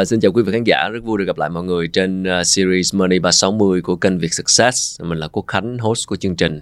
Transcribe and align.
Uh, 0.00 0.08
xin 0.08 0.20
chào 0.20 0.32
quý 0.32 0.42
vị 0.42 0.52
khán 0.52 0.64
giả, 0.64 0.88
rất 0.88 1.04
vui 1.04 1.18
được 1.18 1.24
gặp 1.24 1.38
lại 1.38 1.50
mọi 1.50 1.64
người 1.64 1.88
trên 1.88 2.22
uh, 2.22 2.46
series 2.46 2.94
Money 2.94 3.18
360 3.18 3.82
của 3.82 3.96
kênh 3.96 4.18
Việt 4.18 4.34
Success. 4.34 5.00
Mình 5.02 5.18
là 5.18 5.28
Quốc 5.28 5.44
Khánh, 5.46 5.78
host 5.78 6.06
của 6.06 6.16
chương 6.16 6.36
trình. 6.36 6.60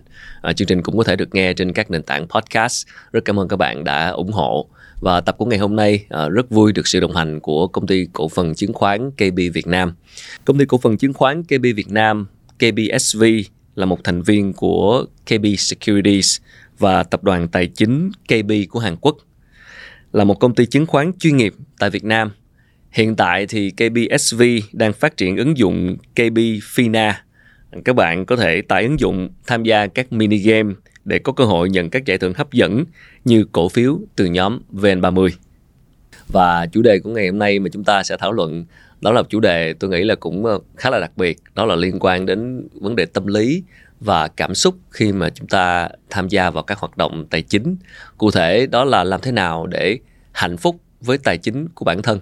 Uh, 0.51 0.57
chương 0.57 0.69
trình 0.69 0.83
cũng 0.83 0.99
có 0.99 1.05
thể 1.05 1.17
được 1.17 1.35
nghe 1.35 1.53
trên 1.53 1.73
các 1.73 1.91
nền 1.91 2.03
tảng 2.03 2.27
podcast. 2.29 2.87
Rất 3.13 3.25
cảm 3.25 3.41
ơn 3.41 3.49
các 3.49 3.57
bạn 3.57 3.85
đã 3.85 4.09
ủng 4.09 4.33
hộ. 4.33 4.69
Và 5.01 5.21
tập 5.21 5.35
của 5.39 5.45
ngày 5.45 5.59
hôm 5.59 5.77
nay 5.77 6.07
uh, 6.27 6.33
rất 6.33 6.51
vui 6.51 6.73
được 6.73 6.87
sự 6.87 7.01
đồng 7.01 7.15
hành 7.15 7.41
của 7.41 7.69
công 7.69 7.87
ty 7.87 8.07
cổ 8.13 8.29
phần 8.29 8.55
chứng 8.55 8.73
khoán 8.73 9.11
KB 9.11 9.37
Việt 9.55 9.67
Nam. 9.67 9.95
Công 10.45 10.59
ty 10.59 10.65
cổ 10.65 10.79
phần 10.79 10.97
chứng 10.97 11.13
khoán 11.13 11.43
KB 11.45 11.63
Việt 11.63 11.91
Nam, 11.91 12.27
KBSV 12.59 13.23
là 13.75 13.87
một 13.87 14.05
thành 14.05 14.23
viên 14.23 14.53
của 14.53 15.07
KB 15.27 15.47
Securities 15.59 16.39
và 16.79 17.03
tập 17.03 17.25
đoàn 17.25 17.49
tài 17.49 17.67
chính 17.67 18.11
KB 18.29 18.53
của 18.71 18.79
Hàn 18.79 18.97
Quốc. 18.97 19.17
Là 20.13 20.25
một 20.25 20.35
công 20.35 20.55
ty 20.55 20.67
chứng 20.67 20.87
khoán 20.87 21.13
chuyên 21.19 21.37
nghiệp 21.37 21.55
tại 21.79 21.91
Việt 21.91 22.05
Nam 22.05 22.31
Hiện 22.91 23.17
tại 23.17 23.47
thì 23.47 23.71
KBSV 23.71 24.43
đang 24.73 24.93
phát 24.93 25.17
triển 25.17 25.37
ứng 25.37 25.59
dụng 25.59 25.97
KB 26.15 26.39
Fina. 26.75 27.13
Các 27.85 27.97
bạn 27.97 28.27
có 28.27 28.37
thể 28.37 28.63
tải 28.63 28.83
ứng 28.83 29.01
dụng 29.01 29.29
tham 29.47 29.63
gia 29.63 29.87
các 29.87 30.13
mini 30.13 30.37
game 30.37 30.75
để 31.05 31.19
có 31.19 31.33
cơ 31.33 31.45
hội 31.45 31.71
nhận 31.71 31.91
các 31.91 32.05
giải 32.05 32.19
thưởng 32.19 32.35
hấp 32.35 32.53
dẫn 32.53 32.85
như 33.25 33.45
cổ 33.53 33.69
phiếu 33.69 33.99
từ 34.17 34.25
nhóm 34.25 34.61
VN30. 34.73 35.29
Và 36.29 36.67
chủ 36.67 36.83
đề 36.83 36.99
của 36.99 37.11
ngày 37.11 37.29
hôm 37.29 37.39
nay 37.39 37.59
mà 37.59 37.69
chúng 37.73 37.85
ta 37.85 38.03
sẽ 38.03 38.17
thảo 38.17 38.33
luận 38.33 38.65
đó 39.01 39.13
là 39.13 39.23
chủ 39.29 39.41
đề 39.41 39.73
tôi 39.73 39.91
nghĩ 39.91 40.05
là 40.05 40.15
cũng 40.15 40.47
ờ, 40.47 40.59
khá 40.77 40.91
là 40.91 41.01
đặc 41.01 41.13
biệt, 41.17 41.39
đó 41.55 41.65
là 41.65 41.77
liên 41.77 41.97
quan 42.01 42.27
đến 42.27 42.69
vấn 42.73 42.97
đề 42.97 43.07
tâm 43.07 43.27
lý 43.27 43.63
và 44.01 44.29
cảm 44.29 44.55
xúc 44.55 44.75
khi 44.91 45.13
mà 45.13 45.31
chúng 45.31 45.49
ta 45.49 45.89
tham 46.11 46.29
gia 46.29 46.51
vào 46.51 46.63
các 46.63 46.79
hoạt 46.79 46.97
động 46.97 47.27
tài 47.31 47.43
chính. 47.43 47.77
Cụ 48.19 48.31
thể 48.31 48.67
đó 48.67 48.85
là 48.85 49.05
làm 49.05 49.21
thế 49.21 49.33
nào 49.33 49.67
để 49.67 49.99
hạnh 50.33 50.57
phúc 50.57 50.77
với 51.01 51.19
tài 51.19 51.39
chính 51.39 51.69
của 51.75 51.85
bản 51.85 52.03
thân 52.03 52.21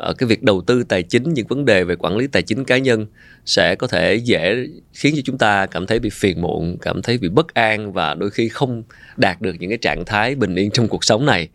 Ờ, 0.00 0.12
cái 0.12 0.26
việc 0.26 0.42
đầu 0.42 0.62
tư 0.66 0.84
tài 0.84 1.02
chính 1.02 1.34
những 1.34 1.46
vấn 1.46 1.64
đề 1.64 1.84
về 1.84 1.96
quản 1.96 2.16
lý 2.16 2.26
tài 2.26 2.42
chính 2.42 2.64
cá 2.64 2.78
nhân 2.78 3.06
sẽ 3.44 3.74
có 3.74 3.86
thể 3.86 4.14
dễ 4.14 4.66
khiến 4.92 5.14
cho 5.16 5.22
chúng 5.24 5.38
ta 5.38 5.66
cảm 5.66 5.86
thấy 5.86 5.98
bị 5.98 6.10
phiền 6.10 6.42
muộn 6.42 6.76
cảm 6.82 7.02
thấy 7.02 7.18
bị 7.18 7.28
bất 7.28 7.54
an 7.54 7.92
và 7.92 8.14
đôi 8.14 8.30
khi 8.30 8.48
không 8.48 8.82
đạt 9.16 9.40
được 9.40 9.56
những 9.58 9.70
cái 9.70 9.78
trạng 9.78 10.04
thái 10.04 10.34
bình 10.34 10.54
yên 10.54 10.70
trong 10.70 10.88
cuộc 10.88 11.04
sống 11.04 11.26
này. 11.26 11.48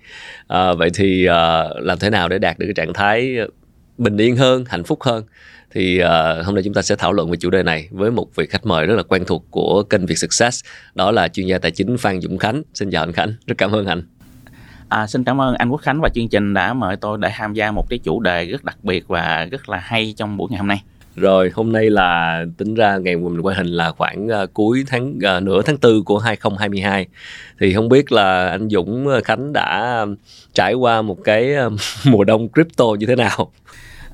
À, 0.48 0.74
vậy 0.74 0.90
thì 0.94 1.26
à, 1.26 1.64
làm 1.76 2.00
thế 2.00 2.10
nào 2.10 2.30
để 2.30 2.38
đạt 2.38 2.60
được 2.60 2.66
cái 2.66 2.74
trạng 2.74 2.94
thái 2.94 3.38
bình 3.98 4.18
yên 4.18 4.36
hơn 4.36 4.64
hạnh 4.68 4.84
phúc 4.84 5.04
hơn? 5.04 5.24
Thì 5.72 6.02
uh, 6.02 6.46
hôm 6.46 6.56
nay 6.56 6.64
chúng 6.64 6.74
ta 6.74 6.82
sẽ 6.82 6.96
thảo 6.96 7.14
luận 7.14 7.32
về 7.32 7.38
chủ 7.38 7.50
đề 7.50 7.64
này 7.64 7.88
với 7.92 8.12
một 8.12 8.36
vị 8.36 8.46
khách 8.50 8.66
mời 8.66 8.86
rất 8.86 8.96
là 8.96 9.04
quen 9.04 9.24
thuộc 9.26 9.46
của 9.52 9.84
kênh 9.84 10.06
Việt 10.06 10.18
Success 10.18 10.66
đó 10.96 11.12
là 11.12 11.28
chuyên 11.28 11.48
gia 11.48 11.58
tài 11.58 11.72
chính 11.72 11.98
Phan 11.98 12.22
Dũng 12.22 12.38
Khánh. 12.38 12.64
Xin 12.74 12.92
chào 12.92 13.04
anh 13.04 13.12
Khánh 13.12 13.34
rất 13.48 13.56
cảm 13.58 13.72
ơn 13.72 13.86
anh. 13.86 14.04
À, 14.90 15.08
xin 15.08 15.24
cảm 15.24 15.42
ơn 15.42 15.56
anh 15.56 15.70
Quốc 15.70 15.82
Khánh 15.82 16.02
và 16.02 16.10
chương 16.16 16.28
trình 16.28 16.54
đã 16.54 16.74
mời 16.74 16.96
tôi 16.96 17.18
để 17.22 17.32
tham 17.36 17.54
gia 17.54 17.72
một 17.72 17.86
cái 17.90 18.00
chủ 18.00 18.20
đề 18.20 18.46
rất 18.46 18.64
đặc 18.64 18.78
biệt 18.84 19.08
và 19.08 19.48
rất 19.52 19.70
là 19.70 19.78
hay 19.78 20.14
trong 20.18 20.38
buổi 20.38 20.48
ngày 20.50 20.60
hôm 20.60 20.68
nay. 20.68 20.84
Rồi, 21.16 21.52
hôm 21.54 21.72
nay 21.72 21.90
là 21.90 22.44
tính 22.58 22.76
ra 22.76 22.98
ngày 22.98 23.16
mình 23.16 23.42
quay 23.42 23.56
hình 23.56 23.68
là 23.68 23.92
khoảng 23.92 24.28
uh, 24.28 24.54
cuối 24.54 24.84
tháng 24.88 25.14
uh, 25.38 25.44
nửa 25.44 25.62
tháng 25.62 25.78
tư 25.78 26.02
của 26.06 26.18
2022. 26.18 27.08
Thì 27.60 27.74
không 27.74 27.90
biết 27.90 28.12
là 28.12 28.50
anh 28.50 28.70
Dũng 28.70 29.08
ờ, 29.08 29.22
Khánh 29.22 29.54
đã 29.54 30.06
trải 30.54 30.74
qua 30.74 31.02
một 31.02 31.18
cái 31.24 31.54
uh, 31.68 31.74
mùa 32.06 32.24
đông 32.24 32.48
crypto 32.50 32.86
như 33.00 33.06
thế 33.06 33.16
nào? 33.16 33.52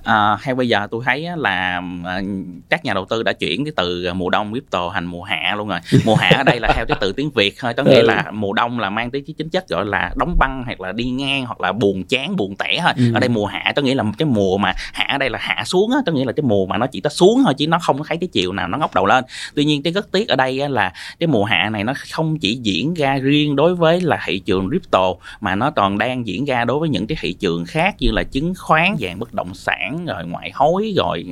À, 0.03 0.38
hay 0.41 0.56
bây 0.56 0.67
giờ 0.67 0.88
tôi 0.91 1.03
thấy 1.06 1.28
là 1.38 1.81
à, 2.06 2.22
các 2.69 2.85
nhà 2.85 2.94
đầu 2.94 3.06
tư 3.09 3.23
đã 3.23 3.34
chuyển 3.34 3.66
cái 3.66 3.72
từ 3.75 4.13
mùa 4.13 4.29
đông 4.29 4.51
crypto 4.51 4.91
thành 4.94 5.06
mùa 5.06 5.23
hạ 5.23 5.53
luôn 5.57 5.67
rồi 5.67 5.79
mùa 6.06 6.16
hạ 6.16 6.31
ở 6.38 6.44
đây 6.44 6.59
là 6.59 6.73
theo 6.75 6.85
cái 6.85 6.97
từ 7.01 7.12
tiếng 7.12 7.31
việt 7.31 7.56
thôi 7.59 7.73
có 7.73 7.84
nghĩa 7.84 8.01
ừ. 8.01 8.06
là 8.06 8.31
mùa 8.31 8.53
đông 8.53 8.79
là 8.79 8.89
mang 8.89 9.12
tới 9.12 9.23
cái 9.28 9.34
chính 9.38 9.50
chất 9.50 9.67
gọi 9.67 9.85
là 9.85 10.12
đóng 10.16 10.35
băng 10.39 10.63
hoặc 10.66 10.81
là 10.81 10.91
đi 10.91 11.03
ngang 11.03 11.45
hoặc 11.45 11.62
là 11.62 11.72
buồn 11.72 12.03
chán 12.03 12.35
buồn 12.35 12.56
tẻ 12.56 12.79
thôi 12.81 12.94
ừ. 12.97 13.13
ở 13.13 13.19
đây 13.19 13.29
mùa 13.29 13.45
hạ 13.45 13.73
có 13.75 13.81
nghĩa 13.81 13.95
là 13.95 14.03
một 14.03 14.13
cái 14.17 14.25
mùa 14.25 14.57
mà 14.57 14.73
hạ 14.94 15.07
ở 15.09 15.17
đây 15.17 15.29
là 15.29 15.39
hạ 15.41 15.63
xuống 15.66 15.91
á 15.91 15.97
có 16.06 16.12
nghĩa 16.12 16.25
là 16.25 16.31
cái 16.31 16.44
mùa 16.44 16.66
mà 16.66 16.78
nó 16.78 16.88
chỉ 16.88 17.01
có 17.01 17.09
xuống 17.09 17.41
thôi 17.44 17.53
chứ 17.57 17.68
nó 17.68 17.79
không 17.79 17.97
có 17.97 18.03
thấy 18.07 18.18
cái 18.18 18.29
chiều 18.31 18.53
nào 18.53 18.68
nó 18.68 18.78
ngóc 18.78 18.95
đầu 18.95 19.06
lên 19.06 19.23
tuy 19.56 19.66
nhiên 19.66 19.83
cái 19.83 19.94
rất 19.94 20.12
tiếc 20.12 20.28
ở 20.28 20.35
đây 20.35 20.69
là 20.69 20.94
cái 21.19 21.28
mùa 21.28 21.44
hạ 21.44 21.69
này 21.69 21.83
nó 21.83 21.94
không 22.12 22.38
chỉ 22.39 22.59
diễn 22.63 22.94
ra 22.94 23.18
riêng 23.18 23.56
đối 23.56 23.75
với 23.75 24.01
là 24.01 24.19
thị 24.25 24.39
trường 24.39 24.69
crypto 24.69 25.13
mà 25.41 25.56
nó 25.56 25.72
còn 25.72 25.97
đang 25.97 26.28
diễn 26.28 26.45
ra 26.45 26.66
đối 26.66 26.79
với 26.79 26.89
những 26.89 27.07
cái 27.07 27.18
thị 27.22 27.33
trường 27.33 27.66
khác 27.66 27.95
như 28.00 28.12
là 28.12 28.23
chứng 28.23 28.53
khoán 28.57 28.95
vàng 29.00 29.19
bất 29.19 29.33
động 29.33 29.53
sản 29.53 29.91
sản 29.91 30.06
rồi 30.06 30.25
ngoại 30.25 30.52
hối 30.53 30.94
rồi 30.96 31.25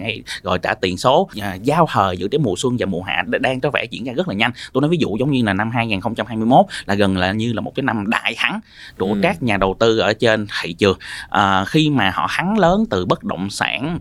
rồi 0.43 0.59
trả 0.59 0.73
tiền 0.73 0.97
số 0.97 1.29
à, 1.41 1.53
giao 1.53 1.85
hời 1.89 2.17
giữa 2.17 2.27
cái 2.27 2.39
mùa 2.39 2.53
xuân 2.57 2.75
và 2.79 2.85
mùa 2.85 3.01
hạ 3.01 3.23
đang 3.39 3.59
có 3.59 3.69
vẻ 3.69 3.85
diễn 3.91 4.03
ra 4.03 4.13
rất 4.13 4.27
là 4.27 4.33
nhanh 4.33 4.51
tôi 4.73 4.81
nói 4.81 4.89
ví 4.89 4.97
dụ 4.97 5.17
giống 5.19 5.31
như 5.31 5.43
là 5.43 5.53
năm 5.53 5.71
2021 5.71 6.65
là 6.85 6.95
gần 6.95 7.17
là 7.17 7.31
như 7.31 7.53
là 7.53 7.61
một 7.61 7.71
cái 7.75 7.83
năm 7.83 8.09
đại 8.09 8.33
thắng 8.37 8.59
của 8.97 9.13
ừ. 9.13 9.19
các 9.23 9.43
nhà 9.43 9.57
đầu 9.57 9.75
tư 9.79 9.97
ở 9.97 10.13
trên 10.13 10.47
thị 10.61 10.73
trường 10.73 10.97
à, 11.29 11.65
khi 11.65 11.89
mà 11.89 12.11
họ 12.13 12.27
thắng 12.29 12.59
lớn 12.59 12.85
từ 12.89 13.05
bất 13.05 13.23
động 13.23 13.49
sản 13.49 13.99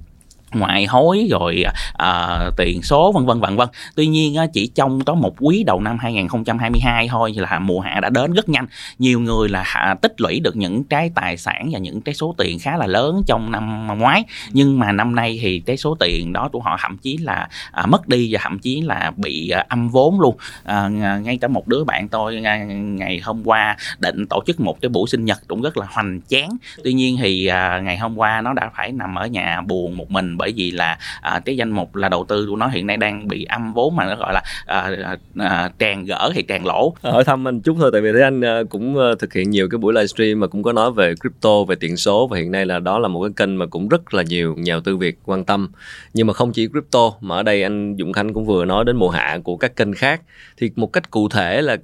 ngoại 0.53 0.87
hối 0.87 1.29
rồi 1.31 1.65
à, 1.93 2.39
tiền 2.57 2.83
số 2.83 3.13
vân 3.13 3.27
vân 3.27 3.41
vân 3.41 3.57
vân. 3.57 3.69
Tuy 3.95 4.07
nhiên 4.07 4.37
chỉ 4.53 4.67
trong 4.67 5.05
có 5.05 5.15
một 5.15 5.35
quý 5.41 5.65
đầu 5.67 5.81
năm 5.81 5.99
2022 5.99 7.09
thôi 7.09 7.33
là 7.37 7.59
mùa 7.59 7.81
hạ 7.81 8.01
đã 8.01 8.11
đến 8.11 8.33
rất 8.33 8.49
nhanh. 8.49 8.67
Nhiều 8.99 9.21
người 9.21 9.49
là 9.49 9.63
hạ, 9.67 9.95
tích 10.03 10.21
lũy 10.21 10.41
được 10.41 10.57
những 10.57 10.85
cái 10.85 11.11
tài 11.15 11.37
sản 11.37 11.69
và 11.73 11.79
những 11.79 12.01
cái 12.01 12.15
số 12.15 12.35
tiền 12.39 12.59
khá 12.59 12.77
là 12.77 12.87
lớn 12.87 13.23
trong 13.27 13.53
năm 13.53 13.87
ngoái. 13.99 14.25
Nhưng 14.53 14.79
mà 14.79 14.93
năm 14.93 15.15
nay 15.15 15.39
thì 15.43 15.63
cái 15.67 15.77
số 15.77 15.97
tiền 16.01 16.33
đó 16.33 16.49
của 16.53 16.61
họ 16.61 16.79
thậm 16.81 16.97
chí 16.97 17.17
là 17.17 17.49
à, 17.73 17.87
mất 17.87 18.09
đi 18.09 18.29
và 18.35 18.41
thậm 18.43 18.59
chí 18.59 18.81
là 18.81 19.13
bị 19.17 19.51
à, 19.51 19.65
âm 19.69 19.89
vốn 19.89 20.21
luôn. 20.21 20.37
À, 20.65 20.89
ngay 21.23 21.39
cả 21.41 21.49
một 21.49 21.69
đứa 21.69 21.85
bạn 21.85 22.09
tôi 22.09 22.41
ngày, 22.41 22.67
ngày 22.75 23.21
hôm 23.25 23.43
qua 23.45 23.77
định 23.99 24.27
tổ 24.27 24.43
chức 24.47 24.61
một 24.61 24.81
cái 24.81 24.89
buổi 24.89 25.09
sinh 25.09 25.25
nhật 25.25 25.39
cũng 25.49 25.63
rất 25.63 25.77
là 25.77 25.87
hoành 25.91 26.21
tráng. 26.29 26.51
Tuy 26.85 26.93
nhiên 26.93 27.17
thì 27.21 27.47
à, 27.47 27.81
ngày 27.85 27.99
hôm 27.99 28.19
qua 28.19 28.41
nó 28.41 28.53
đã 28.53 28.71
phải 28.77 28.93
nằm 28.93 29.15
ở 29.15 29.27
nhà 29.27 29.61
buồn 29.61 29.97
một 29.97 30.11
mình 30.11 30.38
bởi 30.39 30.53
vì 30.57 30.71
là 30.71 30.99
à, 31.21 31.41
cái 31.45 31.57
danh 31.57 31.71
mục 31.71 31.97
là 31.97 32.09
đầu 32.09 32.25
tư 32.29 32.47
của 32.51 32.57
nó 32.57 32.69
hiện 32.69 32.87
nay 32.87 32.97
đang 32.97 33.29
bị 33.29 33.45
âm 33.45 33.73
vốn 33.73 33.97
mà 33.97 34.07
nó 34.07 34.17
gọi 34.17 34.33
là 34.33 34.43
à, 34.67 34.91
à, 35.05 35.17
à 35.39 35.71
tràn 35.79 36.05
gỡ 36.05 36.31
hay 36.35 36.43
tràn 36.43 36.67
lỗ. 36.67 36.95
Ờ, 37.03 37.11
hỏi 37.11 37.25
thăm 37.25 37.49
anh 37.49 37.61
chút 37.61 37.77
thôi 37.81 37.91
tại 37.93 38.01
vì 38.01 38.13
thấy 38.13 38.23
anh 38.23 38.41
ờ, 38.41 38.65
cũng 38.71 38.97
ờ, 38.97 39.15
thực 39.15 39.33
hiện 39.33 39.51
nhiều 39.51 39.69
cái 39.71 39.79
buổi 39.79 39.93
livestream 39.93 40.41
mà 40.41 40.47
cũng 40.47 40.63
có 40.63 40.73
nói 40.73 40.93
về 40.93 41.15
crypto 41.21 41.65
về 41.65 41.77
tiền 41.77 41.97
số 41.97 42.27
và 42.27 42.39
hiện 42.39 42.51
nay 42.51 42.67
là 42.67 42.79
đó 42.79 42.99
là 42.99 43.09
một 43.09 43.23
cái 43.23 43.33
kênh 43.37 43.59
mà 43.59 43.67
cũng 43.67 43.89
rất 43.89 44.15
là 44.15 44.23
nhiều 44.23 44.55
nhà 44.59 44.73
đầu 44.75 44.81
tư 44.81 44.97
Việt 44.97 45.19
quan 45.25 45.45
tâm. 45.45 45.71
Nhưng 46.15 46.27
mà 46.27 46.33
không 46.33 46.53
chỉ 46.53 46.69
crypto 46.69 47.13
mà 47.21 47.37
ở 47.37 47.43
đây 47.43 47.63
anh 47.63 47.97
Dũng 47.99 48.13
Khánh 48.13 48.35
cũng 48.35 48.47
vừa 48.47 48.65
nói 48.65 48.85
đến 48.85 48.97
mùa 48.97 49.11
hạ 49.11 49.39
của 49.45 49.57
các 49.57 49.77
kênh 49.77 49.93
khác. 49.93 50.23
Thì 50.57 50.71
một 50.77 50.93
cách 50.93 51.11
cụ 51.11 51.29
thể 51.29 51.63
là 51.63 51.77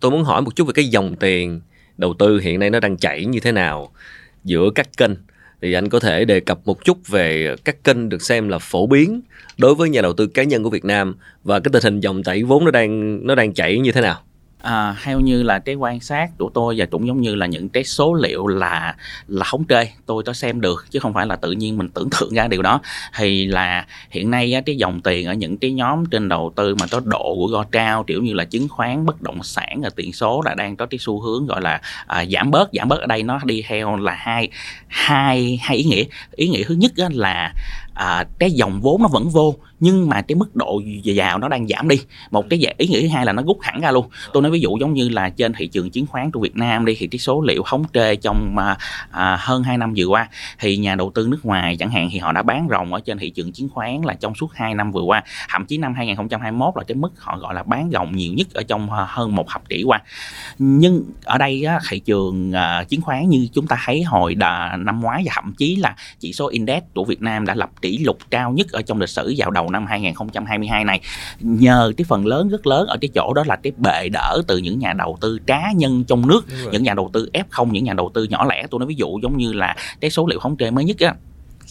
tôi 0.00 0.10
muốn 0.10 0.24
hỏi 0.24 0.42
một 0.42 0.56
chút 0.56 0.64
về 0.64 0.72
cái 0.74 0.84
dòng 0.84 1.16
tiền 1.16 1.60
đầu 1.96 2.14
tư 2.14 2.38
hiện 2.38 2.58
nay 2.58 2.70
nó 2.70 2.80
đang 2.80 2.96
chảy 2.96 3.24
như 3.24 3.40
thế 3.40 3.52
nào 3.52 3.92
giữa 4.44 4.70
các 4.74 4.88
kênh? 4.96 5.10
Thì 5.62 5.72
anh 5.72 5.88
có 5.88 6.00
thể 6.00 6.24
đề 6.24 6.40
cập 6.40 6.58
một 6.64 6.84
chút 6.84 7.08
về 7.08 7.56
các 7.64 7.84
kênh 7.84 8.08
được 8.08 8.22
xem 8.22 8.48
là 8.48 8.58
phổ 8.58 8.86
biến 8.86 9.20
đối 9.58 9.74
với 9.74 9.90
nhà 9.90 10.02
đầu 10.02 10.12
tư 10.12 10.26
cá 10.26 10.42
nhân 10.42 10.62
của 10.62 10.70
Việt 10.70 10.84
Nam 10.84 11.14
và 11.44 11.60
cái 11.60 11.70
tình 11.72 11.82
hình 11.82 12.00
dòng 12.00 12.22
chảy 12.22 12.42
vốn 12.42 12.64
nó 12.64 12.70
đang 12.70 13.26
nó 13.26 13.34
đang 13.34 13.52
chảy 13.52 13.78
như 13.78 13.92
thế 13.92 14.00
nào? 14.00 14.23
À, 14.64 14.96
theo 15.02 15.20
như 15.20 15.42
là 15.42 15.58
cái 15.58 15.74
quan 15.74 16.00
sát 16.00 16.30
của 16.38 16.50
tôi 16.54 16.74
và 16.78 16.86
cũng 16.86 17.06
giống 17.06 17.20
như 17.20 17.34
là 17.34 17.46
những 17.46 17.68
cái 17.68 17.84
số 17.84 18.14
liệu 18.14 18.46
là 18.46 18.96
là 19.28 19.46
thống 19.50 19.64
kê 19.64 19.88
tôi 20.06 20.22
có 20.22 20.32
xem 20.32 20.60
được 20.60 20.86
chứ 20.90 20.98
không 20.98 21.14
phải 21.14 21.26
là 21.26 21.36
tự 21.36 21.52
nhiên 21.52 21.78
mình 21.78 21.88
tưởng 21.88 22.08
tượng 22.10 22.34
ra 22.34 22.48
điều 22.48 22.62
đó. 22.62 22.80
Thì 23.16 23.46
là 23.46 23.86
hiện 24.10 24.30
nay 24.30 24.52
á, 24.52 24.60
cái 24.66 24.76
dòng 24.76 25.00
tiền 25.00 25.26
ở 25.26 25.34
những 25.34 25.58
cái 25.58 25.72
nhóm 25.72 26.06
trên 26.06 26.28
đầu 26.28 26.52
tư 26.56 26.74
mà 26.74 26.86
có 26.90 27.00
độ 27.04 27.34
của 27.34 27.46
go 27.46 27.64
cao 27.70 28.04
kiểu 28.04 28.22
như 28.22 28.34
là 28.34 28.44
chứng 28.44 28.68
khoán 28.68 29.06
bất 29.06 29.22
động 29.22 29.42
sản 29.42 29.80
và 29.82 29.90
tiền 29.96 30.12
số 30.12 30.42
là 30.44 30.54
đang 30.54 30.76
có 30.76 30.86
cái 30.86 30.98
xu 30.98 31.20
hướng 31.20 31.46
gọi 31.46 31.60
là 31.60 31.80
à, 32.06 32.24
giảm 32.24 32.50
bớt 32.50 32.70
giảm 32.72 32.88
bớt 32.88 33.00
ở 33.00 33.06
đây 33.06 33.22
nó 33.22 33.40
đi 33.44 33.64
theo 33.68 33.96
là 33.96 34.12
hai 34.12 34.48
hai 34.86 35.58
hai 35.62 35.76
ý 35.76 35.84
nghĩa. 35.84 36.04
Ý 36.36 36.48
nghĩa 36.48 36.62
thứ 36.64 36.74
nhất 36.74 36.92
là 36.96 37.52
à, 37.94 38.24
cái 38.38 38.50
dòng 38.50 38.80
vốn 38.80 39.02
nó 39.02 39.08
vẫn 39.08 39.28
vô 39.28 39.54
nhưng 39.84 40.08
mà 40.08 40.22
cái 40.22 40.36
mức 40.36 40.56
độ 40.56 40.82
giàu 41.02 41.38
nó 41.38 41.48
đang 41.48 41.66
giảm 41.68 41.88
đi. 41.88 42.00
Một 42.30 42.46
cái 42.50 42.60
ý 42.78 42.88
nghĩa 42.88 43.00
thứ 43.00 43.08
hai 43.08 43.26
là 43.26 43.32
nó 43.32 43.42
rút 43.42 43.58
hẳn 43.62 43.80
ra 43.80 43.90
luôn. 43.90 44.08
Tôi 44.32 44.42
nói 44.42 44.52
ví 44.52 44.60
dụ 44.60 44.76
giống 44.80 44.94
như 44.94 45.08
là 45.08 45.28
trên 45.28 45.52
thị 45.52 45.66
trường 45.66 45.90
chứng 45.90 46.06
khoán 46.06 46.30
của 46.30 46.40
Việt 46.40 46.56
Nam 46.56 46.84
đi 46.84 46.96
thì 46.98 47.06
cái 47.06 47.18
số 47.18 47.40
liệu 47.40 47.62
thống 47.66 47.84
kê 47.84 48.16
trong 48.16 48.58
à, 48.58 48.76
à, 49.10 49.36
hơn 49.40 49.62
2 49.62 49.78
năm 49.78 49.94
vừa 49.96 50.04
qua 50.04 50.28
thì 50.58 50.76
nhà 50.76 50.94
đầu 50.94 51.12
tư 51.14 51.26
nước 51.30 51.44
ngoài 51.44 51.76
chẳng 51.76 51.90
hạn 51.90 52.08
thì 52.12 52.18
họ 52.18 52.32
đã 52.32 52.42
bán 52.42 52.68
ròng 52.70 52.94
ở 52.94 53.00
trên 53.00 53.18
thị 53.18 53.30
trường 53.30 53.52
chứng 53.52 53.68
khoán 53.68 54.00
là 54.04 54.14
trong 54.14 54.34
suốt 54.34 54.54
2 54.54 54.74
năm 54.74 54.92
vừa 54.92 55.02
qua. 55.02 55.22
Thậm 55.48 55.66
chí 55.66 55.78
năm 55.78 55.94
2021 55.94 56.74
là 56.76 56.82
cái 56.86 56.94
mức 56.94 57.12
họ 57.18 57.38
gọi 57.38 57.54
là 57.54 57.62
bán 57.62 57.90
ròng 57.92 58.16
nhiều 58.16 58.32
nhất 58.32 58.46
ở 58.54 58.62
trong 58.62 58.92
à, 58.92 59.06
hơn 59.08 59.34
một 59.34 59.46
thập 59.48 59.68
kỷ 59.68 59.82
qua. 59.86 60.02
Nhưng 60.58 61.04
ở 61.24 61.38
đây 61.38 61.64
á, 61.64 61.78
thị 61.90 61.98
trường 61.98 62.52
à, 62.52 62.84
chứng 62.84 63.00
khoán 63.00 63.28
như 63.28 63.48
chúng 63.52 63.66
ta 63.66 63.76
thấy 63.84 64.02
hồi 64.02 64.34
đà, 64.34 64.76
năm 64.76 65.00
ngoái 65.00 65.22
và 65.26 65.32
thậm 65.34 65.54
chí 65.58 65.76
là 65.76 65.96
chỉ 66.20 66.32
số 66.32 66.48
index 66.48 66.82
của 66.94 67.04
Việt 67.04 67.22
Nam 67.22 67.46
đã 67.46 67.54
lập 67.54 67.70
kỷ 67.82 67.98
lục 67.98 68.18
cao 68.30 68.52
nhất 68.52 68.72
ở 68.72 68.82
trong 68.82 69.00
lịch 69.00 69.08
sử 69.08 69.34
vào 69.36 69.50
đầu 69.50 69.70
năm 69.74 69.86
2022 69.86 70.84
này. 70.84 71.00
Nhờ 71.40 71.92
cái 71.96 72.04
phần 72.08 72.26
lớn 72.26 72.48
rất 72.48 72.66
lớn 72.66 72.86
ở 72.86 72.96
cái 73.00 73.08
chỗ 73.14 73.34
đó 73.34 73.42
là 73.46 73.56
cái 73.56 73.72
bệ 73.76 74.08
đỡ 74.08 74.42
từ 74.48 74.58
những 74.58 74.78
nhà 74.78 74.92
đầu 74.92 75.18
tư 75.20 75.38
cá 75.46 75.72
nhân 75.76 76.04
trong 76.04 76.28
nước 76.28 76.44
những 76.72 76.82
nhà 76.82 76.94
đầu 76.94 77.10
tư 77.12 77.28
F0 77.32 77.70
những 77.70 77.84
nhà 77.84 77.92
đầu 77.92 78.10
tư 78.14 78.24
nhỏ 78.24 78.44
lẻ. 78.44 78.66
Tôi 78.70 78.78
nói 78.78 78.86
ví 78.86 78.94
dụ 78.94 79.18
giống 79.22 79.36
như 79.36 79.52
là 79.52 79.76
cái 80.00 80.10
số 80.10 80.26
liệu 80.26 80.38
thống 80.40 80.56
kê 80.56 80.70
mới 80.70 80.84
nhất 80.84 80.96
á 81.00 81.14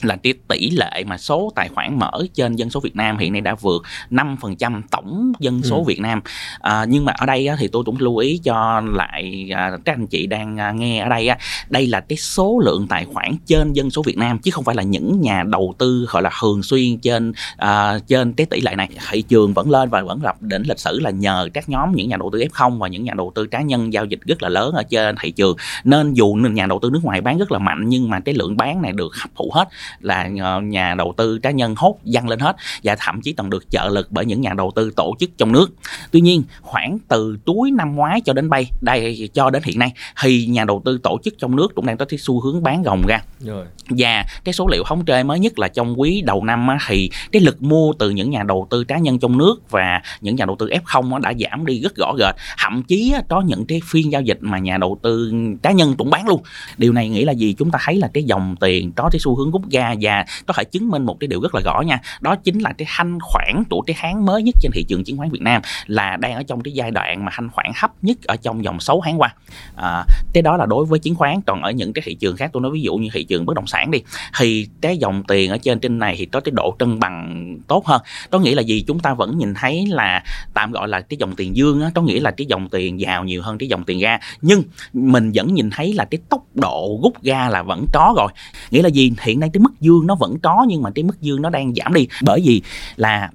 là 0.01 0.15
cái 0.15 0.33
tỷ 0.47 0.69
lệ 0.69 1.03
mà 1.07 1.17
số 1.17 1.51
tài 1.55 1.69
khoản 1.69 1.99
mở 1.99 2.11
trên 2.33 2.55
dân 2.55 2.69
số 2.69 2.79
Việt 2.79 2.95
Nam 2.95 3.17
hiện 3.17 3.33
nay 3.33 3.41
đã 3.41 3.55
vượt 3.55 3.83
5% 4.11 4.81
tổng 4.91 5.33
dân 5.39 5.61
số 5.63 5.77
ừ. 5.77 5.83
Việt 5.87 5.99
Nam. 5.99 6.21
À, 6.59 6.85
nhưng 6.89 7.05
mà 7.05 7.13
ở 7.17 7.25
đây 7.25 7.47
á, 7.47 7.55
thì 7.59 7.67
tôi 7.67 7.83
cũng 7.83 7.97
lưu 7.99 8.17
ý 8.17 8.37
cho 8.43 8.81
lại 8.81 9.49
à, 9.55 9.71
các 9.85 9.93
anh 9.95 10.07
chị 10.07 10.27
đang 10.27 10.59
à, 10.59 10.71
nghe 10.71 10.99
ở 10.99 11.09
đây 11.09 11.27
á, 11.27 11.37
đây 11.69 11.87
là 11.87 11.99
cái 11.99 12.17
số 12.17 12.61
lượng 12.65 12.87
tài 12.87 13.05
khoản 13.05 13.35
trên 13.45 13.73
dân 13.73 13.89
số 13.89 14.01
Việt 14.01 14.17
Nam 14.17 14.39
chứ 14.39 14.51
không 14.51 14.63
phải 14.63 14.75
là 14.75 14.83
những 14.83 15.21
nhà 15.21 15.43
đầu 15.43 15.75
tư 15.77 16.05
gọi 16.09 16.23
là 16.23 16.29
thường 16.41 16.63
xuyên 16.63 16.97
trên 16.97 17.33
à, 17.57 17.99
trên 18.07 18.33
cái 18.33 18.45
tỷ 18.45 18.61
lệ 18.61 18.75
này. 18.75 18.89
Thị 19.11 19.21
trường 19.21 19.53
vẫn 19.53 19.69
lên 19.69 19.89
và 19.89 20.01
vẫn 20.01 20.23
lập 20.23 20.41
đỉnh 20.41 20.63
lịch 20.67 20.79
sử 20.79 20.99
là 20.99 21.09
nhờ 21.09 21.49
các 21.53 21.69
nhóm 21.69 21.91
những 21.95 22.09
nhà 22.09 22.17
đầu 22.17 22.29
tư 22.33 22.39
F0 22.39 22.77
và 22.77 22.87
những 22.87 23.03
nhà 23.03 23.13
đầu 23.17 23.31
tư 23.35 23.45
cá 23.45 23.61
nhân 23.61 23.93
giao 23.93 24.05
dịch 24.05 24.19
rất 24.25 24.43
là 24.43 24.49
lớn 24.49 24.73
ở 24.73 24.83
trên 24.83 25.15
thị 25.21 25.31
trường. 25.31 25.57
Nên 25.83 26.13
dù 26.13 26.33
nhà 26.33 26.65
đầu 26.65 26.79
tư 26.79 26.89
nước 26.89 27.03
ngoài 27.03 27.21
bán 27.21 27.37
rất 27.37 27.51
là 27.51 27.59
mạnh 27.59 27.83
nhưng 27.87 28.09
mà 28.09 28.19
cái 28.19 28.35
lượng 28.35 28.57
bán 28.57 28.81
này 28.81 28.91
được 28.91 29.15
hấp 29.15 29.35
thụ 29.35 29.51
hết 29.53 29.69
là 29.99 30.27
nhà 30.63 30.95
đầu 30.95 31.13
tư 31.17 31.39
cá 31.39 31.51
nhân 31.51 31.75
hốt 31.77 31.97
dăng 32.03 32.29
lên 32.29 32.39
hết 32.39 32.55
và 32.83 32.95
thậm 32.99 33.21
chí 33.21 33.33
còn 33.33 33.49
được 33.49 33.69
trợ 33.69 33.89
lực 33.91 34.11
bởi 34.11 34.25
những 34.25 34.41
nhà 34.41 34.53
đầu 34.57 34.71
tư 34.75 34.91
tổ 34.95 35.15
chức 35.19 35.29
trong 35.37 35.51
nước. 35.51 35.71
Tuy 36.11 36.21
nhiên 36.21 36.43
khoảng 36.61 36.97
từ 37.07 37.37
cuối 37.45 37.71
năm 37.71 37.95
ngoái 37.95 38.21
cho 38.21 38.33
đến 38.33 38.49
bay 38.49 38.71
đây 38.81 39.29
cho 39.33 39.49
đến 39.49 39.63
hiện 39.65 39.79
nay 39.79 39.91
thì 40.21 40.45
nhà 40.45 40.65
đầu 40.65 40.81
tư 40.85 40.99
tổ 41.03 41.17
chức 41.23 41.33
trong 41.37 41.55
nước 41.55 41.75
cũng 41.75 41.85
đang 41.85 41.97
có 41.97 42.05
cái 42.05 42.17
xu 42.19 42.39
hướng 42.39 42.63
bán 42.63 42.83
gồng 42.83 43.03
ra. 43.07 43.21
Rồi. 43.39 43.65
và 43.89 44.25
cái 44.43 44.53
số 44.53 44.67
liệu 44.67 44.83
thống 44.83 45.05
kê 45.05 45.23
mới 45.23 45.39
nhất 45.39 45.59
là 45.59 45.67
trong 45.67 45.99
quý 45.99 46.21
đầu 46.25 46.43
năm 46.43 46.67
thì 46.87 47.09
cái 47.31 47.41
lực 47.41 47.61
mua 47.61 47.93
từ 47.99 48.09
những 48.09 48.29
nhà 48.29 48.43
đầu 48.43 48.67
tư 48.69 48.83
cá 48.83 48.97
nhân 48.97 49.19
trong 49.19 49.37
nước 49.37 49.55
và 49.69 50.01
những 50.21 50.35
nhà 50.35 50.45
đầu 50.45 50.55
tư 50.59 50.69
F0 50.69 51.19
đã 51.21 51.33
giảm 51.39 51.65
đi 51.65 51.79
rất 51.79 51.95
rõ 51.95 52.13
rệt. 52.19 52.35
Thậm 52.57 52.83
chí 52.83 53.13
có 53.29 53.41
những 53.41 53.65
cái 53.65 53.81
phiên 53.85 54.11
giao 54.11 54.21
dịch 54.21 54.37
mà 54.41 54.57
nhà 54.57 54.77
đầu 54.77 54.99
tư 55.01 55.33
cá 55.61 55.71
nhân 55.71 55.95
cũng 55.97 56.09
bán 56.09 56.27
luôn. 56.27 56.41
Điều 56.77 56.93
này 56.93 57.09
nghĩ 57.09 57.25
là 57.25 57.31
gì? 57.31 57.53
Chúng 57.53 57.71
ta 57.71 57.79
thấy 57.85 57.95
là 57.95 58.09
cái 58.13 58.23
dòng 58.23 58.55
tiền 58.59 58.91
có 58.91 59.09
cái 59.11 59.19
xu 59.19 59.35
hướng 59.35 59.51
rút 59.51 59.69
ra 59.73 59.95
và 60.01 60.25
có 60.45 60.53
thể 60.53 60.63
chứng 60.63 60.89
minh 60.89 61.05
một 61.05 61.17
cái 61.19 61.27
điều 61.27 61.41
rất 61.41 61.55
là 61.55 61.61
rõ 61.65 61.81
nha. 61.81 61.99
Đó 62.21 62.35
chính 62.35 62.59
là 62.59 62.73
cái 62.77 62.87
thanh 62.91 63.19
khoản 63.21 63.63
của 63.69 63.81
cái 63.81 63.95
tháng 63.99 64.25
mới 64.25 64.43
nhất 64.43 64.55
trên 64.61 64.71
thị 64.73 64.85
trường 64.87 65.03
chứng 65.03 65.17
khoán 65.17 65.29
Việt 65.29 65.41
Nam 65.41 65.61
là 65.87 66.17
đang 66.17 66.33
ở 66.33 66.43
trong 66.43 66.61
cái 66.61 66.73
giai 66.73 66.91
đoạn 66.91 67.25
mà 67.25 67.31
thanh 67.35 67.49
khoản 67.49 67.71
thấp 67.79 67.91
nhất 68.01 68.17
ở 68.23 68.35
trong 68.35 68.61
vòng 68.61 68.79
6 68.79 69.01
tháng 69.05 69.21
qua. 69.21 69.35
À, 69.75 70.05
cái 70.33 70.41
đó 70.41 70.57
là 70.57 70.65
đối 70.65 70.85
với 70.85 70.99
chứng 70.99 71.15
khoán. 71.15 71.41
Còn 71.47 71.61
ở 71.61 71.71
những 71.71 71.93
cái 71.93 72.03
thị 72.05 72.15
trường 72.15 72.35
khác 72.35 72.49
tôi 72.53 72.61
nói 72.61 72.71
ví 72.71 72.81
dụ 72.81 72.95
như 72.95 73.09
thị 73.13 73.23
trường 73.23 73.45
bất 73.45 73.53
động 73.55 73.67
sản 73.67 73.91
đi 73.91 73.99
thì 74.39 74.67
cái 74.81 74.97
dòng 74.97 75.23
tiền 75.27 75.51
ở 75.51 75.57
trên 75.57 75.79
trên 75.79 75.99
này 75.99 76.15
thì 76.17 76.25
có 76.25 76.39
cái 76.39 76.51
độ 76.55 76.71
cân 76.71 76.99
bằng 76.99 77.57
tốt 77.67 77.85
hơn. 77.85 78.01
Có 78.31 78.39
nghĩa 78.39 78.55
là 78.55 78.61
gì? 78.61 78.83
Chúng 78.87 78.99
ta 78.99 79.13
vẫn 79.13 79.37
nhìn 79.37 79.53
thấy 79.53 79.85
là 79.89 80.23
tạm 80.53 80.71
gọi 80.71 80.87
là 80.87 81.01
cái 81.01 81.17
dòng 81.17 81.35
tiền 81.35 81.55
dương 81.55 81.81
á 81.81 81.91
có 81.95 82.01
nghĩa 82.01 82.19
là 82.19 82.31
cái 82.31 82.45
dòng 82.45 82.69
tiền 82.69 82.97
vào 82.99 83.23
nhiều 83.23 83.41
hơn 83.41 83.57
cái 83.57 83.69
dòng 83.69 83.83
tiền 83.83 83.99
ra 83.99 84.19
nhưng 84.41 84.63
mình 84.93 85.31
vẫn 85.33 85.53
nhìn 85.53 85.69
thấy 85.69 85.93
là 85.93 86.05
cái 86.05 86.19
tốc 86.29 86.43
độ 86.55 86.99
rút 87.03 87.23
ra 87.23 87.49
là 87.49 87.63
vẫn 87.63 87.85
có 87.93 88.13
rồi. 88.17 88.27
Nghĩa 88.71 88.81
là 88.81 88.89
gì? 88.89 89.11
Hiện 89.21 89.39
nay 89.39 89.49
cái 89.53 89.61
mức 89.63 89.81
dương 89.81 90.07
nó 90.07 90.15
vẫn 90.15 90.39
có 90.39 90.65
nhưng 90.67 90.81
mà 90.81 90.89
cái 90.95 91.03
mức 91.03 91.21
dương 91.21 91.41
nó 91.41 91.49
đang 91.49 91.73
giảm 91.75 91.93
đi. 91.93 92.07
Bởi 92.21 92.41
vì 92.45 92.61
là 92.95 93.29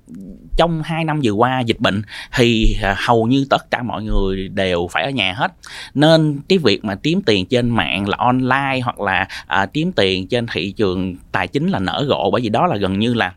trong 0.57 0.83
2 0.83 1.05
năm 1.05 1.21
vừa 1.25 1.33
qua 1.33 1.61
dịch 1.61 1.81
bệnh 1.81 2.03
thì 2.37 2.77
à, 2.83 2.97
hầu 3.07 3.27
như 3.27 3.47
tất 3.51 3.71
cả 3.71 3.83
mọi 3.83 4.03
người 4.03 4.49
đều 4.49 4.89
phải 4.91 5.05
ở 5.05 5.11
nhà 5.11 5.33
hết. 5.33 5.53
Nên 5.95 6.41
cái 6.49 6.59
việc 6.59 6.85
mà 6.85 6.95
kiếm 6.95 7.23
tiền 7.23 7.47
trên 7.47 7.71
mạng 7.71 8.09
là 8.09 8.17
online 8.21 8.81
hoặc 8.85 9.01
là 9.01 9.29
à, 9.47 9.67
kiếm 9.67 9.93
tiền 9.93 10.29
trên 10.29 10.47
thị 10.53 10.73
trường 10.73 11.17
tài 11.33 11.49
chính 11.49 11.69
là 11.69 11.79
nở 11.79 12.07
rộ. 12.09 12.31
Bởi 12.31 12.41
vì 12.41 12.49
đó 12.49 12.67
là 12.67 12.77
gần 12.77 12.99
như 12.99 13.15
là 13.15 13.33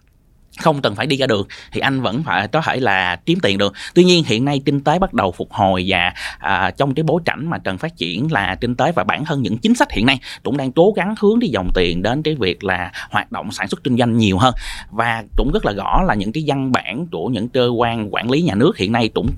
không 0.59 0.81
cần 0.81 0.95
phải 0.95 1.07
đi 1.07 1.17
ra 1.17 1.27
đường 1.27 1.47
thì 1.71 1.81
anh 1.81 2.01
vẫn 2.01 2.23
phải 2.23 2.47
có 2.47 2.61
thể 2.61 2.79
là 2.79 3.15
kiếm 3.15 3.39
tiền 3.39 3.57
được. 3.57 3.73
Tuy 3.93 4.03
nhiên 4.03 4.23
hiện 4.23 4.45
nay 4.45 4.61
kinh 4.65 4.83
tế 4.83 4.99
bắt 4.99 5.13
đầu 5.13 5.31
phục 5.31 5.51
hồi 5.51 5.85
và 5.87 6.13
à, 6.39 6.71
trong 6.77 6.93
cái 6.93 7.03
bối 7.03 7.21
cảnh 7.25 7.49
mà 7.49 7.57
cần 7.57 7.77
phát 7.77 7.97
triển 7.97 8.31
là 8.31 8.55
kinh 8.61 8.75
tế 8.75 8.91
và 8.91 9.03
bản 9.03 9.25
thân 9.25 9.41
những 9.41 9.57
chính 9.57 9.75
sách 9.75 9.91
hiện 9.91 10.05
nay 10.05 10.19
cũng 10.43 10.57
đang 10.57 10.71
cố 10.71 10.93
gắng 10.95 11.15
hướng 11.19 11.39
đi 11.39 11.47
dòng 11.47 11.69
tiền 11.75 12.01
đến 12.01 12.23
cái 12.23 12.35
việc 12.35 12.63
là 12.63 12.91
hoạt 13.11 13.31
động 13.31 13.51
sản 13.51 13.67
xuất 13.67 13.83
kinh 13.83 13.97
doanh 13.97 14.17
nhiều 14.17 14.37
hơn. 14.37 14.53
Và 14.89 15.23
cũng 15.37 15.51
rất 15.53 15.65
là 15.65 15.73
rõ 15.73 16.01
là 16.03 16.13
những 16.13 16.31
cái 16.31 16.43
văn 16.47 16.71
bản 16.71 17.07
của 17.11 17.27
những 17.27 17.49
cơ 17.49 17.67
quan 17.67 18.13
quản 18.13 18.31
lý 18.31 18.41
nhà 18.41 18.55
nước 18.55 18.77
hiện 18.77 18.91
nay 18.91 19.09
cũng 19.13 19.29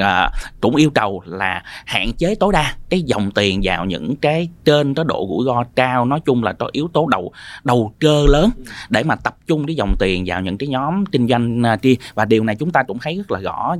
à, 0.00 0.30
cũng 0.60 0.76
yêu 0.76 0.90
cầu 0.90 1.22
là 1.26 1.62
hạn 1.86 2.12
chế 2.12 2.34
tối 2.34 2.52
đa 2.52 2.74
cái 2.88 3.02
dòng 3.02 3.30
tiền 3.30 3.60
vào 3.64 3.84
những 3.84 4.16
cái 4.16 4.48
trên 4.64 4.94
có 4.94 5.04
độ 5.04 5.26
rủi 5.30 5.46
ro 5.46 5.64
cao. 5.74 6.04
Nói 6.04 6.20
chung 6.24 6.44
là 6.44 6.52
có 6.52 6.68
yếu 6.72 6.88
tố 6.92 7.06
đầu 7.06 7.32
đầu 7.64 7.92
cơ 8.00 8.24
lớn 8.28 8.50
để 8.88 9.02
mà 9.02 9.16
tập 9.16 9.36
trung 9.46 9.66
cái 9.66 9.76
dòng 9.76 9.94
tiền 9.98 10.24
vào 10.26 10.40
những 10.46 10.58
cái 10.58 10.68
nhóm 10.68 11.06
kinh 11.06 11.28
doanh 11.28 11.62
à, 11.66 11.76
kia. 11.76 11.94
Và 12.14 12.24
điều 12.24 12.44
này 12.44 12.56
chúng 12.56 12.70
ta 12.70 12.82
cũng 12.82 12.98
thấy 12.98 13.16
rất 13.16 13.30
là 13.30 13.40
rõ 13.40 13.76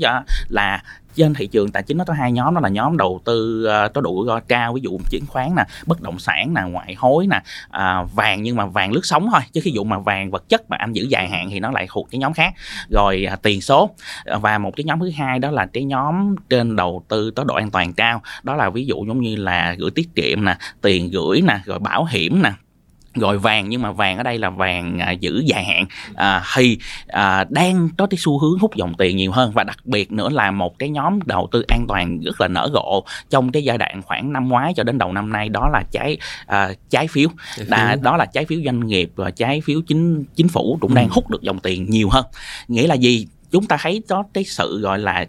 là 0.49 0.83
trên 1.17 1.35
thị 1.35 1.47
trường 1.47 1.71
tài 1.71 1.83
chính 1.83 1.99
nó 1.99 2.05
có 2.05 2.15
hai 2.15 2.33
nhóm 2.33 2.55
đó 2.55 2.61
là 2.61 2.69
nhóm 2.69 2.97
đầu 2.97 3.21
tư 3.25 3.69
uh, 3.87 3.95
có 3.95 4.01
đủ 4.01 4.29
cao 4.49 4.73
ví 4.73 4.81
dụ 4.85 4.99
chứng 5.11 5.27
khoán 5.27 5.55
nè 5.57 5.63
bất 5.87 6.03
động 6.03 6.19
sản 6.19 6.55
nè 6.55 6.63
ngoại 6.63 6.95
hối 6.99 7.27
nè 7.27 7.43
à, 7.71 8.03
vàng 8.15 8.43
nhưng 8.43 8.57
mà 8.57 8.67
vàng 8.67 8.93
lướt 8.93 9.07
sóng 9.07 9.29
thôi 9.33 9.41
chứ 9.53 9.61
ví 9.65 9.73
dụ 9.73 9.85
mà 9.85 9.99
vàng 9.99 10.31
vật 10.31 10.49
chất 10.49 10.71
mà 10.71 10.77
anh 10.77 10.93
giữ 10.93 11.07
dài 11.09 11.29
hạn 11.29 11.51
thì 11.51 11.61
nó 11.61 11.71
lại 11.71 11.87
thuộc 11.91 12.09
cái 12.11 12.19
nhóm 12.19 12.33
khác. 12.33 12.55
Rồi 12.89 13.25
à, 13.25 13.37
tiền 13.37 13.61
số. 13.61 13.91
Và 14.41 14.59
một 14.59 14.77
cái 14.77 14.85
nhóm 14.85 15.01
thứ 15.01 15.11
hai 15.17 15.39
đó 15.39 15.51
là 15.51 15.67
cái 15.67 15.85
nhóm 15.85 16.37
trên 16.51 16.77
đầu 16.77 17.05
tư 17.09 17.31
có 17.31 17.45
độ 17.45 17.55
an 17.55 17.71
toàn 17.71 17.93
cao. 17.93 18.23
Đó 18.43 18.55
là 18.55 18.71
ví 18.71 18.87
dụ 18.87 19.05
giống 19.07 19.21
như 19.21 19.37
là 19.37 19.75
gửi 19.79 19.91
tiết 19.91 20.09
kiệm 20.15 20.45
nè 20.45 20.57
tiền 20.83 21.11
gửi 21.11 21.41
nè 21.41 21.61
rồi 21.65 21.79
bảo 21.79 22.05
hiểm 22.05 22.43
nè 22.43 22.53
gọi 23.17 23.39
vàng 23.39 23.69
nhưng 23.69 23.83
mà 23.83 23.93
vàng 23.93 24.17
ở 24.17 24.23
đây 24.23 24.39
là 24.39 24.51
vàng 24.51 24.99
à, 24.99 25.11
giữ 25.11 25.43
dài 25.47 25.65
hạn. 25.65 25.87
À, 26.15 26.43
thì 26.55 26.79
à, 27.07 27.45
đang 27.51 27.89
có 27.99 28.07
cái 28.07 28.19
xu 28.19 28.39
hướng 28.39 28.59
hút 28.59 28.75
dòng 28.75 28.95
tiền 28.95 29.17
nhiều 29.17 29.33
hơn. 29.33 29.53
Và 29.55 29.65
đặc 29.65 29.79
biệt 29.85 30.13
nữa 30.13 30.29
là 30.29 30.51
một 30.51 30.79
cái 30.79 30.89
nhóm 30.89 31.19
đầu 31.27 31.49
tư 31.53 31.65
an 31.69 31.85
toàn 31.89 32.21
rất 32.21 32.41
là 32.41 32.49
nở 32.49 32.71
rộ 32.73 33.05
trong 33.31 33.53
cái 33.53 33.65
giai 33.65 33.79
đoạn 33.79 34.03
khoảng 34.03 34.33
năm 34.33 34.49
ngoái 34.49 34.75
cho 34.77 34.83
đến 34.83 34.99
đầu 34.99 35.13
năm 35.13 35.33
nay 35.33 35.49
đó 35.49 35.69
là 35.73 35.83
trái 35.91 36.19
à, 36.47 36.69
trái 36.91 37.09
phiếu, 37.09 37.29
trái 37.57 37.67
phiếu. 37.95 38.03
đó 38.03 38.17
là 38.17 38.27
trái 38.27 38.45
phiếu 38.45 38.61
doanh 38.65 38.87
nghiệp 38.87 39.11
và 39.17 39.31
trái 39.31 39.61
phiếu 39.61 39.81
chính 39.87 40.25
chính 40.35 40.49
phủ 40.49 40.79
cũng 40.81 40.95
đang 40.95 41.09
ừ. 41.09 41.11
hút 41.13 41.31
được 41.31 41.43
dòng 41.43 41.59
tiền 41.59 41.91
nhiều 41.91 42.09
hơn. 42.11 42.25
Nghĩa 42.69 42.87
là 42.87 42.95
gì? 42.95 43.27
Chúng 43.51 43.67
ta 43.67 43.77
thấy 43.81 44.03
có 44.09 44.25
cái 44.35 44.45
sự 44.45 44.81
gọi 44.81 44.99
là 44.99 45.27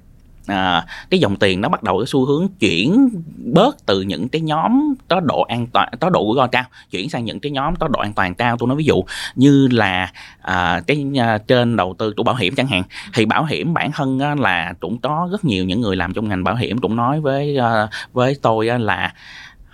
à, 0.48 0.86
cái 1.10 1.20
dòng 1.20 1.36
tiền 1.36 1.62
nó 1.62 1.70
bắt 1.70 1.84
đầu 1.84 2.00
cái 2.00 2.06
xu 2.08 2.26
hướng 2.26 2.48
chuyển 2.60 3.10
bớt 3.38 3.86
từ 3.86 4.02
những 4.02 4.30
cái 4.30 4.42
nhóm 4.42 4.94
có 5.08 5.20
độ 5.20 5.42
an 5.42 5.68
toàn 5.68 5.90
có 6.00 6.10
độ 6.10 6.26
rủi 6.28 6.36
ro 6.38 6.48
cao 6.48 6.64
chuyển 6.92 7.10
sang 7.10 7.26
những 7.26 7.40
cái 7.40 7.52
nhóm 7.52 7.76
có 7.76 7.88
độ 7.88 8.00
an 8.00 8.14
toàn 8.14 8.36
cao. 8.36 8.58
Tôi 8.58 8.68
nói 8.68 8.78
ví 8.78 8.86
dụ 8.86 9.04
như 9.36 9.68
là 9.72 10.12
à, 10.42 10.82
cái 10.88 11.06
à, 11.20 11.38
trên 11.38 11.76
đầu 11.76 11.96
tư 11.98 12.14
của 12.18 12.24
bảo 12.24 12.36
hiểm 12.36 12.56
chẳng 12.56 12.68
hạn 12.68 12.84
thì 13.14 13.26
bảo 13.26 13.46
hiểm 13.46 13.74
bản 13.74 13.92
thân 13.92 14.20
á, 14.20 14.36
là 14.36 14.74
cũng 14.80 14.98
có 14.98 15.30
rất 15.32 15.46
nhiều 15.46 15.66
những 15.66 15.82
người 15.82 15.96
làm 15.96 16.14
trong 16.14 16.30
ngành 16.30 16.44
bảo 16.44 16.56
hiểm 16.56 16.78
cũng 16.78 16.96
nói 16.96 17.22
với 17.22 17.58
à, 17.58 17.88
với 18.14 18.36
tôi 18.42 18.68
á, 18.68 18.78
là 18.78 19.14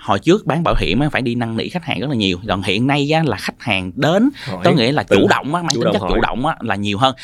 hồi 0.03 0.19
trước 0.19 0.45
bán 0.45 0.63
bảo 0.63 0.75
hiểm 0.77 0.99
phải 1.11 1.21
đi 1.21 1.35
năn 1.35 1.57
nỉ 1.57 1.69
khách 1.69 1.85
hàng 1.85 1.99
rất 1.99 2.09
là 2.09 2.15
nhiều 2.15 2.39
còn 2.47 2.61
hiện 2.61 2.87
nay 2.87 3.11
là 3.25 3.37
khách 3.37 3.61
hàng 3.61 3.91
đến 3.95 4.29
có 4.63 4.71
nghĩa 4.71 4.91
là 4.91 5.03
chủ 5.03 5.27
động 5.29 5.51
mang 5.51 5.67
tính 5.73 5.83
chất 5.93 6.01
chủ 6.09 6.21
động 6.21 6.45
là 6.59 6.75
nhiều 6.75 6.97
hơn 6.97 7.15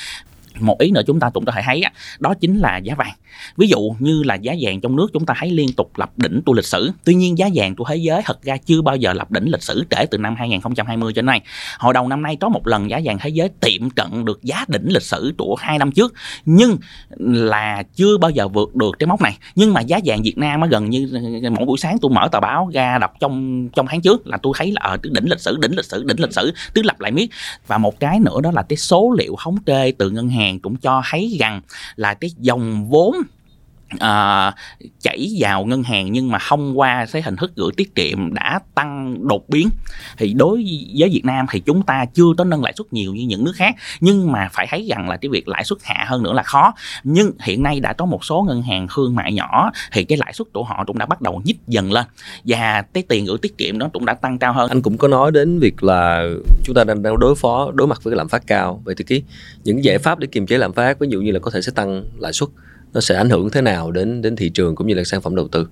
một 0.62 0.80
ý 0.80 0.92
nữa 0.92 1.01
chúng 1.08 1.20
ta 1.20 1.30
cũng 1.30 1.46
có 1.46 1.51
thể 1.51 1.62
thấy 1.66 1.84
đó 2.20 2.34
chính 2.34 2.58
là 2.58 2.78
giá 2.78 2.96
vàng. 2.96 3.13
Ví 3.58 3.68
dụ 3.68 3.96
như 4.00 4.24
là 4.24 4.36
giá 4.36 4.56
vàng 4.62 4.82
trong 4.82 4.96
nước 4.96 5.08
chúng 5.13 5.25
ta 5.25 5.34
thấy 5.38 5.51
liên 5.51 5.74
tục 5.74 5.92
lập 5.98 6.12
đỉnh 6.18 6.42
tu 6.46 6.54
lịch 6.54 6.66
sử. 6.66 6.92
Tuy 7.04 7.13
nhiên 7.13 7.38
giá 7.38 7.50
vàng 7.54 7.75
của 7.75 7.86
thế 7.89 7.96
giới 7.96 8.22
thật 8.25 8.44
ra 8.44 8.58
chưa 8.58 8.82
bao 8.82 8.96
giờ 8.96 9.13
lập 9.13 9.32
đỉnh 9.32 9.51
lịch 9.51 9.63
sử 9.63 9.86
kể 9.89 10.06
từ 10.12 10.18
năm 10.18 10.36
2020 10.36 11.13
cho 11.13 11.22
đến 11.22 11.25
nay. 11.25 11.42
Hồi 11.80 11.94
đầu 11.94 12.08
năm 12.08 12.22
nay 12.22 12.36
có 12.36 12.50
một 12.50 12.68
lần 12.68 12.89
giá 12.89 13.00
vàng 13.04 13.18
thế 13.20 13.30
giới 13.30 13.50
tiệm 13.60 13.89
cận 13.89 14.25
được 14.25 14.44
giá 14.44 14.66
đỉnh 14.68 14.94
lịch 14.94 15.04
sử 15.04 15.34
của 15.38 15.56
hai 15.56 15.80
năm 15.80 15.92
trước. 15.92 16.13
Nhưng 16.46 16.78
là 17.20 17.84
chưa 17.96 18.18
bao 18.18 18.32
giờ 18.32 18.48
vượt 18.48 18.75
được 18.75 18.96
cái 19.00 19.08
mốc 19.08 19.22
này. 19.22 19.38
Nhưng 19.56 19.74
mà 19.74 19.82
giá 19.82 20.00
vàng 20.06 20.22
Việt 20.22 20.38
Nam 20.38 20.62
gần 20.70 20.89
như 20.89 21.10
ờ, 21.44 21.50
mỗi 21.50 21.66
buổi 21.66 21.78
sáng 21.78 21.98
tôi 22.01 22.12
mở 22.12 22.28
tờ 22.32 22.39
báo 22.39 22.70
ra 22.74 22.98
đọc 22.98 23.13
trong 23.20 23.70
trong 23.70 23.88
tháng 23.89 24.01
trước 24.01 24.28
là 24.28 24.38
tôi 24.38 24.54
thấy 24.58 24.72
là 24.72 24.82
ờ, 24.84 24.89
ở 24.89 24.98
đỉnh 25.04 25.30
lịch 25.30 25.39
sử, 25.39 25.58
đỉnh 25.62 25.75
lịch 25.75 25.86
sử, 25.86 26.04
đỉnh 26.04 26.20
lịch 26.20 26.34
sử, 26.34 26.54
cứ 26.74 26.82
lặp 26.82 27.00
lại 27.00 27.12
miết. 27.12 27.30
Và 27.68 27.78
một 27.78 28.00
cái 28.00 28.20
nữa 28.20 28.42
đó 28.44 28.51
là 28.51 28.63
cái 28.63 28.78
số 28.78 29.16
liệu 29.18 29.36
thống 29.44 29.58
kê 29.66 29.92
từ 29.98 30.10
ngân 30.10 30.30
hàng 30.30 30.49
hàng 30.50 30.60
cũng 30.60 30.75
cho 30.75 31.01
thấy 31.12 31.38
rằng 31.39 31.62
là 31.96 32.13
cái 32.13 32.32
dòng 32.38 32.89
vốn 32.89 33.15
uh, 33.96 34.53
chảy 35.01 35.27
vào 35.39 35.65
ngân 35.65 35.84
hàng 35.84 36.12
nhưng 36.12 36.31
mà 36.31 36.39
không 36.39 36.79
qua 36.79 37.05
cái 37.12 37.22
hình 37.22 37.36
thức 37.36 37.51
gửi 37.55 37.72
tiết 37.77 37.96
kiệm 37.96 38.34
đã 38.34 38.60
tăng 38.75 39.27
đột 39.27 39.50
biến. 39.50 39.69
Thì 40.17 40.34
đối 40.34 40.65
với 40.98 41.10
Việt 41.10 41.25
Nam 41.25 41.46
thì 41.51 41.60
chúng 41.60 41.84
ta 41.84 42.05
chưa 42.13 42.34
tới 42.38 42.46
nâng 42.46 42.63
lãi 42.63 42.74
suất 42.77 42.93
nhiều 42.93 43.13
như 43.13 43.25
những 43.25 43.43
nước 43.43 43.53
khác. 43.55 43.75
Nhưng 44.00 44.31
mà 44.31 44.50
phải 44.51 44.67
thấy 44.69 44.88
rằng 44.89 45.10
là 45.10 45.17
cái 45.17 45.29
việc 45.29 45.48
lãi 45.48 45.63
suất 45.63 45.79
hạ 45.84 46.05
hơn 46.08 46.24
nữa 46.24 46.34
là 46.34 46.43
khó. 46.43 46.74
Nhưng 47.03 47.31
hiện 47.39 47.63
nay 47.63 47.79
đã 47.79 47.93
có 47.93 48.05
một 48.05 48.25
số 48.25 48.46
ngân 48.48 48.62
hàng 48.62 48.88
thương 48.96 49.15
mại 49.15 49.34
nhỏ 49.34 49.72
thì 49.91 50.03
cái 50.03 50.17
lãi 50.17 50.34
suất 50.34 50.48
của 50.53 50.63
họ 50.63 50.84
cũng 50.88 50.98
đã 50.98 51.05
bắt 51.05 51.22
đầu 51.22 51.41
nhích 51.46 51.58
dần 51.67 51.91
lên. 51.91 52.05
Và 52.46 52.81
cái 52.93 53.03
tiền 53.10 53.25
gửi 53.25 53.38
tiết 53.38 53.58
kiệm 53.58 53.79
đó 53.79 53.89
cũng 53.93 54.05
đã 54.05 54.13
tăng 54.13 54.39
cao 54.39 54.53
hơn. 54.53 54.69
Anh 54.69 54.81
cũng 54.81 54.98
có 54.98 55.08
nói 55.08 55.31
đến 55.31 55.60
việc 55.60 55.84
là 55.84 56.24
chúng 56.63 56.75
ta 56.75 56.84
đang 56.84 57.19
đối 57.19 57.36
phó 57.36 57.72
đối 57.74 57.88
mặt 57.88 58.03
với 58.03 58.12
cái 58.12 58.17
lạm 58.17 58.29
phát 58.29 58.48
cao. 58.48 58.81
Vậy 58.86 58.96
thì 58.98 59.03
cái 59.03 59.24
những 59.63 59.84
giải 59.84 59.98
pháp 59.98 60.19
để 60.19 60.27
kiềm 60.27 60.48
chế 60.48 60.58
lạm 60.58 60.74
phát 60.74 61.00
ví 61.00 61.08
dụ 61.12 61.22
như 61.22 61.31
là 61.31 61.39
có 61.39 61.51
thể 61.51 61.62
sẽ 61.62 61.72
tăng 61.75 62.03
lãi 62.19 62.34
suất 62.34 62.50
nó 62.93 63.01
sẽ 63.01 63.15
ảnh 63.15 63.29
hưởng 63.29 63.50
thế 63.50 63.62
nào 63.62 63.91
đến 63.91 64.22
đến 64.22 64.36
thị 64.36 64.50
trường 64.50 64.75
cũng 64.75 64.88
như 64.88 64.93
là 64.93 65.03
sản 65.03 65.22
phẩm 65.22 65.36
đầu 65.36 65.48
tư? 65.48 65.67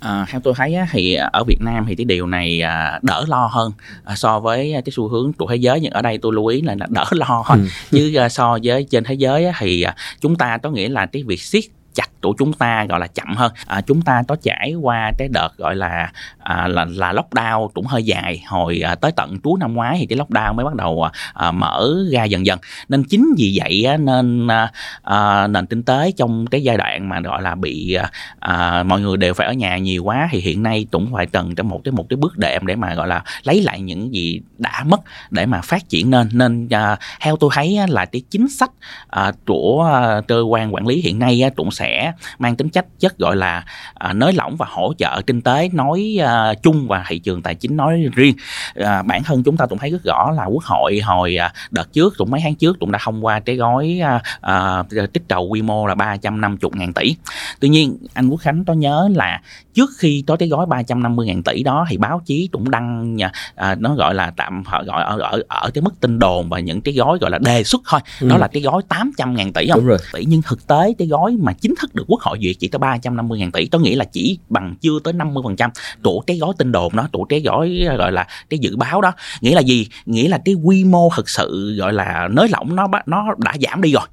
À, 0.00 0.26
theo 0.28 0.40
tôi 0.44 0.54
thấy 0.56 0.74
á, 0.74 0.86
thì 0.90 1.14
ở 1.14 1.44
Việt 1.46 1.58
Nam 1.60 1.84
thì 1.88 1.94
cái 1.94 2.04
điều 2.04 2.26
này 2.26 2.62
à, 2.62 3.00
đỡ 3.02 3.24
lo 3.28 3.46
hơn. 3.52 3.72
À, 4.04 4.16
so 4.16 4.40
với 4.40 4.72
cái 4.72 4.92
xu 4.92 5.08
hướng 5.08 5.32
của 5.32 5.46
thế 5.50 5.56
giới 5.56 5.80
nhưng 5.80 5.92
ở 5.92 6.02
đây 6.02 6.18
tôi 6.18 6.32
lưu 6.34 6.46
ý 6.46 6.62
là, 6.62 6.74
là 6.80 6.86
đỡ 6.90 7.04
lo 7.10 7.44
thôi 7.46 7.58
ừ. 7.58 7.68
chứ 7.90 8.14
à, 8.14 8.28
so 8.28 8.58
với 8.64 8.86
trên 8.90 9.04
thế 9.04 9.14
giới 9.14 9.44
á, 9.44 9.52
thì 9.58 9.82
à, 9.82 9.96
chúng 10.20 10.36
ta 10.36 10.58
có 10.58 10.70
nghĩa 10.70 10.88
là 10.88 11.06
cái 11.06 11.22
việc 11.22 11.42
siết 11.42 11.64
chặt 11.94 12.10
của 12.22 12.34
chúng 12.38 12.52
ta 12.52 12.84
gọi 12.84 13.00
là 13.00 13.06
chậm 13.06 13.36
hơn. 13.36 13.52
À, 13.66 13.80
chúng 13.80 14.02
ta 14.02 14.22
có 14.28 14.36
trải 14.42 14.74
qua 14.82 15.12
cái 15.18 15.28
đợt 15.28 15.56
gọi 15.56 15.76
là 15.76 16.12
à, 16.38 16.68
là 16.68 16.86
là 16.90 17.12
lockdown 17.12 17.68
cũng 17.68 17.86
hơi 17.86 18.02
dài. 18.02 18.42
Hồi 18.46 18.80
à, 18.84 18.94
tới 18.94 19.12
tận 19.12 19.40
cuối 19.40 19.58
năm 19.60 19.74
ngoái 19.74 19.96
thì 20.00 20.06
cái 20.06 20.18
lockdown 20.18 20.54
mới 20.54 20.64
bắt 20.64 20.74
đầu 20.74 21.02
à, 21.02 21.10
à 21.34 21.50
mở 21.50 21.94
ra 22.12 22.24
dần 22.24 22.46
dần. 22.46 22.58
Nên 22.88 23.04
chính 23.04 23.34
vì 23.38 23.58
vậy 23.60 23.84
á, 23.84 23.96
nên 23.96 24.48
à, 24.48 24.72
à, 25.02 25.46
nền 25.46 25.66
kinh 25.66 25.82
tế 25.82 26.12
trong 26.16 26.46
cái 26.46 26.62
giai 26.62 26.76
đoạn 26.76 27.08
mà 27.08 27.20
gọi 27.20 27.42
là 27.42 27.54
bị 27.54 27.94
à, 27.94 28.10
à 28.40 28.82
mọi 28.82 29.00
người 29.00 29.16
đều 29.16 29.34
phải 29.34 29.46
ở 29.46 29.52
nhà 29.52 29.78
nhiều 29.78 30.04
quá 30.04 30.28
thì 30.30 30.40
hiện 30.40 30.62
nay 30.62 30.86
cũng 30.90 31.12
phải 31.12 31.26
cần 31.26 31.54
trong 31.54 31.68
một 31.68 31.80
cái 31.84 31.92
một 31.92 32.06
cái 32.08 32.16
bước 32.16 32.38
đệm 32.38 32.66
để 32.66 32.76
mà 32.76 32.94
gọi 32.94 33.08
là 33.08 33.22
lấy 33.42 33.62
lại 33.62 33.80
những 33.80 34.14
gì 34.14 34.40
đã 34.58 34.84
mất 34.86 35.00
để 35.30 35.46
mà 35.46 35.60
phát 35.60 35.88
triển 35.88 36.10
nên. 36.10 36.28
Nên 36.32 36.68
à, 36.68 36.96
theo 37.20 37.36
tôi 37.36 37.50
thấy 37.54 37.78
là 37.88 38.04
cái 38.04 38.22
chính 38.30 38.48
sách 38.48 38.70
à, 39.08 39.32
của 39.46 39.90
à, 39.94 40.20
cơ 40.20 40.40
quan 40.40 40.74
quản 40.74 40.86
lý 40.86 41.00
hiện 41.00 41.18
nay 41.18 41.42
á, 41.42 41.50
cũng 41.56 41.70
sẽ 41.70 42.07
mang 42.38 42.56
tính 42.56 42.68
chất 42.68 42.86
chất 42.98 43.18
gọi 43.18 43.36
là 43.36 43.64
à, 43.94 44.12
nới 44.12 44.32
lỏng 44.32 44.56
và 44.56 44.66
hỗ 44.68 44.92
trợ 44.98 45.20
kinh 45.26 45.42
tế 45.42 45.68
nói 45.72 46.18
à, 46.20 46.54
chung 46.62 46.88
và 46.88 47.04
thị 47.08 47.18
trường 47.18 47.42
tài 47.42 47.54
chính 47.54 47.76
nói 47.76 48.04
riêng 48.14 48.34
à, 48.74 49.02
bản 49.02 49.22
thân 49.22 49.42
chúng 49.42 49.56
ta 49.56 49.66
cũng 49.66 49.78
thấy 49.78 49.90
rất 49.90 50.04
rõ 50.04 50.30
là 50.30 50.44
quốc 50.44 50.64
hội 50.64 51.00
hồi 51.04 51.36
à, 51.36 51.52
đợt 51.70 51.92
trước 51.92 52.14
cũng 52.18 52.30
mấy 52.30 52.40
tháng 52.44 52.54
trước 52.54 52.76
cũng 52.80 52.92
đã 52.92 52.98
thông 53.02 53.24
qua 53.24 53.40
cái 53.40 53.56
gói 53.56 54.00
à, 54.02 54.22
à, 54.40 54.82
kích 55.12 55.22
cầu 55.28 55.48
quy 55.48 55.62
mô 55.62 55.86
là 55.86 55.94
350 55.94 56.70
ngàn 56.74 56.92
tỷ 56.92 57.16
tuy 57.60 57.68
nhiên 57.68 57.98
anh 58.14 58.28
Quốc 58.28 58.40
Khánh 58.40 58.64
có 58.64 58.72
nhớ 58.72 59.08
là 59.14 59.40
trước 59.74 59.90
khi 59.98 60.24
có 60.26 60.36
cái 60.36 60.48
gói 60.48 60.66
350 60.66 61.26
ngàn 61.26 61.42
tỷ 61.42 61.62
đó 61.62 61.86
thì 61.88 61.96
báo 61.96 62.22
chí 62.26 62.48
cũng 62.52 62.70
đăng 62.70 63.16
à, 63.54 63.74
nó 63.74 63.94
gọi 63.94 64.14
là 64.14 64.32
tạm 64.36 64.62
gọi 64.86 65.02
ở, 65.04 65.18
ở 65.20 65.42
ở 65.48 65.70
cái 65.74 65.82
mức 65.82 66.00
tin 66.00 66.18
đồn 66.18 66.48
và 66.48 66.60
những 66.60 66.80
cái 66.80 66.94
gói 66.94 67.18
gọi 67.18 67.30
là 67.30 67.38
đề 67.38 67.64
xuất 67.64 67.82
thôi 67.88 68.00
ừ. 68.20 68.28
đó 68.28 68.36
là 68.36 68.48
cái 68.48 68.62
gói 68.62 68.82
800 68.88 69.34
ngàn 69.34 69.52
tỷ 69.52 69.68
không 69.68 69.80
Đúng 69.80 69.88
rồi. 69.88 69.98
tỷ 70.12 70.24
nhưng 70.24 70.42
thực 70.42 70.66
tế 70.66 70.94
cái 70.98 71.08
gói 71.08 71.36
mà 71.40 71.52
chính 71.52 71.74
thức 71.80 71.94
được 71.98 72.04
quốc 72.08 72.20
hội 72.20 72.38
duyệt 72.42 72.56
chỉ 72.58 72.68
có 72.68 72.78
350 72.78 73.38
ngàn 73.38 73.52
tỷ. 73.52 73.66
Có 73.66 73.78
nghĩa 73.78 73.96
là 73.96 74.04
chỉ 74.04 74.38
bằng 74.48 74.74
chưa 74.80 74.98
tới 75.04 75.12
50 75.12 75.42
phần 75.44 75.56
trăm. 75.56 75.70
Của 76.02 76.20
cái 76.20 76.38
gói 76.38 76.52
tin 76.58 76.72
đồn 76.72 76.96
đó 76.96 77.08
của 77.12 77.24
cái 77.24 77.40
gói, 77.40 77.86
gọi 77.98 78.12
là, 78.12 78.26
cái 78.50 78.58
dự 78.58 78.76
báo 78.76 79.00
đó. 79.00 79.12
Nghĩa 79.40 79.54
là 79.54 79.60
gì? 79.60 79.86
Nghĩa 80.06 80.28
là 80.28 80.38
cái 80.44 80.54
quy 80.54 80.84
mô 80.84 81.10
thực 81.16 81.28
sự, 81.28 81.74
gọi 81.78 81.92
là, 81.92 82.28
nới 82.30 82.48
lỏng 82.48 82.76
nó 82.76 82.88
nó 83.06 83.26
đã 83.38 83.54
giảm 83.60 83.82
đi 83.82 83.92
rồi 83.92 84.06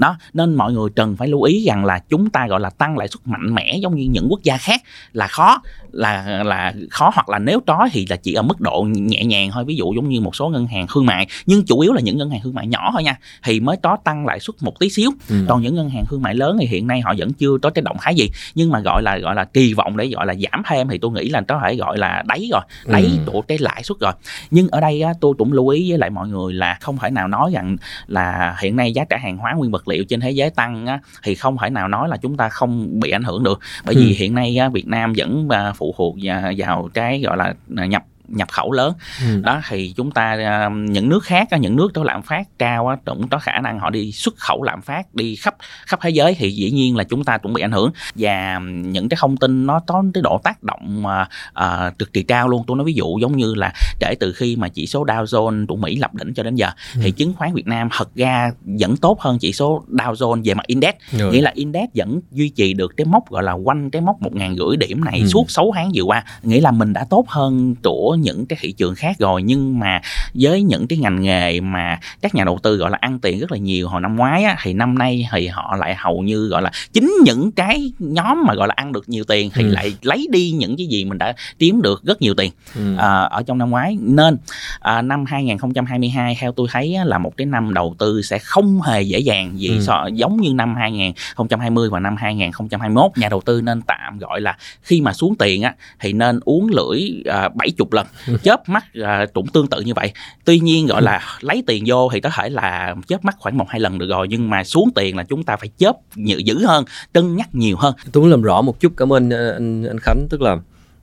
đó 0.00 0.16
nên 0.32 0.54
mọi 0.54 0.72
người 0.72 0.90
cần 0.96 1.16
phải 1.16 1.28
lưu 1.28 1.42
ý 1.42 1.64
rằng 1.66 1.84
là 1.84 1.98
chúng 2.08 2.30
ta 2.30 2.46
gọi 2.46 2.60
là 2.60 2.70
tăng 2.70 2.98
lãi 2.98 3.08
suất 3.08 3.26
mạnh 3.26 3.54
mẽ 3.54 3.76
giống 3.82 3.94
như 3.96 4.08
những 4.10 4.26
quốc 4.30 4.42
gia 4.42 4.56
khác 4.56 4.82
là 5.12 5.26
khó 5.26 5.60
là 5.92 6.42
là 6.44 6.74
khó 6.90 7.10
hoặc 7.14 7.28
là 7.28 7.38
nếu 7.38 7.60
có 7.66 7.88
thì 7.92 8.06
là 8.10 8.16
chỉ 8.16 8.34
ở 8.34 8.42
mức 8.42 8.60
độ 8.60 8.86
nhẹ 8.90 9.24
nhàng 9.24 9.50
thôi 9.52 9.64
ví 9.64 9.76
dụ 9.76 9.92
giống 9.94 10.08
như 10.08 10.20
một 10.20 10.36
số 10.36 10.48
ngân 10.48 10.66
hàng 10.66 10.86
thương 10.94 11.06
mại 11.06 11.26
nhưng 11.46 11.64
chủ 11.64 11.80
yếu 11.80 11.92
là 11.92 12.00
những 12.00 12.18
ngân 12.18 12.30
hàng 12.30 12.40
thương 12.42 12.54
mại 12.54 12.66
nhỏ 12.66 12.90
thôi 12.92 13.02
nha 13.02 13.18
thì 13.42 13.60
mới 13.60 13.76
có 13.82 13.96
tăng 14.04 14.26
lãi 14.26 14.40
suất 14.40 14.56
một 14.60 14.78
tí 14.80 14.90
xíu 14.90 15.10
ừ. 15.28 15.44
còn 15.48 15.62
những 15.62 15.74
ngân 15.74 15.90
hàng 15.90 16.04
thương 16.08 16.22
mại 16.22 16.34
lớn 16.34 16.56
thì 16.60 16.66
hiện 16.66 16.86
nay 16.86 17.00
họ 17.00 17.14
vẫn 17.18 17.32
chưa 17.32 17.58
có 17.62 17.70
cái 17.70 17.82
động 17.82 17.96
thái 18.00 18.14
gì 18.14 18.30
nhưng 18.54 18.70
mà 18.70 18.80
gọi 18.80 19.02
là 19.02 19.18
gọi 19.18 19.34
là 19.34 19.44
kỳ 19.44 19.74
vọng 19.74 19.96
để 19.96 20.06
gọi 20.06 20.26
là 20.26 20.34
giảm 20.34 20.62
thêm 20.68 20.88
thì 20.88 20.98
tôi 20.98 21.10
nghĩ 21.10 21.28
là 21.28 21.42
có 21.48 21.60
thể 21.64 21.76
gọi 21.76 21.98
là 21.98 22.22
đáy 22.26 22.48
rồi 22.52 22.62
đáy 22.86 23.02
ừ. 23.02 23.32
của 23.32 23.42
cái 23.42 23.58
lãi 23.58 23.82
suất 23.82 23.98
rồi 24.00 24.12
nhưng 24.50 24.68
ở 24.68 24.80
đây 24.80 25.02
á, 25.02 25.12
tôi 25.20 25.34
cũng 25.38 25.52
lưu 25.52 25.68
ý 25.68 25.90
với 25.90 25.98
lại 25.98 26.10
mọi 26.10 26.28
người 26.28 26.54
là 26.54 26.78
không 26.80 26.98
thể 26.98 27.10
nào 27.10 27.28
nói 27.28 27.50
rằng 27.54 27.76
là 28.06 28.56
hiện 28.60 28.76
nay 28.76 28.92
giá 28.92 29.04
cả 29.04 29.16
hàng 29.16 29.36
hóa 29.36 29.52
nguyên 29.52 29.70
vật 29.70 29.88
liệu 29.90 30.04
trên 30.04 30.20
thế 30.20 30.30
giới 30.30 30.50
tăng 30.50 30.86
á, 30.86 31.00
thì 31.22 31.34
không 31.34 31.56
thể 31.62 31.70
nào 31.70 31.88
nói 31.88 32.08
là 32.08 32.16
chúng 32.16 32.36
ta 32.36 32.48
không 32.48 33.00
bị 33.00 33.10
ảnh 33.10 33.22
hưởng 33.22 33.44
được 33.44 33.60
bởi 33.84 33.94
vì 33.94 34.08
ừ. 34.08 34.14
hiện 34.18 34.34
nay 34.34 34.56
á, 34.56 34.68
Việt 34.68 34.86
Nam 34.86 35.12
vẫn 35.16 35.48
à, 35.50 35.72
phụ 35.72 35.94
thuộc 35.98 36.16
vào 36.56 36.88
cái 36.94 37.20
gọi 37.20 37.36
là 37.36 37.54
à, 37.76 37.86
nhập 37.86 38.04
nhập 38.30 38.48
khẩu 38.52 38.72
lớn 38.72 38.94
ừ. 39.20 39.40
đó 39.40 39.60
thì 39.68 39.94
chúng 39.96 40.10
ta 40.10 40.36
à, 40.44 40.68
những 40.68 41.08
nước 41.08 41.24
khác 41.24 41.48
những 41.60 41.76
nước 41.76 41.90
có 41.94 42.04
lạm 42.04 42.22
phát 42.22 42.48
cao 42.58 42.96
cũng 43.06 43.28
có 43.28 43.38
khả 43.38 43.60
năng 43.60 43.78
họ 43.78 43.90
đi 43.90 44.12
xuất 44.12 44.36
khẩu 44.36 44.62
lạm 44.62 44.82
phát 44.82 45.14
đi 45.14 45.36
khắp 45.36 45.54
khắp 45.86 46.00
thế 46.02 46.10
giới 46.10 46.34
thì 46.34 46.50
dĩ 46.50 46.70
nhiên 46.70 46.96
là 46.96 47.04
chúng 47.04 47.24
ta 47.24 47.38
cũng 47.38 47.52
bị 47.52 47.62
ảnh 47.62 47.72
hưởng 47.72 47.90
và 48.14 48.58
những 48.68 49.08
cái 49.08 49.16
thông 49.20 49.36
tin 49.36 49.66
nó 49.66 49.80
có 49.86 50.04
cái 50.14 50.22
độ 50.22 50.40
tác 50.44 50.62
động 50.62 51.02
mà 51.02 51.28
uh, 51.60 51.98
cực 51.98 52.12
kỳ 52.12 52.22
cao 52.22 52.48
luôn 52.48 52.64
tôi 52.66 52.76
nói 52.76 52.84
ví 52.84 52.92
dụ 52.92 53.18
giống 53.20 53.36
như 53.36 53.54
là 53.54 53.72
kể 54.00 54.14
từ 54.20 54.32
khi 54.32 54.56
mà 54.56 54.68
chỉ 54.68 54.86
số 54.86 55.04
Dow 55.06 55.24
Jones 55.24 55.66
của 55.66 55.76
Mỹ 55.76 55.96
lập 55.96 56.14
đỉnh 56.14 56.34
cho 56.34 56.42
đến 56.42 56.54
giờ 56.54 56.68
ừ. 56.94 57.00
thì 57.04 57.10
chứng 57.10 57.32
khoán 57.34 57.54
Việt 57.54 57.66
Nam 57.66 57.88
thật 57.92 58.14
ra 58.14 58.50
vẫn 58.64 58.96
tốt 58.96 59.20
hơn 59.20 59.38
chỉ 59.38 59.52
số 59.52 59.84
Dow 59.88 60.12
Jones 60.12 60.42
về 60.44 60.54
mặt 60.54 60.66
index 60.66 60.94
ừ. 61.18 61.32
nghĩa 61.32 61.42
là 61.42 61.52
index 61.54 61.88
vẫn 61.94 62.20
duy 62.30 62.48
trì 62.48 62.72
được 62.72 62.96
cái 62.96 63.04
mốc 63.04 63.30
gọi 63.30 63.42
là 63.42 63.52
quanh 63.52 63.90
cái 63.90 64.02
mốc 64.02 64.22
một 64.22 64.34
ngàn 64.34 64.56
rưỡi 64.56 64.76
điểm 64.76 65.04
này 65.04 65.20
ừ. 65.20 65.26
suốt 65.26 65.50
6 65.50 65.70
tháng 65.74 65.90
vừa 65.94 66.02
qua 66.02 66.24
nghĩa 66.42 66.60
là 66.60 66.70
mình 66.70 66.92
đã 66.92 67.06
tốt 67.10 67.24
hơn 67.28 67.74
của 67.82 68.16
những 68.20 68.46
cái 68.46 68.58
thị 68.60 68.72
trường 68.72 68.94
khác 68.94 69.16
rồi 69.18 69.42
nhưng 69.42 69.78
mà 69.78 70.00
với 70.34 70.62
những 70.62 70.86
cái 70.86 70.98
ngành 70.98 71.22
nghề 71.22 71.60
mà 71.60 71.98
các 72.22 72.34
nhà 72.34 72.44
đầu 72.44 72.58
tư 72.62 72.76
gọi 72.76 72.90
là 72.90 72.98
ăn 73.00 73.18
tiền 73.18 73.38
rất 73.38 73.52
là 73.52 73.58
nhiều 73.58 73.88
hồi 73.88 74.00
năm 74.00 74.16
ngoái 74.16 74.44
á, 74.44 74.56
thì 74.62 74.72
năm 74.72 74.98
nay 74.98 75.28
thì 75.32 75.46
họ 75.46 75.76
lại 75.78 75.94
hầu 75.94 76.22
như 76.22 76.48
gọi 76.48 76.62
là 76.62 76.70
chính 76.92 77.12
những 77.24 77.52
cái 77.52 77.92
nhóm 77.98 78.44
mà 78.46 78.54
gọi 78.54 78.68
là 78.68 78.74
ăn 78.76 78.92
được 78.92 79.08
nhiều 79.08 79.24
tiền 79.24 79.50
thì 79.54 79.62
ừ. 79.62 79.68
lại 79.68 79.96
lấy 80.02 80.26
đi 80.30 80.50
những 80.50 80.76
cái 80.76 80.86
gì 80.86 81.04
mình 81.04 81.18
đã 81.18 81.34
kiếm 81.58 81.82
được 81.82 82.02
rất 82.04 82.22
nhiều 82.22 82.34
tiền 82.34 82.52
ừ. 82.76 82.96
à, 82.96 83.22
ở 83.22 83.42
trong 83.42 83.58
năm 83.58 83.70
ngoái 83.70 83.96
nên 84.00 84.36
à, 84.80 85.02
năm 85.02 85.24
2022 85.26 86.36
theo 86.40 86.52
tôi 86.52 86.68
thấy 86.70 86.94
á, 86.94 87.04
là 87.04 87.18
một 87.18 87.36
cái 87.36 87.46
năm 87.46 87.74
đầu 87.74 87.94
tư 87.98 88.22
sẽ 88.22 88.38
không 88.38 88.82
hề 88.82 89.02
dễ 89.02 89.18
dàng 89.18 89.60
gì 89.60 89.68
ừ. 89.68 89.80
so, 89.80 90.06
giống 90.14 90.40
như 90.40 90.54
năm 90.54 90.74
2020 90.74 91.88
và 91.90 92.00
năm 92.00 92.16
2021 92.16 93.10
nhà 93.16 93.28
đầu 93.28 93.40
tư 93.40 93.60
nên 93.60 93.82
tạm 93.82 94.18
gọi 94.18 94.40
là 94.40 94.56
khi 94.82 95.00
mà 95.00 95.12
xuống 95.12 95.34
tiền 95.38 95.62
á 95.62 95.74
thì 96.00 96.12
nên 96.12 96.40
uống 96.44 96.68
lưỡi 96.70 97.22
à, 97.24 97.48
70 97.48 97.88
lần 97.90 98.06
chớp 98.42 98.68
mắt 98.68 98.84
à, 99.02 99.26
cũng 99.34 99.46
tương 99.46 99.66
tự 99.66 99.80
như 99.80 99.94
vậy. 99.94 100.12
Tuy 100.44 100.58
nhiên, 100.58 100.86
gọi 100.86 101.02
là, 101.02 101.20
lấy 101.40 101.62
tiền 101.66 101.84
vô 101.86 102.10
thì 102.12 102.20
có 102.20 102.30
thể 102.30 102.48
là 102.48 102.94
chớp 103.06 103.24
mắt 103.24 103.36
khoảng 103.38 103.58
một, 103.58 103.66
hai 103.68 103.80
lần 103.80 103.98
được 103.98 104.08
rồi, 104.08 104.28
nhưng 104.28 104.50
mà 104.50 104.64
xuống 104.64 104.90
tiền 104.94 105.16
là 105.16 105.24
chúng 105.24 105.42
ta 105.42 105.56
phải 105.56 105.68
chớp 105.78 105.96
dữ 106.16 106.66
hơn, 106.66 106.84
cân 107.12 107.36
nhắc 107.36 107.48
nhiều 107.54 107.76
hơn. 107.76 107.94
Tôi 108.12 108.22
muốn 108.22 108.30
làm 108.30 108.42
rõ 108.42 108.62
một 108.62 108.80
chút, 108.80 108.92
cảm 108.96 109.12
ơn 109.12 109.30
à, 109.32 109.50
anh 109.54 109.84
anh 109.84 109.98
Khánh. 110.02 110.26
Tức 110.30 110.40
là 110.42 110.56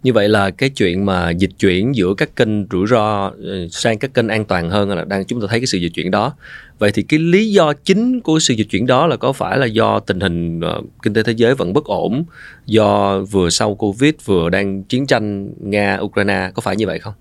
như 0.08 0.14
vậy 0.14 0.30
là 0.30 0.50
cái 0.50 0.70
chuyện 0.70 1.06
mà 1.06 1.30
dịch 1.30 1.50
chuyển 1.60 1.96
giữa 1.96 2.14
các 2.18 2.36
kênh 2.36 2.68
rủi 2.72 2.88
ro 2.88 3.32
ờ, 3.44 3.68
sang 3.72 3.98
các 3.98 4.14
kênh 4.14 4.28
an 4.28 4.46
toàn 4.46 4.70
hơn 4.70 4.90
là 4.90 5.04
đang 5.04 5.26
chúng 5.26 5.42
ta 5.42 5.48
thấy 5.50 5.60
cái 5.60 5.68
sự 5.68 5.78
dịch 5.78 5.94
chuyển 5.94 6.12
đó. 6.12 6.34
Vậy 6.80 6.92
thì 6.92 7.04
cái 7.04 7.20
lý 7.20 7.52
do 7.52 7.74
chính 7.74 8.20
của 8.20 8.40
sự 8.40 8.54
dịch 8.54 8.68
chuyển 8.70 8.86
đó 8.86 9.08
là 9.08 9.16
có 9.16 9.34
phải 9.34 9.58
là 9.58 9.66
do 9.66 10.00
tình 10.00 10.20
hình 10.20 10.60
uh, 10.60 10.86
kinh 11.04 11.14
tế 11.14 11.24
thế 11.24 11.34
giới 11.38 11.56
vẫn 11.56 11.74
bất 11.74 11.86
ổn 11.86 12.26
do 12.66 13.20
vừa 13.20 13.50
sau 13.50 13.76
covid 13.76 14.14
vừa 14.26 14.50
đang 14.50 14.84
chiến 14.84 15.08
tranh 15.08 15.54
nga 15.60 15.98
ukraine 16.02 16.52
có 16.54 16.62
phải 16.62 16.76
như 16.76 16.88
vậy 16.88 17.00
không? 17.00 17.14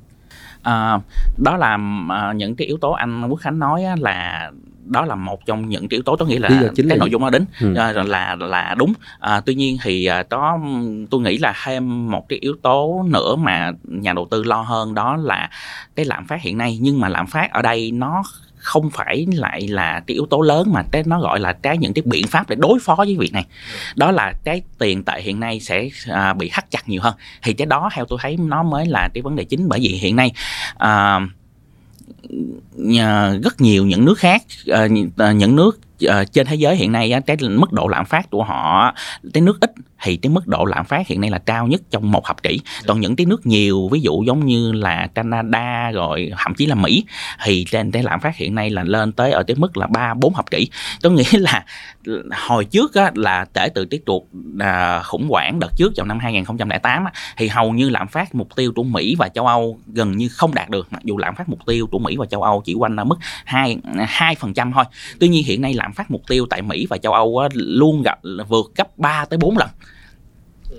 À, 0.66 0.98
đó 1.36 1.56
là 1.56 1.78
à, 2.08 2.32
những 2.32 2.56
cái 2.56 2.66
yếu 2.66 2.76
tố 2.76 2.90
anh 2.92 3.28
Quốc 3.28 3.40
Khánh 3.40 3.58
nói 3.58 3.84
á, 3.84 3.96
là 4.00 4.50
đó 4.84 5.04
là 5.04 5.14
một 5.14 5.46
trong 5.46 5.68
những 5.68 5.88
cái 5.88 5.96
yếu 5.96 6.02
tố 6.02 6.16
tôi 6.16 6.28
nghĩ 6.28 6.38
là 6.38 6.48
cái 6.76 6.98
nội 6.98 7.10
dung 7.10 7.22
nó 7.22 7.30
đến. 7.30 7.44
Ừ. 7.60 7.74
à, 7.74 7.92
là 7.92 8.36
là 8.38 8.74
đúng. 8.78 8.92
À, 9.20 9.40
tuy 9.40 9.54
nhiên 9.54 9.76
thì 9.82 10.08
đó 10.30 10.58
tôi 11.10 11.20
nghĩ 11.20 11.38
là 11.38 11.54
thêm 11.64 12.10
một 12.10 12.28
cái 12.28 12.38
yếu 12.38 12.54
tố 12.62 13.04
nữa 13.08 13.36
mà 13.36 13.72
nhà 13.84 14.12
đầu 14.12 14.28
tư 14.30 14.42
lo 14.42 14.60
hơn 14.60 14.94
đó 14.94 15.16
là 15.16 15.50
cái 15.96 16.06
lạm 16.06 16.26
phát 16.26 16.42
hiện 16.42 16.58
nay. 16.58 16.78
Nhưng 16.80 17.00
mà 17.00 17.08
lạm 17.08 17.26
phát 17.26 17.52
ở 17.52 17.62
đây 17.62 17.90
nó 17.90 18.22
không 18.66 18.90
phải 18.90 19.26
lại 19.32 19.68
là 19.68 20.02
cái 20.06 20.14
yếu 20.14 20.26
tố 20.30 20.40
lớn 20.40 20.72
mà 20.72 20.82
cái 20.92 21.02
nó 21.06 21.20
gọi 21.20 21.40
là 21.40 21.52
cái 21.52 21.78
những 21.78 21.94
cái 21.94 22.02
biện 22.06 22.26
pháp 22.26 22.48
để 22.48 22.56
đối 22.58 22.78
phó 22.80 22.94
với 22.94 23.16
việc 23.18 23.32
này. 23.32 23.46
Đó 23.96 24.10
là 24.10 24.32
cái 24.44 24.62
tiền 24.78 25.04
tệ 25.04 25.20
hiện 25.20 25.40
nay 25.40 25.60
sẽ 25.60 25.88
à, 26.06 26.32
bị 26.32 26.50
thắt 26.52 26.70
chặt 26.70 26.88
nhiều 26.88 27.02
hơn. 27.02 27.14
Thì 27.42 27.52
cái 27.52 27.66
đó 27.66 27.90
theo 27.92 28.04
tôi 28.04 28.18
thấy 28.22 28.36
nó 28.36 28.62
mới 28.62 28.86
là 28.86 29.08
cái 29.14 29.22
vấn 29.22 29.36
đề 29.36 29.44
chính 29.44 29.68
bởi 29.68 29.80
vì 29.80 29.88
hiện 29.88 30.16
nay 30.16 30.32
à, 30.78 31.20
rất 33.42 33.60
nhiều 33.60 33.86
những 33.86 34.04
nước 34.04 34.18
khác 34.18 34.42
à, 34.72 34.86
những 35.32 35.56
nước 35.56 35.80
uh, 36.04 36.32
trên 36.32 36.46
thế 36.46 36.54
giới 36.54 36.76
hiện 36.76 36.92
nay 36.92 37.12
cái 37.26 37.36
mức 37.50 37.72
độ 37.72 37.88
lạm 37.88 38.04
phát 38.04 38.30
của 38.30 38.44
họ 38.44 38.94
cái 39.32 39.40
nước 39.40 39.60
ít 39.60 39.70
thì 40.02 40.16
cái 40.16 40.30
mức 40.30 40.46
độ 40.46 40.64
lạm 40.64 40.84
phát 40.84 41.06
hiện 41.06 41.20
nay 41.20 41.30
là 41.30 41.38
cao 41.38 41.66
nhất 41.66 41.82
trong 41.90 42.12
một 42.12 42.24
thập 42.24 42.42
kỷ. 42.42 42.60
Còn 42.86 43.00
những 43.00 43.16
cái 43.16 43.26
nước 43.26 43.46
nhiều 43.46 43.88
ví 43.92 44.00
dụ 44.00 44.22
giống 44.26 44.46
như 44.46 44.72
là 44.72 45.08
Canada 45.14 45.90
rồi 45.90 46.32
thậm 46.38 46.54
chí 46.54 46.66
là 46.66 46.74
Mỹ 46.74 47.04
thì 47.44 47.64
trên 47.70 47.90
cái 47.90 48.02
lạm 48.02 48.20
phát 48.20 48.36
hiện 48.36 48.54
nay 48.54 48.70
là 48.70 48.82
lên 48.84 49.12
tới 49.12 49.32
ở 49.32 49.42
cái 49.42 49.56
mức 49.56 49.76
là 49.76 49.86
ba 49.86 50.14
bốn 50.14 50.34
thập 50.34 50.50
kỷ. 50.50 50.68
Có 51.02 51.10
nghĩa 51.10 51.38
là 51.38 51.64
hồi 52.32 52.64
trước 52.64 52.94
á, 52.94 53.10
là 53.14 53.44
kể 53.54 53.68
từ 53.74 53.84
cái 53.84 54.00
cuộc 54.06 54.28
à, 54.58 55.02
khủng 55.02 55.28
hoảng 55.30 55.58
đợt 55.60 55.70
trước 55.76 55.92
vào 55.96 56.06
năm 56.06 56.18
2008 56.18 57.04
á, 57.04 57.12
thì 57.36 57.48
hầu 57.48 57.72
như 57.72 57.88
lạm 57.88 58.08
phát 58.08 58.34
mục 58.34 58.48
tiêu 58.56 58.72
của 58.76 58.82
Mỹ 58.82 59.16
và 59.18 59.28
châu 59.28 59.46
Âu 59.46 59.78
gần 59.86 60.16
như 60.16 60.28
không 60.28 60.54
đạt 60.54 60.70
được. 60.70 60.86
Mặc 60.90 61.02
dù 61.04 61.18
lạm 61.18 61.34
phát 61.34 61.48
mục 61.48 61.58
tiêu 61.66 61.86
của 61.86 61.98
Mỹ 61.98 62.16
và 62.16 62.26
châu 62.26 62.42
Âu 62.42 62.62
chỉ 62.64 62.74
quanh 62.74 62.96
ở 62.96 63.04
mức 63.04 63.16
hai 63.44 63.76
hai 64.06 64.34
phần 64.34 64.54
trăm 64.54 64.72
thôi. 64.72 64.84
Tuy 65.20 65.28
nhiên 65.28 65.44
hiện 65.44 65.62
nay 65.62 65.74
lạm 65.74 65.85
lạm 65.86 65.92
phát 65.92 66.10
mục 66.10 66.22
tiêu 66.28 66.46
tại 66.50 66.62
Mỹ 66.62 66.86
và 66.90 66.98
châu 66.98 67.12
Âu 67.12 67.38
á, 67.38 67.48
luôn 67.54 68.02
gặp 68.02 68.18
vượt 68.48 68.72
gấp 68.76 68.98
3 68.98 69.24
tới 69.24 69.38
4 69.38 69.58
lần 69.58 69.68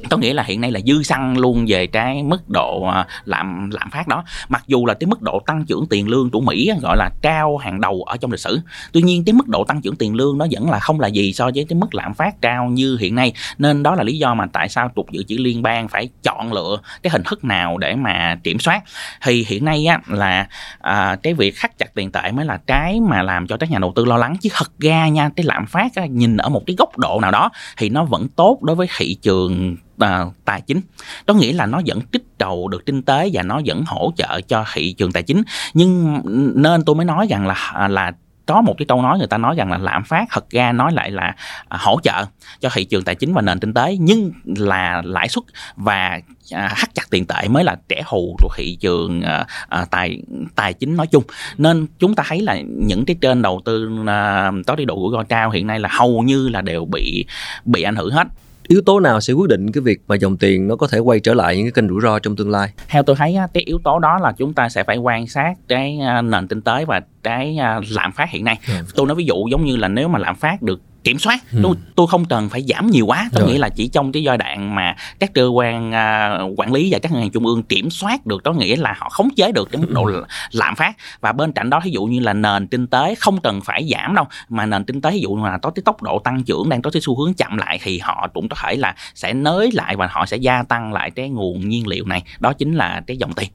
có 0.10 0.18
nghĩa 0.18 0.34
là 0.34 0.44
hiện 0.44 0.62
nay 0.62 0.72
là 0.72 0.80
dư 0.86 1.04
xăng 1.04 1.38
luôn 1.38 1.66
về 1.68 1.88
cái 1.88 2.24
mức 2.24 2.50
độ 2.50 2.84
à, 2.84 3.08
lạm 3.26 3.70
lạm 3.70 3.92
phát 3.92 4.08
đó. 4.08 4.24
Mặc 4.50 4.64
dù 4.68 4.86
là 4.86 4.94
cái 4.94 5.08
mức 5.08 5.22
độ 5.22 5.42
tăng 5.46 5.66
trưởng 5.66 5.86
tiền 5.90 6.08
lương 6.08 6.30
của 6.30 6.42
mỹ 6.42 6.72
gọi 6.82 6.98
là 6.98 7.10
cao 7.22 7.58
hàng 7.58 7.82
đầu 7.82 8.04
ở 8.04 8.18
trong 8.18 8.32
lịch 8.32 8.40
sử. 8.40 8.60
Tuy 8.92 9.02
nhiên 9.02 9.24
cái 9.26 9.34
mức 9.34 9.48
độ 9.48 9.64
tăng 9.64 9.82
trưởng 9.82 9.96
tiền 9.96 10.16
lương 10.16 10.38
nó 10.38 10.46
vẫn 10.52 10.70
là 10.70 10.80
không 10.80 11.00
là 11.00 11.08
gì 11.08 11.34
so 11.34 11.50
với 11.56 11.66
cái 11.70 11.80
mức 11.80 11.96
lạm 11.96 12.14
phát 12.14 12.42
cao 12.42 12.68
như 12.70 12.98
hiện 13.00 13.16
nay. 13.16 13.34
Nên 13.58 13.84
đó 13.84 13.96
là 13.96 14.04
lý 14.04 14.18
do 14.18 14.34
mà 14.34 14.46
tại 14.54 14.70
sao 14.70 14.90
cục 14.90 15.12
dự 15.12 15.24
trữ 15.24 15.36
liên 15.40 15.62
bang 15.62 15.88
phải 15.88 16.10
chọn 16.24 16.54
lựa 16.54 16.78
cái 17.04 17.12
hình 17.12 17.24
thức 17.24 17.44
nào 17.44 17.78
để 17.78 17.96
mà 17.96 18.40
kiểm 18.44 18.60
soát. 18.60 18.84
Thì 19.24 19.46
hiện 19.48 19.66
nay 19.66 19.86
á 19.86 20.00
là 20.08 20.48
à, 20.80 21.18
cái 21.24 21.34
việc 21.34 21.56
khắc 21.56 21.78
chặt 21.78 21.94
tiền 21.96 22.12
tệ 22.12 22.32
mới 22.32 22.46
là 22.46 22.58
cái 22.68 23.00
mà 23.00 23.24
làm 23.24 23.48
cho 23.48 23.58
các 23.58 23.72
nhà 23.72 23.80
đầu 23.80 23.94
tư 23.96 24.06
lo 24.06 24.18
lắng. 24.18 24.36
Chứ 24.42 24.50
thật 24.54 24.72
ra 24.80 25.08
nha 25.08 25.30
cái 25.36 25.46
lạm 25.46 25.66
phát 25.66 25.96
á, 25.96 26.06
nhìn 26.06 26.38
ở 26.38 26.50
một 26.50 26.64
cái 26.68 26.76
góc 26.80 26.98
độ 26.98 27.20
nào 27.22 27.32
đó 27.32 27.50
thì 27.78 27.90
nó 27.90 28.04
vẫn 28.04 28.28
tốt 28.28 28.60
đối 28.64 28.76
với 28.76 28.88
thị 28.98 29.18
trường 29.22 29.78
uh, 30.04 30.34
tài 30.46 30.62
chính. 30.62 30.82
Có 31.26 31.34
nghĩa 31.34 31.54
là 31.54 31.66
nó 31.66 31.82
vẫn 31.86 32.02
kích 32.02 32.24
cầu 32.38 32.68
được 32.68 32.86
kinh 32.86 33.02
tế 33.02 33.30
và 33.34 33.44
nó 33.44 33.62
vẫn 33.66 33.84
hỗ 33.88 34.12
trợ 34.18 34.42
cho 34.42 34.66
thị 34.74 34.94
trường 34.94 35.12
tài 35.12 35.24
chính. 35.24 35.44
Nhưng 35.74 36.22
nên 36.56 36.84
tôi 36.84 36.96
mới 36.96 37.06
nói 37.06 37.28
rằng 37.30 37.48
là 37.48 37.54
à, 37.74 37.88
là 37.88 38.12
có 38.46 38.62
một 38.62 38.76
cái 38.78 38.86
câu 38.86 39.02
nói 39.02 39.18
người 39.18 39.28
ta 39.28 39.38
nói 39.38 39.56
rằng 39.58 39.72
là 39.72 39.78
lạm 39.78 40.04
phát 40.04 40.26
thật 40.32 40.50
ra 40.50 40.72
nói 40.72 40.92
lại 40.92 41.12
là 41.12 41.36
à, 41.70 41.78
hỗ 41.82 42.00
trợ 42.04 42.26
cho 42.60 42.70
thị 42.74 42.86
trường 42.86 43.04
tài 43.04 43.16
chính 43.16 43.34
và 43.34 43.42
nền 43.42 43.60
kinh 43.60 43.74
tế. 43.74 43.98
Nhưng 44.00 44.32
là 44.46 45.02
lãi 45.06 45.28
suất 45.28 45.44
và 45.76 46.20
à, 46.52 46.74
hắt 46.76 46.96
chặt 46.96 47.04
tiền 47.10 47.26
tệ 47.26 47.48
mới 47.48 47.64
là 47.64 47.76
trẻ 47.90 48.02
hù 48.06 48.36
của 48.40 48.50
thị 48.56 48.78
trường 48.82 49.22
à, 49.22 49.46
à, 49.70 49.86
tài 49.92 50.22
tài 50.56 50.74
chính 50.74 50.98
nói 50.98 51.08
chung. 51.08 51.24
Nên 51.58 51.88
chúng 52.00 52.16
ta 52.16 52.24
thấy 52.28 52.42
là 52.42 52.62
những 52.66 53.06
cái 53.06 53.16
kênh 53.22 53.42
đầu 53.42 53.62
tư 53.66 53.90
à, 54.08 54.52
có 54.68 54.76
đi 54.76 54.86
độ 54.86 54.96
rủi 54.96 55.12
ro 55.18 55.24
cao 55.24 55.50
hiện 55.50 55.68
nay 55.68 55.80
là 55.80 55.90
hầu 55.92 56.22
như 56.24 56.50
là 56.50 56.62
đều 56.62 56.86
bị 56.86 57.26
bị 57.66 57.82
ảnh 57.82 57.96
hưởng 57.96 58.12
hết 58.12 58.28
yếu 58.68 58.82
tố 58.82 59.00
nào 59.00 59.22
sẽ 59.22 59.34
quyết 59.34 59.50
định 59.50 59.72
cái 59.72 59.82
việc 59.82 60.02
mà 60.08 60.16
dòng 60.16 60.38
tiền 60.38 60.68
nó 60.68 60.76
có 60.76 60.88
thể 60.88 61.00
quay 61.00 61.20
trở 61.20 61.34
lại 61.34 61.58
những 61.58 61.66
cái 61.66 61.72
kênh 61.72 61.90
rủi 61.90 62.02
ro 62.02 62.20
trong 62.20 62.36
tương 62.36 62.50
lai 62.50 62.72
theo 62.88 63.04
tôi 63.04 63.16
thấy 63.16 63.38
cái 63.54 63.64
yếu 63.64 63.80
tố 63.84 64.00
đó 64.00 64.20
là 64.22 64.34
chúng 64.38 64.54
ta 64.54 64.70
sẽ 64.70 64.84
phải 64.84 64.98
quan 64.98 65.28
sát 65.28 65.54
cái 65.68 66.00
à, 66.02 66.22
nền 66.22 66.48
kinh 66.48 66.62
tế 66.62 66.86
và 66.86 67.02
cái 67.24 67.58
à, 67.58 67.82
lạm 67.90 68.12
phát 68.12 68.30
hiện 68.30 68.44
nay 68.44 68.60
ừ. 68.68 68.74
tôi 68.96 69.08
nói 69.08 69.16
ví 69.16 69.26
dụ 69.26 69.36
giống 69.52 69.66
như 69.66 69.76
là 69.76 69.88
nếu 69.88 70.08
mà 70.08 70.20
lạm 70.20 70.36
phát 70.36 70.62
được 70.62 70.82
kiểm 71.08 71.20
soát. 71.20 71.40
Ừ. 71.52 71.60
tôi, 71.64 71.76
tôi 71.96 72.08
không 72.08 72.26
cần 72.26 72.50
phải 72.50 72.64
giảm 72.68 72.88
nhiều 72.88 73.06
quá 73.06 73.30
có 73.36 73.46
nghĩa 73.48 73.58
là 73.58 73.70
chỉ 73.70 73.88
trong 73.88 74.12
cái 74.12 74.24
giai 74.24 74.38
đoạn 74.38 74.76
mà 74.76 74.96
các 75.20 75.34
cơ 75.34 75.48
quan 75.48 75.90
uh, 75.90 76.60
quản 76.60 76.74
lý 76.74 76.88
và 76.92 77.00
các 77.00 77.12
ngân 77.12 77.22
hàng 77.22 77.32
trung 77.32 77.46
ương 77.46 77.64
kiểm 77.64 77.90
soát 77.90 78.26
được 78.26 78.44
có 78.44 78.54
nghĩa 78.54 78.76
là 78.76 78.96
họ 78.98 79.10
khống 79.10 79.30
chế 79.36 79.52
được 79.52 79.70
cái 79.72 79.82
mức 79.82 79.92
độ 79.92 80.06
ừ. 80.06 80.26
lạm 80.52 80.76
phát. 80.76 80.98
Và 81.22 81.32
bên 81.32 81.52
cạnh 81.52 81.70
đó 81.70 81.82
ví 81.84 81.92
dụ 81.92 82.06
như 82.06 82.20
là 82.20 82.34
nền 82.34 82.68
kinh 82.68 82.88
tế 82.88 83.16
không 83.16 83.42
cần 83.42 83.62
phải 83.62 83.90
giảm 83.92 84.16
đâu 84.16 84.26
mà 84.50 84.66
nền 84.66 84.84
kinh 84.84 85.02
tế 85.02 85.12
ví 85.12 85.20
dụ 85.20 85.36
là 85.36 85.58
có 85.58 85.70
cái 85.70 85.84
tốc 85.86 86.04
độ 86.04 86.20
tăng 86.20 86.44
trưởng 86.44 86.70
đang 86.70 86.82
có 86.82 86.92
cái 86.92 87.02
xu 87.02 87.16
hướng 87.16 87.34
chậm 87.34 87.58
lại 87.58 87.80
thì 87.84 88.00
họ 88.00 88.28
cũng 88.34 88.50
có 88.50 88.56
thể 88.64 88.76
là 88.76 88.96
sẽ 89.16 89.34
nới 89.34 89.72
lại 89.74 89.96
và 89.96 90.08
họ 90.12 90.26
sẽ 90.26 90.38
gia 90.38 90.64
tăng 90.64 90.94
lại 90.94 91.12
cái 91.12 91.30
nguồn 91.30 91.70
nhiên 91.70 91.88
liệu 91.88 92.06
này. 92.06 92.24
Đó 92.40 92.54
chính 92.54 92.74
là 92.74 93.02
cái 93.08 93.18
dòng 93.18 93.34
tiền. 93.34 93.50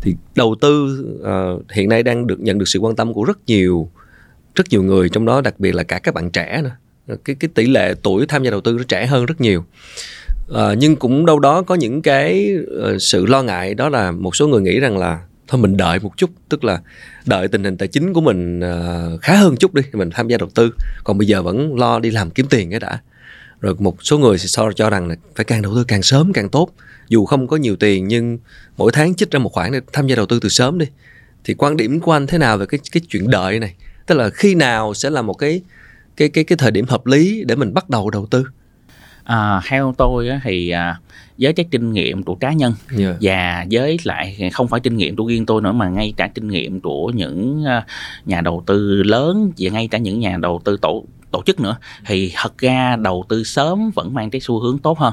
Thì 0.00 0.14
đầu 0.34 0.54
tư 0.60 1.04
uh, 1.20 1.72
hiện 1.72 1.88
nay 1.88 2.02
đang 2.02 2.26
được 2.26 2.40
nhận 2.40 2.58
được 2.58 2.68
sự 2.68 2.78
quan 2.78 2.96
tâm 2.96 3.12
của 3.12 3.24
rất 3.24 3.38
nhiều 3.46 3.90
rất 4.54 4.68
nhiều 4.70 4.82
người 4.82 5.08
trong 5.08 5.24
đó 5.24 5.40
đặc 5.40 5.60
biệt 5.60 5.74
là 5.74 5.82
cả 5.82 5.98
các 5.98 6.14
bạn 6.14 6.30
trẻ 6.30 6.62
nữa. 6.62 7.16
Cái 7.24 7.36
cái 7.40 7.48
tỷ 7.54 7.66
lệ 7.66 7.94
tuổi 8.02 8.26
tham 8.26 8.44
gia 8.44 8.50
đầu 8.50 8.60
tư 8.60 8.72
nó 8.72 8.82
trẻ 8.88 9.06
hơn 9.06 9.26
rất 9.26 9.40
nhiều. 9.40 9.64
À, 10.54 10.74
nhưng 10.78 10.96
cũng 10.96 11.26
đâu 11.26 11.38
đó 11.38 11.62
có 11.62 11.74
những 11.74 12.02
cái 12.02 12.56
uh, 12.94 13.02
sự 13.02 13.26
lo 13.26 13.42
ngại 13.42 13.74
đó 13.74 13.88
là 13.88 14.10
một 14.10 14.36
số 14.36 14.48
người 14.48 14.60
nghĩ 14.60 14.80
rằng 14.80 14.98
là 14.98 15.20
thôi 15.48 15.60
mình 15.60 15.76
đợi 15.76 15.98
một 15.98 16.16
chút 16.16 16.30
tức 16.48 16.64
là 16.64 16.80
đợi 17.26 17.48
tình 17.48 17.64
hình 17.64 17.76
tài 17.76 17.88
chính 17.88 18.12
của 18.12 18.20
mình 18.20 18.60
uh, 18.60 19.22
khá 19.22 19.36
hơn 19.36 19.56
chút 19.56 19.74
đi 19.74 19.82
mình 19.92 20.10
tham 20.10 20.28
gia 20.28 20.38
đầu 20.38 20.48
tư. 20.54 20.72
Còn 21.04 21.18
bây 21.18 21.26
giờ 21.26 21.42
vẫn 21.42 21.78
lo 21.78 21.98
đi 21.98 22.10
làm 22.10 22.30
kiếm 22.30 22.46
tiền 22.50 22.70
cái 22.70 22.80
đã. 22.80 22.98
Rồi 23.60 23.74
một 23.78 23.96
số 24.04 24.18
người 24.18 24.38
sẽ 24.38 24.46
so 24.46 24.72
cho 24.72 24.90
rằng 24.90 25.08
là 25.08 25.16
phải 25.36 25.44
càng 25.44 25.62
đầu 25.62 25.74
tư 25.74 25.84
càng 25.88 26.02
sớm 26.02 26.32
càng 26.32 26.48
tốt. 26.48 26.70
Dù 27.08 27.24
không 27.24 27.46
có 27.46 27.56
nhiều 27.56 27.76
tiền 27.76 28.08
nhưng 28.08 28.38
mỗi 28.76 28.92
tháng 28.92 29.14
chích 29.14 29.30
ra 29.30 29.38
một 29.38 29.52
khoản 29.52 29.72
để 29.72 29.80
tham 29.92 30.06
gia 30.06 30.16
đầu 30.16 30.26
tư 30.26 30.38
từ 30.42 30.48
sớm 30.48 30.78
đi. 30.78 30.86
Thì 31.44 31.54
quan 31.54 31.76
điểm 31.76 32.00
của 32.00 32.12
anh 32.12 32.26
thế 32.26 32.38
nào 32.38 32.58
về 32.58 32.66
cái 32.66 32.80
cái 32.92 33.00
chuyện 33.08 33.30
đợi 33.30 33.60
này? 33.60 33.74
Tức 34.06 34.14
là 34.14 34.30
khi 34.30 34.54
nào 34.54 34.94
sẽ 34.94 35.10
là 35.10 35.22
một 35.22 35.34
cái 35.34 35.60
cái 36.16 36.28
cái 36.28 36.44
cái 36.44 36.56
thời 36.56 36.70
điểm 36.70 36.86
hợp 36.86 37.06
lý 37.06 37.44
để 37.46 37.56
mình 37.56 37.74
bắt 37.74 37.90
đầu 37.90 38.10
đầu 38.10 38.26
tư 38.26 38.44
à, 39.24 39.60
theo 39.68 39.94
tôi 39.98 40.30
thì 40.44 40.70
à, 40.70 41.00
với 41.38 41.52
cái 41.52 41.66
kinh 41.70 41.92
nghiệm 41.92 42.22
của 42.22 42.34
cá 42.34 42.52
nhân 42.52 42.72
yeah. 42.98 43.16
và 43.20 43.66
với 43.70 43.98
lại 44.04 44.50
không 44.52 44.68
phải 44.68 44.80
kinh 44.80 44.96
nghiệm 44.96 45.16
của 45.16 45.26
riêng 45.26 45.46
tôi 45.46 45.62
nữa 45.62 45.72
mà 45.72 45.88
ngay 45.88 46.14
cả 46.16 46.28
kinh 46.34 46.48
nghiệm 46.48 46.80
của 46.80 47.08
những 47.14 47.64
à, 47.64 47.86
nhà 48.24 48.40
đầu 48.40 48.62
tư 48.66 49.02
lớn 49.02 49.52
và 49.58 49.70
ngay 49.70 49.88
cả 49.88 49.98
những 49.98 50.20
nhà 50.20 50.36
đầu 50.36 50.60
tư 50.64 50.76
tổ 50.82 51.04
tổ 51.34 51.42
chức 51.46 51.60
nữa 51.60 51.76
thì 52.06 52.32
thật 52.36 52.58
ra 52.58 52.96
đầu 52.96 53.24
tư 53.28 53.44
sớm 53.44 53.90
vẫn 53.94 54.14
mang 54.14 54.30
cái 54.30 54.40
xu 54.40 54.60
hướng 54.60 54.78
tốt 54.78 54.98
hơn. 54.98 55.12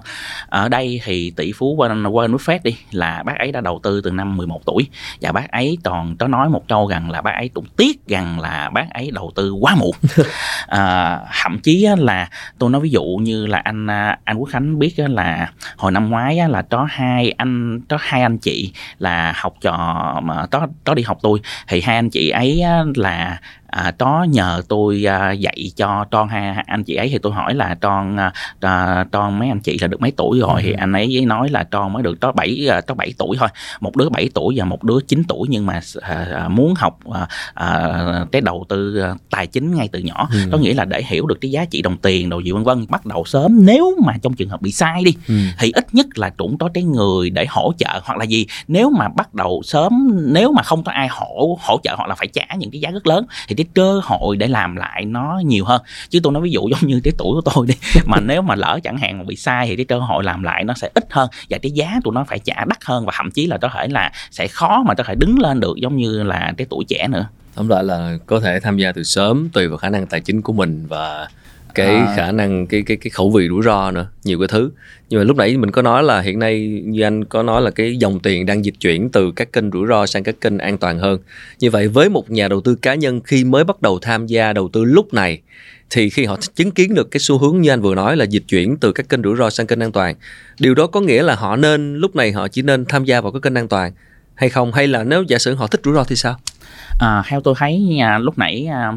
Ở 0.49 0.69
đây 0.69 1.01
thì 1.03 1.31
tỷ 1.35 1.51
phú 1.51 1.77
Warren, 1.77 2.11
Warren 2.11 2.35
Buffett 2.35 2.59
đi 2.63 2.77
là 2.91 3.23
bác 3.25 3.39
ấy 3.39 3.51
đã 3.51 3.61
đầu 3.61 3.79
tư 3.83 4.01
từ 4.01 4.11
năm 4.11 4.37
11 4.37 4.61
tuổi 4.65 4.87
và 5.21 5.31
bác 5.31 5.51
ấy 5.51 5.77
còn 5.83 6.15
có 6.17 6.27
nói 6.27 6.49
một 6.49 6.67
câu 6.67 6.87
rằng 6.87 7.11
là 7.11 7.21
bác 7.21 7.31
ấy 7.31 7.49
cũng 7.53 7.65
tiếc 7.77 8.07
rằng 8.07 8.39
là 8.39 8.69
bác 8.73 8.89
ấy 8.89 9.11
đầu 9.13 9.31
tư 9.35 9.51
quá 9.51 9.75
muộn. 9.75 9.95
À, 10.67 11.19
thậm 11.43 11.59
chí 11.59 11.87
là 11.97 12.29
tôi 12.59 12.69
nói 12.69 12.81
ví 12.81 12.89
dụ 12.89 13.03
như 13.03 13.45
là 13.45 13.57
anh 13.57 13.87
à, 13.87 14.19
anh 14.23 14.37
Quốc 14.37 14.49
Khánh 14.49 14.79
biết 14.79 14.93
là 14.97 15.51
hồi 15.77 15.91
năm 15.91 16.09
ngoái 16.09 16.39
là 16.49 16.61
có 16.61 16.87
hai 16.89 17.31
anh 17.31 17.81
có 17.89 17.97
hai 17.99 18.21
anh 18.21 18.37
chị 18.37 18.73
là 18.99 19.33
học 19.35 19.53
trò 19.61 20.19
mà 20.23 20.45
có 20.51 20.67
có 20.83 20.93
đi 20.93 21.03
học 21.03 21.17
tôi 21.21 21.39
thì 21.67 21.81
hai 21.81 21.95
anh 21.95 22.09
chị 22.09 22.29
ấy 22.29 22.63
là 22.95 23.39
à, 23.71 23.91
có 23.97 24.23
nhờ 24.23 24.61
tôi 24.67 25.07
à, 25.07 25.31
dạy 25.31 25.71
cho 25.75 26.05
con 26.11 26.27
hai 26.27 26.63
anh 26.67 26.83
chị 26.83 26.95
ấy 26.95 27.09
thì 27.09 27.17
tôi 27.17 27.33
hỏi 27.33 27.53
là 27.53 27.75
con 27.75 28.17
à, 28.17 28.33
à, 28.59 29.05
con 29.11 29.39
mấy 29.39 29.47
anh 29.47 29.59
chị 29.59 29.77
là 29.81 29.87
được 29.87 30.01
mấy 30.01 30.11
tuổi 30.11 30.39
rồi 30.39 30.61
ừ. 30.61 30.65
thì 30.65 30.73
anh 30.73 30.93
ấy 30.93 31.25
nói 31.25 31.49
là 31.49 31.63
con 31.63 31.93
mới 31.93 32.03
được 32.03 32.21
có 32.21 32.31
bảy 32.31 32.67
à, 32.69 32.81
có 32.81 32.95
bảy 32.95 33.13
tuổi 33.17 33.37
thôi 33.39 33.49
một 33.79 33.95
đứa 33.95 34.09
7 34.09 34.29
tuổi 34.33 34.53
và 34.57 34.65
một 34.65 34.83
đứa 34.83 34.99
9 35.07 35.23
tuổi 35.27 35.47
nhưng 35.51 35.65
mà 35.65 35.79
à, 36.01 36.27
à, 36.33 36.47
muốn 36.47 36.73
học 36.75 36.99
à, 37.13 37.27
à, 37.53 38.25
cái 38.31 38.41
đầu 38.41 38.65
tư 38.69 38.99
à, 38.99 39.15
tài 39.29 39.47
chính 39.47 39.75
ngay 39.75 39.89
từ 39.91 39.99
nhỏ 39.99 40.29
ừ. 40.31 40.39
có 40.51 40.57
nghĩa 40.57 40.73
là 40.73 40.85
để 40.85 41.03
hiểu 41.07 41.25
được 41.25 41.37
cái 41.41 41.51
giá 41.51 41.65
trị 41.65 41.81
đồng 41.81 41.97
tiền 41.97 42.29
đồ 42.29 42.39
gì 42.39 42.51
vân 42.51 42.63
vân 42.63 42.85
bắt 42.89 43.05
đầu 43.05 43.25
sớm 43.25 43.65
nếu 43.65 43.97
mà 44.05 44.13
trong 44.21 44.33
trường 44.33 44.49
hợp 44.49 44.61
bị 44.61 44.71
sai 44.71 45.03
đi 45.03 45.13
ừ. 45.27 45.35
thì 45.59 45.71
ít 45.75 45.95
nhất 45.95 46.07
là 46.15 46.29
cũng 46.29 46.57
có 46.57 46.69
cái 46.73 46.83
người 46.83 47.29
để 47.29 47.45
hỗ 47.49 47.73
trợ 47.77 48.01
hoặc 48.03 48.17
là 48.17 48.23
gì 48.23 48.45
nếu 48.67 48.89
mà 48.89 49.07
bắt 49.07 49.33
đầu 49.33 49.61
sớm 49.65 50.09
nếu 50.33 50.51
mà 50.51 50.63
không 50.63 50.83
có 50.83 50.91
ai 50.91 51.07
hỗ 51.07 51.57
hỗ 51.61 51.79
trợ 51.83 51.95
hoặc 51.95 52.09
là 52.09 52.15
phải 52.15 52.27
trả 52.27 52.45
những 52.57 52.71
cái 52.71 52.81
giá 52.81 52.91
rất 52.91 53.07
lớn 53.07 53.25
thì 53.47 53.55
cái 53.63 53.69
cơ 53.73 54.01
hội 54.03 54.37
để 54.37 54.47
làm 54.47 54.75
lại 54.75 55.05
nó 55.05 55.41
nhiều 55.45 55.65
hơn. 55.65 55.81
Chứ 56.09 56.19
tôi 56.23 56.33
nói 56.33 56.41
ví 56.41 56.51
dụ 56.51 56.69
giống 56.69 56.89
như 56.89 57.01
cái 57.03 57.13
tuổi 57.17 57.33
của 57.33 57.51
tôi 57.53 57.67
đi, 57.67 57.73
mà 58.05 58.19
nếu 58.19 58.41
mà 58.41 58.55
lỡ 58.55 58.79
chẳng 58.83 58.97
hạn 58.97 59.17
mà 59.17 59.23
bị 59.23 59.35
sai 59.35 59.67
thì 59.67 59.75
cái 59.75 59.85
cơ 59.85 59.99
hội 59.99 60.23
làm 60.23 60.43
lại 60.43 60.63
nó 60.63 60.73
sẽ 60.73 60.89
ít 60.93 61.05
hơn 61.09 61.29
và 61.49 61.57
cái 61.61 61.71
giá 61.71 61.99
tụi 62.03 62.13
nó 62.13 62.23
phải 62.23 62.39
trả 62.39 62.65
đắt 62.65 62.83
hơn 62.85 63.05
và 63.05 63.13
thậm 63.15 63.31
chí 63.31 63.47
là 63.47 63.57
có 63.57 63.69
thể 63.73 63.87
là 63.87 64.11
sẽ 64.31 64.47
khó 64.47 64.83
mà 64.87 64.93
có 64.93 65.03
thể 65.03 65.15
đứng 65.19 65.39
lên 65.39 65.59
được 65.59 65.77
giống 65.77 65.97
như 65.97 66.23
là 66.23 66.53
cái 66.57 66.67
tuổi 66.69 66.85
trẻ 66.87 67.07
nữa. 67.07 67.27
Tóm 67.55 67.67
lại 67.67 67.83
là 67.83 68.17
có 68.25 68.39
thể 68.39 68.59
tham 68.59 68.77
gia 68.77 68.91
từ 68.91 69.03
sớm 69.03 69.49
tùy 69.53 69.67
vào 69.67 69.77
khả 69.77 69.89
năng 69.89 70.07
tài 70.07 70.21
chính 70.21 70.41
của 70.41 70.53
mình 70.53 70.85
và 70.87 71.27
cái 71.75 71.95
à. 71.95 72.13
khả 72.15 72.31
năng 72.31 72.67
cái 72.67 72.81
cái 72.81 72.97
cái 72.97 73.09
khẩu 73.09 73.29
vị 73.29 73.47
rủi 73.49 73.63
ro 73.63 73.91
nữa 73.91 74.07
nhiều 74.23 74.39
cái 74.39 74.47
thứ. 74.47 74.71
Nhưng 75.09 75.19
mà 75.19 75.23
lúc 75.23 75.37
nãy 75.37 75.57
mình 75.57 75.71
có 75.71 75.81
nói 75.81 76.03
là 76.03 76.21
hiện 76.21 76.39
nay 76.39 76.81
như 76.85 77.01
anh 77.01 77.25
có 77.25 77.43
nói 77.43 77.61
là 77.61 77.71
cái 77.71 77.97
dòng 77.97 78.19
tiền 78.19 78.45
đang 78.45 78.65
dịch 78.65 78.73
chuyển 78.79 79.09
từ 79.09 79.31
các 79.35 79.53
kênh 79.53 79.71
rủi 79.71 79.87
ro 79.87 80.05
sang 80.05 80.23
các 80.23 80.41
kênh 80.41 80.57
an 80.57 80.77
toàn 80.77 80.99
hơn. 80.99 81.19
Như 81.59 81.69
vậy 81.69 81.87
với 81.87 82.09
một 82.09 82.31
nhà 82.31 82.47
đầu 82.47 82.61
tư 82.61 82.75
cá 82.75 82.95
nhân 82.95 83.21
khi 83.21 83.43
mới 83.43 83.63
bắt 83.63 83.81
đầu 83.81 83.99
tham 83.99 84.27
gia 84.27 84.53
đầu 84.53 84.69
tư 84.73 84.83
lúc 84.83 85.13
này 85.13 85.41
thì 85.89 86.09
khi 86.09 86.25
họ 86.25 86.37
chứng 86.55 86.71
kiến 86.71 86.93
được 86.93 87.11
cái 87.11 87.19
xu 87.19 87.37
hướng 87.37 87.61
như 87.61 87.69
anh 87.69 87.81
vừa 87.81 87.95
nói 87.95 88.17
là 88.17 88.25
dịch 88.25 88.43
chuyển 88.47 88.77
từ 88.77 88.91
các 88.91 89.09
kênh 89.09 89.23
rủi 89.23 89.35
ro 89.35 89.49
sang 89.49 89.67
kênh 89.67 89.79
an 89.79 89.91
toàn 89.91 90.15
điều 90.59 90.73
đó 90.73 90.87
có 90.87 91.01
nghĩa 91.01 91.23
là 91.23 91.35
họ 91.35 91.55
nên 91.55 91.95
lúc 91.95 92.15
này 92.15 92.31
họ 92.31 92.47
chỉ 92.47 92.61
nên 92.61 92.85
tham 92.85 93.05
gia 93.05 93.21
vào 93.21 93.31
cái 93.31 93.41
kênh 93.41 93.55
an 93.55 93.67
toàn 93.67 93.91
hay 94.41 94.49
không? 94.49 94.71
Hay 94.73 94.87
là 94.87 95.03
nếu 95.03 95.23
giả 95.23 95.37
sử 95.37 95.55
họ 95.55 95.67
thích 95.67 95.81
rủi 95.83 95.93
ro 95.93 96.03
thì 96.03 96.15
sao? 96.15 96.37
À, 96.99 97.23
theo 97.27 97.41
tôi 97.41 97.55
thấy 97.57 97.79
nha 97.79 98.17
lúc 98.17 98.37
nãy 98.37 98.67
à, 98.71 98.93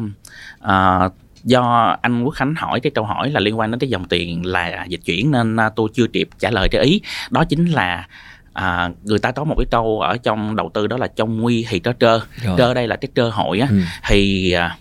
à, 0.59 1.09
do 1.45 1.95
anh 2.01 2.23
Quốc 2.23 2.31
Khánh 2.31 2.55
hỏi 2.55 2.79
cái 2.79 2.91
câu 2.91 3.05
hỏi 3.05 3.31
là 3.31 3.39
liên 3.39 3.59
quan 3.59 3.71
đến 3.71 3.79
cái 3.79 3.89
dòng 3.89 4.05
tiền 4.05 4.45
là 4.45 4.85
dịch 4.85 5.01
chuyển 5.05 5.31
nên 5.31 5.57
à, 5.59 5.69
tôi 5.69 5.89
chưa 5.93 6.07
kịp 6.07 6.29
trả 6.39 6.51
lời 6.51 6.69
cái 6.71 6.81
ý. 6.81 7.01
Đó 7.29 7.43
chính 7.43 7.65
là 7.65 8.07
à, 8.53 8.89
người 9.03 9.19
ta 9.19 9.31
có 9.31 9.43
một 9.43 9.55
cái 9.57 9.65
câu 9.71 10.01
ở 10.01 10.17
trong 10.17 10.55
đầu 10.55 10.71
tư 10.73 10.87
đó 10.87 10.97
là 10.97 11.07
trong 11.07 11.41
nguy 11.41 11.65
thì 11.69 11.79
có 11.79 11.93
trơ. 11.99 12.19
Trơ 12.57 12.73
đây 12.73 12.87
là 12.87 12.95
cái 12.95 13.09
cơ 13.15 13.29
hội 13.29 13.59
á. 13.59 13.67
Ừ. 13.69 13.79
thì 14.07 14.51
à, 14.51 14.77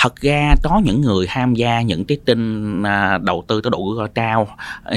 thật 0.00 0.16
ra 0.20 0.54
có 0.62 0.80
những 0.84 1.00
người 1.00 1.26
tham 1.28 1.54
gia 1.54 1.80
những 1.80 2.04
cái 2.04 2.18
tin 2.24 2.82
à, 2.82 3.18
đầu 3.18 3.44
tư 3.48 3.60
có 3.60 3.70
độ 3.70 3.78
rủi 3.78 3.96
ro 3.96 4.06
cao 4.14 4.48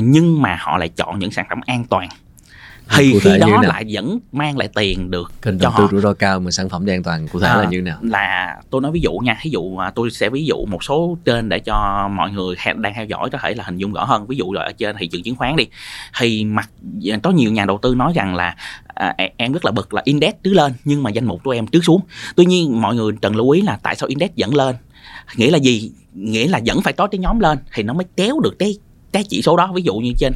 nhưng 0.01 0.41
mà 0.41 0.57
họ 0.59 0.77
lại 0.77 0.89
chọn 0.89 1.19
những 1.19 1.31
sản 1.31 1.45
phẩm 1.49 1.61
an 1.65 1.85
toàn 1.89 2.09
thì 2.97 3.19
khi 3.19 3.37
đó 3.39 3.61
lại 3.63 3.85
vẫn 3.89 4.19
mang 4.31 4.57
lại 4.57 4.69
tiền 4.75 5.11
được 5.11 5.31
kênh 5.41 5.57
đầu 5.57 5.71
tư 5.77 5.87
rủi 5.91 6.01
ro 6.01 6.13
cao 6.13 6.39
mà 6.39 6.51
sản 6.51 6.69
phẩm 6.69 6.85
an 6.89 7.03
toàn 7.03 7.27
cụ 7.27 7.39
thể 7.39 7.47
à, 7.47 7.57
là 7.57 7.69
như 7.69 7.81
nào? 7.81 7.97
là 8.01 8.57
tôi 8.69 8.81
nói 8.81 8.91
ví 8.91 8.99
dụ 8.99 9.11
nha 9.11 9.37
ví 9.43 9.51
dụ 9.51 9.77
tôi 9.95 10.11
sẽ 10.11 10.29
ví 10.29 10.45
dụ 10.45 10.65
một 10.65 10.83
số 10.83 11.17
trên 11.25 11.49
để 11.49 11.59
cho 11.59 12.09
mọi 12.15 12.31
người 12.31 12.55
đang 12.75 12.93
theo 12.93 13.05
dõi 13.05 13.29
có 13.29 13.37
thể 13.41 13.53
là 13.53 13.63
hình 13.63 13.77
dung 13.77 13.93
rõ 13.93 14.03
hơn. 14.03 14.27
Ví 14.27 14.37
dụ 14.37 14.53
là 14.53 14.61
ở 14.61 14.71
trên 14.71 14.95
thị 14.99 15.07
trường 15.07 15.23
chứng 15.23 15.35
khoán 15.35 15.55
đi 15.55 15.67
thì 16.19 16.45
mặt 16.45 16.69
có 17.23 17.31
nhiều 17.31 17.51
nhà 17.51 17.65
đầu 17.65 17.79
tư 17.81 17.95
nói 17.95 18.13
rằng 18.15 18.35
là 18.35 18.55
à, 18.87 19.15
em 19.37 19.53
rất 19.53 19.65
là 19.65 19.71
bực 19.71 19.93
là 19.93 20.01
index 20.05 20.33
cứ 20.43 20.53
lên 20.53 20.73
nhưng 20.85 21.03
mà 21.03 21.09
danh 21.09 21.25
mục 21.25 21.43
của 21.43 21.51
em 21.51 21.67
trước 21.67 21.83
xuống. 21.83 22.01
Tuy 22.35 22.45
nhiên 22.45 22.81
mọi 22.81 22.95
người 22.95 23.11
cần 23.21 23.35
lưu 23.35 23.49
ý 23.49 23.61
là 23.61 23.79
tại 23.83 23.95
sao 23.95 24.07
index 24.07 24.29
dẫn 24.35 24.55
lên? 24.55 24.75
Nghĩa 25.35 25.51
là 25.51 25.57
gì? 25.57 25.91
Nghĩa 26.13 26.47
là 26.47 26.59
vẫn 26.65 26.81
phải 26.81 26.93
có 26.93 27.07
cái 27.07 27.19
nhóm 27.19 27.39
lên 27.39 27.57
thì 27.73 27.83
nó 27.83 27.93
mới 27.93 28.05
kéo 28.15 28.39
được 28.39 28.59
cái 28.59 28.77
cái 29.11 29.23
chỉ 29.29 29.41
số 29.41 29.57
đó. 29.57 29.71
Ví 29.75 29.81
dụ 29.81 29.95
như 29.95 30.11
trên 30.19 30.33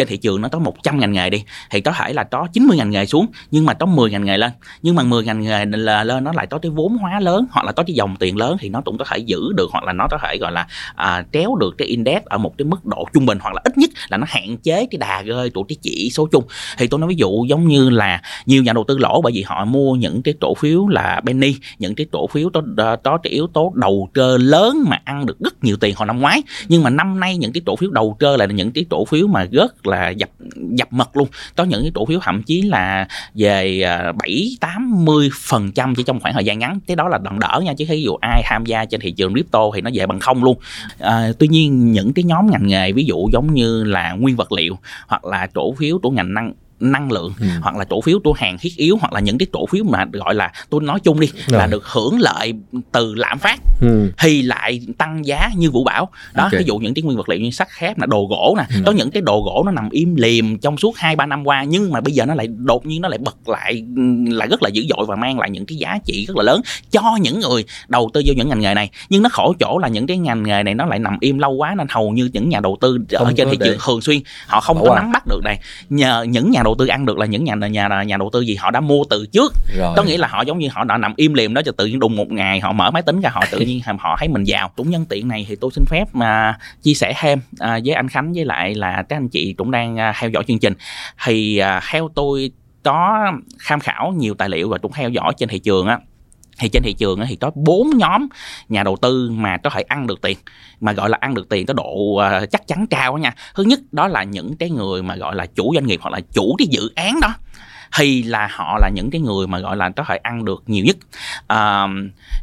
trên 0.00 0.08
thị 0.08 0.16
trường 0.16 0.40
nó 0.40 0.48
có 0.48 0.58
100 0.58 0.98
ngành 0.98 1.12
nghề 1.12 1.30
đi 1.30 1.44
thì 1.70 1.80
có 1.80 1.92
thể 1.92 2.12
là 2.12 2.24
có 2.24 2.48
90 2.52 2.76
ngành 2.76 2.90
nghề 2.90 3.06
xuống 3.06 3.26
nhưng 3.50 3.66
mà 3.66 3.74
có 3.74 3.86
10 3.86 4.10
ngành 4.10 4.24
nghề 4.24 4.38
lên. 4.38 4.50
Nhưng 4.82 4.94
mà 4.94 5.02
10 5.02 5.24
ngành 5.24 5.40
nghề 5.40 5.64
là 5.64 6.04
lên 6.04 6.24
nó 6.24 6.32
lại 6.32 6.46
có 6.46 6.58
cái 6.58 6.70
vốn 6.70 6.96
hóa 6.96 7.20
lớn 7.20 7.46
hoặc 7.50 7.66
là 7.66 7.72
có 7.72 7.82
cái 7.82 7.94
dòng 7.94 8.16
tiền 8.16 8.36
lớn 8.36 8.56
thì 8.60 8.68
nó 8.68 8.80
cũng 8.80 8.98
có 8.98 9.04
thể 9.10 9.18
giữ 9.18 9.52
được 9.56 9.70
hoặc 9.72 9.84
là 9.84 9.92
nó 9.92 10.06
có 10.10 10.18
thể 10.22 10.38
gọi 10.40 10.52
là 10.52 10.66
à, 10.94 11.24
kéo 11.32 11.56
được 11.60 11.74
cái 11.78 11.88
index 11.88 12.22
ở 12.24 12.38
một 12.38 12.58
cái 12.58 12.64
mức 12.64 12.86
độ 12.86 13.04
trung 13.12 13.26
bình 13.26 13.38
hoặc 13.40 13.54
là 13.54 13.60
ít 13.64 13.78
nhất 13.78 13.90
là 14.08 14.16
nó 14.16 14.26
hạn 14.28 14.56
chế 14.56 14.86
cái 14.90 14.98
đà 14.98 15.22
rơi 15.22 15.50
của 15.50 15.62
cái 15.62 15.76
chỉ 15.82 16.10
số 16.12 16.28
chung. 16.32 16.44
Thì 16.78 16.86
tôi 16.86 17.00
nói 17.00 17.08
ví 17.08 17.16
dụ 17.18 17.44
giống 17.48 17.68
như 17.68 17.90
là 17.90 18.22
nhiều 18.46 18.62
nhà 18.62 18.72
đầu 18.72 18.84
tư 18.88 18.98
lỗ 18.98 19.20
bởi 19.22 19.32
vì 19.32 19.42
họ 19.42 19.64
mua 19.64 19.94
những 19.94 20.22
cái 20.22 20.34
cổ 20.40 20.54
phiếu 20.54 20.88
là 20.88 21.20
penny 21.26 21.56
những 21.78 21.94
cái 21.94 22.06
cổ 22.12 22.26
phiếu 22.26 22.50
có 22.54 22.62
có 23.04 23.18
cái 23.22 23.32
yếu 23.32 23.46
tố 23.46 23.72
đầu 23.74 24.08
cơ 24.12 24.36
lớn 24.40 24.84
mà 24.86 25.00
ăn 25.04 25.26
được 25.26 25.38
rất 25.40 25.64
nhiều 25.64 25.76
tiền 25.76 25.94
hồi 25.96 26.06
năm 26.06 26.20
ngoái. 26.20 26.42
Nhưng 26.68 26.82
mà 26.82 26.90
năm 26.90 27.20
nay 27.20 27.36
những 27.36 27.52
cái 27.52 27.62
cổ 27.66 27.76
phiếu 27.76 27.90
đầu 27.90 28.16
cơ 28.18 28.36
là 28.36 28.44
những 28.44 28.72
cái 28.72 28.84
cổ 28.90 29.04
phiếu 29.04 29.26
mà 29.26 29.46
rất 29.52 29.86
là 29.90 30.08
dập 30.08 30.30
dập 30.54 30.92
mật 30.92 31.16
luôn. 31.16 31.28
Có 31.56 31.64
những 31.64 31.82
cái 31.82 31.90
cổ 31.94 32.06
phiếu 32.06 32.20
thậm 32.22 32.42
chí 32.42 32.62
là 32.62 33.06
về 33.34 33.82
à, 33.82 34.12
bảy 34.12 34.56
tám 34.60 35.04
mươi 35.04 35.30
phần 35.40 35.72
trăm 35.72 35.94
chỉ 35.94 36.02
trong 36.02 36.20
khoảng 36.20 36.34
thời 36.34 36.44
gian 36.44 36.58
ngắn. 36.58 36.78
Cái 36.86 36.96
đó 36.96 37.08
là 37.08 37.18
đòn 37.18 37.38
đỡ 37.38 37.60
nha 37.64 37.74
chứ 37.74 37.84
ví 37.88 38.02
dụ 38.02 38.16
ai 38.20 38.42
tham 38.44 38.66
gia 38.66 38.84
trên 38.84 39.00
thị 39.00 39.10
trường 39.10 39.32
crypto 39.32 39.60
thì 39.74 39.80
nó 39.80 39.90
về 39.94 40.06
bằng 40.06 40.20
không 40.20 40.44
luôn. 40.44 40.58
À, 40.98 41.32
tuy 41.38 41.48
nhiên 41.48 41.92
những 41.92 42.12
cái 42.12 42.24
nhóm 42.24 42.50
ngành 42.50 42.66
nghề 42.66 42.92
ví 42.92 43.04
dụ 43.04 43.28
giống 43.32 43.54
như 43.54 43.84
là 43.84 44.12
nguyên 44.12 44.36
vật 44.36 44.52
liệu 44.52 44.78
hoặc 45.06 45.24
là 45.24 45.46
cổ 45.54 45.74
phiếu 45.74 45.98
của 46.02 46.10
ngành 46.10 46.34
năng 46.34 46.52
năng 46.80 47.12
lượng 47.12 47.32
ừ. 47.40 47.46
hoặc 47.62 47.76
là 47.76 47.84
cổ 47.84 48.00
phiếu 48.00 48.18
của 48.24 48.32
hàng 48.32 48.58
thiết 48.58 48.76
yếu 48.76 48.96
hoặc 49.00 49.12
là 49.12 49.20
những 49.20 49.38
cái 49.38 49.46
cổ 49.52 49.66
phiếu 49.66 49.84
mà 49.84 50.04
gọi 50.12 50.34
là 50.34 50.52
tôi 50.70 50.82
nói 50.82 51.00
chung 51.00 51.20
đi 51.20 51.28
Rồi. 51.46 51.58
là 51.58 51.66
được 51.66 51.86
hưởng 51.86 52.18
lợi 52.20 52.52
từ 52.92 53.14
lạm 53.14 53.38
phát 53.38 53.60
ừ. 53.80 54.12
thì 54.18 54.42
lại 54.42 54.80
tăng 54.98 55.26
giá 55.26 55.50
như 55.56 55.70
vũ 55.70 55.84
bảo 55.84 56.08
đó 56.34 56.44
okay. 56.44 56.58
ví 56.58 56.64
dụ 56.64 56.78
những 56.78 56.94
cái 56.94 57.02
nguyên 57.02 57.16
vật 57.16 57.28
liệu 57.28 57.40
như 57.40 57.50
sắt 57.50 57.68
thép 57.78 57.98
là 57.98 58.06
đồ 58.06 58.26
gỗ 58.30 58.54
nè 58.58 58.64
ừ. 58.76 58.82
có 58.86 58.92
những 58.92 59.10
cái 59.10 59.22
đồ 59.22 59.42
gỗ 59.42 59.62
nó 59.66 59.72
nằm 59.72 59.90
im 59.90 60.16
liềm 60.16 60.58
trong 60.58 60.76
suốt 60.76 60.96
hai 60.96 61.16
ba 61.16 61.26
năm 61.26 61.46
qua 61.46 61.64
nhưng 61.64 61.92
mà 61.92 62.00
bây 62.00 62.12
giờ 62.12 62.26
nó 62.26 62.34
lại 62.34 62.46
đột 62.46 62.86
nhiên 62.86 63.02
nó 63.02 63.08
lại 63.08 63.18
bật 63.18 63.48
lại 63.48 63.84
là 64.26 64.46
rất 64.46 64.62
là 64.62 64.68
dữ 64.68 64.86
dội 64.88 65.06
và 65.06 65.16
mang 65.16 65.38
lại 65.38 65.50
những 65.50 65.66
cái 65.66 65.76
giá 65.76 65.98
trị 66.04 66.24
rất 66.28 66.36
là 66.36 66.42
lớn 66.42 66.60
cho 66.90 67.16
những 67.20 67.40
người 67.40 67.64
đầu 67.88 68.10
tư 68.14 68.22
vô 68.26 68.32
những 68.36 68.48
ngành 68.48 68.60
nghề 68.60 68.74
này 68.74 68.90
nhưng 69.08 69.22
nó 69.22 69.28
khổ 69.32 69.54
chỗ 69.60 69.78
là 69.78 69.88
những 69.88 70.06
cái 70.06 70.18
ngành 70.18 70.42
nghề 70.42 70.62
này 70.62 70.74
nó 70.74 70.86
lại 70.86 70.98
nằm 70.98 71.16
im 71.20 71.38
lâu 71.38 71.52
quá 71.52 71.74
nên 71.78 71.86
hầu 71.90 72.10
như 72.10 72.30
những 72.32 72.48
nhà 72.48 72.60
đầu 72.60 72.78
tư 72.80 72.98
ở 73.12 73.24
không 73.24 73.34
trên 73.34 73.50
thị 73.50 73.58
trường 73.64 73.78
thường 73.84 74.00
xuyên 74.00 74.20
họ 74.46 74.60
không 74.60 74.76
Bỏ 74.76 74.84
có 74.84 74.90
qua. 74.90 75.00
nắm 75.00 75.12
bắt 75.12 75.22
được 75.26 75.40
này 75.44 75.60
nhờ 75.90 76.22
những 76.22 76.50
nhà 76.50 76.62
đầu 76.64 76.69
tư 76.78 76.86
ăn 76.86 77.06
được 77.06 77.18
là 77.18 77.26
những 77.26 77.44
nhà 77.44 77.54
nhà 77.54 78.02
nhà 78.02 78.16
đầu 78.16 78.30
tư 78.32 78.40
gì? 78.40 78.54
Họ 78.54 78.70
đã 78.70 78.80
mua 78.80 79.04
từ 79.10 79.26
trước. 79.26 79.52
Rồi. 79.78 79.92
có 79.96 80.02
nghĩa 80.02 80.18
là 80.18 80.28
họ 80.28 80.42
giống 80.42 80.58
như 80.58 80.68
họ 80.72 80.84
đã 80.84 80.96
nằm 80.96 81.12
im 81.16 81.34
liềm 81.34 81.54
đó 81.54 81.62
cho 81.64 81.72
tự 81.72 81.86
nhiên 81.86 81.98
đùng 81.98 82.16
một 82.16 82.30
ngày 82.30 82.60
họ 82.60 82.72
mở 82.72 82.90
máy 82.90 83.02
tính 83.02 83.20
ra 83.20 83.30
họ 83.30 83.44
tự 83.50 83.60
nhiên 83.66 83.80
họ 83.98 84.16
thấy 84.18 84.28
mình 84.28 84.44
giàu. 84.44 84.70
Cũng 84.76 84.90
nhân 84.90 85.04
tiện 85.08 85.28
này 85.28 85.46
thì 85.48 85.56
tôi 85.56 85.70
xin 85.74 85.84
phép 85.88 86.04
mà 86.12 86.58
chia 86.82 86.94
sẻ 86.94 87.14
thêm 87.20 87.40
à, 87.58 87.80
với 87.84 87.94
anh 87.94 88.08
Khánh 88.08 88.32
với 88.32 88.44
lại 88.44 88.74
là 88.74 89.04
các 89.08 89.16
anh 89.16 89.28
chị 89.28 89.52
cũng 89.52 89.70
đang 89.70 89.96
à, 89.98 90.14
theo 90.20 90.30
dõi 90.30 90.44
chương 90.48 90.58
trình. 90.58 90.74
Thì 91.24 91.58
à, 91.58 91.80
theo 91.90 92.10
tôi 92.14 92.50
có 92.82 93.32
tham 93.66 93.80
khảo 93.80 94.12
nhiều 94.16 94.34
tài 94.34 94.48
liệu 94.48 94.68
và 94.68 94.78
cũng 94.78 94.92
theo 94.92 95.10
dõi 95.10 95.32
trên 95.36 95.48
thị 95.48 95.58
trường 95.58 95.86
á 95.86 95.98
thì 96.60 96.68
trên 96.68 96.82
thị 96.82 96.92
trường 96.92 97.20
thì 97.28 97.36
có 97.36 97.50
bốn 97.54 97.90
nhóm 97.96 98.28
nhà 98.68 98.82
đầu 98.82 98.96
tư 99.02 99.30
mà 99.34 99.56
có 99.56 99.70
thể 99.70 99.82
ăn 99.82 100.06
được 100.06 100.20
tiền 100.22 100.38
mà 100.80 100.92
gọi 100.92 101.10
là 101.10 101.18
ăn 101.20 101.34
được 101.34 101.48
tiền 101.48 101.66
có 101.66 101.74
độ 101.74 102.16
ờ, 102.16 102.46
chắc 102.46 102.66
chắn 102.66 102.86
cao 102.86 103.18
nha. 103.18 103.34
Thứ 103.54 103.62
nhất 103.62 103.80
đó 103.92 104.08
là 104.08 104.22
những 104.22 104.56
cái 104.56 104.70
người 104.70 105.02
mà 105.02 105.16
gọi 105.16 105.34
là 105.34 105.46
chủ 105.46 105.72
doanh 105.74 105.86
nghiệp 105.86 106.00
hoặc 106.02 106.10
là 106.10 106.20
chủ 106.32 106.54
cái 106.58 106.66
dự 106.70 106.90
án 106.94 107.20
đó 107.20 107.34
thì 107.96 108.22
là 108.22 108.48
họ 108.50 108.78
là 108.80 108.90
những 108.94 109.10
cái 109.10 109.20
người 109.20 109.46
mà 109.46 109.58
gọi 109.58 109.76
là 109.76 109.90
có 109.90 110.04
thể 110.08 110.16
ăn 110.16 110.44
được 110.44 110.62
nhiều 110.66 110.84
nhất. 110.84 110.96
À, 111.46 111.86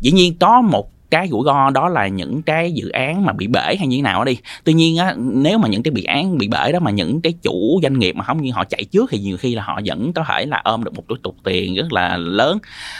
dĩ 0.02 0.12
nhiên 0.12 0.38
có 0.40 0.62
một 0.62 0.92
cái 1.10 1.28
rủi 1.28 1.42
ro 1.46 1.70
đó 1.70 1.90
là 1.90 2.08
những 2.08 2.42
cái 2.42 2.72
dự 2.72 2.90
án 2.90 3.26
mà 3.26 3.34
bị 3.34 3.48
bể 3.48 3.76
hay 3.78 3.88
như 3.88 3.98
thế 3.98 4.02
nào 4.02 4.20
đó 4.20 4.26
đi. 4.26 4.38
Tuy 4.64 4.74
nhiên 4.74 4.98
á 4.98 5.16
nếu 5.18 5.58
mà 5.58 5.68
những 5.68 5.84
cái 5.84 5.92
bị 5.92 6.04
án 6.04 6.38
bị 6.38 6.48
bể 6.48 6.72
đó 6.72 6.80
mà 6.80 6.92
những 6.92 7.22
cái 7.22 7.34
chủ 7.42 7.80
doanh 7.84 8.00
nghiệp 8.00 8.16
mà 8.16 8.24
không 8.24 8.42
như 8.42 8.52
họ 8.52 8.64
chạy 8.64 8.84
trước 8.84 9.10
thì 9.12 9.20
nhiều 9.20 9.38
khi 9.38 9.56
là 9.56 9.64
họ 9.64 9.80
vẫn 9.86 10.14
có 10.14 10.24
thể 10.28 10.46
là 10.46 10.62
ôm 10.64 10.84
được 10.84 10.94
một 10.96 11.04
cái 11.10 11.18
tục 11.24 11.36
tiền 11.44 11.76
rất 11.76 11.94
là 11.94 12.18
lớn. 12.18 12.58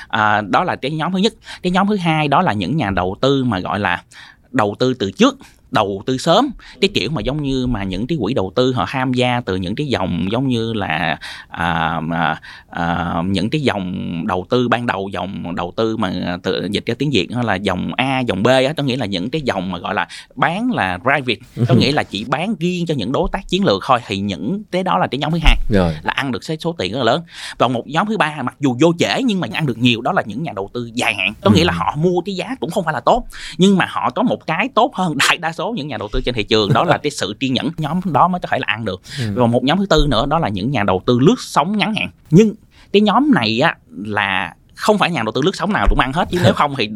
À, 0.08 0.42
đó 0.42 0.64
là 0.64 0.76
cái 0.76 0.92
nhóm 0.92 1.12
thứ 1.12 1.18
nhất. 1.18 1.34
Cái 1.64 1.72
nhóm 1.72 1.88
thứ 1.88 1.96
hai 1.96 2.28
đó 2.28 2.42
là 2.42 2.54
những 2.54 2.78
nhà 2.78 2.90
đầu 2.90 3.18
tư 3.22 3.44
mà 3.44 3.60
gọi 3.60 3.80
là 3.80 4.04
đầu 4.52 4.76
tư 4.80 4.94
từ 4.94 5.12
trước 5.12 5.38
đầu 5.72 6.04
tư 6.06 6.18
sớm. 6.18 6.50
Cái 6.82 6.90
kiểu 6.94 7.10
mà 7.10 7.22
giống 7.22 7.44
như 7.44 7.68
mà 7.68 7.84
những 7.84 8.08
cái 8.08 8.18
quỹ 8.22 8.34
đầu 8.34 8.52
tư 8.56 8.74
họ 8.74 8.86
tham 8.88 9.14
gia 9.14 9.42
từ 9.42 9.56
những 9.56 9.76
cái 9.76 9.88
dòng 9.88 10.28
giống 10.32 10.48
như 10.48 10.74
là 10.74 11.20
à, 11.50 12.02
à, 12.12 12.42
à, 12.70 13.16
những 13.26 13.50
cái 13.50 13.62
dòng 13.62 13.94
đầu 14.28 14.46
tư 14.50 14.68
ban 14.68 14.86
đầu 14.86 15.10
dòng 15.14 15.56
đầu 15.56 15.74
tư 15.76 15.98
mà 15.98 16.38
tự 16.44 16.68
dịch 16.72 16.86
ra 16.86 16.96
tiếng 17.00 17.10
việt 17.12 17.28
là 17.44 17.56
dòng 17.56 17.92
a 17.98 18.20
dòng 18.20 18.44
b 18.44 18.48
á. 18.48 18.74
Có 18.78 18.84
nghĩa 18.84 18.98
là 18.98 19.06
những 19.06 19.30
cái 19.30 19.42
dòng 19.42 19.72
mà 19.72 19.78
gọi 19.78 19.94
là 19.94 20.08
bán 20.36 20.72
là 20.72 20.98
private. 20.98 21.66
Có 21.68 21.76
nghĩa 21.76 21.92
là 21.92 22.04
chỉ 22.04 22.26
bán 22.28 22.56
riêng 22.60 22.86
cho 22.86 22.94
những 22.98 23.12
đối 23.12 23.30
tác 23.32 23.48
chiến 23.48 23.66
lược 23.66 23.84
thôi. 23.86 24.00
Thì 24.08 24.18
những 24.18 24.64
cái 24.72 24.84
đó 24.84 24.98
là 24.98 25.08
cái 25.08 25.20
nhóm 25.20 25.32
thứ 25.32 25.40
hai 25.42 25.56
Rồi. 25.70 25.94
là 26.04 26.12
ăn 26.12 26.32
được 26.32 26.44
số 26.60 26.76
tiền 26.78 26.92
rất 26.92 26.98
là 26.98 27.04
lớn. 27.04 27.22
Và 27.58 27.68
một 27.68 27.88
nhóm 27.88 28.08
thứ 28.08 28.18
ba 28.18 28.42
mặc 28.44 28.56
dù 28.60 28.76
vô 28.82 28.94
trễ 29.00 29.24
nhưng 29.24 29.40
mà 29.40 29.48
ăn 29.54 29.66
được 29.66 29.78
nhiều 29.78 30.02
đó 30.02 30.12
là 30.12 30.24
những 30.26 30.44
nhà 30.44 30.52
đầu 30.56 30.70
tư 30.74 30.90
dài 30.94 31.14
hạn. 31.16 31.34
Có 31.42 31.52
nghĩa 31.52 31.64
là 31.64 31.74
họ 31.74 31.96
mua 31.98 32.22
cái 32.22 32.36
giá 32.36 32.56
cũng 32.60 32.70
không 32.70 32.84
phải 32.84 32.94
là 32.94 33.00
tốt 33.00 33.26
nhưng 33.58 33.78
mà 33.78 33.86
họ 33.90 34.10
có 34.10 34.24
một 34.24 34.48
cái 34.48 34.70
tốt 34.76 34.92
hơn 34.96 35.18
đại 35.18 35.38
đa 35.38 35.52
số 35.52 35.67
những 35.76 35.88
nhà 35.88 35.98
đầu 35.98 36.10
tư 36.12 36.22
trên 36.22 36.36
thị 36.36 36.44
trường 36.44 36.74
đó 36.74 36.84
là 36.84 36.98
cái 37.04 37.12
sự 37.12 37.36
kiên 37.40 37.54
nhẫn. 37.54 37.70
Nhóm 37.78 38.00
đó 38.06 38.28
mới 38.28 38.40
có 38.40 38.48
thể 38.52 38.60
là 38.60 38.66
ăn 38.68 38.86
được. 38.86 39.02
Ừ. 39.20 39.26
và 39.36 39.48
một 39.48 39.64
nhóm 39.64 39.78
thứ 39.78 39.86
tư 39.86 40.08
nữa 40.10 40.26
đó 40.26 40.40
là 40.40 40.50
những 40.50 40.72
nhà 40.72 40.84
đầu 40.84 41.02
tư 41.06 41.20
lướt 41.20 41.36
sóng 41.40 41.78
ngắn 41.78 41.96
hạn. 41.96 42.10
Nhưng 42.30 42.56
cái 42.94 43.02
nhóm 43.02 43.32
này 43.34 43.60
á 43.60 43.76
là 44.06 44.54
không 44.78 44.98
phải 44.98 45.12
nhà 45.12 45.24
đầu 45.24 45.32
tư 45.32 45.42
lướt 45.42 45.56
sóng 45.56 45.74
nào 45.74 45.88
cũng 45.90 46.00
ăn 46.00 46.14
hết 46.14 46.28
chứ. 46.32 46.40
Nếu 46.44 46.54
không 46.54 46.76
thì 46.78 46.90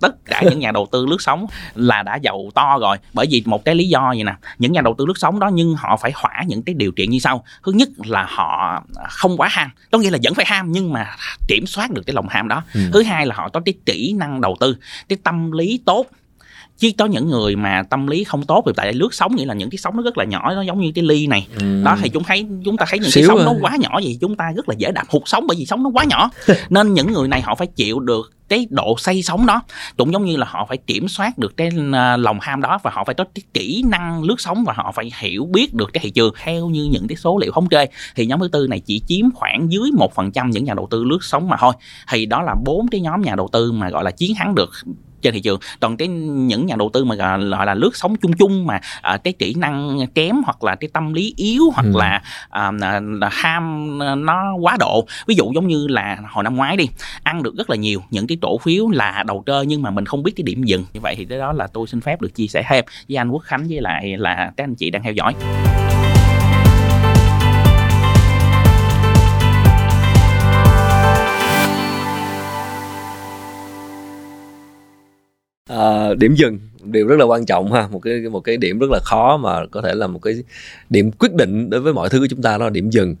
tất 0.00 0.24
cả 0.24 0.42
những 0.50 0.58
nhà 0.58 0.72
đầu 0.72 0.88
tư 0.92 1.06
lướt 1.06 1.22
sóng 1.22 1.46
là 1.74 2.02
đã 2.02 2.16
giàu 2.16 2.50
to 2.54 2.78
rồi. 2.80 2.96
Bởi 3.12 3.26
vì 3.30 3.42
một 3.46 3.64
cái 3.64 3.74
lý 3.74 3.88
do 3.88 4.08
vậy 4.08 4.24
nè? 4.24 4.34
Những 4.58 4.72
nhà 4.72 4.80
đầu 4.80 4.94
tư 4.98 5.06
lướt 5.06 5.18
sóng 5.18 5.38
đó 5.40 5.50
nhưng 5.52 5.74
họ 5.74 5.96
phải 5.96 6.12
thỏa 6.20 6.42
những 6.46 6.62
cái 6.62 6.74
điều 6.74 6.92
kiện 6.92 7.10
như 7.10 7.18
sau. 7.18 7.44
Thứ 7.64 7.72
nhất 7.72 7.88
là 8.04 8.26
họ 8.28 8.82
không 9.08 9.36
quá 9.36 9.48
ham 9.50 9.70
có 9.90 9.98
nghĩa 9.98 10.10
là 10.10 10.18
vẫn 10.22 10.34
phải 10.34 10.44
ham 10.48 10.72
nhưng 10.72 10.92
mà 10.92 11.06
kiểm 11.48 11.66
soát 11.66 11.90
được 11.90 12.02
cái 12.06 12.14
lòng 12.14 12.28
ham 12.28 12.48
đó. 12.48 12.62
Ừ. 12.74 12.80
thứ 12.92 13.02
hai 13.02 13.26
là 13.26 13.34
họ 13.34 13.48
có 13.48 13.60
cái 13.64 13.74
kỹ 13.86 14.14
năng 14.18 14.40
đầu 14.40 14.56
tư 14.60 14.76
cái 15.08 15.18
tâm 15.24 15.52
lý 15.52 15.80
tốt 15.84 16.06
chứ 16.80 16.90
có 16.98 17.06
những 17.06 17.28
người 17.28 17.56
mà 17.56 17.82
tâm 17.90 18.06
lý 18.06 18.24
không 18.24 18.42
tốt 18.42 18.62
vì 18.66 18.72
tại 18.76 18.92
lướt 18.92 19.14
sóng 19.14 19.36
nghĩa 19.36 19.46
là 19.46 19.54
những 19.54 19.70
cái 19.70 19.78
sóng 19.78 19.96
nó 19.96 20.02
rất 20.02 20.18
là 20.18 20.24
nhỏ 20.24 20.54
nó 20.54 20.62
giống 20.62 20.80
như 20.80 20.92
cái 20.94 21.04
ly 21.04 21.26
này. 21.26 21.46
Ừ. 21.60 21.82
đó 21.84 21.96
thì 22.02 22.08
chúng 22.08 22.24
thấy 22.24 22.46
chúng 22.64 22.76
ta 22.76 22.86
thấy 22.88 22.98
những 22.98 23.10
Xíu 23.10 23.22
cái 23.22 23.28
sóng 23.28 23.38
à. 23.38 23.44
nó 23.44 23.54
quá 23.60 23.76
nhỏ 23.80 23.98
gì 23.98 24.18
chúng 24.20 24.36
ta 24.36 24.52
rất 24.56 24.68
là 24.68 24.74
dễ 24.78 24.92
đạp 24.92 25.04
hụt 25.08 25.22
sóng 25.26 25.46
bởi 25.46 25.56
vì 25.58 25.66
sóng 25.66 25.82
nó 25.82 25.90
quá 25.90 26.04
nhỏ. 26.04 26.30
Nên 26.70 26.94
những 26.94 27.12
người 27.12 27.28
này 27.28 27.40
họ 27.40 27.54
phải 27.54 27.66
chịu 27.66 28.00
được 28.00 28.32
cái 28.48 28.66
độ 28.70 28.94
say 28.98 29.22
sóng 29.22 29.46
đó. 29.46 29.62
Cũng 29.96 30.12
giống 30.12 30.24
như 30.24 30.36
là 30.36 30.46
họ 30.48 30.66
phải 30.68 30.76
kiểm 30.76 31.08
soát 31.08 31.38
được 31.38 31.56
cái 31.56 31.70
à, 31.92 32.16
lòng 32.16 32.38
ham 32.40 32.60
đó 32.60 32.78
và 32.82 32.90
họ 32.94 33.04
phải 33.04 33.14
có 33.14 33.24
cái 33.34 33.42
kỹ 33.54 33.84
năng 33.88 34.22
lướt 34.22 34.40
sóng 34.40 34.64
và 34.64 34.72
họ 34.72 34.92
phải 34.92 35.10
hiểu 35.18 35.48
biết 35.52 35.74
được 35.74 35.90
cái 35.92 36.00
thị 36.02 36.10
trường. 36.10 36.34
Theo 36.42 36.68
như 36.68 36.84
những 36.84 37.08
cái 37.08 37.16
số 37.16 37.38
liệu 37.38 37.52
thống 37.52 37.68
kê 37.68 37.86
thì 38.14 38.26
nhóm 38.26 38.40
thứ 38.40 38.48
tư 38.48 38.66
này 38.66 38.80
chỉ 38.80 39.02
chiếm 39.06 39.30
khoảng 39.34 39.72
dưới 39.72 39.90
một 39.98 40.14
phần 40.14 40.32
trăm 40.32 40.50
những 40.50 40.64
nhà 40.64 40.74
đầu 40.74 40.88
tư 40.90 41.04
lướt 41.04 41.18
sóng 41.20 41.48
mà 41.48 41.56
thôi. 41.60 41.72
Thì 42.08 42.26
đó 42.26 42.42
là 42.42 42.54
bốn 42.64 42.88
cái 42.88 43.00
nhóm 43.00 43.22
nhà 43.22 43.34
đầu 43.36 43.48
tư 43.52 43.72
mà 43.72 43.90
gọi 43.90 44.04
là 44.04 44.10
chiến 44.10 44.32
thắng 44.38 44.54
được 44.54 44.70
trên 45.22 45.34
thị 45.34 45.40
trường. 45.40 45.60
Còn 45.80 45.96
cái 45.96 46.08
những 46.08 46.66
nhà 46.66 46.76
đầu 46.78 46.90
tư 46.92 47.04
mà 47.04 47.14
gọi 47.14 47.66
là 47.66 47.74
lướt 47.74 47.96
sóng 47.96 48.16
chung 48.16 48.32
chung 48.32 48.66
mà 48.66 48.80
à, 49.02 49.16
cái 49.16 49.32
kỹ 49.32 49.54
năng 49.54 50.06
kém 50.14 50.36
hoặc 50.44 50.64
là 50.64 50.74
cái 50.74 50.90
tâm 50.92 51.12
lý 51.12 51.34
yếu 51.36 51.70
hoặc 51.74 51.86
ừ. 51.94 51.98
là 51.98 52.22
à, 52.50 52.70
là 53.20 53.28
ham 53.32 53.98
nó 54.26 54.54
quá 54.60 54.76
độ. 54.80 55.06
Ví 55.26 55.34
dụ 55.34 55.52
giống 55.54 55.66
như 55.66 55.86
là 55.86 56.18
hồi 56.30 56.44
năm 56.44 56.56
ngoái 56.56 56.76
đi 56.76 56.88
ăn 57.22 57.42
được 57.42 57.54
rất 57.56 57.70
là 57.70 57.76
nhiều 57.76 58.02
những 58.10 58.26
cái 58.26 58.38
cổ 58.42 58.58
phiếu 58.58 58.88
là 58.88 59.24
đầu 59.26 59.42
cơ 59.46 59.64
nhưng 59.68 59.82
mà 59.82 59.90
mình 59.90 60.06
không 60.06 60.22
biết 60.22 60.32
cái 60.36 60.42
điểm 60.42 60.64
dừng. 60.64 60.84
Như 60.92 61.00
vậy 61.00 61.14
thì 61.18 61.24
cái 61.24 61.38
đó 61.38 61.52
là 61.52 61.66
tôi 61.66 61.86
xin 61.86 62.00
phép 62.00 62.20
được 62.20 62.34
chia 62.34 62.46
sẻ 62.46 62.62
thêm 62.68 62.84
với 63.08 63.16
anh 63.16 63.30
Quốc 63.30 63.42
Khánh 63.42 63.66
với 63.68 63.80
lại 63.80 64.16
là 64.18 64.52
các 64.56 64.64
anh 64.64 64.74
chị 64.74 64.90
đang 64.90 65.02
theo 65.02 65.12
dõi 65.12 65.34
à, 75.80 76.14
điểm 76.14 76.34
dừng 76.34 76.58
điều 76.84 77.06
rất 77.06 77.18
là 77.18 77.24
quan 77.24 77.46
trọng 77.46 77.72
ha. 77.72 77.88
Một 77.92 77.98
cái 77.98 78.20
một 78.20 78.40
cái 78.40 78.56
điểm 78.56 78.78
rất 78.78 78.90
là 78.90 79.00
khó 79.04 79.36
mà 79.36 79.66
có 79.66 79.82
thể 79.82 79.94
là 79.94 80.06
một 80.06 80.18
cái 80.22 80.34
điểm 80.90 81.10
quyết 81.12 81.34
định 81.34 81.70
đối 81.70 81.80
với 81.80 81.92
mọi 81.92 82.08
thứ 82.08 82.20
của 82.20 82.26
chúng 82.30 82.42
ta 82.42 82.58
đó 82.58 82.64
là 82.64 82.70
điểm 82.70 82.90
dừng. 82.90 83.16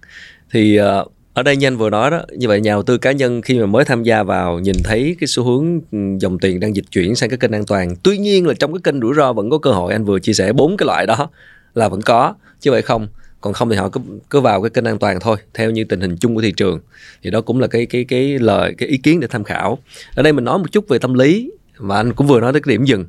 Thì 0.52 0.80
uh, 0.80 1.12
ở 1.34 1.42
đây 1.42 1.56
nhanh 1.56 1.76
vừa 1.76 1.90
nói 1.90 2.10
đó 2.10 2.20
như 2.32 2.48
vậy 2.48 2.60
nhà 2.60 2.72
đầu 2.72 2.82
tư 2.82 2.98
cá 2.98 3.12
nhân 3.12 3.42
khi 3.42 3.58
mà 3.58 3.66
mới 3.66 3.84
tham 3.84 4.02
gia 4.02 4.22
vào 4.22 4.58
nhìn 4.58 4.76
thấy 4.84 5.16
cái 5.20 5.26
xu 5.26 5.44
hướng 5.44 5.80
ừ, 5.92 5.98
dòng 6.20 6.38
tiền 6.38 6.60
đang 6.60 6.76
dịch 6.76 6.84
chuyển 6.90 7.14
sang 7.14 7.30
cái 7.30 7.38
kênh 7.38 7.52
an 7.52 7.66
toàn 7.66 7.94
tuy 8.02 8.18
nhiên 8.18 8.46
là 8.46 8.54
trong 8.54 8.72
cái 8.72 8.80
kênh 8.84 9.00
rủi 9.00 9.14
ro 9.14 9.32
vẫn 9.32 9.50
có 9.50 9.58
cơ 9.58 9.70
hội 9.70 9.92
anh 9.92 10.04
vừa 10.04 10.18
chia 10.18 10.32
sẻ 10.32 10.52
bốn 10.52 10.76
cái 10.76 10.86
loại 10.86 11.06
đó 11.06 11.30
là 11.74 11.88
vẫn 11.88 12.00
có 12.00 12.34
chứ 12.60 12.70
vậy 12.70 12.82
không. 12.82 13.08
Còn 13.40 13.52
không 13.52 13.70
thì 13.70 13.76
họ 13.76 13.88
cứ 13.88 14.00
cứ 14.30 14.40
vào 14.40 14.62
cái 14.62 14.70
kênh 14.70 14.84
an 14.84 14.98
toàn 14.98 15.20
thôi 15.20 15.36
theo 15.54 15.70
như 15.70 15.84
tình 15.84 16.00
hình 16.00 16.16
chung 16.16 16.34
của 16.34 16.40
thị 16.40 16.52
trường. 16.52 16.80
Thì 17.22 17.30
đó 17.30 17.40
cũng 17.40 17.60
là 17.60 17.66
cái 17.66 17.86
cái 17.86 18.04
cái 18.04 18.38
lời 18.38 18.74
cái 18.78 18.88
ý 18.88 18.98
kiến 18.98 19.20
để 19.20 19.26
tham 19.30 19.44
khảo. 19.44 19.78
Ở 20.14 20.22
đây 20.22 20.32
mình 20.32 20.44
nói 20.44 20.58
một 20.58 20.72
chút 20.72 20.88
về 20.88 20.98
tâm 20.98 21.14
lý 21.14 21.50
và 21.80 21.96
anh 21.96 22.12
cũng 22.12 22.26
vừa 22.26 22.40
nói 22.40 22.52
tới 22.52 22.60
cái 22.60 22.74
điểm 22.74 22.84
dừng. 22.84 23.04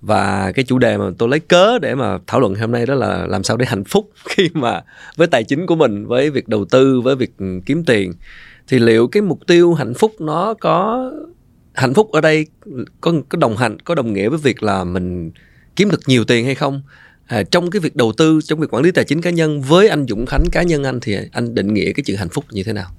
Và 0.00 0.52
cái 0.54 0.64
chủ 0.64 0.78
đề 0.78 0.96
mà 0.98 1.04
tôi 1.18 1.28
lấy 1.28 1.40
cớ 1.40 1.78
để 1.78 1.94
mà 1.94 2.18
thảo 2.26 2.40
luận 2.40 2.54
hôm 2.54 2.72
nay 2.72 2.86
đó 2.86 2.94
là 2.94 3.26
làm 3.26 3.42
sao 3.42 3.56
để 3.56 3.66
hạnh 3.66 3.84
phúc 3.84 4.10
khi 4.28 4.50
mà 4.54 4.82
với 5.16 5.26
tài 5.26 5.44
chính 5.44 5.66
của 5.66 5.76
mình 5.76 6.06
với 6.06 6.30
việc 6.30 6.48
đầu 6.48 6.64
tư 6.64 7.00
với 7.00 7.16
việc 7.16 7.30
ừ, 7.38 7.60
kiếm 7.66 7.84
tiền. 7.84 8.12
Thì 8.68 8.78
liệu 8.78 9.08
cái 9.08 9.22
mục 9.22 9.46
tiêu 9.46 9.74
hạnh 9.74 9.94
phúc 9.94 10.12
nó 10.20 10.54
có 10.60 11.10
hạnh 11.74 11.94
phúc 11.94 12.12
ở 12.12 12.20
đây 12.20 12.46
có 13.00 13.12
có 13.28 13.38
đồng 13.38 13.56
hành 13.56 13.80
có 13.80 13.94
đồng 13.94 14.12
nghĩa 14.12 14.28
với 14.28 14.38
việc 14.38 14.62
là 14.62 14.84
mình 14.84 15.30
kiếm 15.76 15.90
được 15.90 16.00
nhiều 16.06 16.24
tiền 16.24 16.44
hay 16.44 16.54
không? 16.54 16.82
À, 17.26 17.42
trong 17.42 17.70
cái 17.70 17.80
việc 17.80 17.96
đầu 17.96 18.12
tư 18.16 18.40
trong 18.44 18.60
việc 18.60 18.74
quản 18.74 18.82
lý 18.82 18.90
tài 18.90 19.04
chính 19.04 19.20
cá 19.20 19.30
nhân 19.30 19.60
với 19.60 19.88
anh 19.88 20.06
Dũng 20.08 20.26
Khánh 20.26 20.44
cá 20.52 20.62
nhân 20.62 20.84
anh 20.84 21.00
thì 21.00 21.16
anh 21.32 21.54
định 21.54 21.74
nghĩa 21.74 21.92
cái 21.92 22.04
chữ 22.04 22.16
hạnh 22.16 22.28
phúc 22.28 22.44
như 22.50 22.62
thế 22.62 22.72
nào? 22.72 22.90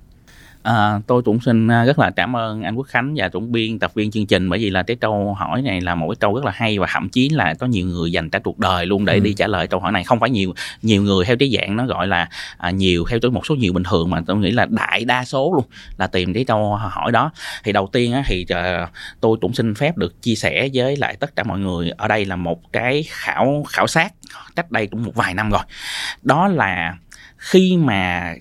À, 0.63 0.99
tôi 1.07 1.21
cũng 1.21 1.39
xin 1.41 1.67
à, 1.67 1.85
rất 1.85 1.99
là 1.99 2.11
cảm 2.11 2.35
ơn 2.35 2.61
anh 2.61 2.75
Quốc 2.75 2.87
Khánh 2.87 3.13
và 3.17 3.29
tổng 3.29 3.51
biên 3.51 3.79
tập 3.79 3.93
viên 3.93 4.11
chương 4.11 4.25
trình 4.25 4.49
bởi 4.49 4.59
vì 4.59 4.69
là 4.69 4.83
cái 4.83 4.95
câu 4.95 5.33
hỏi 5.33 5.61
này 5.61 5.81
là 5.81 5.95
một 5.95 6.07
cái 6.09 6.15
câu 6.15 6.35
rất 6.35 6.45
là 6.45 6.51
hay 6.55 6.79
và 6.79 6.87
thậm 6.93 7.09
chí 7.09 7.29
là 7.29 7.53
có 7.53 7.67
nhiều 7.67 7.85
người 7.85 8.11
dành 8.11 8.29
cả 8.29 8.39
cuộc 8.39 8.59
đời 8.59 8.85
luôn 8.85 9.05
để 9.05 9.13
ừ. 9.13 9.19
đi 9.19 9.33
trả 9.33 9.47
lời 9.47 9.67
câu 9.67 9.79
hỏi 9.79 9.91
này. 9.91 10.03
Không 10.03 10.19
phải 10.19 10.29
nhiều 10.29 10.53
nhiều 10.81 11.03
người 11.03 11.25
theo 11.25 11.35
cái 11.39 11.51
dạng 11.57 11.75
nó 11.75 11.85
gọi 11.85 12.07
là 12.07 12.29
à, 12.57 12.69
nhiều 12.69 13.05
theo 13.09 13.19
tôi 13.19 13.31
một 13.31 13.45
số 13.45 13.55
nhiều 13.55 13.73
bình 13.73 13.83
thường 13.83 14.09
mà 14.09 14.21
tôi 14.27 14.37
nghĩ 14.37 14.51
là 14.51 14.65
đại 14.65 15.05
đa 15.05 15.25
số 15.25 15.53
luôn 15.55 15.65
là 15.97 16.07
tìm 16.07 16.33
cái 16.33 16.45
câu 16.45 16.75
hỏi 16.75 17.11
đó. 17.11 17.31
Thì 17.63 17.71
đầu 17.71 17.89
tiên 17.91 18.13
á, 18.13 18.23
thì 18.25 18.45
uh, 18.53 18.89
tôi 19.21 19.37
cũng 19.41 19.53
xin 19.53 19.75
phép 19.75 19.97
được 19.97 20.21
chia 20.21 20.35
sẻ 20.35 20.69
với 20.73 20.97
lại 20.97 21.15
tất 21.19 21.35
cả 21.35 21.43
mọi 21.43 21.59
người. 21.59 21.91
Ở 21.97 22.07
đây 22.07 22.25
là 22.25 22.35
một 22.35 22.71
cái 22.73 23.03
khảo 23.07 23.65
khảo 23.69 23.87
sát 23.87 24.13
cách 24.55 24.71
đây 24.71 24.87
cũng 24.87 25.03
một 25.03 25.15
vài 25.15 25.33
năm 25.33 25.49
rồi. 25.49 25.61
Đó 26.21 26.47
là 26.47 26.95
khi 27.37 27.77
mà 27.77 28.33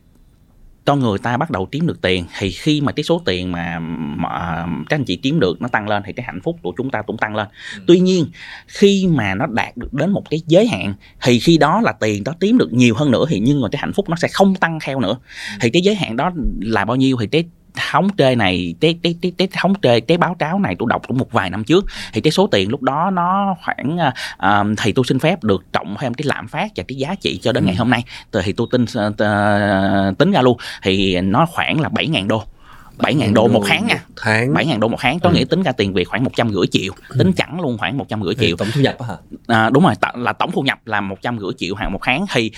cho 0.88 0.96
người 0.96 1.18
ta 1.18 1.36
bắt 1.36 1.50
đầu 1.50 1.66
kiếm 1.66 1.86
được 1.86 2.00
tiền 2.00 2.24
thì 2.38 2.50
khi 2.50 2.80
mà 2.80 2.92
cái 2.92 3.04
số 3.04 3.22
tiền 3.24 3.52
mà, 3.52 3.78
mà 4.16 4.66
các 4.88 4.96
anh 4.96 5.04
chị 5.04 5.16
kiếm 5.16 5.40
được 5.40 5.62
nó 5.62 5.68
tăng 5.68 5.88
lên 5.88 6.02
thì 6.06 6.12
cái 6.12 6.26
hạnh 6.26 6.40
phúc 6.44 6.56
của 6.62 6.72
chúng 6.76 6.90
ta 6.90 7.02
cũng 7.02 7.18
tăng 7.18 7.36
lên 7.36 7.48
ừ. 7.76 7.82
tuy 7.86 8.00
nhiên 8.00 8.26
khi 8.66 9.06
mà 9.10 9.34
nó 9.34 9.46
đạt 9.46 9.76
được 9.76 9.92
đến 9.92 10.10
một 10.10 10.30
cái 10.30 10.42
giới 10.46 10.66
hạn 10.66 10.94
thì 11.22 11.38
khi 11.38 11.58
đó 11.58 11.80
là 11.80 11.92
tiền 11.92 12.24
đó 12.24 12.34
kiếm 12.40 12.58
được 12.58 12.72
nhiều 12.72 12.94
hơn 12.94 13.10
nữa 13.10 13.24
thì 13.28 13.40
nhưng 13.40 13.60
mà 13.60 13.68
cái 13.72 13.78
hạnh 13.80 13.92
phúc 13.92 14.08
nó 14.08 14.16
sẽ 14.16 14.28
không 14.28 14.54
tăng 14.54 14.78
theo 14.82 15.00
nữa 15.00 15.16
ừ. 15.52 15.58
thì 15.60 15.70
cái 15.70 15.82
giới 15.82 15.94
hạn 15.94 16.16
đó 16.16 16.32
là 16.60 16.84
bao 16.84 16.96
nhiêu 16.96 17.16
thì 17.20 17.26
cái 17.26 17.44
thống 17.90 18.08
kê 18.12 18.34
này 18.34 18.74
cái 18.80 18.98
cái 19.02 19.14
cái 19.22 19.32
cái 19.38 19.48
thống 19.52 19.74
kê 19.74 20.00
cái 20.00 20.18
báo 20.18 20.36
cáo 20.38 20.58
này 20.58 20.76
tôi 20.78 20.86
đọc 20.90 21.02
cũng 21.08 21.18
một 21.18 21.32
vài 21.32 21.50
năm 21.50 21.64
trước 21.64 21.86
thì 22.12 22.20
cái 22.20 22.30
số 22.30 22.46
tiền 22.46 22.70
lúc 22.70 22.82
đó 22.82 23.10
nó 23.10 23.56
khoảng 23.64 23.98
uh, 23.98 24.78
thì 24.78 24.92
tôi 24.92 25.04
xin 25.08 25.18
phép 25.18 25.44
được 25.44 25.64
cộng 25.72 25.96
thêm 26.00 26.14
cái 26.14 26.24
lạm 26.26 26.48
phát 26.48 26.72
và 26.76 26.84
cái 26.88 26.96
giá 26.96 27.14
trị 27.14 27.38
cho 27.42 27.52
đến 27.52 27.64
ừ. 27.64 27.66
ngày 27.66 27.76
hôm 27.76 27.90
nay 27.90 28.04
thì 28.42 28.52
tôi 28.52 28.66
tin 28.70 28.82
uh, 28.82 30.18
tính 30.18 30.32
ra 30.32 30.42
luôn 30.42 30.58
thì 30.82 31.20
nó 31.20 31.46
khoảng 31.46 31.80
là 31.80 31.88
7.000 31.88 32.26
đô 32.26 32.44
7 32.98 33.14
ngàn 33.14 33.34
đô 33.34 33.48
một 33.48 33.62
tháng 33.66 33.86
nha 33.86 34.04
tháng 34.16 34.54
7 34.54 34.66
ngàn 34.66 34.80
đô 34.80 34.88
một 34.88 34.96
tháng 35.00 35.18
có 35.20 35.28
ừ. 35.28 35.34
nghĩa 35.34 35.44
tính 35.44 35.62
ra 35.62 35.72
tiền 35.72 35.92
Việt 35.92 36.08
khoảng 36.08 36.24
một 36.24 36.30
trăm 36.36 36.50
rưỡi 36.52 36.66
triệu 36.70 36.92
ừ. 37.08 37.16
tính 37.18 37.32
chẳng 37.32 37.60
luôn 37.60 37.78
khoảng 37.78 37.98
một 37.98 38.08
trăm 38.08 38.22
rưỡi 38.22 38.34
triệu 38.34 38.56
tổng 38.56 38.68
thu 38.74 38.80
nhập 38.80 38.96
hả 39.08 39.16
à, 39.46 39.70
đúng 39.70 39.84
rồi 39.84 39.94
là 40.14 40.32
tổng 40.32 40.50
thu 40.52 40.62
nhập 40.62 40.78
là 40.84 41.00
một 41.00 41.22
trăm 41.22 41.38
rưỡi 41.38 41.50
triệu 41.56 41.74
hàng 41.74 41.92
một 41.92 42.00
tháng 42.02 42.26
thì 42.32 42.50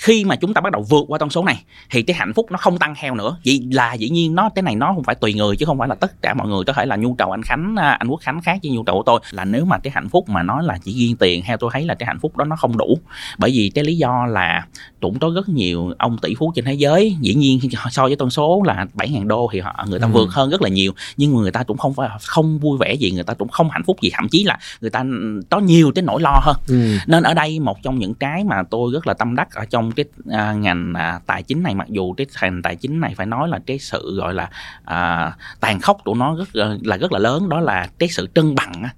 khi 0.00 0.24
mà 0.24 0.36
chúng 0.36 0.54
ta 0.54 0.60
bắt 0.60 0.72
đầu 0.72 0.82
vượt 0.82 1.04
qua 1.08 1.18
con 1.18 1.30
số 1.30 1.44
này 1.44 1.64
thì 1.90 2.02
cái 2.02 2.16
hạnh 2.16 2.32
phúc 2.32 2.46
nó 2.50 2.58
không 2.58 2.78
tăng 2.78 2.94
theo 3.00 3.14
nữa. 3.14 3.36
Vì 3.44 3.62
là 3.70 3.94
dĩ 3.94 4.10
nhiên 4.10 4.34
nó 4.34 4.48
cái 4.54 4.62
này 4.62 4.74
nó 4.74 4.92
không 4.94 5.04
phải 5.04 5.14
tùy 5.14 5.34
người 5.34 5.56
chứ 5.56 5.66
không 5.66 5.78
phải 5.78 5.88
là 5.88 5.94
tất 5.94 6.22
cả 6.22 6.34
mọi 6.34 6.48
người 6.48 6.64
có 6.66 6.72
thể 6.72 6.86
là 6.86 6.96
nhu 6.96 7.14
cầu 7.14 7.30
anh 7.30 7.42
khánh 7.42 7.76
à, 7.78 7.90
anh 7.90 8.08
quốc 8.08 8.20
khánh 8.20 8.42
khác 8.42 8.58
với 8.62 8.72
nhu 8.72 8.82
cầu 8.82 8.96
của 8.96 9.02
tôi. 9.02 9.20
Là 9.30 9.44
nếu 9.44 9.64
mà 9.64 9.78
cái 9.78 9.92
hạnh 9.94 10.08
phúc 10.08 10.28
mà 10.28 10.42
nói 10.42 10.62
là 10.64 10.78
chỉ 10.84 10.92
riêng 10.92 11.16
tiền 11.16 11.42
theo 11.46 11.56
tôi 11.56 11.70
thấy 11.72 11.84
là 11.84 11.94
cái 11.94 12.06
hạnh 12.06 12.18
phúc 12.20 12.36
đó 12.36 12.44
nó 12.44 12.56
không 12.56 12.76
đủ. 12.76 12.98
Bởi 13.38 13.50
vì 13.54 13.70
cái 13.74 13.84
lý 13.84 13.96
do 13.96 14.26
là 14.26 14.66
cũng 15.00 15.18
có 15.18 15.30
rất 15.34 15.48
nhiều 15.48 15.92
ông 15.98 16.18
tỷ 16.18 16.34
phú 16.34 16.52
trên 16.54 16.64
thế 16.64 16.74
giới 16.74 17.16
dĩ 17.20 17.34
nhiên 17.34 17.58
so 17.90 18.02
với 18.02 18.16
con 18.16 18.30
số 18.30 18.62
là 18.64 18.86
7.000 18.94 19.26
đô 19.26 19.48
thì 19.52 19.60
họ 19.60 19.84
người 19.88 20.00
ta 20.00 20.06
ừ. 20.06 20.10
vượt 20.12 20.30
hơn 20.30 20.50
rất 20.50 20.62
là 20.62 20.68
nhiều. 20.68 20.92
Nhưng 21.16 21.34
người 21.34 21.50
ta 21.50 21.62
cũng 21.62 21.76
không 21.76 21.94
phải 21.94 22.08
không 22.22 22.58
vui 22.58 22.78
vẻ 22.78 22.94
gì 22.94 23.10
người 23.10 23.24
ta 23.24 23.34
cũng 23.34 23.48
không 23.48 23.70
hạnh 23.70 23.82
phúc 23.86 24.00
gì. 24.00 24.10
Thậm 24.12 24.28
chí 24.28 24.44
là 24.44 24.58
người 24.80 24.90
ta 24.90 25.04
có 25.50 25.58
nhiều 25.58 25.92
cái 25.94 26.02
nỗi 26.02 26.22
lo 26.22 26.40
hơn. 26.42 26.56
Ừ. 26.68 26.96
nên 27.06 27.22
ở 27.22 27.34
đây 27.34 27.60
một 27.60 27.82
trong 27.82 27.98
những 27.98 28.14
cái 28.14 28.44
mà 28.44 28.62
tôi 28.70 28.92
rất 28.92 29.06
là 29.06 29.14
tâm 29.14 29.36
đắc 29.36 29.54
ở 29.54 29.64
trong 29.64 29.92
cái 29.94 30.04
à, 30.30 30.52
ngành 30.52 30.94
à, 30.94 31.20
tài 31.26 31.42
chính 31.42 31.62
này 31.62 31.74
mặc 31.74 31.88
dù 31.90 32.12
cái 32.12 32.26
ngành 32.42 32.62
tài 32.62 32.76
chính 32.76 33.00
này 33.00 33.14
phải 33.16 33.26
nói 33.26 33.48
là 33.48 33.58
cái 33.66 33.78
sự 33.78 34.16
gọi 34.16 34.34
là 34.34 34.50
à, 34.84 35.32
tàn 35.60 35.80
khốc 35.80 35.98
của 36.04 36.14
nó 36.14 36.36
rất 36.36 36.48
ờ, 36.54 36.78
là 36.82 36.96
rất 36.96 37.12
là 37.12 37.18
lớn 37.18 37.48
đó 37.48 37.60
là 37.60 37.88
cái 37.98 38.08
sự 38.08 38.28
cân 38.34 38.54
bằng 38.54 38.82
á. 38.82 38.90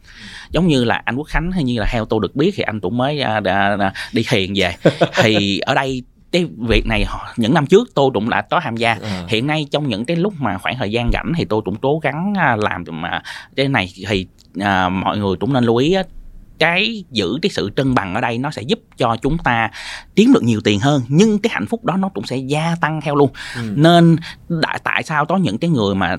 giống 0.50 0.66
như 0.66 0.84
là 0.84 1.02
anh 1.04 1.16
Quốc 1.16 1.26
Khánh 1.28 1.52
hay 1.52 1.64
như 1.64 1.80
là 1.80 1.86
theo 1.90 2.04
tôi 2.04 2.20
được 2.22 2.36
biết 2.36 2.52
thì 2.56 2.62
anh 2.62 2.80
cũng 2.80 2.96
mới 2.96 3.20
à, 3.20 3.40
đã, 3.40 3.92
đi 4.12 4.24
thiền 4.28 4.52
về 4.56 4.74
thì 5.22 5.58
ở 5.58 5.74
đây 5.74 6.02
cái 6.32 6.46
việc 6.68 6.86
này 6.86 7.04
những 7.36 7.54
năm 7.54 7.66
trước 7.66 7.88
tôi 7.94 8.10
cũng 8.14 8.30
đã 8.30 8.42
có 8.42 8.60
tham 8.60 8.76
gia 8.76 8.92
à. 8.92 9.24
hiện 9.28 9.46
nay 9.46 9.66
trong 9.70 9.88
những 9.88 10.04
cái 10.04 10.16
lúc 10.16 10.34
mà 10.38 10.58
khoảng 10.58 10.78
thời 10.78 10.90
gian 10.90 11.10
rảnh 11.12 11.32
thì 11.36 11.44
tôi 11.44 11.62
cũng 11.64 11.76
cố 11.76 11.98
gắng 11.98 12.34
à, 12.38 12.56
làm 12.56 12.84
mà 12.90 13.22
cái 13.56 13.68
này 13.68 13.92
thì 14.08 14.26
à, 14.60 14.88
mọi 14.88 15.18
người 15.18 15.36
cũng 15.40 15.52
nên 15.52 15.64
lưu 15.64 15.76
ý 15.76 15.96
cái 16.58 17.04
giữ 17.10 17.38
cái 17.42 17.50
sự 17.50 17.70
cân 17.76 17.94
bằng 17.94 18.14
ở 18.14 18.20
đây 18.20 18.38
nó 18.38 18.50
sẽ 18.50 18.62
giúp 18.62 18.78
cho 18.96 19.16
chúng 19.22 19.38
ta 19.38 19.70
kiếm 20.16 20.32
được 20.32 20.42
nhiều 20.42 20.60
tiền 20.64 20.80
hơn 20.80 21.02
nhưng 21.08 21.38
cái 21.38 21.50
hạnh 21.54 21.66
phúc 21.66 21.84
đó 21.84 21.96
nó 21.96 22.08
cũng 22.08 22.26
sẽ 22.26 22.36
gia 22.36 22.76
tăng 22.80 23.00
theo 23.00 23.16
luôn 23.16 23.30
ừ. 23.56 23.72
nên 23.76 24.16
tại 24.62 24.80
tại 24.84 25.02
sao 25.02 25.26
có 25.26 25.36
những 25.36 25.58
cái 25.58 25.70
người 25.70 25.94
mà 25.94 26.16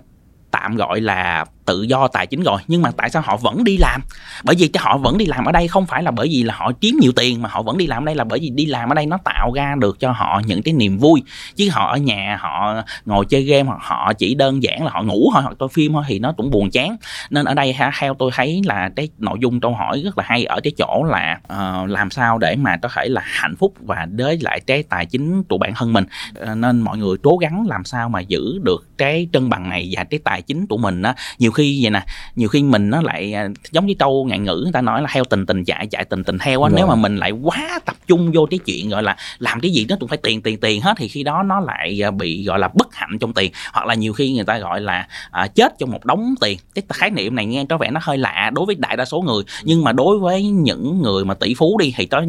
tạm 0.52 0.76
gọi 0.76 1.02
là 1.02 1.46
tự 1.68 1.82
do 1.82 2.08
tài 2.08 2.28
chính 2.28 2.44
rồi 2.44 2.62
nhưng 2.68 2.82
mà 2.82 2.92
tại 2.98 3.10
sao 3.10 3.22
họ 3.26 3.38
vẫn 3.38 3.64
đi 3.64 3.78
làm? 3.78 4.02
Bởi 4.44 4.56
vì 4.60 4.68
cái 4.68 4.84
họ 4.84 4.98
vẫn 4.98 5.18
đi 5.18 5.26
làm 5.26 5.46
ở 5.46 5.52
đây 5.52 5.68
không 5.68 5.86
phải 5.86 6.04
là 6.04 6.12
bởi 6.12 6.28
vì 6.28 6.44
là 6.44 6.54
họ 6.58 6.72
kiếm 6.82 6.98
nhiều 7.02 7.12
tiền 7.12 7.42
mà 7.42 7.50
họ 7.50 7.62
vẫn 7.62 7.78
đi 7.78 7.88
làm 7.88 8.04
ở 8.04 8.06
đây 8.06 8.16
là 8.16 8.24
bởi 8.24 8.40
vì 8.40 8.50
đi 8.50 8.66
làm 8.66 8.92
ở 8.92 8.96
đây 8.96 9.06
nó 9.06 9.18
tạo 9.24 9.52
ra 9.56 9.76
được 9.80 10.00
cho 10.00 10.12
họ 10.12 10.42
những 10.46 10.62
cái 10.64 10.74
niềm 10.74 10.98
vui. 10.98 11.24
Chứ 11.56 11.70
họ 11.72 11.92
ở 11.92 11.98
nhà 11.98 12.38
họ 12.42 12.84
ngồi 13.06 13.26
chơi 13.26 13.44
game 13.44 13.64
hoặc 13.64 13.80
họ 13.82 14.14
chỉ 14.14 14.36
đơn 14.36 14.64
giản 14.64 14.86
là 14.86 14.92
họ 14.92 15.04
ngủ 15.04 15.30
thôi 15.34 15.44
hoặc 15.44 15.56
coi 15.60 15.70
phim 15.70 15.94
thôi 15.94 16.04
thì 16.08 16.20
nó 16.20 16.32
cũng 16.38 16.52
buồn 16.52 16.70
chán. 16.70 16.98
Nên 17.30 17.46
ở 17.46 17.54
đây 17.54 17.76
theo 18.00 18.14
tôi 18.14 18.32
thấy 18.34 18.62
là 18.66 18.90
cái 18.96 19.10
nội 19.18 19.38
dung 19.42 19.60
câu 19.60 19.74
hỏi 19.74 20.02
rất 20.06 20.18
là 20.18 20.24
hay 20.28 20.46
ở 20.46 20.60
cái 20.64 20.74
chỗ 20.78 21.04
là 21.04 21.40
uh, 21.54 21.90
làm 21.90 22.10
sao 22.10 22.38
để 22.38 22.56
mà 22.56 22.78
có 22.78 22.90
thể 22.96 23.08
là 23.08 23.22
hạnh 23.26 23.56
phúc 23.56 23.74
và 23.80 24.08
đới 24.12 24.40
lại 24.42 24.60
cái 24.60 24.84
tài 24.84 25.06
chính 25.06 25.44
của 25.44 25.58
bản 25.58 25.74
thân 25.76 25.94
mình. 25.94 26.06
Uh, 26.42 26.58
nên 26.58 26.82
mọi 26.82 26.98
người 26.98 27.18
cố 27.24 27.38
gắng 27.38 27.66
làm 27.68 27.84
sao 27.84 28.10
mà 28.10 28.20
giữ 28.20 28.60
được 28.64 28.88
cái 28.98 29.28
cân 29.34 29.50
bằng 29.50 29.70
này 29.70 29.90
và 29.92 30.04
cái 30.04 30.20
tài 30.24 30.42
chính 30.42 30.68
của 30.68 30.78
mình 30.78 31.02
á 31.02 31.16
nhiều 31.40 31.52
khi 31.58 31.80
vậy 31.84 31.92
nè 31.92 32.06
nhiều 32.36 32.50
khi 32.50 32.64
mình 32.64 32.90
nó 32.90 33.02
lại 33.02 33.34
à, 33.34 33.48
giống 33.72 33.86
như 33.86 33.94
câu 34.00 34.26
ngạn 34.26 34.44
ngữ 34.44 34.62
người 34.64 34.74
ta 34.74 34.82
nói 34.82 35.02
là 35.02 35.08
heo 35.12 35.24
tình 35.24 35.46
tình 35.46 35.64
chạy 35.66 35.88
chạy 35.88 36.06
tình 36.06 36.24
tình 36.24 36.38
heo 36.40 36.64
á 36.64 36.72
nếu 36.76 36.88
mà 36.88 36.96
mình 36.96 37.18
lại 37.18 37.32
quá 37.32 37.80
tập 37.86 37.96
trung 38.08 38.32
vô 38.34 38.48
cái 38.52 38.60
chuyện 38.66 38.90
gọi 38.90 39.04
là 39.04 39.16
làm 39.40 39.60
cái 39.60 39.72
gì 39.72 39.86
nó 39.90 39.96
cũng 40.00 40.10
phải 40.10 40.18
tiền 40.18 40.42
tiền 40.42 40.60
tiền 40.60 40.82
hết 40.82 40.94
thì 40.98 41.08
khi 41.08 41.24
đó 41.24 41.44
nó 41.44 41.60
lại 41.60 42.04
à, 42.04 42.12
bị 42.12 42.44
gọi 42.44 42.60
là 42.60 42.70
bất 42.74 42.96
hạnh 42.96 43.20
trong 43.20 43.34
tiền. 43.34 43.52
Hoặc 43.74 43.86
là 43.86 43.94
nhiều 43.94 44.14
khi 44.14 44.34
người 44.34 44.44
ta 44.44 44.58
gọi 44.58 44.82
là 44.82 45.08
à, 45.32 45.48
chết 45.48 45.74
trong 45.80 45.92
một 45.92 46.06
đống 46.06 46.36
tiền. 46.42 46.58
Cái 46.76 46.84
khái 46.90 47.10
niệm 47.10 47.36
này 47.36 47.46
nghe 47.46 47.66
có 47.70 47.78
vẻ 47.78 47.92
nó 47.92 48.00
hơi 48.04 48.18
lạ 48.18 48.52
đối 48.54 48.66
với 48.66 48.76
đại 48.76 48.98
đa 48.98 49.06
số 49.06 49.22
người. 49.22 49.44
Nhưng 49.64 49.84
mà 49.84 49.92
đối 49.92 50.20
với 50.20 50.44
những 50.44 51.02
người 51.02 51.26
mà 51.26 51.34
tỷ 51.34 51.54
phú 51.54 51.78
đi 51.78 51.94
thì 51.98 52.06
có 52.06 52.24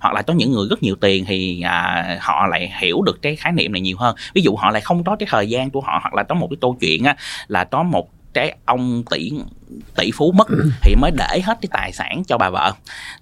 hoặc 0.00 0.14
là 0.14 0.22
có 0.22 0.34
những 0.34 0.52
người 0.52 0.66
rất 0.70 0.82
nhiều 0.82 0.96
tiền 1.00 1.24
thì 1.24 1.62
à, 1.62 2.18
họ 2.20 2.46
lại 2.46 2.72
hiểu 2.80 3.02
được 3.02 3.22
cái 3.22 3.36
khái 3.36 3.52
niệm 3.52 3.72
này 3.72 3.80
nhiều 3.80 3.96
hơn. 3.98 4.16
Ví 4.34 4.42
dụ 4.42 4.56
họ 4.56 4.70
lại 4.70 4.80
không 4.80 5.04
có 5.04 5.16
cái 5.16 5.26
thời 5.30 5.48
gian 5.48 5.70
của 5.70 5.80
họ 5.80 5.98
hoặc 6.02 6.14
là 6.14 6.22
có 6.22 6.34
một 6.34 6.46
cái 6.50 6.56
câu 6.60 6.76
chuyện 6.80 7.04
á 7.04 7.16
là 7.48 7.64
có 7.64 7.82
một 7.82 8.08
trái 8.32 8.56
ong 8.64 9.02
tiễn 9.10 9.38
tỷ 9.96 10.10
phú 10.14 10.32
mất 10.32 10.48
thì 10.82 10.94
mới 10.94 11.10
để 11.10 11.40
hết 11.44 11.58
cái 11.62 11.68
tài 11.72 11.92
sản 11.92 12.22
cho 12.26 12.38
bà 12.38 12.50
vợ. 12.50 12.72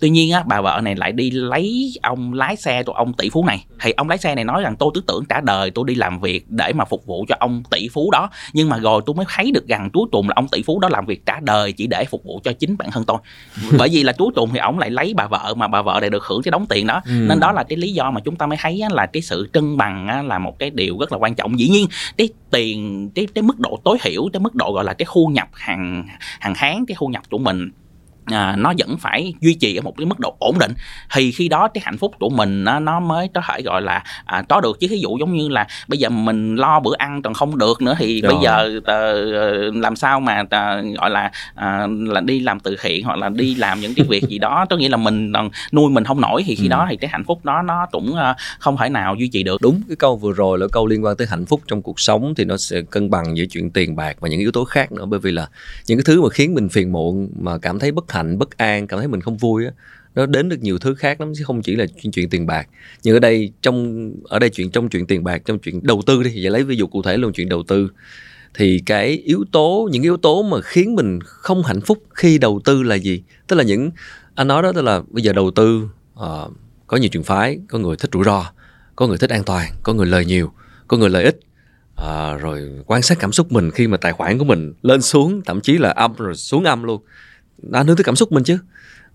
Tuy 0.01 0.11
nhiên 0.11 0.33
á 0.33 0.43
bà 0.47 0.61
vợ 0.61 0.81
này 0.83 0.97
lại 0.97 1.13
đi 1.13 1.31
lấy 1.31 1.93
ông 2.03 2.33
lái 2.33 2.57
xe 2.57 2.83
của 2.83 2.93
ông 2.93 3.13
tỷ 3.13 3.31
phú 3.31 3.45
này. 3.45 3.65
Thì 3.81 3.93
ông 3.93 4.09
lái 4.09 4.19
xe 4.19 4.35
này 4.35 4.45
nói 4.45 4.63
rằng 4.63 4.77
tôi 4.77 4.91
tư 4.95 5.03
tưởng 5.07 5.25
cả 5.25 5.41
đời 5.41 5.71
tôi 5.71 5.85
đi 5.89 5.95
làm 5.95 6.21
việc 6.21 6.51
để 6.51 6.73
mà 6.73 6.85
phục 6.85 7.07
vụ 7.07 7.25
cho 7.29 7.35
ông 7.41 7.63
tỷ 7.71 7.89
phú 7.89 8.11
đó. 8.11 8.31
Nhưng 8.53 8.69
mà 8.69 8.79
rồi 8.79 9.03
tôi 9.07 9.17
mới 9.17 9.27
thấy 9.29 9.51
được 9.53 9.69
rằng 9.69 9.91
cuối 9.93 10.07
cùng 10.13 10.29
là 10.29 10.33
ông 10.37 10.49
tỷ 10.49 10.63
phú 10.63 10.81
đó 10.81 10.89
làm 10.89 11.07
việc 11.07 11.27
cả 11.27 11.41
đời 11.43 11.73
chỉ 11.73 11.87
để 11.87 12.05
phục 12.05 12.25
vụ 12.25 12.41
cho 12.45 12.53
chính 12.53 12.77
bản 12.77 12.91
thân 12.91 13.05
tôi. 13.05 13.19
Bởi 13.79 13.89
vì 13.89 14.03
là 14.03 14.13
cuối 14.19 14.33
cùng 14.35 14.51
thì 14.53 14.59
ông 14.59 14.79
lại 14.79 14.91
lấy 14.91 15.15
bà 15.15 15.27
vợ 15.27 15.55
mà 15.57 15.69
bà 15.69 15.83
vợ 15.83 15.99
này 16.01 16.11
được 16.11 16.25
hưởng 16.25 16.43
cái 16.43 16.51
đóng 16.51 16.67
tiền 16.67 16.87
đó. 16.87 17.03
Ừ. 17.07 17.27
nên 17.29 17.41
đó 17.41 17.53
là 17.53 17.63
cái 17.63 17.77
lý 17.77 17.93
do 17.93 18.11
mà 18.11 18.21
chúng 18.21 18.37
ta 18.37 18.47
mới 18.47 18.59
thấy 18.61 18.83
là 18.91 19.07
cái 19.07 19.23
sự 19.23 19.51
cân 19.53 19.77
bằng 19.77 20.27
là 20.29 20.39
một 20.39 20.59
cái 20.59 20.71
điều 20.71 20.99
rất 20.99 21.13
là 21.13 21.19
quan 21.19 21.35
trọng. 21.35 21.59
Dĩ 21.59 21.69
nhiên 21.69 21.87
cái 22.17 22.29
tiền 22.51 23.11
cái 23.15 23.27
cái 23.35 23.43
mức 23.43 23.59
độ 23.59 23.81
tối 23.85 23.99
thiểu 24.03 24.29
cái 24.33 24.41
mức 24.41 24.55
độ 24.55 24.73
gọi 24.73 24.85
là 24.85 24.95
cái 24.95 25.07
thu 25.13 25.27
nhập 25.27 25.49
hàng 25.53 26.05
hàng 26.41 26.53
tháng 26.57 26.87
cái 26.87 26.95
thu 26.99 27.07
nhập 27.07 27.23
của 27.31 27.39
mình 27.39 27.71
à, 28.25 28.57
nó 28.59 28.73
vẫn 28.79 28.97
phải 28.99 29.35
duy 29.41 29.55
trì 29.55 29.77
ở 29.77 29.83
một 29.83 29.95
cái 29.97 30.07
mức 30.07 30.19
độ 30.19 30.37
ổn 30.39 30.59
định. 30.59 30.73
Thì 31.15 31.33
khi 31.33 31.49
đó 31.49 31.69
cái 31.75 31.83
hạnh 31.85 31.99
phúc 31.99 32.15
của 32.21 32.29
mình 32.31 32.65
nó, 32.65 32.81
nó 32.81 33.01
mới 33.01 33.29
có 33.35 33.41
thể 33.49 33.63
gọi 33.63 33.83
là 33.83 34.03
à, 34.25 34.43
có 34.49 34.61
được. 34.61 34.81
Chứ 34.81 34.87
ví 34.91 35.01
dụ 35.01 35.17
giống 35.21 35.35
như 35.35 35.49
là 35.49 35.67
bây 35.89 35.99
giờ 35.99 36.09
mình 36.09 36.57
lo 36.57 36.81
bữa 36.81 36.97
ăn 36.99 37.23
còn 37.23 37.35
không 37.35 37.59
được 37.59 37.83
nữa 37.83 37.95
thì 37.99 38.21
Rồi. 38.21 38.33
bây 38.33 38.43
giờ 38.45 38.81
à, 38.85 39.13
làm 39.75 39.97
sao 39.97 40.21
mà 40.21 40.45
à, 40.51 40.83
gọi 40.99 41.11
là 41.11 41.31
à, 41.55 41.87
là 41.89 42.21
đi 42.21 42.41
làm 42.41 42.61
từ 42.61 42.77
thiện 42.83 43.05
hoặc 43.05 43.19
là 43.19 43.29
đi 43.29 43.55
làm 43.55 43.81
những 43.81 43.95
cái 43.95 44.07
việc 44.09 44.25
gì 44.29 44.39
đó. 44.39 44.67
Có 44.71 44.77
nghĩa 44.77 44.89
là 44.89 44.97
mình 44.97 45.33
nuôi 45.73 45.91
mình 45.91 46.05
không 46.05 46.21
nổi 46.21 46.43
thì 46.47 46.55
khi 46.55 46.67
ừ. 46.67 46.69
đó 46.69 46.87
thì 46.91 46.97
cái 46.97 47.11
hạnh 47.11 47.25
phúc 47.25 47.45
đó 47.45 47.63
nó 47.63 47.87
cũng 47.91 48.17
à, 48.17 48.37
không 48.59 48.77
thể 48.77 48.89
nào 48.89 49.15
duy 49.15 49.29
trì 49.29 49.43
được. 49.43 49.61
Đúng 49.63 49.81
cái 49.89 49.97
câu 49.97 50.17
vừa 50.17 50.33
rồi 50.33 50.59
là 50.59 50.67
câu 50.73 50.87
liên 50.87 51.05
quan 51.05 51.17
tới 51.17 51.27
hạnh 51.31 51.47
phúc 51.47 51.61
trong 51.67 51.83
cuộc 51.83 52.01
sống 52.01 52.35
thì 52.37 52.45
nó 52.45 52.57
sẽ 52.57 52.83
cân 52.83 53.11
bằng 53.11 53.37
giữa 53.37 53.45
chuyện 53.51 53.71
tiền 53.71 53.97
bạc 53.97 54.17
và 54.21 54.29
những 54.29 54.41
yếu 54.41 54.53
tố 54.53 54.65
khác 54.65 54.93
nữa. 54.93 55.07
Bởi 55.07 55.21
vì 55.21 55.33
là 55.33 55.49
những 55.87 55.99
cái 55.99 56.05
thứ 56.07 56.23
mà 56.23 56.29
khiến 56.29 56.55
mình 56.55 56.69
phiền 56.69 56.93
muộn 56.93 57.29
mà 57.41 57.59
cảm 57.59 57.79
thấy 57.79 57.93
bất 57.93 58.09
hạnh 58.13 58.27
hạnh 58.27 58.39
bất 58.39 58.57
an 58.57 58.87
cảm 58.87 58.99
thấy 58.99 59.09
mình 59.09 59.21
không 59.21 59.37
vui 59.37 59.65
á 59.65 59.73
nó 60.15 60.27
đến 60.27 60.49
được 60.49 60.61
nhiều 60.61 60.79
thứ 60.79 60.95
khác 60.95 61.21
lắm 61.21 61.33
chứ 61.37 61.45
không 61.45 61.63
chỉ 61.63 61.77
là 61.77 61.87
chuyện 62.03 62.13
chuyện 62.13 62.31
tiền 62.31 62.47
bạc. 62.47 62.69
Nhưng 63.03 63.17
ở 63.17 63.19
đây 63.19 63.53
trong 63.63 64.11
ở 64.25 64.39
đây 64.39 64.51
chuyện 64.51 64.71
trong 64.71 64.89
chuyện 64.89 65.07
tiền 65.07 65.25
bạc 65.25 65.43
trong 65.45 65.59
chuyện 65.59 65.81
đầu 65.83 66.03
tư 66.07 66.23
đi 66.23 66.31
vậy 66.43 66.51
lấy 66.51 66.63
ví 66.63 66.77
dụ 66.77 66.87
cụ 66.87 67.03
thể 67.03 67.17
luôn 67.17 67.33
chuyện 67.33 67.49
đầu 67.49 67.63
tư. 67.63 67.89
Thì 68.55 68.83
cái 68.87 69.09
yếu 69.09 69.45
tố 69.53 69.89
những 69.93 70.03
yếu 70.03 70.17
tố 70.17 70.43
mà 70.43 70.61
khiến 70.61 70.95
mình 70.95 71.19
không 71.23 71.63
hạnh 71.63 71.81
phúc 71.81 72.03
khi 72.15 72.39
đầu 72.39 72.61
tư 72.65 72.83
là 72.83 72.95
gì? 72.95 73.23
Tức 73.47 73.57
là 73.57 73.65
những 73.65 73.91
anh 74.35 74.49
nói 74.49 74.63
đó 74.63 74.73
tức 74.73 74.83
là 74.83 75.03
bây 75.11 75.23
giờ 75.23 75.33
đầu 75.33 75.51
tư 75.51 75.83
uh, 76.15 76.53
có 76.87 76.97
nhiều 76.97 77.09
trường 77.09 77.25
phái 77.25 77.59
có 77.69 77.79
người 77.79 77.97
thích 77.97 78.11
rủi 78.13 78.25
ro 78.25 78.53
có 78.97 79.07
người 79.07 79.19
thích 79.19 79.31
an 79.31 79.45
toàn 79.45 79.71
có 79.83 79.93
người 79.93 80.07
lời 80.07 80.25
nhiều 80.25 80.53
có 80.89 80.97
người 80.97 81.11
lợi 81.11 81.25
ích. 81.25 81.41
À, 81.97 82.35
rồi 82.35 82.71
quan 82.87 83.03
sát 83.03 83.19
cảm 83.21 83.33
xúc 83.33 83.53
mình 83.53 83.71
khi 83.71 83.87
mà 83.87 83.97
tài 83.97 84.13
khoản 84.13 84.39
của 84.39 84.45
mình 84.45 84.73
lên 84.83 85.03
xuống 85.03 85.43
thậm 85.47 85.61
chí 85.61 85.79
là 85.79 85.91
âm 85.91 86.15
rồi 86.19 86.35
xuống 86.35 86.65
âm 86.65 86.83
luôn 86.83 87.03
nó 87.63 87.79
ảnh 87.79 87.87
hưởng 87.87 87.97
tới 87.97 88.05
cảm 88.05 88.17
xúc 88.17 88.33
mình 88.33 88.45
chứ. 88.45 88.59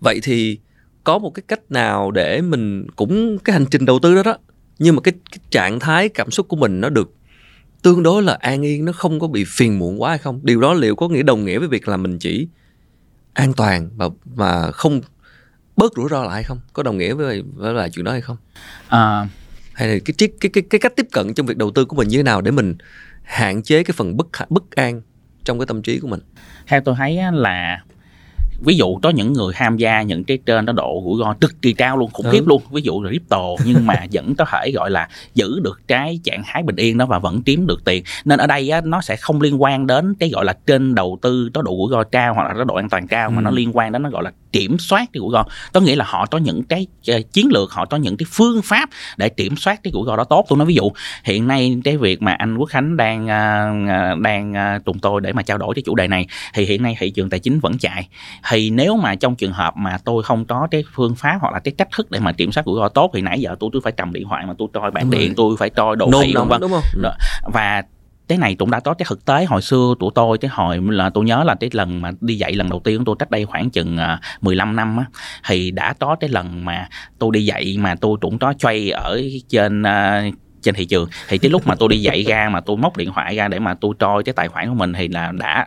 Vậy 0.00 0.20
thì 0.22 0.58
có 1.04 1.18
một 1.18 1.30
cái 1.30 1.42
cách 1.48 1.60
nào 1.70 2.10
để 2.10 2.40
mình 2.40 2.86
cũng 2.96 3.38
cái 3.38 3.52
hành 3.52 3.66
trình 3.70 3.84
đầu 3.84 3.98
tư 3.98 4.14
đó 4.14 4.22
đó 4.22 4.38
nhưng 4.78 4.96
mà 4.96 5.00
cái, 5.00 5.14
cái 5.30 5.38
trạng 5.50 5.80
thái 5.80 6.08
cảm 6.08 6.30
xúc 6.30 6.48
của 6.48 6.56
mình 6.56 6.80
nó 6.80 6.88
được 6.88 7.14
tương 7.82 8.02
đối 8.02 8.22
là 8.22 8.34
an 8.40 8.62
yên 8.64 8.84
nó 8.84 8.92
không 8.92 9.20
có 9.20 9.26
bị 9.26 9.44
phiền 9.48 9.78
muộn 9.78 10.02
quá 10.02 10.10
hay 10.10 10.18
không? 10.18 10.40
Điều 10.42 10.60
đó 10.60 10.74
liệu 10.74 10.96
có 10.96 11.08
nghĩa 11.08 11.22
đồng 11.22 11.44
nghĩa 11.44 11.58
với 11.58 11.68
việc 11.68 11.88
là 11.88 11.96
mình 11.96 12.18
chỉ 12.18 12.48
an 13.34 13.52
toàn 13.52 13.90
và 13.96 14.08
và 14.24 14.70
không 14.70 15.00
bớt 15.76 15.92
rủi 15.96 16.08
ro 16.10 16.24
lại 16.24 16.42
không? 16.42 16.60
Có 16.72 16.82
đồng 16.82 16.98
nghĩa 16.98 17.14
với 17.14 17.42
với 17.54 17.74
lại 17.74 17.90
chuyện 17.92 18.04
đó 18.04 18.12
hay 18.12 18.20
không? 18.20 18.36
À, 18.88 19.28
hay 19.72 19.88
là 19.88 19.98
cái, 20.04 20.14
cái 20.18 20.28
cái 20.40 20.50
cái 20.50 20.62
cái 20.70 20.78
cách 20.78 20.92
tiếp 20.96 21.06
cận 21.12 21.34
trong 21.34 21.46
việc 21.46 21.56
đầu 21.56 21.70
tư 21.70 21.84
của 21.84 21.96
mình 21.96 22.08
như 22.08 22.16
thế 22.16 22.22
nào 22.22 22.40
để 22.40 22.50
mình 22.50 22.76
hạn 23.22 23.62
chế 23.62 23.82
cái 23.82 23.94
phần 23.96 24.16
bất 24.16 24.26
bất 24.48 24.70
an 24.70 25.02
trong 25.44 25.58
cái 25.58 25.66
tâm 25.66 25.82
trí 25.82 25.98
của 25.98 26.08
mình? 26.08 26.20
Theo 26.66 26.80
tôi 26.80 26.94
thấy 26.98 27.18
là 27.32 27.82
ví 28.60 28.76
dụ 28.76 28.96
có 29.02 29.10
những 29.10 29.32
người 29.32 29.52
tham 29.54 29.76
gia 29.76 30.02
những 30.02 30.24
cái 30.24 30.38
trên 30.46 30.66
đó 30.66 30.72
độ 30.72 31.02
rủi 31.04 31.18
ro 31.18 31.34
cực 31.40 31.62
kỳ 31.62 31.72
cao 31.72 31.96
luôn 31.96 32.10
khủng 32.12 32.26
khiếp 32.30 32.40
ừ. 32.40 32.48
luôn 32.48 32.62
ví 32.70 32.82
dụ 32.82 33.02
là 33.02 33.10
crypto 33.10 33.42
nhưng 33.64 33.86
mà 33.86 34.06
vẫn 34.12 34.34
có 34.34 34.44
thể 34.44 34.70
gọi 34.74 34.90
là 34.90 35.08
giữ 35.34 35.60
được 35.60 35.80
cái 35.86 36.20
trạng 36.24 36.42
thái 36.46 36.62
bình 36.62 36.76
yên 36.76 36.98
đó 36.98 37.06
và 37.06 37.18
vẫn 37.18 37.42
kiếm 37.42 37.66
được 37.66 37.84
tiền 37.84 38.04
nên 38.24 38.38
ở 38.38 38.46
đây 38.46 38.70
á, 38.70 38.80
nó 38.80 39.00
sẽ 39.00 39.16
không 39.16 39.40
liên 39.40 39.62
quan 39.62 39.86
đến 39.86 40.14
cái 40.20 40.30
gọi 40.30 40.44
là 40.44 40.56
trên 40.66 40.94
đầu 40.94 41.18
tư 41.22 41.50
có 41.54 41.62
độ 41.62 41.76
rủi 41.78 41.90
ro 41.90 42.04
cao 42.04 42.34
hoặc 42.34 42.48
là 42.48 42.54
có 42.54 42.64
độ 42.64 42.74
an 42.74 42.88
toàn 42.88 43.06
cao 43.06 43.28
ừ. 43.28 43.32
mà 43.32 43.42
nó 43.42 43.50
liên 43.50 43.76
quan 43.76 43.92
đến 43.92 44.02
nó 44.02 44.10
gọi 44.10 44.22
là 44.22 44.32
kiểm 44.52 44.78
soát 44.78 45.08
cái 45.12 45.20
rủi 45.20 45.32
ro. 45.32 45.44
Có 45.72 45.80
nghĩa 45.80 45.96
là 45.96 46.04
họ 46.08 46.26
có 46.26 46.38
những 46.38 46.62
cái 46.62 46.86
chiến 47.32 47.48
lược 47.52 47.72
họ 47.72 47.84
có 47.84 47.96
những 47.96 48.16
cái 48.16 48.26
phương 48.30 48.62
pháp 48.62 48.90
để 49.16 49.28
kiểm 49.28 49.56
soát 49.56 49.80
cái 49.82 49.92
rủi 49.92 50.02
ro 50.06 50.16
đó 50.16 50.24
tốt. 50.24 50.46
Tôi 50.48 50.58
nói 50.58 50.66
ví 50.66 50.74
dụ 50.74 50.92
hiện 51.24 51.48
nay 51.48 51.76
cái 51.84 51.96
việc 51.96 52.22
mà 52.22 52.32
anh 52.32 52.56
quốc 52.56 52.66
khánh 52.66 52.96
đang 52.96 53.26
đang 54.22 54.54
trùng 54.84 54.98
tôi 54.98 55.20
để 55.20 55.32
mà 55.32 55.42
trao 55.42 55.58
đổi 55.58 55.74
cái 55.74 55.82
chủ 55.86 55.94
đề 55.94 56.08
này 56.08 56.26
thì 56.54 56.64
hiện 56.64 56.82
nay 56.82 56.96
thị 56.98 57.10
trường 57.10 57.30
tài 57.30 57.40
chính 57.40 57.60
vẫn 57.60 57.78
chạy. 57.78 58.08
Thì 58.50 58.70
nếu 58.70 58.96
mà 58.96 59.14
trong 59.14 59.36
trường 59.36 59.52
hợp 59.52 59.76
mà 59.76 59.98
tôi 60.04 60.22
không 60.22 60.44
có 60.44 60.68
cái 60.70 60.84
phương 60.94 61.14
pháp 61.14 61.38
hoặc 61.40 61.52
là 61.52 61.60
cái 61.60 61.74
cách 61.78 61.88
thức 61.96 62.10
để 62.10 62.18
mà 62.20 62.32
kiểm 62.32 62.52
soát 62.52 62.66
rủi 62.66 62.80
ro 62.80 62.88
tốt 62.88 63.10
thì 63.14 63.20
nãy 63.20 63.40
giờ 63.40 63.56
tôi 63.60 63.70
tôi 63.72 63.82
phải 63.82 63.92
cầm 63.92 64.12
điện 64.12 64.24
thoại 64.28 64.44
mà 64.46 64.54
tôi 64.58 64.68
coi 64.72 64.90
bản 64.90 65.10
điện 65.10 65.34
tôi 65.36 65.56
phải 65.58 65.70
coi 65.70 65.96
đồ 65.96 66.10
thị 66.22 66.32
vân 66.34 66.48
vân. 66.48 66.60
và 67.52 67.82
cái 68.28 68.38
này 68.38 68.54
cũng 68.54 68.70
đã 68.70 68.80
có 68.80 68.94
cái 68.94 69.06
thực 69.08 69.24
tế. 69.24 69.44
Hồi 69.44 69.62
xưa 69.62 69.94
tụi 70.00 70.10
tôi 70.14 70.38
cái 70.38 70.50
hồi 70.54 70.80
là 70.88 71.10
tôi 71.10 71.24
nhớ 71.24 71.44
là 71.44 71.54
cái 71.54 71.70
lần 71.72 72.00
mà 72.00 72.10
đi 72.20 72.34
dạy 72.34 72.52
lần 72.52 72.70
đầu 72.70 72.80
tiên 72.80 72.98
của 72.98 73.04
tôi 73.04 73.16
cách 73.18 73.30
đây 73.30 73.44
khoảng 73.44 73.70
chừng 73.70 73.96
à, 73.96 74.20
15 74.40 74.76
năm 74.76 74.96
á 74.96 75.04
thì 75.48 75.70
đã 75.70 75.92
có 75.92 76.16
cái 76.20 76.30
lần 76.30 76.64
mà 76.64 76.88
tôi 77.18 77.30
đi 77.32 77.44
dạy 77.44 77.76
mà 77.78 77.94
tôi 77.94 78.16
cũng 78.20 78.38
có 78.38 78.54
quay 78.62 78.90
ở 78.90 79.20
trên 79.48 79.82
uh, 79.82 80.34
trên 80.66 80.74
thị 80.74 80.84
trường. 80.84 81.08
Thì 81.28 81.38
cái 81.38 81.50
lúc 81.50 81.66
mà 81.66 81.74
tôi 81.74 81.88
đi 81.88 82.00
dạy 82.00 82.22
ra 82.22 82.48
mà 82.52 82.60
tôi 82.60 82.76
móc 82.76 82.96
điện 82.96 83.12
thoại 83.14 83.36
ra 83.36 83.48
để 83.48 83.58
mà 83.58 83.74
tôi 83.74 83.94
trôi 83.98 84.22
cái 84.22 84.32
tài 84.32 84.48
khoản 84.48 84.68
của 84.68 84.74
mình 84.74 84.92
thì 84.92 85.08
là 85.08 85.32
đã 85.32 85.66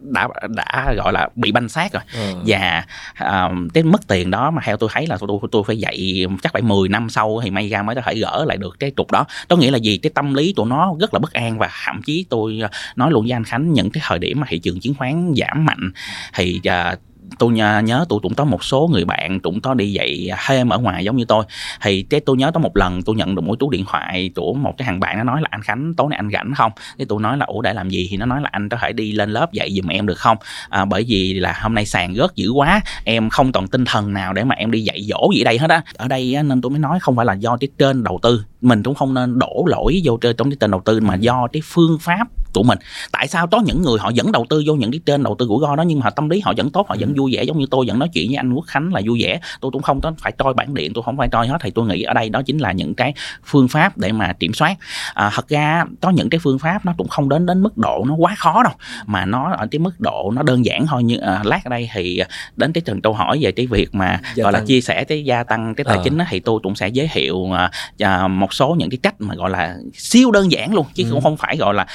đã 0.00 0.28
đã 0.48 0.94
gọi 0.96 1.12
là 1.12 1.28
bị 1.34 1.52
banh 1.52 1.68
xác 1.68 1.92
rồi. 1.92 2.02
Ừ. 2.14 2.34
và 2.46 2.84
uh, 3.24 3.52
cái 3.74 3.82
mất 3.82 4.08
tiền 4.08 4.30
đó 4.30 4.50
mà 4.50 4.62
theo 4.64 4.76
tôi 4.76 4.90
thấy 4.92 5.06
là 5.06 5.16
tôi 5.20 5.38
tôi 5.52 5.62
phải 5.66 5.78
dạy 5.78 6.26
chắc 6.42 6.52
phải 6.52 6.62
10 6.62 6.88
năm 6.88 7.10
sau 7.10 7.40
thì 7.44 7.50
may 7.50 7.68
ra 7.68 7.82
mới 7.82 7.94
có 7.94 8.00
thể 8.00 8.14
gỡ 8.14 8.44
lại 8.48 8.56
được 8.56 8.76
cái 8.80 8.92
trục 8.96 9.10
đó. 9.10 9.24
Có 9.48 9.56
nghĩa 9.56 9.70
là 9.70 9.78
gì? 9.78 9.98
Cái 9.98 10.10
tâm 10.14 10.34
lý 10.34 10.52
của 10.56 10.64
nó 10.64 10.94
rất 11.00 11.14
là 11.14 11.20
bất 11.20 11.32
an 11.32 11.58
và 11.58 11.70
thậm 11.86 12.02
chí 12.02 12.26
tôi 12.28 12.60
nói 12.96 13.10
luôn 13.10 13.24
với 13.24 13.32
anh 13.32 13.44
Khánh 13.44 13.72
những 13.72 13.90
cái 13.90 14.02
thời 14.06 14.18
điểm 14.18 14.40
mà 14.40 14.46
thị 14.50 14.58
trường 14.58 14.80
chứng 14.80 14.94
khoán 14.94 15.32
giảm 15.36 15.64
mạnh 15.64 15.90
thì 16.34 16.60
uh, 16.68 16.98
tôi 17.38 17.52
nhớ, 17.52 17.80
nhớ 17.84 18.04
tôi 18.08 18.20
cũng 18.22 18.34
có 18.34 18.44
một 18.44 18.64
số 18.64 18.88
người 18.92 19.04
bạn 19.04 19.40
cũng 19.40 19.60
có 19.60 19.74
đi 19.74 19.92
dạy 19.92 20.30
thêm 20.46 20.68
ở 20.68 20.78
ngoài 20.78 21.04
giống 21.04 21.16
như 21.16 21.24
tôi. 21.24 21.44
Thì 21.82 22.02
cái 22.02 22.20
tôi 22.20 22.36
nhớ 22.36 22.50
có 22.54 22.60
một 22.60 22.76
lần 22.76 23.02
tôi 23.02 23.16
nhận 23.16 23.34
được 23.34 23.42
một 23.42 23.54
túi 23.58 23.68
điện 23.72 23.84
thoại 23.88 24.30
của 24.34 24.54
một 24.54 24.74
cái 24.78 24.86
thằng 24.86 25.00
bạn 25.00 25.18
nó 25.18 25.24
nói 25.24 25.40
là 25.42 25.48
anh 25.50 25.62
khánh 25.62 25.94
tối 25.94 26.06
nay 26.10 26.16
anh 26.16 26.30
rảnh 26.32 26.52
không? 26.56 26.72
Thì 26.98 27.04
tôi 27.04 27.20
nói 27.20 27.36
là 27.36 27.46
ủa 27.46 27.62
để 27.62 27.72
làm 27.72 27.90
gì? 27.90 28.06
Thì 28.10 28.16
nó 28.16 28.26
nói 28.26 28.40
là 28.42 28.48
anh 28.52 28.68
có 28.68 28.76
thể 28.80 28.92
đi 28.92 29.12
lên 29.12 29.30
lớp 29.30 29.52
dạy 29.52 29.70
giùm 29.72 29.86
em 29.86 30.06
được 30.06 30.18
không? 30.18 30.36
À, 30.68 30.84
bởi 30.84 31.04
vì 31.08 31.34
là 31.34 31.58
hôm 31.62 31.74
nay 31.74 31.86
sàn 31.86 32.14
rớt 32.14 32.34
dữ 32.34 32.50
quá 32.50 32.80
em 33.04 33.30
không 33.30 33.52
còn 33.52 33.68
tinh 33.68 33.84
thần 33.84 34.12
nào 34.12 34.32
để 34.32 34.44
mà 34.44 34.54
em 34.54 34.70
đi 34.70 34.80
dạy 34.80 35.02
dỗ 35.02 35.30
gì 35.34 35.44
đây 35.44 35.58
hết 35.58 35.70
á. 35.70 35.82
Ở 35.96 36.08
đây 36.08 36.34
á, 36.34 36.42
nên 36.42 36.60
tôi 36.60 36.70
mới 36.70 36.78
nói 36.78 36.98
không 37.00 37.16
phải 37.16 37.26
là 37.26 37.34
do 37.34 37.56
cái 37.56 37.68
trên 37.78 38.04
đầu 38.04 38.18
tư 38.22 38.42
mình 38.60 38.82
cũng 38.82 38.94
không 38.94 39.14
nên 39.14 39.38
đổ 39.38 39.64
lỗi 39.66 40.00
vô 40.04 40.16
trên 40.16 40.36
trong 40.36 40.50
cái 40.50 40.56
tên 40.60 40.70
đầu 40.70 40.82
tư 40.84 41.00
mà 41.00 41.14
do 41.14 41.48
cái 41.52 41.62
phương 41.64 41.98
pháp 42.00 42.28
của 42.54 42.62
mình 42.62 42.78
tại 43.12 43.28
sao 43.28 43.46
có 43.46 43.60
những 43.60 43.82
người 43.82 43.98
họ 43.98 44.10
vẫn 44.16 44.32
đầu 44.32 44.46
tư 44.48 44.62
vô 44.66 44.74
những 44.74 44.90
cái 44.90 45.00
trên 45.06 45.22
đầu 45.22 45.36
tư 45.38 45.46
rủi 45.46 45.58
ro 45.62 45.76
đó 45.76 45.82
nhưng 45.82 46.00
mà 46.00 46.10
tâm 46.10 46.28
lý 46.28 46.40
họ 46.40 46.52
vẫn 46.56 46.70
tốt 46.70 46.88
họ 46.88 46.96
vẫn 47.00 47.14
vui 47.16 47.32
vẻ 47.34 47.42
giống 47.42 47.58
như 47.58 47.66
tôi 47.70 47.84
vẫn 47.88 47.98
nói 47.98 48.08
chuyện 48.12 48.28
với 48.28 48.36
anh 48.36 48.52
quốc 48.52 48.64
khánh 48.66 48.94
là 48.94 49.00
vui 49.06 49.22
vẻ 49.22 49.40
tôi 49.60 49.70
cũng 49.70 49.82
không 49.82 50.00
có 50.00 50.12
phải 50.18 50.32
coi 50.32 50.54
bản 50.54 50.74
điện 50.74 50.92
tôi 50.94 51.04
không 51.04 51.16
phải 51.16 51.28
coi 51.28 51.48
hết 51.48 51.58
thì 51.60 51.70
tôi 51.70 51.86
nghĩ 51.86 52.02
ở 52.02 52.14
đây 52.14 52.28
đó 52.28 52.42
chính 52.42 52.58
là 52.58 52.72
những 52.72 52.94
cái 52.94 53.14
phương 53.44 53.68
pháp 53.68 53.98
để 53.98 54.12
mà 54.12 54.32
kiểm 54.32 54.54
soát 54.54 54.76
à, 55.14 55.30
thật 55.34 55.48
ra 55.48 55.84
có 56.00 56.10
những 56.10 56.30
cái 56.30 56.38
phương 56.38 56.58
pháp 56.58 56.86
nó 56.86 56.94
cũng 56.98 57.08
không 57.08 57.28
đến 57.28 57.46
đến 57.46 57.62
mức 57.62 57.78
độ 57.78 58.04
nó 58.08 58.14
quá 58.14 58.34
khó 58.38 58.62
đâu 58.62 58.72
mà 59.06 59.24
nó 59.24 59.52
ở 59.58 59.66
cái 59.70 59.78
mức 59.78 60.00
độ 60.00 60.30
nó 60.34 60.42
đơn 60.42 60.64
giản 60.64 60.86
thôi 60.86 61.04
như 61.04 61.16
à, 61.16 61.40
lát 61.44 61.60
ở 61.64 61.68
đây 61.68 61.90
thì 61.92 62.22
đến 62.56 62.72
cái 62.72 62.82
từng 62.84 63.00
câu 63.00 63.12
hỏi 63.12 63.38
về 63.40 63.52
cái 63.52 63.66
việc 63.66 63.94
mà 63.94 64.20
gia 64.34 64.42
gọi 64.42 64.52
tăng. 64.52 64.62
là 64.62 64.66
chia 64.66 64.80
sẻ 64.80 65.04
cái 65.04 65.24
gia 65.24 65.44
tăng 65.44 65.74
cái 65.74 65.84
tài 65.84 65.96
à. 65.96 66.00
chính 66.04 66.18
đó, 66.18 66.24
thì 66.30 66.40
tôi 66.40 66.60
cũng 66.62 66.74
sẽ 66.74 66.88
giới 66.88 67.08
thiệu 67.12 67.50
à, 67.98 68.28
một 68.28 68.47
số 68.54 68.74
những 68.78 68.90
cái 68.90 68.98
cách 69.02 69.14
mà 69.18 69.34
gọi 69.34 69.50
là 69.50 69.76
siêu 69.94 70.30
đơn 70.30 70.52
giản 70.52 70.74
luôn 70.74 70.86
chứ 70.94 71.04
ừ. 71.04 71.10
cũng 71.10 71.22
không 71.22 71.36
phải 71.36 71.56
gọi 71.56 71.74
là 71.74 71.86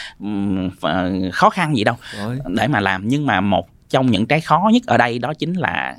khó 1.31 1.49
khăn 1.49 1.77
gì 1.77 1.83
đâu 1.83 1.95
Rồi. 2.17 2.39
để 2.47 2.67
mà 2.67 2.79
làm 2.79 3.07
nhưng 3.07 3.25
mà 3.25 3.41
một 3.41 3.67
trong 3.89 4.11
những 4.11 4.25
cái 4.25 4.41
khó 4.41 4.69
nhất 4.73 4.83
ở 4.85 4.97
đây 4.97 5.19
đó 5.19 5.33
chính 5.33 5.53
là 5.53 5.95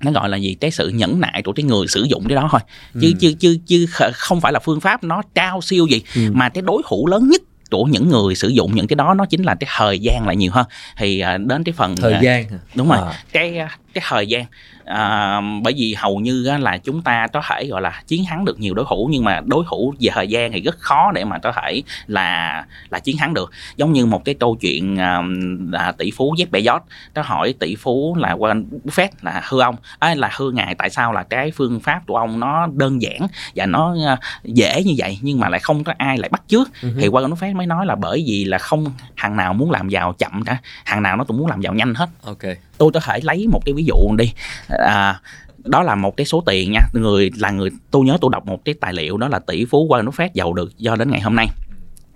nó 0.00 0.10
gọi 0.10 0.28
là 0.28 0.36
gì 0.36 0.56
cái 0.60 0.70
sự 0.70 0.88
nhẫn 0.88 1.20
nại 1.20 1.42
của 1.42 1.52
cái 1.52 1.64
người 1.64 1.86
sử 1.88 2.02
dụng 2.02 2.24
cái 2.28 2.36
đó 2.36 2.48
thôi 2.50 2.60
chứ 2.92 3.08
ừ. 3.08 3.12
chứ 3.20 3.34
chứ 3.38 3.58
chứ 3.66 3.86
không 4.12 4.40
phải 4.40 4.52
là 4.52 4.60
phương 4.60 4.80
pháp 4.80 5.04
nó 5.04 5.22
cao 5.34 5.60
siêu 5.62 5.86
gì 5.86 6.02
ừ. 6.14 6.20
mà 6.32 6.48
cái 6.48 6.62
đối 6.62 6.82
thủ 6.88 7.06
lớn 7.06 7.28
nhất 7.28 7.42
của 7.70 7.84
những 7.84 8.08
người 8.08 8.34
sử 8.34 8.48
dụng 8.48 8.74
những 8.74 8.86
cái 8.86 8.94
đó 8.94 9.14
nó 9.14 9.26
chính 9.26 9.42
là 9.42 9.54
cái 9.54 9.70
thời 9.76 9.98
gian 9.98 10.26
lại 10.26 10.36
nhiều 10.36 10.52
hơn 10.52 10.66
thì 10.96 11.20
à, 11.20 11.38
đến 11.38 11.64
cái 11.64 11.72
phần 11.72 11.96
thời 11.96 12.14
gian 12.22 12.44
đúng 12.74 12.88
rồi 12.88 12.98
à. 12.98 13.24
cái 13.32 13.58
cái 13.94 14.04
thời 14.08 14.26
gian. 14.26 14.44
À, 14.84 15.40
bởi 15.62 15.74
vì 15.76 15.94
hầu 15.94 16.20
như 16.20 16.46
á, 16.46 16.58
là 16.58 16.78
chúng 16.78 17.02
ta 17.02 17.26
có 17.26 17.42
thể 17.48 17.66
gọi 17.66 17.82
là 17.82 18.02
chiến 18.06 18.24
thắng 18.28 18.44
được 18.44 18.60
nhiều 18.60 18.74
đối 18.74 18.86
thủ 18.88 19.08
nhưng 19.12 19.24
mà 19.24 19.40
đối 19.44 19.64
thủ 19.70 19.94
về 20.00 20.10
thời 20.14 20.28
gian 20.28 20.52
thì 20.52 20.60
rất 20.60 20.78
khó 20.78 21.12
để 21.14 21.24
mà 21.24 21.38
có 21.38 21.52
thể 21.52 21.82
là 22.06 22.64
là 22.90 22.98
chiến 22.98 23.16
thắng 23.16 23.34
được. 23.34 23.50
Giống 23.76 23.92
như 23.92 24.06
một 24.06 24.24
cái 24.24 24.34
câu 24.34 24.56
chuyện 24.60 24.96
à, 24.96 25.22
là 25.70 25.92
tỷ 25.92 26.10
phú 26.10 26.34
Jeff 26.38 26.50
Bezos 26.50 26.80
nó 27.14 27.22
hỏi 27.22 27.54
tỷ 27.58 27.76
phú 27.76 28.16
là 28.18 28.34
Warren 28.34 28.64
Buffett 28.84 29.08
là 29.22 29.42
hư 29.48 29.60
ông 29.60 29.76
ấy 29.98 30.16
là 30.16 30.30
hư 30.36 30.50
ngài 30.50 30.74
tại 30.74 30.90
sao 30.90 31.12
là 31.12 31.22
cái 31.22 31.50
phương 31.50 31.80
pháp 31.80 32.00
của 32.06 32.16
ông 32.16 32.40
nó 32.40 32.66
đơn 32.74 33.02
giản 33.02 33.26
và 33.54 33.66
nó 33.66 33.96
à, 34.06 34.16
dễ 34.44 34.82
như 34.84 34.94
vậy 34.96 35.18
nhưng 35.22 35.40
mà 35.40 35.48
lại 35.48 35.60
không 35.60 35.84
có 35.84 35.92
ai 35.98 36.18
lại 36.18 36.28
bắt 36.28 36.42
trước 36.48 36.68
uh-huh. 36.80 37.00
thì 37.00 37.08
Warren 37.08 37.34
Buffett 37.34 37.56
mới 37.56 37.66
nói 37.66 37.86
là 37.86 37.94
bởi 37.94 38.24
vì 38.26 38.44
là 38.44 38.58
không 38.58 38.86
hàng 39.14 39.36
nào 39.36 39.54
muốn 39.54 39.70
làm 39.70 39.88
giàu 39.88 40.12
chậm 40.12 40.44
cả 40.44 40.56
hàng 40.84 41.02
nào 41.02 41.16
nó 41.16 41.24
cũng 41.24 41.36
muốn 41.36 41.46
làm 41.46 41.60
giàu 41.60 41.74
nhanh 41.74 41.94
hết. 41.94 42.08
Ok 42.24 42.42
tôi 42.78 42.90
có 42.94 43.00
thể 43.00 43.20
lấy 43.22 43.46
một 43.46 43.62
cái 43.64 43.72
ví 43.72 43.84
dụ 43.84 44.16
đi. 44.16 44.32
À, 44.68 45.20
đó 45.64 45.82
là 45.82 45.94
một 45.94 46.16
cái 46.16 46.26
số 46.26 46.42
tiền 46.46 46.72
nha. 46.72 46.80
Người 46.92 47.30
là 47.38 47.50
người 47.50 47.70
tôi 47.90 48.04
nhớ 48.04 48.18
tôi 48.20 48.30
đọc 48.32 48.46
một 48.46 48.64
cái 48.64 48.74
tài 48.80 48.92
liệu 48.92 49.16
đó 49.16 49.28
là 49.28 49.38
tỷ 49.38 49.64
phú 49.64 49.88
Warren 49.88 50.10
Buffett 50.10 50.28
giàu 50.34 50.52
được 50.52 50.78
do 50.78 50.96
đến 50.96 51.10
ngày 51.10 51.20
hôm 51.20 51.36
nay. 51.36 51.48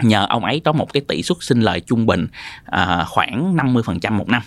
Nhờ 0.03 0.27
ông 0.29 0.45
ấy 0.45 0.61
có 0.61 0.73
một 0.73 0.92
cái 0.92 1.03
tỷ 1.09 1.23
suất 1.23 1.38
sinh 1.40 1.61
lời 1.61 1.81
trung 1.81 2.07
bình 2.07 2.27
à, 2.64 3.05
khoảng 3.09 3.57
50% 3.57 4.12
một 4.12 4.29
năm 4.29 4.42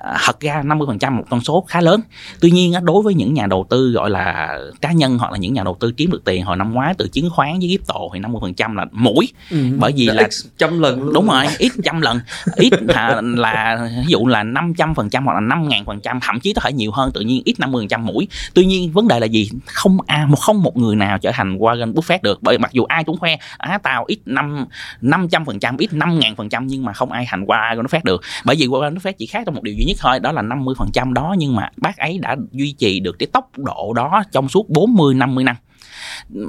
thật 0.00 0.40
ra 0.40 0.62
50% 0.62 1.12
một 1.12 1.24
con 1.30 1.40
số 1.40 1.64
khá 1.68 1.80
lớn. 1.80 2.00
Tuy 2.40 2.50
nhiên 2.50 2.72
đối 2.82 3.02
với 3.02 3.14
những 3.14 3.34
nhà 3.34 3.46
đầu 3.46 3.66
tư 3.70 3.90
gọi 3.90 4.10
là 4.10 4.58
cá 4.80 4.92
nhân 4.92 5.18
hoặc 5.18 5.32
là 5.32 5.38
những 5.38 5.54
nhà 5.54 5.64
đầu 5.64 5.76
tư 5.80 5.92
kiếm 5.96 6.10
được 6.10 6.24
tiền 6.24 6.44
hồi 6.44 6.56
năm 6.56 6.72
ngoái 6.72 6.94
từ 6.98 7.08
chứng 7.08 7.30
khoán 7.30 7.58
với 7.58 7.68
crypto 7.68 7.94
thì 8.14 8.20
50% 8.20 8.74
là 8.74 8.86
mũi. 8.92 9.28
Ừ, 9.50 9.56
bởi 9.78 9.92
vì 9.96 10.06
là 10.06 10.28
trăm 10.58 10.78
lần 10.78 11.02
luôn. 11.02 11.14
đúng 11.14 11.26
rồi 11.26 11.46
ít 11.58 11.72
trăm 11.84 12.00
lần. 12.00 12.20
Ít 12.56 12.72
là, 12.82 13.20
là 13.22 13.88
ví 13.98 14.06
dụ 14.08 14.26
là 14.26 14.44
500% 14.44 15.24
hoặc 15.24 15.34
là 15.34 15.40
5.000% 15.40 16.20
thậm 16.22 16.40
chí 16.40 16.52
có 16.52 16.60
thể 16.60 16.72
nhiều 16.72 16.90
hơn 16.92 17.10
tự 17.14 17.20
nhiên 17.20 17.42
ít 17.44 17.54
50% 17.58 18.00
mũi. 18.00 18.28
Tuy 18.54 18.64
nhiên 18.64 18.92
vấn 18.92 19.08
đề 19.08 19.20
là 19.20 19.26
gì? 19.26 19.50
Không 19.66 19.98
à, 20.06 20.26
một 20.28 20.40
không 20.40 20.62
một 20.62 20.76
người 20.76 20.96
nào 20.96 21.18
trở 21.18 21.30
thành 21.32 21.58
Warren 21.58 21.92
Buffett 21.92 22.18
được. 22.22 22.42
Bởi 22.42 22.58
mặc 22.58 22.72
dù 22.72 22.84
ai 22.84 23.04
cũng 23.04 23.18
khoe 23.18 23.36
á 23.58 23.70
à, 23.70 23.78
tao 23.78 24.04
ít 24.04 24.18
năm 24.26 24.66
500% 25.02 25.74
ít 25.78 25.90
5.000% 25.92 26.64
nhưng 26.64 26.84
mà 26.84 26.92
không 26.92 27.12
ai 27.12 27.24
thành 27.28 27.44
Warren 27.44 27.82
Buffett 27.82 28.00
được. 28.04 28.22
Bởi 28.44 28.56
vì 28.56 28.66
Warren 28.66 28.94
Buffett 28.94 29.12
chỉ 29.18 29.26
khác 29.26 29.42
trong 29.46 29.54
một 29.54 29.62
điều 29.62 29.74
duy 29.74 29.84
nhất 29.84 29.89
nhất 29.90 29.98
thôi, 30.00 30.20
đó 30.20 30.32
là 30.32 30.42
50% 30.42 31.12
đó, 31.12 31.34
nhưng 31.38 31.56
mà 31.56 31.68
bác 31.76 31.96
ấy 31.96 32.18
đã 32.18 32.36
duy 32.52 32.72
trì 32.72 33.00
được 33.00 33.16
cái 33.18 33.26
tốc 33.26 33.50
độ 33.56 33.92
đó 33.96 34.22
trong 34.32 34.48
suốt 34.48 34.70
40 34.70 35.14
50 35.14 35.44
năm 35.44 35.56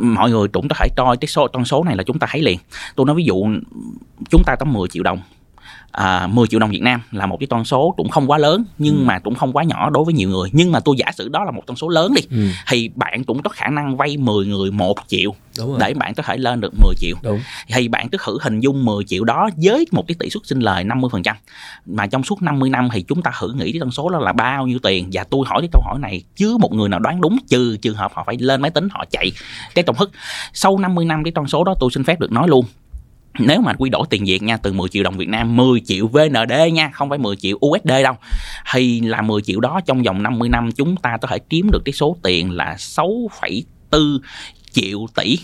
mọi 0.02 0.30
người 0.30 0.48
cũng 0.48 0.68
có 0.68 0.76
thể 0.80 0.88
coi 0.98 1.18
cái 1.18 1.28
số, 1.28 1.48
con 1.54 1.66
số 1.66 1.84
này 1.84 1.96
là 1.96 2.04
chúng 2.04 2.20
ta 2.20 2.28
thấy 2.32 2.42
liền. 2.42 2.60
Tôi 2.96 3.06
nói 3.06 3.16
ví 3.16 3.24
dụ, 3.24 3.46
chúng 4.30 4.44
ta 4.46 4.56
có 4.60 4.66
10 4.66 4.88
triệu 4.88 5.04
đồng 5.04 5.20
à, 5.92 6.28
10 6.28 6.48
triệu 6.48 6.60
đồng 6.60 6.70
Việt 6.70 6.82
Nam 6.82 7.02
là 7.12 7.26
một 7.26 7.38
cái 7.40 7.48
con 7.48 7.66
số 7.66 7.94
cũng 7.98 8.10
không 8.10 8.32
quá 8.32 8.38
lớn 8.38 8.64
nhưng 8.78 8.96
ừ. 8.96 9.04
mà 9.04 9.20
cũng 9.20 9.36
không 9.36 9.54
quá 9.54 9.64
nhỏ 9.64 9.90
đối 9.90 10.04
với 10.04 10.14
nhiều 10.14 10.30
người 10.30 10.50
nhưng 10.54 10.72
mà 10.72 10.80
tôi 10.80 10.96
giả 10.98 11.12
sử 11.12 11.30
đó 11.30 11.44
là 11.44 11.52
một 11.52 11.64
con 11.68 11.78
số 11.78 11.90
lớn 11.90 12.14
đi 12.16 12.22
ừ. 12.32 12.48
thì 12.68 12.90
bạn 12.96 13.24
cũng 13.24 13.44
có 13.44 13.50
khả 13.50 13.68
năng 13.68 13.98
vay 13.98 14.18
10 14.18 14.46
người 14.46 14.72
một 14.72 14.98
triệu 15.08 15.36
để 15.80 15.94
bạn 15.94 16.14
có 16.14 16.24
thể 16.24 16.38
lên 16.38 16.62
được 16.62 16.74
10 16.84 16.96
triệu 16.98 17.16
Đúng. 17.24 17.40
thì 17.68 17.88
bạn 17.88 18.10
cứ 18.10 18.18
thử 18.26 18.38
hình 18.42 18.60
dung 18.60 18.86
10 18.86 19.04
triệu 19.04 19.24
đó 19.24 19.50
với 19.64 19.86
một 19.92 20.08
cái 20.08 20.16
tỷ 20.20 20.30
suất 20.30 20.46
sinh 20.46 20.60
lời 20.60 20.84
50% 20.84 21.34
mà 21.86 22.08
trong 22.08 22.24
suốt 22.24 22.42
50 22.42 22.70
năm 22.70 22.90
thì 22.94 23.02
chúng 23.02 23.22
ta 23.22 23.32
thử 23.40 23.54
nghĩ 23.54 23.72
cái 23.72 23.80
con 23.80 23.92
số 23.92 24.10
đó 24.10 24.20
là 24.20 24.34
bao 24.34 24.68
nhiêu 24.68 24.80
tiền 24.80 25.10
và 25.14 25.24
tôi 25.24 25.46
hỏi 25.48 25.62
cái 25.62 25.70
câu 25.72 25.82
hỏi 25.86 26.00
này 26.00 26.24
chứ 26.36 26.58
một 26.60 26.74
người 26.74 26.90
nào 26.90 27.00
đoán 27.00 27.22
đúng 27.22 27.38
trừ 27.48 27.78
trường 27.78 27.96
hợp 27.96 28.12
họ 28.14 28.24
phải 28.28 28.38
lên 28.40 28.62
máy 28.62 28.72
tính 28.72 28.88
họ 28.92 29.06
chạy 29.12 29.32
cái 29.76 29.84
tổng 29.84 29.96
thức 29.96 30.12
sau 30.54 30.78
50 30.78 31.06
năm 31.06 31.24
cái 31.24 31.32
con 31.32 31.48
số 31.48 31.64
đó 31.64 31.76
tôi 31.80 31.90
xin 31.94 32.04
phép 32.04 32.20
được 32.20 32.32
nói 32.32 32.48
luôn 32.48 32.66
nếu 33.40 33.62
mà 33.62 33.74
quy 33.74 33.90
đổi 33.90 34.08
tiền 34.10 34.26
Việt 34.26 34.44
nha 34.44 34.58
từ 34.58 34.74
10 34.74 34.90
triệu 34.90 35.04
đồng 35.04 35.18
Việt 35.18 35.30
Nam 35.30 35.56
10 35.56 35.80
triệu 35.86 36.08
VND 36.08 36.54
nha 36.74 36.90
không 36.94 37.10
phải 37.10 37.18
10 37.18 37.36
triệu 37.36 37.58
USD 37.66 37.92
đâu. 38.04 38.14
Thì 38.74 39.02
là 39.02 39.22
10 39.22 39.42
triệu 39.42 39.60
đó 39.60 39.82
trong 39.86 40.04
vòng 40.04 40.24
50 40.24 40.50
năm 40.50 40.72
chúng 40.72 40.96
ta 40.98 41.18
có 41.22 41.28
thể 41.28 41.40
kiếm 41.40 41.70
được 41.72 41.82
cái 41.86 41.94
số 41.94 42.18
tiền 42.24 42.52
là 42.52 42.76
6,4 42.78 44.20
triệu 44.72 45.00
tỷ. 45.16 45.38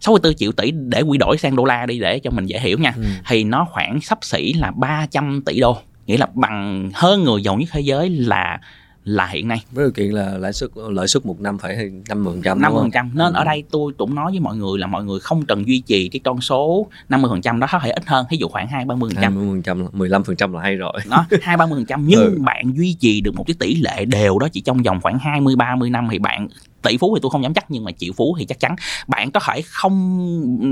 64 0.00 0.34
triệu 0.36 0.52
tỷ 0.52 0.70
để 0.70 1.00
quy 1.00 1.18
đổi 1.18 1.38
sang 1.38 1.56
đô 1.56 1.64
la 1.64 1.86
đi 1.86 1.98
để 1.98 2.18
cho 2.18 2.30
mình 2.30 2.46
dễ 2.46 2.60
hiểu 2.60 2.78
nha. 2.78 2.92
Ừ. 2.96 3.02
thì 3.26 3.44
nó 3.44 3.66
khoảng 3.70 4.00
sắp 4.00 4.18
xỉ 4.22 4.52
là 4.52 4.70
300 4.70 5.42
tỷ 5.46 5.60
đô 5.60 5.78
nghĩa 6.06 6.16
là 6.16 6.26
bằng 6.34 6.90
hơn 6.94 7.24
người 7.24 7.42
giàu 7.42 7.56
nhất 7.56 7.68
thế 7.72 7.80
giới 7.80 8.10
là 8.10 8.58
là 9.08 9.26
hiện 9.26 9.48
nay. 9.48 9.64
Với 9.72 9.84
điều 9.84 9.92
kiện 9.92 10.10
là 10.10 10.38
lãi 10.38 10.52
suất 10.52 10.70
lợi 10.90 11.08
suất 11.08 11.26
một 11.26 11.40
năm 11.40 11.58
phải 11.58 11.90
năm 12.08 12.24
phần 12.24 12.42
trăm 12.42 12.60
năm 12.60 12.72
phần 12.74 12.90
trăm. 12.90 13.10
Nên 13.14 13.32
ừ. 13.32 13.36
ở 13.36 13.44
đây 13.44 13.64
tôi 13.70 13.92
cũng 13.98 14.14
nói 14.14 14.30
với 14.30 14.40
mọi 14.40 14.56
người 14.56 14.78
là 14.78 14.86
mọi 14.86 15.04
người 15.04 15.20
không 15.20 15.46
cần 15.46 15.66
duy 15.66 15.80
trì 15.80 16.08
cái 16.08 16.20
con 16.24 16.40
số 16.40 16.86
50 17.08 17.28
phần 17.30 17.42
trăm 17.42 17.60
đó 17.60 17.66
có 17.72 17.78
thể 17.78 17.90
ít 17.90 18.06
hơn. 18.06 18.26
Ví 18.30 18.36
dụ 18.36 18.48
khoảng 18.48 18.68
hai 18.68 18.84
ba 18.84 18.94
mươi 18.94 19.10
phần 19.14 19.22
trăm. 19.22 19.34
phần 19.34 19.62
trăm 19.62 19.84
mười 19.92 20.08
lăm 20.08 20.24
phần 20.24 20.36
trăm 20.36 20.52
là 20.52 20.60
hay 20.60 20.76
rồi. 20.76 20.92
Đó 21.10 21.26
hai 21.42 21.56
ba 21.56 21.66
mươi 21.66 21.76
phần 21.76 21.86
trăm. 21.86 22.06
Nhưng 22.06 22.20
ừ. 22.20 22.38
bạn 22.38 22.72
duy 22.76 22.96
trì 23.00 23.20
được 23.20 23.34
một 23.34 23.44
cái 23.46 23.54
tỷ 23.58 23.74
lệ 23.74 24.04
đều 24.04 24.38
đó 24.38 24.48
chỉ 24.52 24.60
trong 24.60 24.82
vòng 24.82 25.00
khoảng 25.02 25.18
20 25.18 25.56
30 25.56 25.90
năm 25.90 26.08
thì 26.10 26.18
bạn 26.18 26.48
tỷ 26.82 26.96
phú 26.98 27.16
thì 27.16 27.20
tôi 27.22 27.30
không 27.30 27.42
dám 27.42 27.54
chắc 27.54 27.64
nhưng 27.68 27.84
mà 27.84 27.90
triệu 27.98 28.12
phú 28.16 28.36
thì 28.38 28.44
chắc 28.44 28.60
chắn. 28.60 28.76
Bạn 29.06 29.30
có 29.30 29.40
thể 29.40 29.62
không 29.62 29.98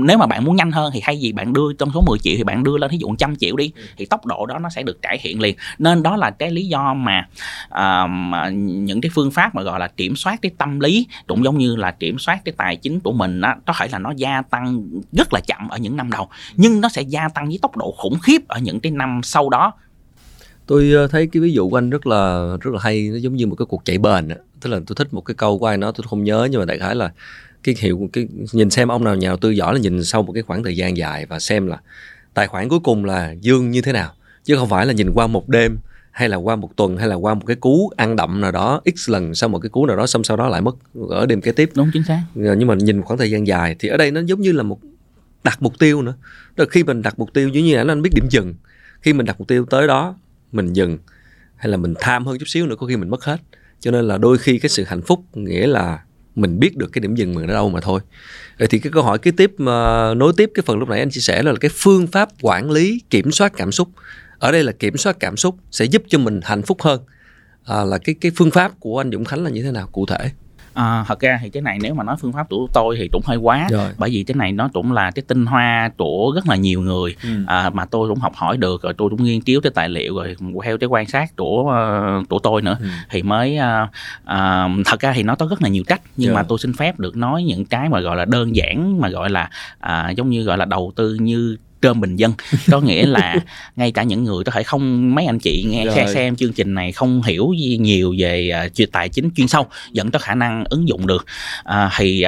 nếu 0.07 0.17
mà 0.17 0.25
bạn 0.25 0.45
muốn 0.45 0.55
nhanh 0.55 0.71
hơn 0.71 0.91
thì 0.93 1.01
hay 1.03 1.19
gì 1.19 1.31
bạn 1.31 1.53
đưa 1.53 1.73
trong 1.73 1.91
số 1.93 2.01
10 2.01 2.19
triệu 2.19 2.33
thì 2.37 2.43
bạn 2.43 2.63
đưa 2.63 2.77
lên 2.77 2.91
ví 2.91 2.97
dụ 2.97 3.15
trăm 3.17 3.35
triệu 3.35 3.55
đi 3.55 3.71
thì 3.97 4.05
tốc 4.05 4.25
độ 4.25 4.45
đó 4.45 4.59
nó 4.59 4.69
sẽ 4.69 4.83
được 4.83 5.01
cải 5.01 5.17
thiện 5.21 5.41
liền. 5.41 5.55
Nên 5.79 6.03
đó 6.03 6.17
là 6.17 6.31
cái 6.31 6.51
lý 6.51 6.67
do 6.67 6.93
mà, 6.93 7.27
uh, 7.67 8.53
những 8.53 9.01
cái 9.01 9.11
phương 9.13 9.31
pháp 9.31 9.55
mà 9.55 9.61
gọi 9.61 9.79
là 9.79 9.87
kiểm 9.87 10.15
soát 10.15 10.41
cái 10.41 10.51
tâm 10.57 10.79
lý 10.79 11.07
cũng 11.27 11.43
giống 11.43 11.57
như 11.57 11.75
là 11.75 11.91
kiểm 11.91 12.19
soát 12.19 12.39
cái 12.45 12.53
tài 12.57 12.75
chính 12.75 12.99
của 12.99 13.11
mình 13.11 13.41
á 13.41 13.55
có 13.65 13.73
thể 13.79 13.87
là 13.91 13.99
nó 13.99 14.13
gia 14.15 14.41
tăng 14.41 14.83
rất 15.11 15.33
là 15.33 15.39
chậm 15.39 15.67
ở 15.69 15.77
những 15.77 15.97
năm 15.97 16.11
đầu 16.11 16.29
nhưng 16.55 16.81
nó 16.81 16.89
sẽ 16.89 17.01
gia 17.01 17.29
tăng 17.29 17.47
với 17.47 17.59
tốc 17.61 17.77
độ 17.77 17.95
khủng 17.97 18.19
khiếp 18.19 18.47
ở 18.47 18.59
những 18.59 18.79
cái 18.79 18.91
năm 18.91 19.21
sau 19.23 19.49
đó. 19.49 19.73
Tôi 20.67 20.91
ờ, 20.91 21.07
thấy 21.07 21.27
cái 21.31 21.41
ví 21.41 21.53
dụ 21.53 21.69
của 21.69 21.77
anh 21.77 21.89
rất 21.89 22.07
là 22.07 22.51
rất 22.61 22.71
là 22.73 22.79
hay 22.83 23.09
nó 23.11 23.17
giống 23.17 23.35
như 23.35 23.47
một 23.47 23.55
cái 23.55 23.65
cuộc 23.65 23.85
chạy 23.85 23.97
bền 23.97 24.29
á 24.29 24.35
tức 24.61 24.69
là 24.69 24.79
tôi 24.87 24.95
thích 24.95 25.13
một 25.13 25.21
cái 25.21 25.35
câu 25.35 25.59
của 25.59 25.65
ai 25.65 25.77
đó 25.77 25.91
tôi 25.91 26.05
không 26.09 26.23
nhớ 26.23 26.47
nhưng 26.51 26.59
mà 26.59 26.65
đại 26.65 26.79
khái 26.79 26.95
là 26.95 27.11
cái 27.63 27.75
hiệu 27.79 28.09
cái 28.13 28.27
nhìn 28.51 28.69
xem 28.69 28.87
ông 28.87 29.03
nào 29.03 29.15
nhà 29.15 29.27
đầu 29.27 29.37
tư 29.37 29.49
giỏi 29.49 29.73
là 29.73 29.79
nhìn 29.79 30.03
sau 30.03 30.23
một 30.23 30.31
cái 30.33 30.43
khoảng 30.43 30.63
thời 30.63 30.75
gian 30.75 30.97
dài 30.97 31.25
và 31.25 31.39
xem 31.39 31.67
là 31.67 31.77
tài 32.33 32.47
khoản 32.47 32.69
cuối 32.69 32.79
cùng 32.79 33.05
là 33.05 33.31
dương 33.41 33.71
như 33.71 33.81
thế 33.81 33.91
nào. 33.91 34.13
Chứ 34.43 34.55
không 34.55 34.69
phải 34.69 34.85
là 34.85 34.93
nhìn 34.93 35.11
qua 35.13 35.27
một 35.27 35.49
đêm 35.49 35.77
hay 36.11 36.29
là 36.29 36.37
qua 36.37 36.55
một 36.55 36.75
tuần 36.75 36.97
hay 36.97 37.07
là 37.07 37.15
qua 37.15 37.33
một 37.33 37.45
cái 37.45 37.55
cú 37.55 37.91
ăn 37.97 38.15
đậm 38.15 38.41
nào 38.41 38.51
đó 38.51 38.81
x 38.95 39.09
lần 39.09 39.35
sau 39.35 39.49
một 39.49 39.59
cái 39.59 39.69
cú 39.69 39.85
nào 39.85 39.97
đó 39.97 40.07
xong 40.07 40.23
sau 40.23 40.37
đó 40.37 40.47
lại 40.47 40.61
mất 40.61 40.75
ở 41.09 41.25
đêm 41.25 41.41
kế 41.41 41.51
tiếp. 41.51 41.69
Đúng 41.75 41.89
chính 41.93 42.03
xác. 42.03 42.21
Ờ, 42.35 42.55
nhưng 42.55 42.67
mà 42.67 42.75
nhìn 42.75 43.01
khoảng 43.01 43.17
thời 43.17 43.31
gian 43.31 43.47
dài 43.47 43.75
thì 43.79 43.89
ở 43.89 43.97
đây 43.97 44.11
nó 44.11 44.21
giống 44.25 44.41
như 44.41 44.51
là 44.51 44.63
một 44.63 44.79
đặt 45.43 45.61
mục 45.61 45.79
tiêu 45.79 46.01
nữa. 46.01 46.13
Đó 46.55 46.65
khi 46.69 46.83
mình 46.83 47.01
đặt 47.01 47.19
mục 47.19 47.33
tiêu 47.33 47.49
giống 47.49 47.65
như 47.65 47.75
là 47.75 47.83
anh 47.87 48.01
biết 48.01 48.09
điểm 48.13 48.25
dừng. 48.29 48.53
Khi 49.01 49.13
mình 49.13 49.25
đặt 49.25 49.39
mục 49.39 49.47
tiêu 49.47 49.65
tới 49.65 49.87
đó 49.87 50.15
mình 50.51 50.73
dừng 50.73 50.97
hay 51.55 51.71
là 51.71 51.77
mình 51.77 51.93
tham 51.99 52.25
hơn 52.25 52.37
chút 52.39 52.47
xíu 52.47 52.67
nữa 52.67 52.75
có 52.79 52.87
khi 52.87 52.97
mình 52.97 53.09
mất 53.09 53.23
hết 53.23 53.37
cho 53.79 53.91
nên 53.91 54.07
là 54.07 54.17
đôi 54.17 54.37
khi 54.37 54.59
cái 54.59 54.69
sự 54.69 54.83
hạnh 54.83 55.01
phúc 55.01 55.25
nghĩa 55.33 55.67
là 55.67 55.99
mình 56.35 56.59
biết 56.59 56.77
được 56.77 56.87
cái 56.93 56.99
điểm 56.99 57.15
dừng 57.15 57.35
mình 57.35 57.47
ở 57.47 57.53
đâu 57.53 57.69
mà 57.69 57.81
thôi. 57.81 57.99
Rồi 58.57 58.67
thì 58.67 58.79
cái 58.79 58.91
câu 58.91 59.03
hỏi 59.03 59.19
kế 59.19 59.31
tiếp 59.31 59.51
mà 59.57 60.13
nối 60.13 60.33
tiếp 60.37 60.51
cái 60.53 60.63
phần 60.65 60.79
lúc 60.79 60.89
nãy 60.89 60.99
anh 60.99 61.09
chia 61.09 61.21
sẻ 61.21 61.43
là 61.43 61.53
cái 61.61 61.71
phương 61.73 62.07
pháp 62.07 62.29
quản 62.41 62.71
lý 62.71 63.01
kiểm 63.09 63.31
soát 63.31 63.53
cảm 63.57 63.71
xúc. 63.71 63.89
Ở 64.39 64.51
đây 64.51 64.63
là 64.63 64.71
kiểm 64.71 64.97
soát 64.97 65.17
cảm 65.19 65.37
xúc 65.37 65.55
sẽ 65.71 65.85
giúp 65.85 66.03
cho 66.07 66.19
mình 66.19 66.39
hạnh 66.43 66.61
phúc 66.61 66.81
hơn. 66.81 67.01
À, 67.65 67.83
là 67.83 67.97
cái 67.97 68.15
cái 68.21 68.31
phương 68.35 68.51
pháp 68.51 68.79
của 68.79 69.01
anh 69.01 69.11
Dũng 69.11 69.25
Khánh 69.25 69.43
là 69.43 69.49
như 69.49 69.63
thế 69.63 69.71
nào 69.71 69.89
cụ 69.91 70.05
thể? 70.05 70.31
À, 70.77 71.03
thật 71.07 71.19
ra 71.19 71.39
thì 71.41 71.49
cái 71.49 71.61
này 71.61 71.77
nếu 71.81 71.93
mà 71.93 72.03
nói 72.03 72.15
phương 72.19 72.33
pháp 72.33 72.49
của 72.49 72.67
tôi 72.73 72.95
thì 72.99 73.09
cũng 73.11 73.21
hơi 73.25 73.37
quá 73.37 73.67
rồi. 73.71 73.89
bởi 73.97 74.09
vì 74.09 74.23
cái 74.23 74.35
này 74.35 74.51
nó 74.51 74.69
cũng 74.73 74.91
là 74.91 75.11
cái 75.11 75.23
tinh 75.27 75.45
hoa 75.45 75.89
của 75.97 76.31
rất 76.35 76.47
là 76.47 76.55
nhiều 76.55 76.81
người 76.81 77.15
ừ. 77.23 77.29
à, 77.47 77.69
mà 77.69 77.85
tôi 77.85 78.09
cũng 78.09 78.19
học 78.19 78.33
hỏi 78.35 78.57
được 78.57 78.81
rồi 78.81 78.93
tôi 78.97 79.09
cũng 79.09 79.23
nghiên 79.23 79.41
cứu 79.41 79.61
cái 79.61 79.71
tài 79.75 79.89
liệu 79.89 80.15
rồi 80.15 80.35
theo 80.63 80.77
cái 80.77 80.87
quan 80.87 81.05
sát 81.05 81.35
của 81.35 81.61
uh, 81.61 82.29
của 82.29 82.39
tôi 82.39 82.61
nữa 82.61 82.77
ừ. 82.79 82.87
thì 83.09 83.23
mới 83.23 83.57
uh, 83.57 83.89
uh, 84.23 84.85
thật 84.85 84.99
ra 84.99 85.13
thì 85.13 85.23
nó 85.23 85.35
có 85.35 85.47
rất 85.49 85.61
là 85.61 85.69
nhiều 85.69 85.83
cách 85.87 86.01
nhưng 86.17 86.29
rồi. 86.29 86.35
mà 86.35 86.43
tôi 86.43 86.59
xin 86.59 86.73
phép 86.73 86.99
được 86.99 87.15
nói 87.15 87.43
những 87.43 87.65
cái 87.65 87.89
mà 87.89 87.99
gọi 87.99 88.15
là 88.17 88.25
đơn 88.25 88.55
giản 88.55 89.01
mà 89.01 89.09
gọi 89.09 89.29
là 89.29 89.49
uh, 89.85 90.15
giống 90.17 90.29
như 90.29 90.43
gọi 90.43 90.57
là 90.57 90.65
đầu 90.65 90.93
tư 90.95 91.17
như 91.21 91.57
cơm 91.81 92.01
bình 92.01 92.15
dân. 92.15 92.33
Có 92.71 92.79
nghĩa 92.79 93.05
là 93.05 93.35
ngay 93.75 93.91
cả 93.91 94.03
những 94.03 94.23
người 94.23 94.43
có 94.43 94.51
thể 94.51 94.63
không 94.63 95.15
mấy 95.15 95.25
anh 95.25 95.39
chị 95.39 95.65
nghe 95.67 95.85
Rồi. 95.85 96.13
xem 96.13 96.35
chương 96.35 96.53
trình 96.53 96.73
này 96.73 96.91
không 96.91 97.21
hiểu 97.21 97.51
gì 97.59 97.77
nhiều 97.77 98.15
về 98.17 98.51
uh, 98.67 98.91
tài 98.91 99.09
chính 99.09 99.29
chuyên 99.35 99.47
sâu 99.47 99.65
vẫn 99.95 100.11
có 100.11 100.19
khả 100.19 100.35
năng 100.35 100.63
ứng 100.69 100.87
dụng 100.87 101.07
được. 101.07 101.25
Uh, 101.69 101.91
thì 101.97 102.25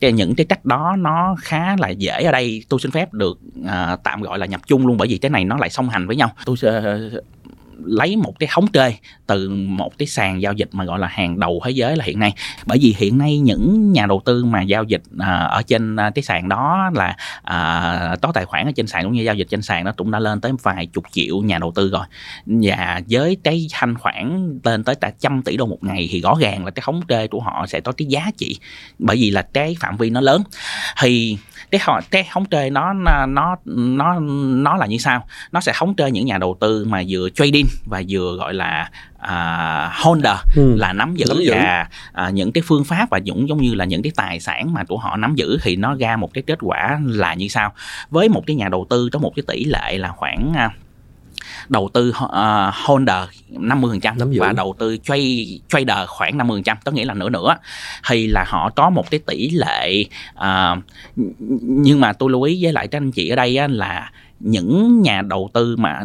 uh, 0.00 0.14
những 0.14 0.34
cái 0.34 0.46
cách 0.46 0.64
đó 0.64 0.96
nó 0.98 1.36
khá 1.40 1.76
là 1.78 1.88
dễ 1.88 2.22
ở 2.22 2.32
đây. 2.32 2.64
Tôi 2.68 2.80
xin 2.80 2.90
phép 2.90 3.12
được 3.12 3.38
uh, 3.60 4.00
tạm 4.04 4.22
gọi 4.22 4.38
là 4.38 4.46
nhập 4.46 4.60
chung 4.66 4.86
luôn 4.86 4.96
bởi 4.96 5.08
vì 5.08 5.18
cái 5.18 5.30
này 5.30 5.44
nó 5.44 5.56
lại 5.56 5.70
song 5.70 5.88
hành 5.88 6.06
với 6.06 6.16
nhau. 6.16 6.32
Tôi 6.44 6.56
uh, 6.66 7.24
lấy 7.84 8.16
một 8.16 8.38
cái 8.38 8.48
thống 8.52 8.66
chơi 8.66 8.98
từ 9.26 9.48
một 9.50 9.98
cái 9.98 10.08
sàn 10.08 10.42
giao 10.42 10.52
dịch 10.52 10.68
mà 10.72 10.84
gọi 10.84 10.98
là 10.98 11.06
hàng 11.06 11.40
đầu 11.40 11.62
thế 11.64 11.70
giới 11.70 11.96
là 11.96 12.04
hiện 12.04 12.18
nay. 12.18 12.34
Bởi 12.66 12.78
vì 12.78 12.94
hiện 12.98 13.18
nay 13.18 13.38
những 13.38 13.92
nhà 13.92 14.06
đầu 14.06 14.22
tư 14.24 14.44
mà 14.44 14.62
giao 14.62 14.84
dịch 14.84 15.02
à, 15.18 15.34
ở 15.34 15.62
trên 15.62 15.96
à, 15.96 16.10
cái 16.14 16.22
sàn 16.22 16.48
đó 16.48 16.90
là 16.94 17.16
à, 17.42 18.16
có 18.22 18.32
tài 18.32 18.44
khoản 18.44 18.66
ở 18.66 18.72
trên 18.76 18.86
sàn 18.86 19.04
cũng 19.04 19.12
như 19.12 19.22
giao 19.22 19.34
dịch 19.34 19.46
trên 19.50 19.62
sàn 19.62 19.84
nó 19.84 19.92
cũng 19.92 20.10
đã 20.10 20.18
lên 20.18 20.40
tới 20.40 20.52
vài 20.62 20.86
chục 20.86 21.04
triệu 21.12 21.38
nhà 21.38 21.58
đầu 21.58 21.72
tư 21.74 21.90
rồi. 21.90 22.04
Và 22.46 23.00
với 23.10 23.36
cái 23.44 23.66
thanh 23.72 23.98
khoản 23.98 24.58
lên 24.64 24.84
tới 24.84 24.94
cả 24.94 25.12
trăm 25.20 25.42
tỷ 25.42 25.56
đô 25.56 25.66
một 25.66 25.84
ngày 25.84 26.08
thì 26.10 26.20
rõ 26.20 26.34
ràng 26.40 26.64
là 26.64 26.70
cái 26.70 26.82
thống 26.86 27.02
kê 27.08 27.26
của 27.26 27.40
họ 27.40 27.66
sẽ 27.68 27.80
có 27.80 27.92
cái 27.92 28.06
giá 28.06 28.30
trị 28.38 28.56
bởi 28.98 29.16
vì 29.16 29.30
là 29.30 29.42
cái 29.42 29.76
phạm 29.80 29.96
vi 29.96 30.10
nó 30.10 30.20
lớn. 30.20 30.42
Thì 31.00 31.38
cái 31.70 31.80
họ 31.84 32.00
cái 32.10 32.28
thống 32.32 32.44
kê 32.44 32.70
nó 32.70 32.92
nó 33.28 33.56
nó 33.64 34.20
nó 34.54 34.76
là 34.76 34.86
như 34.86 34.98
sau 34.98 35.26
nó 35.52 35.60
sẽ 35.60 35.72
thống 35.76 35.94
kê 35.94 36.10
những 36.10 36.26
nhà 36.26 36.38
đầu 36.38 36.56
tư 36.60 36.84
mà 36.88 37.02
vừa 37.08 37.28
trading 37.30 37.66
và 37.86 38.02
vừa 38.08 38.36
gọi 38.36 38.54
là 38.54 38.90
à, 39.18 39.92
holder 39.94 40.36
ừ. 40.56 40.76
là 40.76 40.92
nắm 40.92 41.14
giữ, 41.16 41.26
nắm 41.28 41.38
giữ. 41.38 41.52
và 41.54 41.88
à, 42.12 42.30
những 42.30 42.52
cái 42.52 42.62
phương 42.66 42.84
pháp 42.84 43.10
và 43.10 43.18
những 43.18 43.48
giống 43.48 43.62
như 43.62 43.74
là 43.74 43.84
những 43.84 44.02
cái 44.02 44.12
tài 44.16 44.40
sản 44.40 44.72
mà 44.72 44.84
của 44.84 44.98
họ 44.98 45.16
nắm 45.16 45.34
giữ 45.34 45.58
thì 45.62 45.76
nó 45.76 45.94
ra 45.94 46.16
một 46.16 46.34
cái 46.34 46.42
kết 46.46 46.58
quả 46.60 47.00
là 47.04 47.34
như 47.34 47.48
sau 47.48 47.72
với 48.10 48.28
một 48.28 48.42
cái 48.46 48.56
nhà 48.56 48.68
đầu 48.68 48.86
tư 48.90 49.08
có 49.12 49.18
một 49.18 49.32
cái 49.36 49.42
tỷ 49.46 49.64
lệ 49.64 49.98
là 49.98 50.08
khoảng 50.08 50.52
à, 50.56 50.70
đầu 51.68 51.90
tư 51.92 52.08
uh, 52.08 52.74
holder 52.86 53.28
50% 53.50 54.38
và 54.40 54.52
đầu 54.52 54.74
tư 54.78 54.96
trade, 55.04 55.44
trader 55.68 56.08
khoảng 56.08 56.38
50% 56.38 56.76
có 56.84 56.92
nghĩa 56.92 57.04
là 57.04 57.14
nửa 57.14 57.28
nửa. 57.28 57.56
Thì 58.08 58.26
là 58.26 58.44
họ 58.48 58.70
có 58.76 58.90
một 58.90 59.10
cái 59.10 59.20
tỷ 59.26 59.50
lệ 59.50 60.04
uh, 60.34 60.78
nhưng 61.62 62.00
mà 62.00 62.12
tôi 62.12 62.30
lưu 62.30 62.42
ý 62.42 62.58
với 62.62 62.72
lại 62.72 62.88
các 62.88 62.98
anh 62.98 63.12
chị 63.12 63.28
ở 63.28 63.36
đây 63.36 63.56
á, 63.56 63.68
là 63.68 64.10
những 64.40 65.02
nhà 65.02 65.22
đầu 65.22 65.50
tư 65.52 65.76
mà 65.76 66.02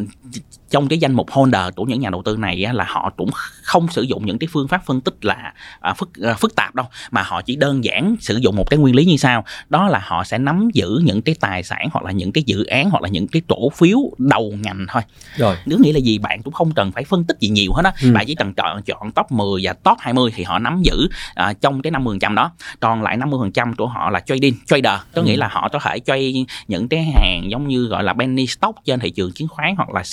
trong 0.74 0.88
cái 0.88 1.00
danh 1.00 1.14
mục 1.14 1.32
holder 1.32 1.74
của 1.76 1.84
những 1.84 2.00
nhà 2.00 2.10
đầu 2.10 2.22
tư 2.26 2.38
này 2.38 2.64
á, 2.64 2.74
là 2.74 2.86
họ 2.88 3.12
cũng 3.18 3.30
không 3.64 3.88
sử 3.88 4.02
dụng 4.02 4.26
những 4.26 4.38
cái 4.38 4.48
phương 4.52 4.68
pháp 4.68 4.86
phân 4.86 5.02
tích 5.02 5.26
là 5.26 5.54
à, 5.80 5.94
phức 5.94 6.10
à, 6.24 6.34
phức 6.34 6.56
tạp 6.56 6.76
đâu 6.76 6.86
mà 7.12 7.22
họ 7.22 7.42
chỉ 7.42 7.56
đơn 7.56 7.84
giản 7.84 8.16
sử 8.20 8.38
dụng 8.38 8.56
một 8.56 8.70
cái 8.70 8.78
nguyên 8.78 8.96
lý 8.96 9.06
như 9.06 9.18
sau. 9.18 9.44
Đó 9.70 9.88
là 9.88 10.02
họ 10.04 10.24
sẽ 10.24 10.38
nắm 10.38 10.70
giữ 10.74 11.02
những 11.04 11.22
cái 11.22 11.36
tài 11.40 11.64
sản 11.64 11.90
hoặc 11.92 12.06
là 12.06 12.12
những 12.12 12.32
cái 12.32 12.44
dự 12.48 12.66
án 12.66 12.90
hoặc 12.90 13.04
là 13.04 13.10
những 13.10 13.28
cái 13.28 13.42
cổ 13.48 13.70
phiếu 13.70 13.98
đầu 14.18 14.54
ngành 14.62 14.86
thôi. 14.90 15.02
Rồi. 15.36 15.56
Nếu 15.66 15.80
nghĩa 15.80 15.94
là 15.94 16.00
gì 16.00 16.18
bạn 16.18 16.42
cũng 16.42 16.54
không 16.54 16.72
cần 16.72 16.92
phải 16.92 17.04
phân 17.04 17.24
tích 17.24 17.38
gì 17.40 17.50
nhiều 17.50 17.74
hết 17.74 17.86
á. 17.86 17.94
Ừ. 18.02 18.12
bạn 18.14 18.26
chỉ 18.28 18.36
cần 18.36 18.54
chọn 18.54 18.82
chọn 18.84 19.12
top 19.12 19.32
10 19.32 19.62
và 19.64 19.74
top 19.74 19.98
20 20.00 20.32
thì 20.36 20.44
họ 20.44 20.60
nắm 20.60 20.82
giữ 20.82 21.08
à, 21.36 21.54
trong 21.54 21.82
cái 21.82 21.92
50% 21.92 22.36
đó. 22.36 22.52
Còn 22.80 23.02
lại 23.02 23.18
50% 23.18 23.76
của 23.76 23.88
họ 23.88 24.10
là 24.10 24.20
trading 24.20 24.56
trader. 24.66 25.00
Có 25.16 25.22
ừ. 25.22 25.24
nghĩa 25.26 25.38
là 25.38 25.48
họ 25.52 25.70
có 25.74 25.80
thể 25.80 26.00
trade 26.00 26.32
những 26.68 26.88
cái 26.88 27.04
hàng 27.04 27.52
giống 27.52 27.68
như 27.68 27.86
gọi 27.86 28.04
là 28.04 28.14
penny 28.14 28.48
stock 28.48 28.86
trên 28.86 29.00
thị 29.00 29.10
trường 29.10 29.32
chứng 29.32 29.48
khoán 29.48 29.76
hoặc 29.78 29.90
là 29.90 30.04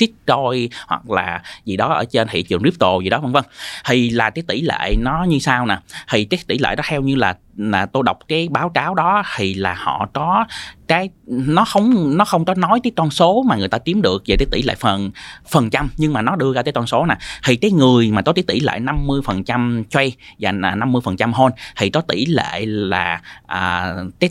shitcoin 0.52 0.70
hoặc 0.86 1.10
là 1.10 1.42
gì 1.64 1.76
đó 1.76 1.94
ở 1.94 2.04
trên 2.04 2.28
thị 2.28 2.42
trường 2.42 2.62
crypto 2.62 3.00
gì 3.00 3.10
đó 3.10 3.20
vân 3.20 3.32
vân. 3.32 3.44
Thì 3.84 4.10
là 4.10 4.30
cái 4.30 4.44
tỷ 4.48 4.60
lệ 4.60 4.94
nó 4.98 5.24
như 5.28 5.38
sau 5.38 5.66
nè. 5.66 5.78
Thì 6.10 6.24
cái 6.24 6.40
tỷ 6.46 6.58
lệ 6.58 6.74
đó 6.76 6.82
theo 6.86 7.02
như 7.02 7.14
là 7.14 7.36
là 7.56 7.86
tôi 7.86 8.02
đọc 8.06 8.18
cái 8.28 8.48
báo 8.50 8.68
cáo 8.68 8.94
đó 8.94 9.22
thì 9.36 9.54
là 9.54 9.74
họ 9.74 10.08
có 10.12 10.44
cái 10.88 11.10
nó 11.26 11.64
không 11.64 12.16
nó 12.16 12.24
không 12.24 12.44
có 12.44 12.54
nói 12.54 12.80
cái 12.82 12.92
con 12.96 13.10
số 13.10 13.42
mà 13.42 13.56
người 13.56 13.68
ta 13.68 13.78
kiếm 13.78 14.02
được 14.02 14.22
về 14.26 14.36
cái 14.38 14.46
tỷ 14.50 14.62
lệ 14.62 14.74
phần 14.74 15.10
phần 15.50 15.70
trăm 15.70 15.90
nhưng 15.96 16.12
mà 16.12 16.22
nó 16.22 16.36
đưa 16.36 16.52
ra 16.54 16.62
cái 16.62 16.72
con 16.72 16.86
số 16.86 17.06
nè. 17.06 17.16
Thì 17.44 17.56
cái 17.56 17.70
người 17.70 18.10
mà 18.10 18.22
có 18.22 18.32
cái 18.32 18.44
tỷ 18.46 18.60
lệ 18.60 18.78
50 18.78 19.20
phần 19.24 19.44
trăm 19.44 19.84
trade 19.90 20.10
và 20.38 20.52
50 20.52 21.02
phần 21.04 21.16
trăm 21.16 21.32
hôn 21.32 21.52
thì 21.76 21.90
có 21.90 22.00
tỷ 22.00 22.26
lệ 22.26 22.66
là 22.66 23.20
à, 23.46 23.94
cái 24.20 24.30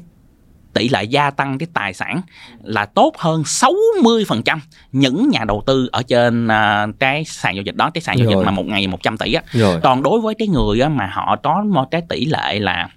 tỷ 0.80 0.90
lệ 0.90 1.04
gia 1.04 1.32
tăng 1.32 1.58
cái 1.58 1.68
tài 1.74 1.94
sản 1.94 2.22
là 2.64 2.86
tốt 2.86 3.14
hơn 3.18 3.42
60% 3.42 4.60
những 4.92 5.30
nhà 5.30 5.46
đầu 5.48 5.64
tư 5.66 5.90
ở 5.92 6.04
trên 6.04 6.48
uh, 6.48 7.00
cái 7.00 7.24
sàn 7.26 7.56
giao 7.56 7.64
dịch 7.64 7.76
đó 7.76 7.90
cái 7.94 8.02
sàn 8.02 8.18
giao 8.18 8.30
dịch 8.30 8.46
mà 8.46 8.52
một 8.52 8.66
ngày 8.66 8.88
100 8.88 9.18
tỷ 9.18 9.34
á. 9.34 9.44
Rồi. 9.52 9.80
còn 9.84 10.04
đối 10.04 10.22
với 10.22 10.36
cái 10.36 10.48
người 10.48 10.82
á, 10.82 10.90
mà 10.90 11.10
họ 11.14 11.36
có 11.44 11.64
một 11.64 11.92
cái 11.92 12.02
tỷ 12.10 12.26
lệ 12.26 12.60
là 12.60 12.90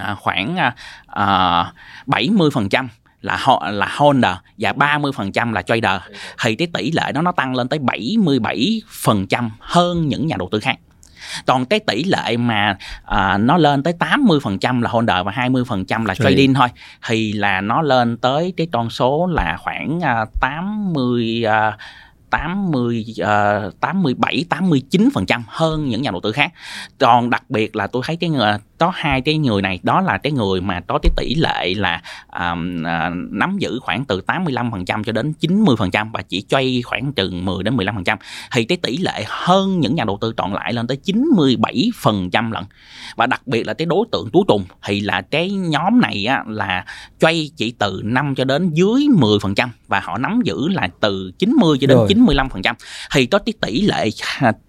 uh, 0.00 0.18
khoảng 0.18 0.56
uh, 0.56 0.72
uh, 1.06 2.52
70% 2.52 2.88
là 3.22 3.36
họ 3.40 3.70
là 3.70 3.88
holder 3.96 4.36
và 4.58 4.72
30% 4.72 5.52
là 5.52 5.62
trader 5.62 6.00
thì 6.42 6.54
cái 6.54 6.68
tỷ 6.72 6.90
lệ 6.92 7.12
đó 7.12 7.22
nó 7.22 7.32
tăng 7.32 7.54
lên 7.54 7.68
tới 7.68 7.78
77% 7.78 9.50
hơn 9.60 10.08
những 10.08 10.26
nhà 10.26 10.36
đầu 10.38 10.48
tư 10.52 10.60
khác 10.60 10.76
còn 11.46 11.64
cái 11.64 11.80
tỷ 11.80 12.04
lệ 12.04 12.36
mà 12.36 12.76
à, 13.04 13.38
nó 13.38 13.56
lên 13.56 13.82
tới 13.82 13.94
80% 13.98 14.82
là 14.82 14.90
holder 14.90 15.16
và 15.24 15.32
20% 15.32 16.06
là 16.06 16.14
Trading. 16.14 16.54
thôi 16.54 16.68
thì 17.08 17.32
là 17.32 17.60
nó 17.60 17.82
lên 17.82 18.16
tới 18.16 18.54
cái 18.56 18.66
con 18.72 18.90
số 18.90 19.26
là 19.26 19.56
khoảng 19.56 20.00
à, 20.02 20.24
80 20.40 21.44
à, 21.48 21.76
80 22.30 23.04
uh, 23.22 23.80
87 23.80 24.44
89% 24.50 25.40
hơn 25.46 25.88
những 25.88 26.02
nhà 26.02 26.10
đầu 26.10 26.20
tư 26.20 26.32
khác. 26.32 26.52
Còn 26.98 27.30
đặc 27.30 27.50
biệt 27.50 27.76
là 27.76 27.86
tôi 27.86 28.02
thấy 28.06 28.16
cái 28.16 28.30
người 28.30 28.58
có 28.78 28.92
hai 28.94 29.20
cái 29.20 29.38
người 29.38 29.62
này 29.62 29.80
đó 29.82 30.00
là 30.00 30.18
cái 30.18 30.32
người 30.32 30.60
mà 30.60 30.80
có 30.80 30.98
cái 31.02 31.12
tỷ 31.16 31.34
lệ 31.34 31.74
là 31.76 32.02
um, 32.40 32.82
uh, 32.82 33.32
nắm 33.32 33.56
giữ 33.58 33.78
khoảng 33.82 34.04
từ 34.04 34.22
85% 34.26 35.02
cho 35.04 35.12
đến 35.12 35.32
90% 35.40 36.10
và 36.12 36.22
chỉ 36.22 36.40
chơi 36.40 36.82
khoảng 36.84 37.12
chừng 37.12 37.44
10 37.44 37.62
đến 37.62 37.76
15% 37.76 38.16
thì 38.52 38.64
cái 38.64 38.78
tỷ 38.78 38.96
lệ 38.96 39.24
hơn 39.26 39.80
những 39.80 39.94
nhà 39.94 40.04
đầu 40.04 40.18
tư 40.20 40.32
còn 40.36 40.54
lại 40.54 40.72
lên 40.72 40.86
tới 40.86 40.98
97% 41.04 42.52
lận. 42.52 42.64
Và 43.16 43.26
đặc 43.26 43.46
biệt 43.46 43.66
là 43.66 43.74
cái 43.74 43.86
đối 43.86 44.06
tượng 44.12 44.30
cuối 44.32 44.44
cùng 44.48 44.64
thì 44.84 45.00
là 45.00 45.22
cái 45.22 45.50
nhóm 45.50 46.00
này 46.00 46.26
á, 46.26 46.44
là 46.46 46.84
chơi 47.18 47.50
chỉ 47.56 47.74
từ 47.78 48.00
5 48.04 48.34
cho 48.34 48.44
đến 48.44 48.70
dưới 48.70 49.06
10% 49.16 49.68
và 49.88 50.00
họ 50.00 50.18
nắm 50.18 50.40
giữ 50.44 50.68
là 50.68 50.88
từ 51.00 51.32
90 51.38 51.78
cho 51.80 51.86
đến 51.86 51.96
Rồi. 51.98 52.08
95% 52.08 52.74
thì 53.14 53.26
có 53.26 53.38
cái 53.38 53.52
tỷ 53.60 53.80
lệ 53.82 54.08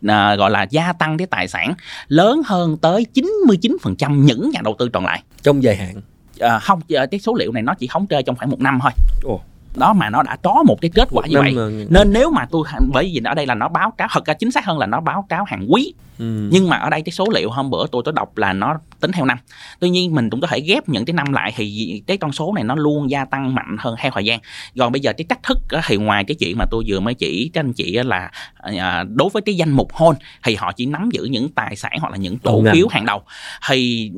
à, 0.07 0.35
gọi 0.35 0.51
là 0.51 0.63
gia 0.69 0.93
tăng 0.93 1.17
cái 1.17 1.27
tài 1.27 1.47
sản 1.47 1.73
lớn 2.07 2.41
hơn 2.45 2.77
tới 2.77 3.05
99% 3.13 4.23
những 4.23 4.49
nhà 4.49 4.61
đầu 4.63 4.75
tư 4.79 4.89
còn 4.93 5.05
lại 5.05 5.23
trong 5.41 5.63
dài 5.63 5.75
hạn 5.75 5.95
à, 6.39 6.59
không 6.59 6.79
à, 6.95 7.05
cái 7.11 7.19
số 7.19 7.33
liệu 7.35 7.51
này 7.51 7.63
nó 7.63 7.73
chỉ 7.73 7.87
thống 7.91 8.07
kê 8.07 8.21
trong 8.21 8.35
khoảng 8.35 8.49
một 8.49 8.59
năm 8.59 8.79
thôi 8.81 8.91
Ồ. 9.23 9.41
đó 9.75 9.93
mà 9.93 10.09
nó 10.09 10.23
đã 10.23 10.35
có 10.43 10.63
một 10.67 10.81
cái 10.81 10.91
kết 10.93 11.07
quả 11.11 11.27
như 11.27 11.35
Năm 11.35 11.43
vậy 11.43 11.53
mà- 11.55 11.85
nên 11.89 12.13
nếu 12.13 12.29
mà 12.31 12.45
tôi 12.51 12.63
bởi 12.93 13.11
vì 13.13 13.21
ở 13.25 13.33
đây 13.33 13.45
là 13.45 13.55
nó 13.55 13.67
báo 13.67 13.91
cáo 13.97 14.07
thật 14.11 14.25
ra 14.25 14.33
chính 14.33 14.51
xác 14.51 14.65
hơn 14.65 14.77
là 14.77 14.85
nó 14.85 14.99
báo 14.99 15.25
cáo 15.29 15.43
hàng 15.47 15.65
quý 15.69 15.93
ừ. 16.19 16.49
nhưng 16.51 16.69
mà 16.69 16.77
ở 16.77 16.89
đây 16.89 17.01
cái 17.01 17.11
số 17.13 17.25
liệu 17.33 17.49
hôm 17.51 17.69
bữa 17.69 17.87
tôi 17.91 18.03
có 18.05 18.11
đọc 18.11 18.37
là 18.37 18.53
nó 18.53 18.75
tính 18.99 19.11
theo 19.11 19.25
năm. 19.25 19.37
Tuy 19.79 19.89
nhiên 19.89 20.15
mình 20.15 20.29
cũng 20.29 20.41
có 20.41 20.47
thể 20.47 20.59
ghép 20.59 20.89
những 20.89 21.05
cái 21.05 21.13
năm 21.13 21.33
lại 21.33 21.53
thì 21.55 22.01
cái 22.07 22.17
con 22.17 22.31
số 22.31 22.53
này 22.55 22.63
nó 22.63 22.75
luôn 22.75 23.09
gia 23.09 23.25
tăng 23.25 23.55
mạnh 23.55 23.75
hơn 23.79 23.95
theo 23.99 24.11
thời 24.13 24.25
gian. 24.25 24.39
Còn 24.79 24.91
bây 24.91 25.01
giờ 25.01 25.13
cái 25.13 25.25
cách 25.29 25.39
thức 25.43 25.57
thì 25.87 25.97
ngoài 25.97 26.23
cái 26.23 26.35
chuyện 26.35 26.57
mà 26.57 26.65
tôi 26.71 26.83
vừa 26.87 26.99
mới 26.99 27.13
chỉ 27.13 27.51
cho 27.53 27.61
anh 27.61 27.73
chị 27.73 27.91
là 27.91 28.31
à, 28.55 29.03
đối 29.03 29.29
với 29.29 29.41
cái 29.41 29.55
danh 29.55 29.71
mục 29.71 29.93
hôn 29.93 30.15
thì 30.43 30.55
họ 30.55 30.71
chỉ 30.71 30.85
nắm 30.85 31.09
giữ 31.11 31.23
những 31.23 31.49
tài 31.49 31.75
sản 31.75 31.91
hoặc 31.99 32.09
là 32.09 32.17
những 32.17 32.37
cổ 32.37 32.63
phiếu 32.73 32.87
hàng 32.87 33.05
đầu. 33.05 33.21
Thì 33.69 34.11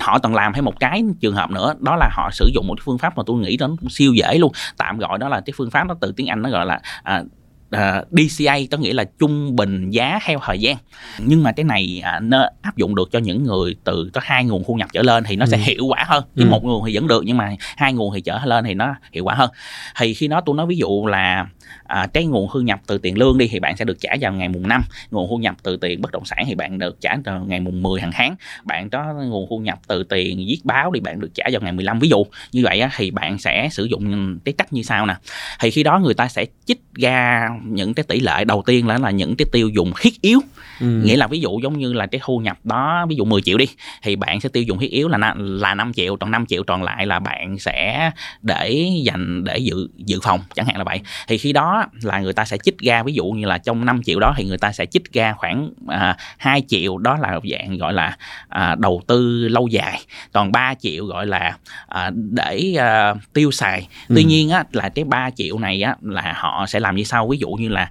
họ 0.00 0.18
còn 0.18 0.34
làm 0.34 0.52
thêm 0.52 0.64
một 0.64 0.80
cái 0.80 1.02
trường 1.20 1.34
hợp 1.34 1.50
nữa 1.50 1.74
đó 1.80 1.96
là 1.96 2.08
họ 2.12 2.30
sử 2.32 2.50
dụng 2.54 2.66
một 2.66 2.74
cái 2.74 2.82
phương 2.84 2.98
pháp 2.98 3.16
mà 3.16 3.22
tôi 3.26 3.38
nghĩ 3.38 3.56
nó 3.60 3.68
cũng 3.80 3.90
siêu 3.90 4.12
dễ 4.14 4.38
luôn. 4.38 4.52
Tạm 4.76 4.98
gọi 4.98 5.18
đó 5.18 5.28
là 5.28 5.40
cái 5.40 5.54
phương 5.56 5.70
pháp 5.70 5.84
nó 5.86 5.94
từ 6.00 6.12
tiếng 6.16 6.26
Anh 6.26 6.42
nó 6.42 6.50
gọi 6.50 6.66
là 6.66 6.80
à, 7.02 7.22
à, 7.70 8.02
DCA 8.10 8.58
có 8.70 8.78
nghĩa 8.78 8.92
là 8.92 9.04
trung 9.18 9.56
bình 9.56 9.90
giá 9.90 10.18
theo 10.24 10.40
thời 10.44 10.58
gian. 10.60 10.76
Nhưng 11.18 11.42
mà 11.42 11.52
cái 11.52 11.64
này 11.64 12.00
à, 12.04 12.20
nó 12.22 12.48
áp 12.62 12.76
dụng 12.76 12.94
được 12.94 13.08
cho 13.12 13.18
những 13.18 13.44
người 13.44 13.76
từ 13.84 14.10
có 14.12 14.20
hai 14.24 14.44
nguồn 14.44 14.62
thu 14.66 14.74
nhập 14.74 14.88
trở 14.92 15.02
lên 15.02 15.24
thì 15.24 15.36
nó 15.36 15.46
sẽ 15.46 15.56
Ừ. 15.56 15.62
hiệu 15.66 15.86
quả 15.86 16.04
hơn. 16.08 16.24
Chứ 16.36 16.44
Ừ. 16.44 16.48
một 16.50 16.64
nguồn 16.64 16.84
thì 16.86 16.94
vẫn 16.94 17.06
được 17.06 17.22
nhưng 17.26 17.36
mà 17.36 17.52
hai 17.76 17.92
nguồn 17.92 18.14
thì 18.14 18.20
trở 18.20 18.40
lên 18.44 18.64
thì 18.64 18.74
nó 18.74 18.94
hiệu 19.12 19.24
quả 19.24 19.34
hơn. 19.34 19.50
Thì 19.98 20.14
khi 20.14 20.28
đó 20.28 20.40
tôi 20.46 20.56
nói 20.56 20.66
ví 20.66 20.76
dụ 20.76 21.06
là 21.06 21.46
à, 21.86 22.06
cái 22.14 22.26
nguồn 22.26 22.48
thu 22.52 22.60
nhập 22.60 22.80
từ 22.86 22.98
tiền 22.98 23.18
lương 23.18 23.38
đi 23.38 23.48
thì 23.48 23.60
bạn 23.60 23.76
sẽ 23.76 23.84
được 23.84 24.00
trả 24.00 24.10
vào 24.20 24.32
ngày 24.32 24.48
mùng 24.48 24.68
5 24.68 24.82
nguồn 25.10 25.28
thu 25.30 25.36
nhập 25.36 25.56
từ 25.62 25.76
tiền 25.76 26.00
bất 26.02 26.12
động 26.12 26.24
sản 26.24 26.44
thì 26.46 26.54
bạn 26.54 26.78
được 26.78 27.00
trả 27.00 27.16
vào 27.24 27.44
ngày 27.48 27.60
mùng 27.60 27.82
10 27.82 28.00
hàng 28.00 28.10
tháng. 28.14 28.34
Bạn 28.64 28.90
có 28.90 29.14
nguồn 29.14 29.46
thu 29.50 29.58
nhập 29.58 29.78
từ 29.88 30.02
tiền 30.02 30.36
viết 30.38 30.60
báo 30.64 30.90
thì 30.94 31.00
bạn 31.00 31.20
được 31.20 31.30
trả 31.34 31.44
vào 31.52 31.60
ngày 31.60 31.72
15 31.72 31.98
ví 31.98 32.08
dụ 32.08 32.24
như 32.52 32.62
vậy 32.64 32.80
á, 32.80 32.90
thì 32.96 33.10
bạn 33.10 33.38
sẽ 33.38 33.68
sử 33.72 33.84
dụng 33.84 34.38
cái 34.44 34.52
cách 34.58 34.72
như 34.72 34.82
sau 34.82 35.06
nè. 35.06 35.14
Thì 35.60 35.70
khi 35.70 35.82
đó 35.82 35.98
người 35.98 36.14
ta 36.14 36.28
sẽ 36.28 36.44
chích 36.64 36.80
ra 36.94 37.48
những 37.64 37.94
cái 37.94 38.04
tỷ 38.08 38.20
lệ 38.20 38.44
đầu 38.44 38.62
tiên 38.66 38.86
là 38.86 38.98
là 38.98 39.10
những 39.10 39.36
cái 39.36 39.46
tiêu 39.52 39.68
dùng 39.68 39.92
thiết 40.00 40.22
yếu. 40.22 40.40
Ừ. 40.80 40.86
nghĩa 40.86 41.16
là 41.16 41.26
ví 41.26 41.40
dụ 41.40 41.60
giống 41.62 41.78
như 41.78 41.92
là 41.92 42.06
cái 42.06 42.20
thu 42.24 42.38
nhập 42.38 42.58
đó 42.64 43.06
ví 43.08 43.16
dụ 43.16 43.24
10 43.24 43.42
triệu 43.42 43.58
đi 43.58 43.66
thì 44.02 44.16
bạn 44.16 44.40
sẽ 44.40 44.48
tiêu 44.48 44.62
dùng 44.62 44.78
thiết 44.78 44.90
yếu 44.90 45.08
là 45.08 45.34
là 45.36 45.74
5 45.74 45.92
triệu 45.92 46.16
còn 46.16 46.30
5 46.30 46.46
triệu 46.46 46.62
còn 46.66 46.82
lại 46.82 47.06
là 47.06 47.18
bạn 47.18 47.58
sẽ 47.58 48.10
để 48.42 48.88
dành 49.04 49.44
để 49.44 49.58
dự 49.58 49.88
dự 49.96 50.20
phòng 50.22 50.40
chẳng 50.54 50.66
hạn 50.66 50.76
là 50.78 50.84
vậy. 50.84 51.00
Thì 51.28 51.38
khi 51.38 51.52
đó 51.52 51.84
là 52.02 52.20
người 52.20 52.32
ta 52.32 52.44
sẽ 52.44 52.56
chích 52.58 52.78
ra 52.78 53.02
ví 53.02 53.12
dụ 53.12 53.24
như 53.24 53.46
là 53.46 53.58
trong 53.58 53.84
5 53.84 54.02
triệu 54.02 54.20
đó 54.20 54.34
thì 54.36 54.44
người 54.44 54.58
ta 54.58 54.72
sẽ 54.72 54.86
chích 54.86 55.12
ra 55.12 55.32
khoảng 55.36 55.70
à, 55.88 56.16
2 56.38 56.62
triệu 56.68 56.98
đó 56.98 57.16
là 57.20 57.38
dạng 57.50 57.78
gọi 57.78 57.92
là 57.92 58.16
à, 58.48 58.76
đầu 58.78 59.02
tư 59.06 59.48
lâu 59.48 59.68
dài. 59.68 60.00
Còn 60.32 60.52
3 60.52 60.74
triệu 60.74 61.04
gọi 61.06 61.26
là 61.26 61.56
à, 61.88 62.10
để 62.14 62.74
à, 62.78 63.14
tiêu 63.32 63.50
xài. 63.50 63.88
Tuy 64.08 64.22
Ừ. 64.22 64.28
nhiên 64.28 64.50
á 64.50 64.64
là 64.72 64.88
cái 64.88 65.04
3 65.04 65.30
triệu 65.30 65.58
này 65.58 65.82
á 65.82 65.94
là 66.02 66.32
họ 66.36 66.64
sẽ 66.68 66.80
làm 66.80 66.96
như 66.96 67.04
sau. 67.04 67.28
Ví 67.28 67.38
dụ 67.38 67.48
như 67.58 67.68
là 67.68 67.90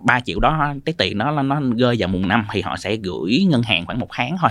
3 0.00 0.20
triệu 0.20 0.40
đó 0.40 0.74
cái 0.84 0.94
tiền 0.98 1.18
nó 1.18 1.42
nó 1.42 1.60
rơi 1.76 1.96
vào 1.98 2.08
mùng 2.08 2.28
5 2.28 2.46
thì 2.52 2.60
họ 2.60 2.76
sẽ 2.76 2.96
gửi 2.96 3.46
ngân 3.50 3.62
hàng 3.62 3.86
khoảng 3.86 3.98
một 3.98 4.08
tháng 4.10 4.36
thôi. 4.40 4.50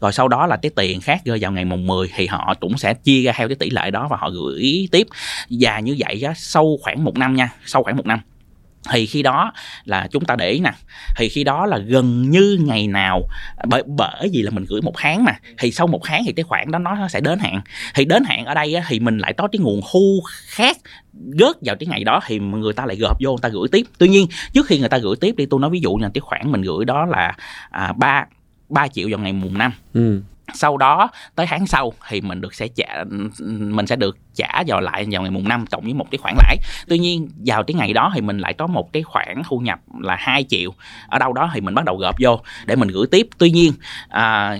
Rồi 0.00 0.12
sau 0.12 0.28
đó 0.28 0.46
là 0.46 0.56
cái 0.56 0.70
tiền 0.76 1.00
khác 1.00 1.22
rơi 1.24 1.38
vào 1.40 1.52
ngày 1.52 1.64
mùng 1.64 1.86
10 1.86 2.10
thì 2.14 2.26
họ 2.26 2.54
cũng 2.60 2.78
sẽ 2.78 2.94
chia 2.94 3.22
ra 3.22 3.32
theo 3.36 3.48
cái 3.48 3.56
tỷ 3.56 3.70
lệ 3.70 3.90
đó 3.90 4.08
và 4.10 4.16
họ 4.16 4.30
gửi 4.30 4.88
tiếp. 4.92 5.06
Và 5.50 5.80
như 5.80 5.96
vậy 5.98 6.22
á, 6.22 6.32
sau 6.36 6.78
khoảng 6.82 7.04
một 7.04 7.18
năm 7.18 7.36
nha 7.36 7.50
sau 7.64 7.82
khoảng 7.82 7.96
một 7.96 8.06
năm 8.06 8.20
thì 8.88 9.06
khi 9.06 9.22
đó 9.22 9.52
là 9.84 10.08
chúng 10.10 10.24
ta 10.24 10.36
để 10.36 10.50
ý 10.50 10.60
nè. 10.60 10.72
Thì 11.16 11.28
khi 11.28 11.44
đó 11.44 11.66
là 11.66 11.78
gần 11.78 12.30
như 12.30 12.58
ngày 12.64 12.86
nào 12.86 13.22
bởi 13.68 13.82
bởi 13.86 14.30
vì 14.32 14.42
là 14.42 14.50
mình 14.50 14.64
gửi 14.68 14.80
một 14.82 14.92
tháng 14.96 15.24
mà. 15.24 15.32
Thì 15.58 15.72
sau 15.72 15.86
một 15.86 16.00
tháng 16.04 16.22
thì 16.26 16.32
cái 16.32 16.42
khoản 16.42 16.70
đó 16.70 16.78
nó 16.78 17.08
sẽ 17.08 17.20
đến 17.20 17.38
hạn. 17.38 17.60
Thì 17.94 18.04
đến 18.04 18.24
hạn 18.24 18.44
ở 18.44 18.54
đây 18.54 18.74
á, 18.74 18.84
thì 18.88 19.00
mình 19.00 19.18
lại 19.18 19.32
có 19.32 19.48
cái 19.52 19.60
nguồn 19.60 19.80
thu 19.92 20.22
khác 20.46 20.76
gớt 21.12 21.56
vào 21.60 21.76
cái 21.76 21.86
ngày 21.86 22.04
đó 22.04 22.20
thì 22.26 22.38
người 22.38 22.72
ta 22.72 22.86
lại 22.86 22.96
gộp 22.96 23.16
vô 23.20 23.30
người 23.30 23.42
ta 23.42 23.48
gửi 23.48 23.68
tiếp. 23.72 23.86
Tuy 23.98 24.08
nhiên 24.08 24.26
trước 24.52 24.66
khi 24.66 24.78
người 24.78 24.88
ta 24.88 24.98
gửi 24.98 25.16
tiếp 25.20 25.36
đi 25.36 25.46
tôi 25.46 25.60
nói 25.60 25.70
ví 25.70 25.80
dụ 25.80 25.92
như 25.92 26.02
là 26.02 26.10
cái 26.14 26.20
khoản 26.20 26.52
mình 26.52 26.62
gửi 26.62 26.84
đó 26.84 27.06
là 27.06 27.36
à, 27.70 27.92
3 27.92 28.26
3 28.68 28.88
triệu 28.88 29.08
vào 29.10 29.18
ngày 29.18 29.32
mùng 29.32 29.58
năm. 29.58 29.72
Ừ 29.94 30.22
sau 30.54 30.76
đó 30.76 31.08
tới 31.34 31.46
tháng 31.46 31.66
sau 31.66 31.92
thì 32.08 32.20
mình 32.20 32.40
được 32.40 32.54
sẽ 32.54 32.68
trả 32.68 33.04
mình 33.48 33.86
sẽ 33.86 33.96
được 33.96 34.16
trả 34.34 34.62
vào 34.66 34.80
lại 34.80 35.06
vào 35.10 35.22
ngày 35.22 35.30
mùng 35.30 35.48
5 35.48 35.66
cộng 35.66 35.84
với 35.84 35.94
một 35.94 36.06
cái 36.10 36.18
khoản 36.18 36.34
lãi. 36.38 36.56
Tuy 36.88 36.98
nhiên 36.98 37.28
vào 37.46 37.62
cái 37.62 37.74
ngày 37.74 37.92
đó 37.92 38.12
thì 38.14 38.20
mình 38.20 38.38
lại 38.38 38.54
có 38.54 38.66
một 38.66 38.92
cái 38.92 39.02
khoản 39.02 39.42
thu 39.48 39.58
nhập 39.58 39.80
là 40.00 40.16
2 40.18 40.44
triệu. 40.48 40.70
Ở 41.08 41.18
đâu 41.18 41.32
đó 41.32 41.50
thì 41.54 41.60
mình 41.60 41.74
bắt 41.74 41.84
đầu 41.84 41.96
gộp 41.96 42.16
vô 42.20 42.40
để 42.66 42.76
mình 42.76 42.88
gửi 42.88 43.06
tiếp. 43.10 43.28
Tuy 43.38 43.50
nhiên 43.50 43.72
à, 44.08 44.58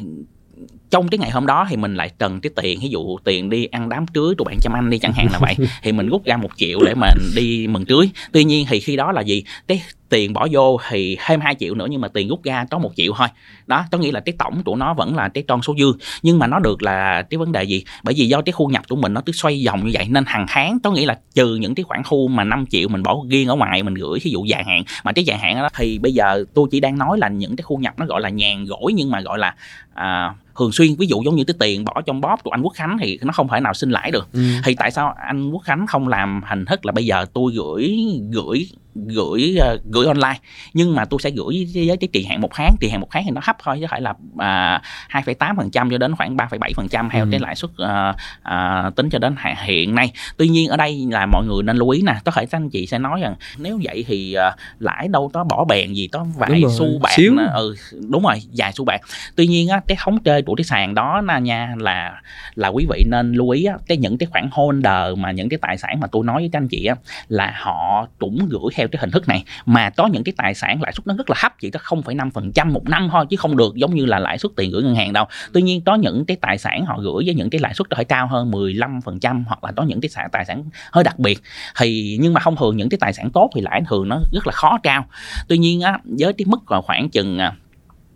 trong 0.91 1.09
cái 1.09 1.18
ngày 1.18 1.30
hôm 1.30 1.47
đó 1.47 1.66
thì 1.70 1.76
mình 1.76 1.95
lại 1.95 2.11
cần 2.18 2.41
cái 2.41 2.51
tiền 2.57 2.80
ví 2.82 2.88
dụ 2.88 3.18
tiền 3.24 3.51
đi 3.51 3.66
ăn 3.66 3.88
đám 3.88 4.07
cưới 4.07 4.34
tụi 4.38 4.45
bạn 4.45 4.59
chăm 4.62 4.72
anh 4.72 4.91
đi 4.91 4.99
chẳng 4.99 5.12
hạn 5.12 5.26
là 5.32 5.38
vậy 5.38 5.57
thì 5.82 5.93
mình 5.93 6.09
rút 6.09 6.24
ra 6.24 6.36
một 6.36 6.51
triệu 6.57 6.78
để 6.84 6.95
mình 6.95 7.18
đi 7.36 7.66
mừng 7.66 7.84
cưới. 7.84 8.11
Tuy 8.32 8.45
nhiên 8.45 8.66
thì 8.68 8.80
khi 8.80 8.97
đó 8.97 9.12
là 9.12 9.20
gì? 9.20 9.45
Cái 9.68 9.82
tiền 10.11 10.33
bỏ 10.33 10.47
vô 10.51 10.81
thì 10.89 11.17
thêm 11.27 11.41
2 11.41 11.55
triệu 11.55 11.75
nữa 11.75 11.87
nhưng 11.91 12.01
mà 12.01 12.09
tiền 12.09 12.29
rút 12.29 12.43
ra 12.45 12.65
có 12.71 12.79
một 12.79 12.91
triệu 12.97 13.13
thôi. 13.17 13.29
Đó, 13.67 13.85
có 13.91 13.99
nghĩa 13.99 14.13
là 14.13 14.21
cái 14.21 14.35
tổng 14.39 14.63
của 14.65 14.77
nó 14.77 14.95
vẫn 14.95 15.17
là 15.17 15.29
cái 15.29 15.45
con 15.49 15.63
số 15.63 15.75
dư. 15.79 15.93
Nhưng 16.23 16.39
mà 16.39 16.47
nó 16.47 16.59
được 16.59 16.83
là 16.83 17.23
cái 17.23 17.39
vấn 17.39 17.53
đề 17.53 17.65
gì? 17.65 17.85
Bởi 18.03 18.15
vì 18.15 18.27
do 18.29 18.43
cái 18.43 18.53
thu 18.57 18.67
nhập 18.67 18.83
của 18.89 18.97
mình 18.97 19.15
nó 19.15 19.21
cứ 19.21 19.33
xoay 19.33 19.63
vòng 19.67 19.85
như 19.85 19.91
vậy 19.95 20.07
nên 20.11 20.25
hàng 20.27 20.47
tháng, 20.49 20.79
có 20.81 20.91
nghĩa 20.91 21.07
là 21.07 21.19
trừ 21.35 21.57
những 21.57 21.75
cái 21.75 21.85
khoản 21.85 22.03
thu 22.05 22.29
mà 22.29 22.45
5 22.45 22.65
triệu 22.71 22.89
mình 22.89 23.03
bỏ 23.03 23.17
riêng 23.29 23.49
ở 23.49 23.55
ngoài, 23.55 23.83
mình 23.83 23.95
gửi 23.95 24.19
ví 24.23 24.31
dụ 24.31 24.45
dài 24.45 24.65
hạn. 24.65 24.83
Mà 25.05 25.13
cái 25.13 25.25
dài 25.25 25.39
hạn 25.39 25.57
đó 25.57 25.69
thì 25.77 25.99
bây 25.99 26.13
giờ 26.13 26.45
tôi 26.55 26.69
chỉ 26.71 26.81
đang 26.81 26.99
nói 26.99 27.19
là 27.19 27.29
những 27.29 27.57
cái 27.57 27.65
thu 27.69 27.77
nhập 27.77 27.95
nó 27.99 28.07
gọi 28.07 28.21
là 28.21 28.29
nhàn 28.29 28.67
rỗi 28.67 28.93
nhưng 28.93 29.11
mà 29.11 29.21
gọi 29.21 29.39
là 29.39 29.55
à, 29.95 30.34
thường 30.59 30.72
xuyên 30.72 30.95
ví 30.99 31.07
dụ 31.07 31.22
giống 31.24 31.36
như 31.36 31.45
cái 31.45 31.55
tiền 31.59 31.84
bỏ 31.84 32.03
trong 32.07 32.20
bóp 32.20 32.43
của 32.45 32.51
anh 32.51 32.62
Quốc 32.62 32.72
Khánh 32.76 32.97
thì 33.01 33.18
nó 33.22 33.32
không 33.32 33.49
thể 33.49 33.61
nào 33.61 33.74
sinh 33.74 33.91
lãi 33.91 34.11
được. 34.11 34.28
Ừ. 34.32 34.41
thì 34.64 34.74
tại 34.74 34.91
sao 34.91 35.14
anh 35.26 35.51
Quốc 35.51 35.62
Khánh 35.64 35.86
không 35.86 36.09
làm 36.09 36.41
hình 36.49 36.64
thức 36.64 36.86
là 36.86 36.93
bây 36.93 37.07
giờ 37.07 37.24
tôi 37.34 37.53
gửi 37.57 37.97
gửi 38.32 38.68
gửi 38.95 39.57
ờ, 39.61 39.78
gửi 39.93 40.07
online 40.07 40.38
nhưng 40.74 40.95
mà 40.95 41.05
tôi 41.05 41.20
sẽ 41.22 41.30
gửi 41.30 41.68
với 41.74 41.97
cái 41.97 42.09
kỳ 42.12 42.24
hạn 42.24 42.41
một 42.41 42.49
tháng 42.55 42.74
kỳ 42.80 42.88
hạn 42.88 43.01
một 43.01 43.07
tháng 43.11 43.22
thì 43.24 43.30
nó 43.30 43.41
thấp 43.45 43.57
thôi 43.62 43.76
chứ 43.80 43.86
phải 43.91 44.01
là 44.01 44.14
à, 44.38 44.82
2,8% 45.11 45.91
cho 45.91 45.99
đến 45.99 46.16
khoảng 46.16 46.36
3,7% 46.36 47.09
theo 47.11 47.24
Ừ. 47.24 47.28
cái 47.30 47.41
lãi 47.41 47.55
suất 47.57 47.70
à, 47.78 48.14
à, 48.43 48.91
tính 48.97 49.11
cho 49.11 49.18
đến 49.18 49.34
hiện 49.64 49.95
nay. 49.95 50.12
Tuy 50.36 50.49
nhiên 50.49 50.68
ở 50.68 50.76
đây 50.76 51.07
là 51.11 51.26
mọi 51.26 51.45
người 51.47 51.62
nên 51.62 51.76
lưu 51.76 51.88
ý 51.91 52.03
nè 52.03 52.14
có 52.24 52.32
thể 52.32 52.47
các 52.47 52.57
anh 52.59 52.70
chị 52.70 52.86
sẽ 52.86 52.99
nói 52.99 53.20
rằng 53.20 53.34
nếu 53.59 53.80
vậy 53.84 54.05
thì 54.09 54.34
à, 54.34 54.57
lãi 54.78 55.09
đâu 55.09 55.30
có 55.34 55.45
bỏ 55.45 55.64
bèn 55.64 55.93
gì 55.93 56.07
có 56.07 56.26
vài 56.36 56.62
xu 56.78 56.99
bạc 56.99 57.11
ừ 57.55 57.74
đúng 58.09 58.22
rồi 58.22 58.43
vài 58.57 58.72
xu 58.72 58.84
bạc. 58.84 59.01
Tuy 59.36 59.47
nhiên 59.47 59.68
á 59.68 59.80
cái 59.87 59.97
khống 59.97 60.22
chơi 60.22 60.43
của 60.43 60.55
cái 60.55 60.64
sàn 60.64 60.95
đó 60.95 61.20
là 61.20 61.39
nha 61.39 61.74
là 61.78 62.20
là 62.55 62.68
quý 62.68 62.87
vị 62.91 63.05
nên 63.07 63.33
lưu 63.33 63.51
ý 63.51 63.64
á, 63.64 63.74
cái 63.87 63.97
những 63.97 64.18
cái 64.18 64.26
khoản 64.26 64.49
holder 64.53 65.18
mà 65.18 65.31
những 65.31 65.49
cái 65.49 65.59
tài 65.62 65.78
sản 65.78 66.01
mà 66.01 66.07
tôi 66.12 66.24
nói 66.24 66.43
với 66.43 66.51
các 66.53 66.59
anh 66.59 66.68
chị 66.68 66.85
á 66.85 66.95
là 67.28 67.55
họ 67.61 68.07
cũng 68.18 68.47
gửi 68.49 68.70
theo 68.74 68.89
cái 68.89 69.01
hình 69.01 69.11
thức 69.11 69.28
này. 69.28 69.45
Mà 69.66 69.91
có 69.91 70.07
những 70.07 70.24
cái 70.24 70.33
tài 70.37 70.55
sản 70.55 70.83
lãi 70.83 70.93
suất 70.93 71.07
nó 71.07 71.14
rất 71.14 71.31
là 71.31 71.37
thấp 71.41 71.55
chỉ 71.61 71.70
có 71.70 71.81
0,5% 71.83 72.72
một 72.72 72.89
năm 72.89 73.09
thôi 73.12 73.26
chứ 73.31 73.37
không 73.37 73.57
được 73.57 73.74
giống 73.74 73.95
như 73.95 74.07
là 74.07 74.18
lãi 74.18 74.39
suất 74.39 74.53
tiền 74.57 74.70
gửi 74.70 74.83
ngân 74.83 74.95
hàng 74.95 75.12
đâu. 75.12 75.24
Tuy 75.53 75.62
nhiên 75.62 75.81
có 75.81 75.95
những 75.95 76.24
cái 76.24 76.37
tài 76.41 76.59
sản 76.59 76.87
họ 76.87 76.99
gửi 77.01 77.22
với 77.26 77.35
những 77.35 77.51
cái 77.51 77.61
lãi 77.61 77.74
suất 77.74 77.91
có 77.91 77.97
thể 77.97 78.05
cao 78.05 78.26
hơn 78.26 78.51
15% 78.51 79.45
hoặc 79.47 79.64
là 79.64 79.72
có 79.76 79.83
những 79.83 80.01
cái 80.01 80.09
sản- 80.09 80.28
tài 80.33 80.45
sản 80.45 80.64
hơi 80.93 81.05
đặc 81.05 81.18
biệt 81.18 81.39
thì 81.78 82.18
nhưng 82.20 82.33
mà 82.33 82.41
không 82.41 82.57
thường 82.57 82.76
những 82.76 82.89
cái 82.89 82.99
tài 83.01 83.12
sản 83.12 83.31
tốt 83.31 83.51
thì 83.55 83.61
lãi 83.61 83.83
thường 83.89 84.09
nó 84.09 84.20
rất 84.33 84.47
là 84.47 84.53
khó 84.53 84.78
cao 84.83 85.07
tuy 85.49 85.59
nhiên 85.59 85.81
á 85.81 85.99
với 86.05 86.33
cái 86.33 86.45
mức 86.49 86.61
khoảng 86.87 87.11
chừng 87.11 87.39
à, 87.39 87.53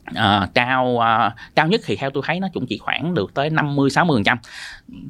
à, 0.05 0.43
uh, 0.43 0.55
cao 0.55 0.87
uh, 0.87 1.33
cao 1.55 1.69
nhất 1.69 1.81
thì 1.85 1.97
theo 1.97 2.11
tôi 2.11 2.23
thấy 2.27 2.41
nó 2.41 2.49
cũng 2.55 2.67
chỉ 2.67 2.79
khoảng 2.79 3.15
được 3.15 3.35
tới 3.35 3.51
50 3.51 3.91
60 3.91 4.17
phần 4.17 4.25
trăm. 4.25 4.39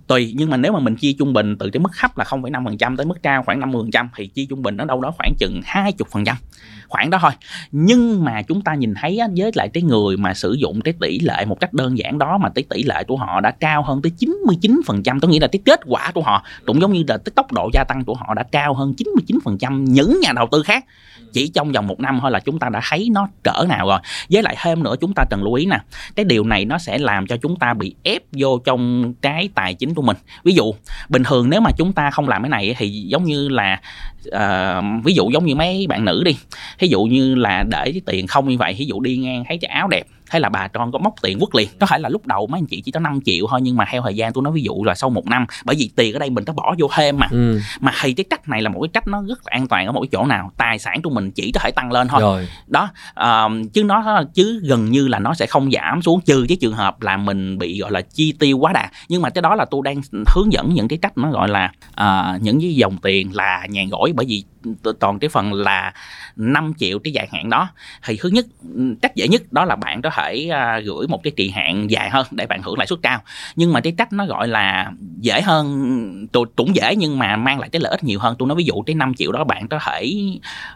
Tùy 0.07 0.35
nhưng 0.37 0.51
mà 0.51 0.57
nếu 0.57 0.73
mà 0.73 0.79
mình 0.79 0.97
chia 0.97 1.13
trung 1.19 1.33
bình 1.33 1.57
từ 1.59 1.71
cái 1.71 1.81
mức 1.81 1.91
thấp 2.01 2.19
là 2.19 2.25
0,5 2.25 2.65
phần 2.65 2.79
trăm 2.79 2.97
tới 2.97 3.07
mức 3.07 3.23
cao 3.23 3.43
khoảng 3.43 3.61
50 3.61 3.83
phần 3.83 3.91
trăm 3.91 4.09
thì 4.17 4.27
chia 4.27 4.47
trung 4.51 4.63
bình 4.63 4.77
nó 4.77 4.85
đâu 4.85 5.01
đó 5.01 5.13
khoảng 5.19 5.35
chừng 5.39 5.61
20 5.65 5.93
phần 6.11 6.25
trăm. 6.25 6.37
Khoảng 6.89 7.11
đó 7.11 7.19
thôi. 7.23 7.31
Nhưng 7.73 8.25
mà 8.25 8.43
chúng 8.43 8.63
ta 8.63 8.75
nhìn 8.75 8.95
thấy 8.95 9.19
á, 9.19 9.29
với 9.37 9.51
lại 9.55 9.69
cái 9.73 9.83
người 9.83 10.17
mà 10.17 10.35
sử 10.35 10.53
dụng 10.53 10.81
cái 10.81 10.95
tỷ 11.01 11.19
lệ 11.19 11.45
một 11.45 11.61
cách 11.61 11.73
đơn 11.73 11.99
giản 11.99 12.19
đó 12.19 12.39
mà 12.39 12.49
cái 12.55 12.65
tỷ 12.69 12.83
lệ 12.83 13.05
của 13.09 13.17
họ 13.17 13.41
đã 13.41 13.51
cao 13.51 13.83
hơn 13.83 14.03
tới 14.03 14.13
99 14.19 14.81
phần 14.87 15.03
trăm 15.03 15.21
tôi 15.21 15.31
nghĩ 15.31 15.39
là 15.39 15.49
cái 15.49 15.61
kết 15.65 15.81
quả 15.87 16.11
của 16.15 16.23
họ 16.23 16.45
cũng 16.67 16.81
giống 16.81 16.93
như 16.93 17.05
là 17.09 17.19
cái 17.19 17.33
tốc 17.37 17.53
độ 17.53 17.71
gia 17.73 17.85
tăng 17.85 18.05
của 18.05 18.15
họ 18.15 18.35
đã 18.35 18.43
cao 18.43 18.75
hơn 18.75 18.95
99 18.95 19.39
phần 19.45 19.59
trăm 19.59 19.85
những 19.85 20.19
nhà 20.23 20.33
đầu 20.37 20.49
tư 20.53 20.63
khác. 20.63 20.85
Chỉ 21.33 21.49
trong 21.49 21.73
vòng 21.73 21.87
một 21.87 22.01
năm 22.01 22.19
thôi 22.21 22.31
là 22.31 22.41
chúng 22.41 22.59
ta 22.59 22.69
đã 22.69 22.81
thấy 22.91 23.09
nó 23.13 23.29
trở 23.45 23.65
nào 23.69 23.87
rồi. 23.87 23.99
Với 24.31 24.43
lại 24.43 24.57
thêm 24.63 24.83
nữa 24.85 24.95
chúng 25.01 25.13
ta 25.15 25.25
cần 25.31 25.43
lưu 25.43 25.55
ý 25.55 25.67
nè. 25.67 25.79
Cái 26.17 26.25
điều 26.25 26.45
này 26.45 26.65
nó 26.65 26.79
sẽ 26.79 26.99
làm 26.99 27.27
cho 27.27 27.37
chúng 27.37 27.57
ta 27.57 27.75
bị 27.75 27.95
ép 28.03 28.23
vô 28.33 28.59
trong 28.65 29.15
cái 29.21 29.49
tài 29.55 29.75
chính 29.75 29.95
của 29.95 30.03
mình. 30.03 30.17
Ví 30.45 30.55
dụ 30.55 30.75
bình 31.09 31.23
thường 31.25 31.51
nếu 31.51 31.61
mà 31.61 31.71
chúng 31.77 31.93
ta 31.93 32.11
không 32.11 32.29
làm 32.29 32.43
cái 32.43 32.51
này 32.51 32.75
thì 32.79 32.91
giống 32.91 33.25
như 33.25 33.49
là 33.49 33.81
uh, 34.29 35.05
ví 35.05 35.15
dụ 35.15 35.31
giống 35.31 35.47
như 35.47 35.55
mấy 35.55 35.87
bạn 35.89 36.05
nữ 36.05 36.23
đi. 36.25 36.37
Ví 36.79 36.89
dụ 36.89 37.03
như 37.03 37.35
là 37.35 37.65
để 37.71 37.93
cái 37.93 38.01
tiền 38.07 38.27
không 38.27 38.49
như 38.49 38.57
vậy 38.59 38.75
ví 38.79 38.87
dụ 38.87 39.01
đi 39.01 39.17
ngang 39.17 39.45
thấy 39.49 39.59
cái 39.59 39.69
áo 39.69 39.89
đẹp 39.89 40.07
hay 40.35 40.41
là 40.41 40.49
bà 40.49 40.69
con 40.69 40.93
có 40.93 40.99
móc 40.99 41.15
tiền 41.23 41.39
quất 41.39 41.55
liền. 41.55 41.69
Có 41.81 41.87
thể 41.87 41.99
là 41.99 42.09
lúc 42.09 42.27
đầu 42.27 42.47
mấy 42.47 42.59
anh 42.59 42.67
chị 42.67 42.81
chỉ 42.81 42.93
có 42.93 43.01
5 43.01 43.21
triệu 43.25 43.47
thôi 43.51 43.61
nhưng 43.63 43.77
mà 43.77 43.85
theo 43.91 44.03
thời 44.03 44.15
gian 44.15 44.33
tôi 44.33 44.45
nói 44.45 44.53
ví 44.53 44.63
dụ 44.63 44.85
là 44.85 44.95
sau 44.95 45.11
một 45.11 45.27
năm 45.27 45.47
bởi 45.65 45.77
vì 45.77 45.91
tiền 45.97 46.13
ở 46.13 46.19
đây 46.19 46.31
mình 46.31 46.45
có 46.45 46.53
bỏ 46.53 46.75
vô 46.79 46.89
thêm 46.95 47.19
mà. 47.19 47.29
Ừ. 47.31 47.61
mà 47.81 47.93
thì 48.03 48.13
cái 48.13 48.25
cách 48.31 48.49
này 48.49 48.63
là 48.63 48.71
một 48.71 48.81
cái 48.83 48.89
cách 48.93 49.09
nó 49.09 49.23
rất 49.29 49.39
là 49.45 49.51
an 49.51 49.69
toàn 49.69 49.87
ở 49.87 49.93
một 49.93 50.01
cái 50.01 50.09
chỗ 50.13 50.27
nào. 50.27 50.51
Tài 50.57 50.79
sản 50.79 51.03
của 51.03 51.11
mình 51.11 51.31
chỉ 51.31 51.53
có 51.53 51.61
thể 51.61 51.71
tăng 51.71 51.93
lên 51.93 52.09
thôi. 52.09 52.21
Rồi. 52.21 52.49
đó 52.67 52.89
uh, 53.21 53.73
chứ 53.73 53.85
nó 53.85 54.23
chứ 54.35 54.61
gần 54.65 54.91
như 54.91 55.09
là 55.09 55.19
nó 55.19 55.35
sẽ 55.35 55.47
không 55.47 55.71
giảm 55.71 56.03
xuống 56.03 56.21
trừ 56.21 56.45
cái 56.49 56.57
trường 56.61 56.75
hợp 56.75 57.03
là 57.03 57.17
mình 57.17 57.59
bị 57.59 57.81
gọi 57.81 57.91
là 57.91 58.01
chi 58.01 58.33
tiêu 58.33 58.59
quá 58.59 58.73
đà. 58.73 58.91
Nhưng 59.09 59.23
mà 59.23 59.31
cái 59.31 59.43
đó 59.43 59.55
là 59.55 59.65
tôi 59.65 59.81
đang 59.85 60.01
hướng 60.35 60.53
dẫn 60.53 60.75
những 60.75 60.89
cái 60.89 60.99
cách 61.03 61.19
nó 61.19 61.31
gọi 61.31 61.49
là 61.49 61.73
uh, 62.01 62.43
những 62.43 62.61
cái 62.61 62.75
dòng 62.75 62.97
tiền 63.03 63.37
là 63.37 63.67
nhàn 63.69 63.89
gỏi 63.89 64.13
bởi 64.15 64.27
vì 64.27 64.45
toàn 65.01 65.19
cái 65.19 65.29
phần 65.29 65.53
là 65.53 65.93
5 66.37 66.73
triệu 66.79 66.99
cái 66.99 67.13
dài 67.13 67.29
hạn 67.33 67.51
đó. 67.51 67.69
Thì 68.05 68.19
thứ 68.21 68.29
nhất 68.29 68.47
cách 69.03 69.15
dễ 69.15 69.29
nhất 69.29 69.43
đó 69.51 69.65
là 69.65 69.77
bạn 69.77 70.03
có 70.03 70.11
thể 70.11 70.24
uh, 70.33 70.85
gửi 70.85 71.07
một 71.07 71.23
cái 71.23 71.33
kỳ 71.37 71.51
hạn 71.51 71.91
dài 71.91 72.11
hơn 72.11 72.27
để 72.31 72.47
bạn 72.47 72.63
hưởng 72.63 72.79
lãi 72.79 72.87
suất 72.87 72.99
cao. 73.03 73.21
Nhưng 73.57 73.73
mà 73.73 73.81
cái 73.81 73.93
cách 73.97 74.13
nó 74.13 74.27
gọi 74.27 74.49
là 74.49 74.93
dễ 75.21 75.41
hơn 75.41 76.27
tôi 76.33 76.47
cũng 76.57 76.77
dễ 76.77 76.95
nhưng 76.97 77.19
mà 77.19 77.37
mang 77.37 77.61
lại 77.61 77.69
cái 77.69 77.81
lợi 77.81 77.91
ích 77.91 78.05
nhiều 78.05 78.19
hơn. 78.19 78.37
Tôi 78.39 78.49
nói 78.49 78.57
ví 78.57 78.65
dụ 78.65 78.83
cái 78.87 78.95
5 78.95 79.15
triệu 79.15 79.33
đó 79.33 79.45
bạn 79.45 79.69
có 79.69 79.79
thể 79.87 80.15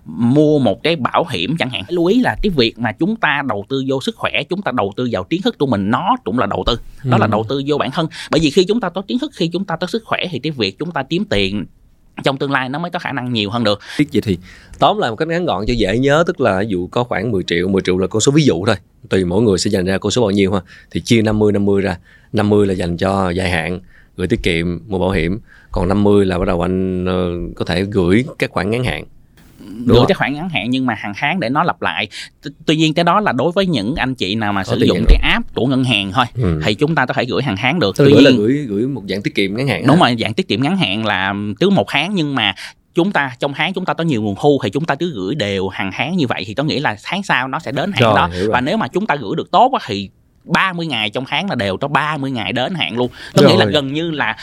mua 0.04 0.58
một 0.58 0.82
cái 0.82 0.96
bảo 0.96 1.26
hiểm 1.30 1.56
chẳng 1.58 1.70
hạn. 1.70 1.82
Lưu 1.88 2.06
ý 2.06 2.20
là 2.20 2.36
cái 2.42 2.50
việc 2.56 2.78
mà 2.78 2.92
chúng 2.92 3.16
ta 3.16 3.42
đầu 3.48 3.64
tư 3.68 3.84
vô 3.88 4.00
sức 4.00 4.16
khỏe 4.16 4.42
chúng 4.48 4.62
ta 4.62 4.72
đầu 4.74 4.92
tư 4.96 5.08
vào 5.12 5.24
kiến 5.24 5.42
thức 5.42 5.58
của 5.58 5.66
mình 5.66 5.90
nó 5.90 6.16
cũng 6.24 6.38
là 6.38 6.46
đầu 6.46 6.62
tư. 6.66 6.78
Đó 7.04 7.16
ừ. 7.16 7.20
là 7.20 7.26
đầu 7.26 7.44
tư 7.48 7.62
vô 7.66 7.78
bản 7.78 7.90
thân. 7.90 8.06
Bởi 8.30 8.40
vì 8.40 8.50
khi 8.50 8.64
chúng 8.64 8.80
ta 8.80 8.88
có 8.88 9.02
kiến 9.02 9.18
thức 9.18 9.30
khi 9.34 9.48
chúng 9.52 9.64
ta 9.64 9.76
có 9.76 9.86
sức 9.86 10.02
khỏe 10.04 10.24
thì 10.30 10.38
cái 10.38 10.52
việc 10.52 10.78
chúng 10.78 10.90
ta 10.90 11.02
kiếm 11.02 11.24
tiền 11.24 11.66
trong 12.24 12.38
tương 12.38 12.50
lai 12.50 12.68
nó 12.68 12.78
mới 12.78 12.90
có 12.90 12.98
khả 12.98 13.12
năng 13.12 13.32
nhiều 13.32 13.50
hơn 13.50 13.64
được. 13.64 13.80
Biết 13.98 14.06
vậy 14.12 14.22
thì 14.24 14.38
tóm 14.78 14.98
lại 14.98 15.10
một 15.10 15.16
cách 15.16 15.28
ngắn 15.28 15.44
gọn 15.44 15.66
cho 15.66 15.74
dễ 15.74 15.98
nhớ 15.98 16.24
tức 16.26 16.40
là 16.40 16.60
ví 16.60 16.66
dụ 16.68 16.86
có 16.86 17.04
khoảng 17.04 17.30
10 17.30 17.42
triệu, 17.42 17.68
10 17.68 17.82
triệu 17.82 17.98
là 17.98 18.06
con 18.06 18.20
số 18.20 18.32
ví 18.32 18.42
dụ 18.42 18.64
thôi. 18.66 18.76
Tùy 19.08 19.24
mỗi 19.24 19.42
người 19.42 19.58
sẽ 19.58 19.70
dành 19.70 19.84
ra 19.84 19.98
con 19.98 20.10
số 20.10 20.22
bao 20.22 20.30
nhiêu 20.30 20.52
ha. 20.52 20.60
Thì 20.90 21.00
chia 21.00 21.22
50 21.22 21.52
50 21.52 21.82
ra. 21.82 21.98
50 22.32 22.66
là 22.66 22.74
dành 22.74 22.96
cho 22.96 23.30
dài 23.30 23.50
hạn, 23.50 23.80
gửi 24.16 24.26
tiết 24.26 24.42
kiệm, 24.42 24.78
mua 24.86 24.98
bảo 24.98 25.10
hiểm, 25.10 25.40
còn 25.72 25.88
50 25.88 26.26
là 26.26 26.38
bắt 26.38 26.44
đầu 26.44 26.60
anh 26.60 27.04
ờ, 27.06 27.30
có 27.56 27.64
thể 27.64 27.84
gửi 27.84 28.24
các 28.38 28.50
khoản 28.50 28.70
ngắn 28.70 28.84
hạn 28.84 29.04
gửi 29.86 30.00
cái 30.08 30.14
khoản 30.14 30.34
ngắn 30.34 30.48
hạn 30.48 30.70
nhưng 30.70 30.86
mà 30.86 30.94
hàng 30.94 31.12
tháng 31.16 31.40
để 31.40 31.48
nó 31.48 31.62
lặp 31.62 31.82
lại. 31.82 32.08
Tuy 32.66 32.76
nhiên 32.76 32.94
cái 32.94 33.04
đó 33.04 33.20
là 33.20 33.32
đối 33.32 33.52
với 33.52 33.66
những 33.66 33.94
anh 33.96 34.14
chị 34.14 34.34
nào 34.34 34.52
mà 34.52 34.64
sử 34.64 34.78
dụng 34.78 35.04
cái 35.08 35.18
app 35.22 35.54
của 35.54 35.66
ngân 35.66 35.84
hàng 35.84 36.12
thôi 36.12 36.24
ừ. 36.34 36.60
thì 36.64 36.74
chúng 36.74 36.94
ta 36.94 37.06
có 37.06 37.14
thể 37.14 37.24
gửi 37.24 37.42
hàng 37.42 37.56
tháng 37.58 37.78
được. 37.80 37.96
Tuy 37.98 38.12
nhiên 38.12 38.24
là 38.24 38.30
gửi 38.36 38.66
gửi 38.68 38.86
một 38.86 39.02
dạng 39.08 39.22
tiết 39.22 39.34
kiệm 39.34 39.56
ngắn 39.56 39.68
hạn 39.68 39.86
đúng 39.86 39.98
rồi 40.00 40.16
dạng 40.20 40.34
tiết 40.34 40.48
kiệm 40.48 40.62
ngắn 40.62 40.76
hạn 40.76 41.06
là 41.06 41.34
cứ 41.60 41.70
một 41.70 41.84
tháng 41.88 42.14
nhưng 42.14 42.34
mà 42.34 42.54
chúng 42.94 43.12
ta 43.12 43.32
trong 43.38 43.54
tháng 43.54 43.72
chúng 43.72 43.84
ta 43.84 43.94
có 43.94 44.04
nhiều 44.04 44.22
nguồn 44.22 44.34
thu 44.40 44.60
thì 44.62 44.70
chúng 44.70 44.84
ta 44.84 44.94
cứ 44.94 45.12
gửi 45.14 45.34
đều 45.34 45.68
hàng 45.68 45.90
tháng 45.94 46.16
như 46.16 46.26
vậy 46.26 46.44
thì 46.46 46.54
có 46.54 46.62
nghĩa 46.62 46.80
là 46.80 46.96
tháng 47.04 47.22
sau 47.22 47.48
nó 47.48 47.58
sẽ 47.58 47.72
đến 47.72 47.92
hạn 47.92 48.14
đó. 48.14 48.30
và 48.48 48.60
nếu 48.60 48.76
mà 48.76 48.88
chúng 48.88 49.06
ta 49.06 49.16
gửi 49.16 49.36
được 49.36 49.50
tốt 49.50 49.72
thì 49.86 50.10
30 50.44 50.86
ngày 50.86 51.10
trong 51.10 51.24
tháng 51.28 51.48
là 51.48 51.54
đều 51.54 51.76
có 51.76 51.88
30 51.88 52.30
ngày 52.30 52.52
đến 52.52 52.74
hạn 52.74 52.96
luôn. 52.96 53.10
Có 53.36 53.48
nghĩa 53.48 53.56
là 53.56 53.64
gần 53.64 53.92
như 53.92 54.10
là 54.10 54.36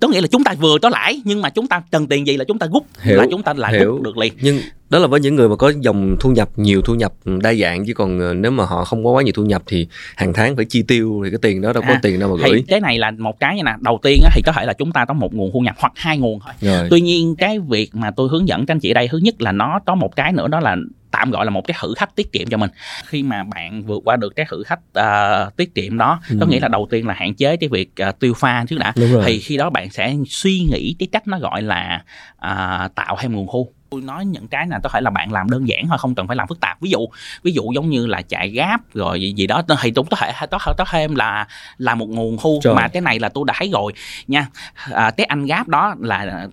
có 0.00 0.08
nghĩa 0.08 0.20
là 0.20 0.26
chúng 0.26 0.44
ta 0.44 0.54
vừa 0.60 0.78
có 0.82 0.88
lãi 0.88 1.20
nhưng 1.24 1.42
mà 1.42 1.50
chúng 1.50 1.66
ta 1.66 1.82
cần 1.90 2.06
tiền 2.06 2.26
gì 2.26 2.36
là 2.36 2.44
chúng 2.44 2.58
ta 2.58 2.66
rút 2.72 2.86
là 3.04 3.26
chúng 3.30 3.42
ta 3.42 3.52
lại 3.56 3.78
rút 3.78 4.02
được 4.02 4.18
liền. 4.18 4.32
Nhưng 4.40 4.60
đó 4.90 4.98
là 4.98 5.06
với 5.06 5.20
những 5.20 5.34
người 5.34 5.48
mà 5.48 5.56
có 5.56 5.72
dòng 5.80 6.16
thu 6.20 6.30
nhập 6.30 6.48
nhiều 6.56 6.82
thu 6.82 6.94
nhập 6.94 7.12
đa 7.24 7.54
dạng 7.54 7.86
chứ 7.86 7.94
còn 7.94 8.20
ờ, 8.20 8.34
nếu 8.34 8.50
mà 8.50 8.64
họ 8.64 8.84
không 8.84 9.04
có 9.04 9.10
quá 9.10 9.22
nhiều 9.22 9.32
thu 9.36 9.44
nhập 9.44 9.62
thì 9.66 9.88
hàng 10.16 10.32
tháng 10.32 10.56
phải 10.56 10.64
chi 10.64 10.82
tiêu 10.82 11.20
thì 11.24 11.30
cái 11.30 11.38
tiền 11.42 11.60
đó 11.60 11.72
đâu 11.72 11.82
có 11.86 11.92
à, 11.92 12.00
tiền 12.02 12.20
đâu 12.20 12.36
mà 12.36 12.48
gửi. 12.48 12.64
cái 12.68 12.80
này 12.80 12.98
là 12.98 13.10
một 13.10 13.40
cái 13.40 13.56
như 13.56 13.62
nè. 13.62 13.74
Đầu 13.80 13.98
tiên 14.02 14.20
thì 14.34 14.42
có 14.46 14.52
thể 14.52 14.64
là 14.64 14.72
chúng 14.72 14.92
ta 14.92 15.04
có 15.04 15.14
một 15.14 15.34
nguồn 15.34 15.50
thu 15.52 15.60
nhập 15.60 15.76
hoặc 15.78 15.92
hai 15.96 16.18
nguồn 16.18 16.40
thôi. 16.40 16.54
Rồi. 16.60 16.88
tuy 16.90 17.00
nhiên 17.00 17.36
cái 17.36 17.58
việc 17.58 17.94
mà 17.94 18.10
tôi 18.10 18.28
hướng 18.28 18.48
dẫn 18.48 18.66
các 18.66 18.74
anh 18.74 18.80
chị 18.80 18.90
ở 18.90 18.94
đây 18.94 19.08
thứ 19.08 19.18
nhất 19.18 19.42
là 19.42 19.52
nó 19.52 19.80
có 19.86 19.94
một 19.94 20.16
cái 20.16 20.32
nữa 20.32 20.48
đó 20.48 20.60
là 20.60 20.76
tạm 21.10 21.30
gọi 21.30 21.44
là 21.44 21.50
một 21.50 21.66
cái 21.66 21.76
thử 21.80 21.94
thách 21.96 22.16
tiết 22.16 22.32
kiệm 22.32 22.48
cho 22.48 22.56
mình. 22.56 22.70
Khi 23.06 23.22
mà 23.22 23.44
bạn 23.44 23.82
vượt 23.82 24.02
qua 24.04 24.16
được 24.16 24.36
cái 24.36 24.46
thử 24.50 24.64
thách 24.64 24.80
uh, 24.98 25.56
tiết 25.56 25.74
kiệm 25.74 25.98
đó 25.98 26.20
ừ. 26.30 26.36
có 26.40 26.46
nghĩa 26.46 26.60
là 26.60 26.68
đầu 26.68 26.86
tiên 26.90 27.06
là 27.06 27.14
hạn 27.14 27.34
chế 27.34 27.56
cái 27.56 27.68
việc 27.68 27.90
uh, 28.08 28.18
tiêu 28.18 28.34
pha 28.34 28.64
trước 28.68 28.78
đã. 28.78 28.92
Thì 29.24 29.38
khi 29.38 29.56
đó 29.56 29.70
bạn 29.70 29.90
sẽ 29.90 30.14
suy 30.28 30.60
nghĩ 30.60 30.96
cái 30.98 31.08
cách 31.12 31.28
nó 31.28 31.38
gọi 31.38 31.62
là 31.62 32.02
uh, 32.36 32.94
tạo 32.94 33.16
thêm 33.20 33.32
nguồn 33.32 33.46
thu 33.52 33.72
tôi 33.90 34.00
nói 34.00 34.26
những 34.26 34.48
cái 34.48 34.66
này 34.66 34.80
có 34.82 34.88
thể 34.92 35.00
là 35.00 35.10
bạn 35.10 35.32
làm 35.32 35.50
đơn 35.50 35.68
giản 35.68 35.86
thôi 35.88 35.98
không 35.98 36.14
cần 36.14 36.26
phải 36.26 36.36
làm 36.36 36.48
phức 36.48 36.60
tạp. 36.60 36.80
Ví 36.80 36.90
dụ 36.90 36.98
ví 37.42 37.52
dụ 37.52 37.62
giống 37.74 37.90
như 37.90 38.06
là 38.06 38.22
chạy 38.22 38.50
gáp 38.50 38.94
rồi 38.94 39.20
gì, 39.20 39.32
gì 39.32 39.46
đó 39.46 39.62
thì 39.82 39.90
cũng 39.90 40.06
có 40.10 40.16
thể 40.16 40.32
có 40.50 40.58
có 40.78 40.84
thêm 40.90 41.14
là 41.14 41.46
là 41.78 41.94
một 41.94 42.08
nguồn 42.08 42.36
thu. 42.40 42.60
Trời. 42.62 42.74
mà 42.74 42.88
cái 42.88 43.02
này 43.02 43.18
là 43.18 43.28
tôi 43.28 43.44
đã 43.46 43.54
thấy 43.58 43.70
rồi 43.72 43.92
nha. 44.26 44.46
À, 44.92 45.10
cái 45.10 45.24
anh 45.24 45.46
gáp 45.46 45.68
đó 45.68 45.94
là 46.00 46.48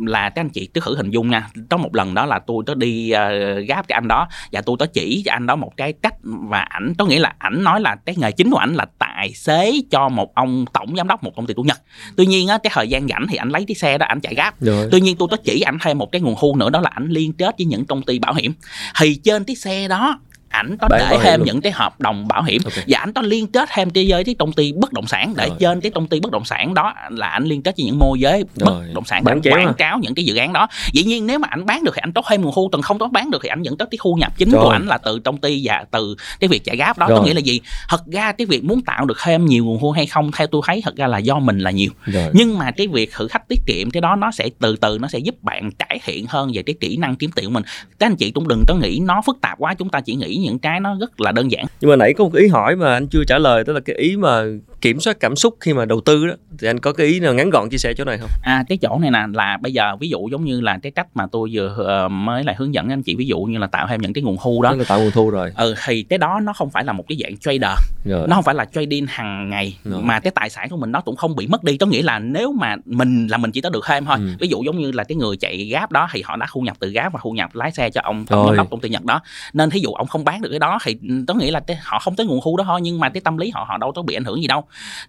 là 0.00 0.30
các 0.30 0.40
anh 0.40 0.48
chị 0.48 0.66
cứ 0.74 0.80
thử 0.84 0.96
hình 0.96 1.10
dung 1.10 1.30
nha. 1.30 1.48
Có 1.70 1.76
một 1.76 1.94
lần 1.94 2.14
đó 2.14 2.26
là 2.26 2.38
tôi 2.38 2.64
có 2.66 2.74
đi 2.74 3.12
uh, 3.14 3.68
gáp 3.68 3.88
cái 3.88 3.96
anh 3.96 4.08
đó 4.08 4.28
và 4.52 4.60
tôi 4.60 4.76
có 4.78 4.86
chỉ 4.86 5.22
cho 5.26 5.32
anh 5.32 5.46
đó 5.46 5.56
một 5.56 5.72
cái 5.76 5.92
cách 5.92 6.14
và 6.22 6.60
ảnh 6.60 6.94
có 6.98 7.04
nghĩa 7.04 7.18
là 7.18 7.34
ảnh 7.38 7.64
nói 7.64 7.80
là 7.80 7.96
cái 8.04 8.14
nghề 8.18 8.32
chính 8.32 8.50
của 8.50 8.58
ảnh 8.58 8.74
là 8.74 8.86
tài 8.98 9.34
xế 9.34 9.72
cho 9.90 10.08
một 10.08 10.34
ông 10.34 10.64
tổng 10.72 10.96
giám 10.96 11.08
đốc 11.08 11.24
một 11.24 11.32
công 11.36 11.46
ty 11.46 11.54
của 11.54 11.62
nhật. 11.62 11.80
Tuy 12.16 12.26
nhiên 12.26 12.48
á 12.48 12.58
cái 12.62 12.70
thời 12.74 12.88
gian 12.88 13.08
rảnh 13.08 13.26
thì 13.28 13.36
ảnh 13.36 13.48
lấy 13.48 13.64
cái 13.68 13.74
xe 13.74 13.98
đó 13.98 14.06
ảnh 14.06 14.20
chạy 14.20 14.34
gáp. 14.34 14.60
Rồi. 14.60 14.88
tuy 14.92 15.00
nhiên 15.00 15.16
tôi 15.16 15.28
có 15.28 15.36
chỉ 15.44 15.60
ảnh 15.60 15.78
thêm 15.82 15.98
một 15.98 16.12
cái 16.12 16.20
nguồn 16.20 16.34
thu 16.40 16.56
nữa 16.56 16.70
đó 16.72 16.80
là 16.80 16.90
ảnh 16.94 17.08
liên 17.08 17.32
kết 17.32 17.54
với 17.58 17.64
những 17.64 17.84
công 17.84 18.02
ty 18.02 18.18
bảo 18.18 18.34
hiểm. 18.34 18.52
Thì 19.00 19.14
trên 19.14 19.44
cái 19.44 19.56
xe 19.56 19.88
đó 19.88 20.20
ảnh 20.52 20.76
có 20.80 20.88
để 20.90 21.18
thêm 21.22 21.40
luôn. 21.40 21.46
những 21.46 21.60
cái 21.60 21.72
hợp 21.72 22.00
đồng 22.00 22.28
bảo 22.28 22.42
hiểm 22.42 22.62
okay. 22.64 22.84
và 22.88 22.98
ảnh 22.98 23.12
có 23.12 23.22
liên 23.22 23.46
kết 23.46 23.68
thêm 23.72 23.90
cái 23.90 24.06
giới 24.06 24.24
cái 24.24 24.34
công 24.34 24.52
ty 24.52 24.72
bất 24.72 24.92
động 24.92 25.06
sản 25.06 25.34
để 25.36 25.48
rồi. 25.48 25.56
trên 25.60 25.80
cái 25.80 25.90
công 25.90 26.06
ty 26.06 26.20
bất 26.20 26.32
động 26.32 26.44
sản 26.44 26.74
đó 26.74 26.94
là 27.10 27.26
ảnh 27.26 27.44
liên 27.44 27.62
kết 27.62 27.74
với 27.76 27.86
những 27.86 27.98
môi 27.98 28.20
giới 28.20 28.44
bất 28.54 28.74
động 28.94 29.04
sản 29.04 29.24
để 29.24 29.50
quảng 29.50 29.74
cáo 29.74 29.98
những 29.98 30.14
cái 30.14 30.24
dự 30.24 30.36
án 30.36 30.52
đó 30.52 30.68
dĩ 30.92 31.04
nhiên 31.04 31.26
nếu 31.26 31.38
mà 31.38 31.48
ảnh 31.50 31.66
bán 31.66 31.84
được 31.84 31.92
thì 31.94 32.00
ảnh 32.02 32.12
tốt 32.12 32.24
thêm 32.28 32.42
nguồn 32.42 32.52
thu 32.54 32.68
còn 32.72 32.82
không 32.82 32.98
tốt 32.98 33.08
bán 33.12 33.30
được 33.30 33.38
thì 33.42 33.48
ảnh 33.48 33.62
vẫn 33.62 33.76
có 33.76 33.84
cái 33.84 33.98
thu 34.02 34.14
nhập 34.14 34.32
chính 34.36 34.50
rồi. 34.50 34.64
của 34.64 34.70
ảnh 34.70 34.86
là 34.86 34.98
từ 34.98 35.18
công 35.18 35.38
ty 35.38 35.60
và 35.64 35.84
từ 35.90 36.16
cái 36.40 36.48
việc 36.48 36.64
chạy 36.64 36.76
gáp 36.76 36.98
đó 36.98 37.06
rồi. 37.08 37.18
có 37.18 37.24
nghĩa 37.24 37.34
là 37.34 37.40
gì 37.40 37.60
thật 37.88 38.02
ra 38.06 38.32
cái 38.32 38.46
việc 38.46 38.64
muốn 38.64 38.82
tạo 38.82 39.04
được 39.04 39.18
thêm 39.24 39.46
nhiều 39.46 39.64
nguồn 39.64 39.80
thu 39.80 39.90
hay 39.90 40.06
không 40.06 40.30
theo 40.32 40.46
tôi 40.46 40.62
thấy 40.66 40.82
thật 40.84 40.96
ra 40.96 41.06
là 41.06 41.18
do 41.18 41.38
mình 41.38 41.58
là 41.58 41.70
nhiều 41.70 41.90
rồi. 42.04 42.30
nhưng 42.34 42.58
mà 42.58 42.70
cái 42.70 42.86
việc 42.86 43.12
thử 43.12 43.28
thách 43.28 43.48
tiết 43.48 43.60
kiệm 43.66 43.90
cái 43.90 44.00
đó 44.00 44.16
nó 44.16 44.30
sẽ 44.30 44.48
từ 44.58 44.76
từ 44.76 44.98
nó 44.98 45.08
sẽ 45.08 45.18
giúp 45.18 45.42
bạn 45.42 45.70
cải 45.70 46.00
thiện 46.04 46.26
hơn 46.28 46.50
về 46.54 46.62
cái 46.62 46.74
kỹ 46.80 46.96
năng 46.96 47.16
kiếm 47.16 47.30
tiền 47.36 47.44
của 47.44 47.50
mình 47.50 47.64
các 47.98 48.06
anh 48.06 48.16
chị 48.16 48.30
cũng 48.30 48.48
đừng 48.48 48.64
có 48.68 48.74
nghĩ 48.74 49.00
nó 49.02 49.22
phức 49.26 49.40
tạp 49.40 49.58
quá 49.58 49.74
chúng 49.74 49.88
ta 49.88 50.00
chỉ 50.00 50.14
nghĩ 50.14 50.36
những 50.42 50.58
cái 50.58 50.80
nó 50.80 50.96
rất 51.00 51.20
là 51.20 51.32
đơn 51.32 51.50
giản. 51.50 51.64
Nhưng 51.80 51.90
mà 51.90 51.96
nãy 51.96 52.14
có 52.14 52.24
một 52.24 52.34
ý 52.34 52.46
hỏi 52.46 52.76
mà 52.76 52.92
anh 52.92 53.06
chưa 53.08 53.24
trả 53.24 53.38
lời 53.38 53.64
đó 53.64 53.72
là 53.72 53.80
cái 53.80 53.96
ý 53.96 54.16
mà 54.16 54.44
kiểm 54.82 55.00
soát 55.00 55.20
cảm 55.20 55.36
xúc 55.36 55.56
khi 55.60 55.72
mà 55.72 55.84
đầu 55.84 56.00
tư 56.00 56.26
đó 56.26 56.34
thì 56.58 56.68
anh 56.68 56.80
có 56.80 56.92
cái 56.92 57.06
ý 57.06 57.20
nào 57.20 57.34
ngắn 57.34 57.50
gọn 57.50 57.68
chia 57.70 57.78
sẻ 57.78 57.92
chỗ 57.96 58.04
này 58.04 58.18
không? 58.18 58.30
À 58.42 58.64
cái 58.68 58.78
chỗ 58.78 58.98
này 58.98 59.10
nè 59.10 59.26
là 59.32 59.58
bây 59.62 59.72
giờ 59.72 59.96
ví 60.00 60.08
dụ 60.08 60.28
giống 60.28 60.44
như 60.44 60.60
là 60.60 60.78
cái 60.82 60.92
cách 60.92 61.06
mà 61.14 61.26
tôi 61.32 61.48
vừa 61.52 62.04
uh, 62.06 62.12
mới 62.12 62.44
lại 62.44 62.54
hướng 62.58 62.74
dẫn 62.74 62.88
anh 62.88 63.02
chị 63.02 63.14
ví 63.14 63.26
dụ 63.26 63.38
như 63.38 63.58
là 63.58 63.66
tạo 63.66 63.86
thêm 63.88 64.00
những 64.00 64.12
cái 64.12 64.24
nguồn 64.24 64.36
thu 64.42 64.62
đó. 64.62 64.72
Là 64.72 64.84
tạo 64.88 65.00
nguồn 65.00 65.10
thu 65.10 65.30
rồi. 65.30 65.52
Ừ 65.56 65.74
thì 65.84 66.02
cái 66.02 66.18
đó 66.18 66.40
nó 66.42 66.52
không 66.52 66.70
phải 66.70 66.84
là 66.84 66.92
một 66.92 67.04
cái 67.08 67.18
dạng 67.22 67.36
trader. 67.36 67.78
Rồi. 68.04 68.28
nó 68.28 68.36
không 68.36 68.44
phải 68.44 68.54
là 68.54 68.64
trading 68.64 69.06
hàng 69.08 69.50
ngày 69.50 69.76
rồi. 69.84 70.02
mà 70.02 70.20
cái 70.20 70.32
tài 70.34 70.50
sản 70.50 70.68
của 70.68 70.76
mình 70.76 70.92
nó 70.92 71.00
cũng 71.00 71.16
không 71.16 71.36
bị 71.36 71.46
mất 71.46 71.64
đi. 71.64 71.76
Có 71.76 71.86
nghĩa 71.86 72.02
là 72.02 72.18
nếu 72.18 72.52
mà 72.52 72.76
mình 72.84 73.26
là 73.26 73.36
mình 73.36 73.52
chỉ 73.52 73.60
có 73.60 73.70
được 73.70 73.84
thêm 73.86 74.04
thôi. 74.04 74.16
Ừ. 74.18 74.26
ví 74.40 74.48
dụ 74.48 74.62
giống 74.62 74.78
như 74.78 74.92
là 74.92 75.04
cái 75.04 75.16
người 75.16 75.36
chạy 75.36 75.64
gáp 75.64 75.92
đó 75.92 76.08
thì 76.12 76.22
họ 76.22 76.36
đã 76.36 76.46
thu 76.52 76.60
nhập 76.60 76.76
từ 76.80 76.90
gáp 76.90 77.12
và 77.12 77.20
thu 77.22 77.30
nhập 77.30 77.54
lái 77.54 77.70
xe 77.70 77.90
cho 77.90 78.00
ông 78.04 78.26
tổng 78.26 78.46
giám 78.46 78.56
đốc 78.56 78.70
công 78.70 78.80
ty 78.80 78.88
nhật 78.88 79.04
đó. 79.04 79.20
Nên 79.52 79.70
thí 79.70 79.80
dụ 79.80 79.92
ông 79.92 80.06
không 80.06 80.24
bán 80.24 80.42
được 80.42 80.50
cái 80.50 80.58
đó 80.58 80.78
thì 80.84 80.96
có 81.28 81.34
nghĩa 81.34 81.50
là 81.50 81.60
cái, 81.60 81.76
họ 81.82 81.98
không 81.98 82.16
tới 82.16 82.26
nguồn 82.26 82.40
thu 82.44 82.56
đó 82.56 82.64
thôi 82.64 82.80
nhưng 82.82 83.00
mà 83.00 83.08
cái 83.08 83.20
tâm 83.20 83.38
lý 83.38 83.50
họ 83.50 83.64
họ 83.68 83.78
đâu 83.78 83.92
có 83.92 84.02
bị 84.02 84.14
ảnh 84.14 84.24
hưởng 84.24 84.40
gì 84.40 84.46
đâu 84.46 84.64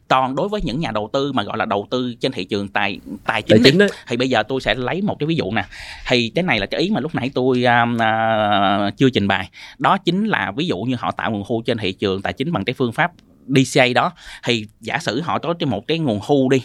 còn 0.08 0.36
đối 0.36 0.50
với 0.50 0.62
những 0.62 0.80
nhà 0.80 0.92
đầu 0.92 1.10
tư 1.14 1.32
mà 1.32 1.44
gọi 1.44 1.58
là 1.58 1.66
đầu 1.66 1.88
tư 1.90 2.14
trên 2.20 2.32
thị 2.32 2.46
trường 2.46 2.68
tài 2.68 3.00
tài 3.26 3.42
chính, 3.42 3.64
tài 3.64 3.72
chính 3.72 3.80
đi, 3.80 3.86
thì 4.08 4.18
bây 4.18 4.30
giờ 4.30 4.44
tôi 4.44 4.62
sẽ 4.62 4.76
lấy 4.76 5.02
một 5.02 5.16
cái 5.20 5.28
ví 5.28 5.36
dụ 5.36 5.52
nè. 5.52 5.66
Thì 6.08 6.32
cái 6.36 6.44
này 6.44 6.60
là 6.60 6.66
cái 6.66 6.82
ý 6.82 6.90
mà 6.90 7.00
lúc 7.00 7.16
nãy 7.16 7.32
tôi 7.34 7.64
uh, 7.66 7.96
uh, 7.96 8.98
chưa 8.98 9.10
trình 9.10 9.28
bày. 9.28 9.50
Đó 9.78 9.98
chính 9.98 10.26
là 10.26 10.52
ví 10.56 10.68
dụ 10.68 10.78
như 10.78 10.96
họ 11.00 11.12
tạo 11.12 11.32
nguồn 11.32 11.44
thu 11.48 11.62
trên 11.66 11.78
thị 11.78 11.92
trường 11.94 12.22
tài 12.22 12.34
chính 12.34 12.52
bằng 12.52 12.66
cái 12.66 12.74
phương 12.74 12.92
pháp 12.92 13.12
DCA 13.48 13.86
đó. 13.96 14.12
Thì 14.44 14.66
giả 14.82 14.98
sử 14.98 15.22
họ 15.22 15.40
có 15.40 15.54
cái 15.60 15.68
một 15.68 15.88
cái 15.88 16.00
nguồn 16.00 16.20
thu 16.28 16.50
đi 16.50 16.62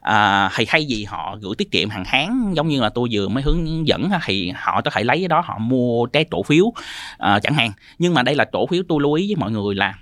à, 0.00 0.50
thì 0.56 0.64
hay 0.68 0.84
gì 0.84 1.04
họ 1.04 1.36
gửi 1.40 1.54
tiết 1.58 1.70
kiệm 1.70 1.88
hàng 1.88 2.04
tháng 2.06 2.52
giống 2.56 2.68
như 2.68 2.80
là 2.80 2.88
tôi 2.88 3.08
vừa 3.12 3.28
mới 3.28 3.42
hướng 3.42 3.88
dẫn 3.88 4.10
thì 4.24 4.52
họ 4.56 4.80
có 4.80 4.90
thể 4.90 5.04
lấy 5.04 5.18
cái 5.18 5.28
đó 5.28 5.42
họ 5.44 5.58
mua 5.58 6.06
cái 6.06 6.24
cổ 6.24 6.42
phiếu 6.42 6.72
à, 7.18 7.38
chẳng 7.42 7.54
hạn. 7.54 7.72
Nhưng 7.98 8.14
mà 8.14 8.22
đây 8.22 8.34
là 8.34 8.44
cổ 8.44 8.66
phiếu 8.66 8.82
tôi 8.88 9.00
lưu 9.02 9.12
ý 9.12 9.26
với 9.26 9.36
mọi 9.36 9.50
người 9.50 9.74
là 9.74 9.94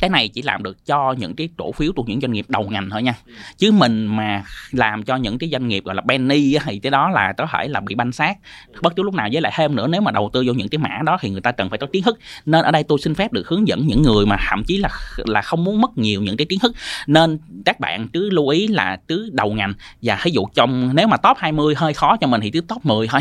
cái 0.00 0.10
này 0.10 0.28
chỉ 0.28 0.42
làm 0.42 0.62
được 0.62 0.86
cho 0.86 1.14
những 1.18 1.36
cái 1.36 1.48
cổ 1.56 1.72
phiếu 1.72 1.92
thuộc 1.96 2.08
những 2.08 2.20
doanh 2.20 2.32
nghiệp 2.32 2.46
đầu 2.48 2.62
ngành 2.70 2.90
thôi 2.90 3.02
nha. 3.02 3.14
Chứ 3.58 3.72
mình 3.72 4.06
mà 4.06 4.44
làm 4.70 5.02
cho 5.02 5.16
những 5.16 5.38
cái 5.38 5.50
doanh 5.50 5.68
nghiệp 5.68 5.84
gọi 5.84 5.94
là 5.94 6.02
penny 6.08 6.58
thì 6.64 6.78
cái 6.78 6.90
đó 6.90 7.10
là 7.10 7.32
có 7.32 7.46
thể 7.52 7.68
là 7.68 7.80
bị 7.80 7.94
banh 7.94 8.12
sát 8.12 8.38
bất 8.82 8.96
cứ 8.96 9.02
lúc 9.02 9.14
nào 9.14 9.28
với 9.32 9.42
lại 9.42 9.52
thêm 9.56 9.76
nữa, 9.76 9.86
nếu 9.86 10.00
mà 10.00 10.10
đầu 10.10 10.30
tư 10.32 10.44
vô 10.46 10.52
những 10.52 10.68
cái 10.68 10.78
mã 10.78 10.98
đó 11.04 11.18
thì 11.20 11.30
người 11.30 11.40
ta 11.40 11.52
cần 11.52 11.70
phải 11.70 11.78
có 11.78 11.86
kiến 11.86 12.02
thức. 12.02 12.18
Nên 12.46 12.64
ở 12.64 12.70
đây 12.70 12.82
tôi 12.82 12.98
xin 12.98 13.14
phép 13.14 13.32
được 13.32 13.48
hướng 13.48 13.68
dẫn 13.68 13.86
những 13.86 14.02
người 14.02 14.26
mà 14.26 14.36
thậm 14.50 14.64
chí 14.66 14.76
là 14.76 14.88
là 15.16 15.42
không 15.42 15.64
muốn 15.64 15.80
mất 15.80 15.98
nhiều 15.98 16.22
những 16.22 16.36
cái 16.36 16.46
kiến 16.46 16.58
thức. 16.58 16.74
Nên 17.06 17.38
các 17.64 17.80
bạn 17.80 18.08
cứ 18.08 18.30
lưu 18.30 18.48
ý 18.48 18.68
là 18.68 18.96
cứ 19.08 19.30
đầu 19.32 19.52
ngành. 19.52 19.72
Và 20.02 20.18
ví 20.24 20.30
dụ 20.30 20.46
trong, 20.54 20.96
nếu 20.96 21.06
mà 21.06 21.16
top 21.16 21.36
20 21.38 21.74
hơi 21.74 21.94
khó 21.94 22.16
cho 22.16 22.26
mình 22.26 22.40
thì 22.40 22.50
cứ 22.50 22.60
top 22.60 22.86
10 22.86 23.06
thôi. 23.08 23.20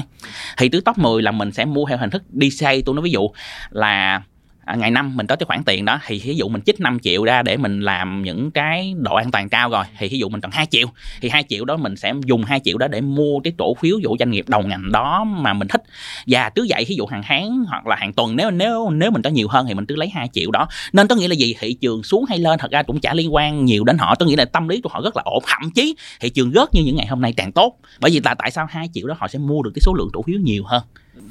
Thì 0.58 0.70
cứ 0.70 0.82
top 0.82 0.98
10 0.98 1.22
là 1.22 1.32
mình 1.32 1.52
sẽ 1.52 1.66
mua 1.66 1.86
theo 1.86 1.98
hình 1.98 2.10
thức 2.10 2.24
DCA 2.30 2.72
tôi 2.86 2.96
nói 2.96 3.04
ví 3.04 3.12
dụ 3.12 3.30
là 3.70 4.22
à, 4.66 4.76
ngày 4.76 4.92
năm 4.92 5.18
mình 5.18 5.28
có 5.28 5.36
cái 5.36 5.46
khoản 5.46 5.64
tiền 5.64 5.86
đó 5.86 6.00
thì 6.06 6.22
ví 6.24 6.36
dụ 6.36 6.48
mình 6.48 6.62
chích 6.62 6.80
5 6.80 7.00
triệu 7.00 7.24
ra 7.24 7.42
để 7.42 7.58
mình 7.58 7.82
làm 7.82 8.22
những 8.24 8.52
cái 8.52 8.94
độ 8.98 9.16
an 9.16 9.32
toàn 9.32 9.50
cao 9.50 9.70
rồi 9.70 9.86
thì 9.98 10.08
ví 10.10 10.20
dụ 10.20 10.30
mình 10.30 10.42
cần 10.42 10.52
2 10.52 10.66
triệu 10.66 10.88
thì 11.22 11.30
2 11.30 11.44
triệu 11.50 11.66
đó 11.66 11.78
mình 11.78 11.96
sẽ 11.96 12.14
dùng 12.26 12.44
2 12.44 12.60
triệu 12.64 12.78
đó 12.78 12.88
để 12.88 13.02
mua 13.02 13.40
cái 13.40 13.54
cổ 13.58 13.74
phiếu 13.74 13.98
dụ 14.00 14.16
doanh 14.20 14.32
nghiệp 14.32 14.50
đầu 14.50 14.62
ngành 14.62 14.92
đó 14.92 15.24
mà 15.24 15.54
mình 15.54 15.68
thích. 15.68 15.84
Và 16.28 16.50
cứ 16.50 16.66
vậy 16.70 16.86
ví 16.88 16.96
dụ 16.96 17.06
hàng 17.06 17.22
tháng 17.26 17.64
hoặc 17.68 17.88
là 17.88 17.96
hàng 17.96 18.14
tuần 18.14 18.36
nếu 18.36 18.52
nếu 18.52 18.90
nếu 18.90 19.12
mình 19.12 19.22
có 19.22 19.30
nhiều 19.30 19.48
hơn 19.48 19.66
thì 19.68 19.74
mình 19.74 19.86
cứ 19.86 19.96
lấy 19.96 20.10
2 20.10 20.30
triệu 20.34 20.52
đó. 20.52 20.68
Nên 20.94 21.08
có 21.08 21.16
nghĩa 21.16 21.28
là 21.28 21.36
gì? 21.36 21.56
Thị 21.60 21.74
trường 21.74 22.04
xuống 22.04 22.26
hay 22.30 22.40
lên 22.40 22.60
thật 22.60 22.72
ra 22.72 22.84
cũng 22.84 23.00
chả 23.00 23.14
liên 23.14 23.34
quan 23.34 23.66
nhiều 23.66 23.84
đến 23.84 23.98
họ. 23.98 24.16
Tôi 24.16 24.30
nghĩ 24.30 24.36
là 24.36 24.46
tâm 24.46 24.68
lý 24.68 24.82
của 24.82 24.90
họ 24.90 25.02
rất 25.02 25.16
là 25.16 25.24
ổn. 25.26 25.44
Thậm 25.48 25.72
chí 25.72 25.96
thị 26.20 26.30
trường 26.30 26.52
rớt 26.52 26.74
như 26.74 26.84
những 26.84 26.96
ngày 26.96 27.06
hôm 27.06 27.22
nay 27.22 27.34
càng 27.38 27.52
tốt. 27.52 27.78
Bởi 28.00 28.12
vì 28.12 28.22
là 28.24 28.34
tại 28.34 28.52
sao 28.52 28.68
2 28.70 28.90
triệu 28.94 29.08
đó 29.08 29.16
họ 29.18 29.28
sẽ 29.28 29.40
mua 29.40 29.64
được 29.64 29.72
cái 29.76 29.82
số 29.82 29.94
lượng 29.94 30.10
cổ 30.14 30.22
phiếu 30.22 30.40
nhiều 30.40 30.64
hơn? 30.66 30.84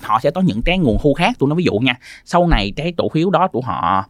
Họ 0.02 0.20
sẽ 0.22 0.30
có 0.30 0.40
những 0.40 0.62
cái 0.62 0.78
nguồn 0.78 0.98
thu 1.02 1.14
khác. 1.14 1.36
Tôi 1.38 1.48
nói 1.48 1.56
ví 1.56 1.64
dụ 1.64 1.72
nha 1.72 1.94
sau 2.24 2.46
này 2.46 2.72
cái 2.76 2.92
cổ 2.96 3.08
phiếu 3.08 3.30
đó 3.30 3.48
của 3.52 3.60
họ 3.60 4.08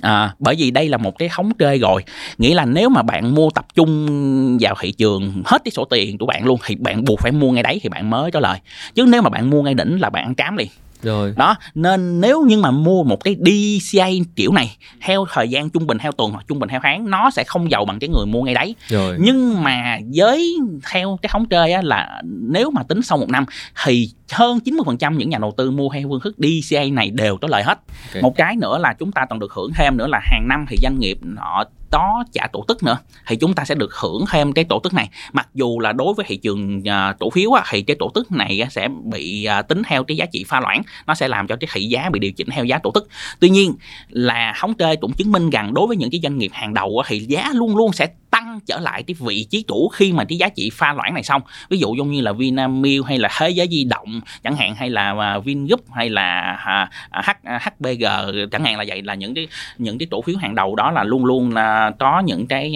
À, 0.00 0.34
bởi 0.38 0.54
vì 0.58 0.70
đây 0.70 0.88
là 0.88 0.96
một 0.96 1.18
cái 1.18 1.28
thống 1.32 1.54
kê 1.54 1.78
rồi 1.78 2.04
nghĩa 2.38 2.54
là 2.54 2.64
nếu 2.64 2.88
mà 2.88 3.02
bạn 3.02 3.34
mua 3.34 3.50
tập 3.50 3.66
trung 3.74 4.58
vào 4.60 4.74
thị 4.80 4.92
trường 4.92 5.42
hết 5.44 5.62
cái 5.64 5.72
sổ 5.72 5.84
tiền 5.84 6.18
của 6.18 6.26
bạn 6.26 6.44
luôn 6.44 6.60
thì 6.66 6.74
bạn 6.74 7.04
buộc 7.04 7.20
phải 7.20 7.32
mua 7.32 7.50
ngay 7.50 7.62
đấy 7.62 7.80
thì 7.82 7.88
bạn 7.88 8.10
mới 8.10 8.30
có 8.30 8.40
lời. 8.40 8.58
Chứ 8.94 9.04
nếu 9.08 9.22
mà 9.22 9.30
bạn 9.30 9.50
mua 9.50 9.62
ngay 9.62 9.74
đỉnh 9.74 10.00
là 10.00 10.10
bạn 10.10 10.24
ăn 10.24 10.34
cám 10.34 10.56
liền. 10.56 10.68
Rồi. 11.02 11.34
Đó 11.36 11.56
nên 11.74 12.20
nếu 12.20 12.42
như 12.42 12.58
mà 12.58 12.70
mua 12.70 13.02
một 13.02 13.24
cái 13.24 13.36
DCA 13.40 14.08
kiểu 14.36 14.52
này 14.52 14.76
theo 15.00 15.26
thời 15.32 15.48
gian 15.48 15.70
trung 15.70 15.86
bình 15.86 15.98
theo 15.98 16.12
tuần 16.12 16.32
hoặc 16.32 16.44
trung 16.48 16.58
bình 16.58 16.68
theo 16.68 16.80
tháng 16.82 17.10
nó 17.10 17.30
sẽ 17.30 17.44
không 17.46 17.70
giàu 17.70 17.84
bằng 17.84 17.98
cái 17.98 18.08
người 18.08 18.26
mua 18.26 18.42
ngay 18.42 18.54
đấy. 18.54 18.74
Rồi. 18.88 19.16
Nhưng 19.20 19.62
mà 19.62 19.98
với 20.14 20.56
theo 20.90 21.18
cái 21.22 21.30
thống 21.32 21.46
kê 21.46 21.72
á, 21.72 21.80
là 21.82 22.22
nếu 22.24 22.70
mà 22.70 22.82
tính 22.82 23.02
sau 23.02 23.18
một 23.18 23.28
năm 23.28 23.44
thì 23.84 24.10
hơn 24.32 24.58
90% 24.64 25.16
những 25.16 25.30
nhà 25.30 25.38
đầu 25.38 25.54
tư 25.56 25.70
mua 25.70 25.88
theo 25.94 26.08
phương 26.08 26.20
thức 26.20 26.36
DCA 26.38 26.84
này 26.92 27.10
đều 27.10 27.36
có 27.36 27.48
lợi 27.48 27.62
hết. 27.62 27.78
Ok. 28.14 28.22
một 28.22 28.36
cái 28.36 28.56
nữa 28.56 28.78
là 28.78 28.94
chúng 28.98 29.12
ta 29.12 29.26
còn 29.30 29.38
được 29.38 29.52
hưởng 29.52 29.72
thêm 29.74 29.96
nữa 29.96 30.06
là 30.06 30.20
hàng 30.22 30.48
năm 30.48 30.66
thì 30.68 30.76
doanh 30.82 30.98
nghiệp 30.98 31.18
họ 31.36 31.64
có 31.92 32.24
trả 32.32 32.46
tổ 32.46 32.64
tức 32.68 32.82
nữa 32.82 32.98
thì 33.26 33.36
chúng 33.36 33.54
ta 33.54 33.64
sẽ 33.64 33.74
được 33.74 33.94
hưởng 33.94 34.24
thêm 34.30 34.52
cái 34.52 34.64
tổ 34.64 34.78
tức 34.78 34.94
này. 34.94 35.08
Mặc 35.32 35.48
dù 35.54 35.78
là 35.80 35.92
đối 35.92 36.14
với 36.14 36.26
thị 36.28 36.36
trường 36.36 36.88
à, 36.88 37.14
cổ 37.20 37.30
phiếu 37.30 37.52
á, 37.52 37.62
thì 37.70 37.82
cái 37.82 37.96
tổ 37.98 38.10
tức 38.14 38.32
này 38.32 38.60
á, 38.60 38.68
sẽ 38.70 38.88
bị 39.12 39.44
à, 39.44 39.62
tính 39.62 39.82
theo 39.86 40.04
cái 40.04 40.16
giá 40.16 40.26
trị 40.26 40.44
pha 40.48 40.60
loãng 40.60 40.82
nó 41.06 41.14
sẽ 41.14 41.28
làm 41.28 41.46
cho 41.46 41.56
cái 41.56 41.68
thị 41.72 41.84
giá 41.84 42.10
bị 42.10 42.20
điều 42.20 42.32
chỉnh 42.32 42.48
theo 42.50 42.64
giá 42.64 42.78
tổ 42.78 42.90
tức 42.90 43.08
tuy 43.40 43.50
nhiên 43.50 43.74
là 44.08 44.54
thống 44.60 44.74
kê 44.74 44.96
cũng 44.96 45.12
chứng 45.12 45.32
minh 45.32 45.50
rằng 45.50 45.74
đối 45.74 45.86
với 45.86 45.96
những 45.96 46.10
cái 46.10 46.20
doanh 46.22 46.38
nghiệp 46.38 46.50
hàng 46.54 46.74
đầu 46.74 46.98
á, 46.98 47.08
thì 47.08 47.18
giá 47.18 47.50
luôn 47.54 47.76
luôn 47.76 47.92
sẽ 47.92 48.06
tăng 48.32 48.60
trở 48.66 48.80
lại 48.80 49.02
cái 49.02 49.14
vị 49.18 49.46
trí 49.50 49.62
cũ 49.62 49.90
khi 49.94 50.12
mà 50.12 50.24
cái 50.24 50.38
giá 50.38 50.48
trị 50.48 50.70
pha 50.70 50.92
loãng 50.92 51.14
này 51.14 51.22
xong. 51.22 51.42
Ví 51.68 51.78
dụ 51.78 51.94
giống 51.94 52.10
như 52.10 52.20
là 52.20 52.32
Vinamilk 52.32 53.06
hay 53.06 53.18
là 53.18 53.28
Thế 53.38 53.50
giới 53.50 53.68
di 53.70 53.84
động 53.84 54.20
chẳng 54.44 54.56
hạn 54.56 54.74
hay 54.74 54.90
là 54.90 55.14
à, 55.20 55.38
Vingroup 55.38 55.80
hay 55.94 56.10
là 56.10 56.40
à, 56.64 56.90
à, 57.10 57.22
H, 57.22 57.30
HBG 57.44 58.04
chẳng 58.52 58.64
hạn 58.64 58.78
là 58.78 58.84
vậy 58.88 59.02
là 59.02 59.14
những 59.14 59.34
cái 59.34 59.48
những 59.78 59.98
cái 59.98 60.06
cổ 60.10 60.22
phiếu 60.22 60.36
hàng 60.36 60.54
đầu 60.54 60.76
đó 60.76 60.90
là 60.90 61.04
luôn 61.04 61.24
luôn 61.24 61.54
là 61.54 61.90
có 61.98 62.20
những 62.20 62.46
cái 62.46 62.74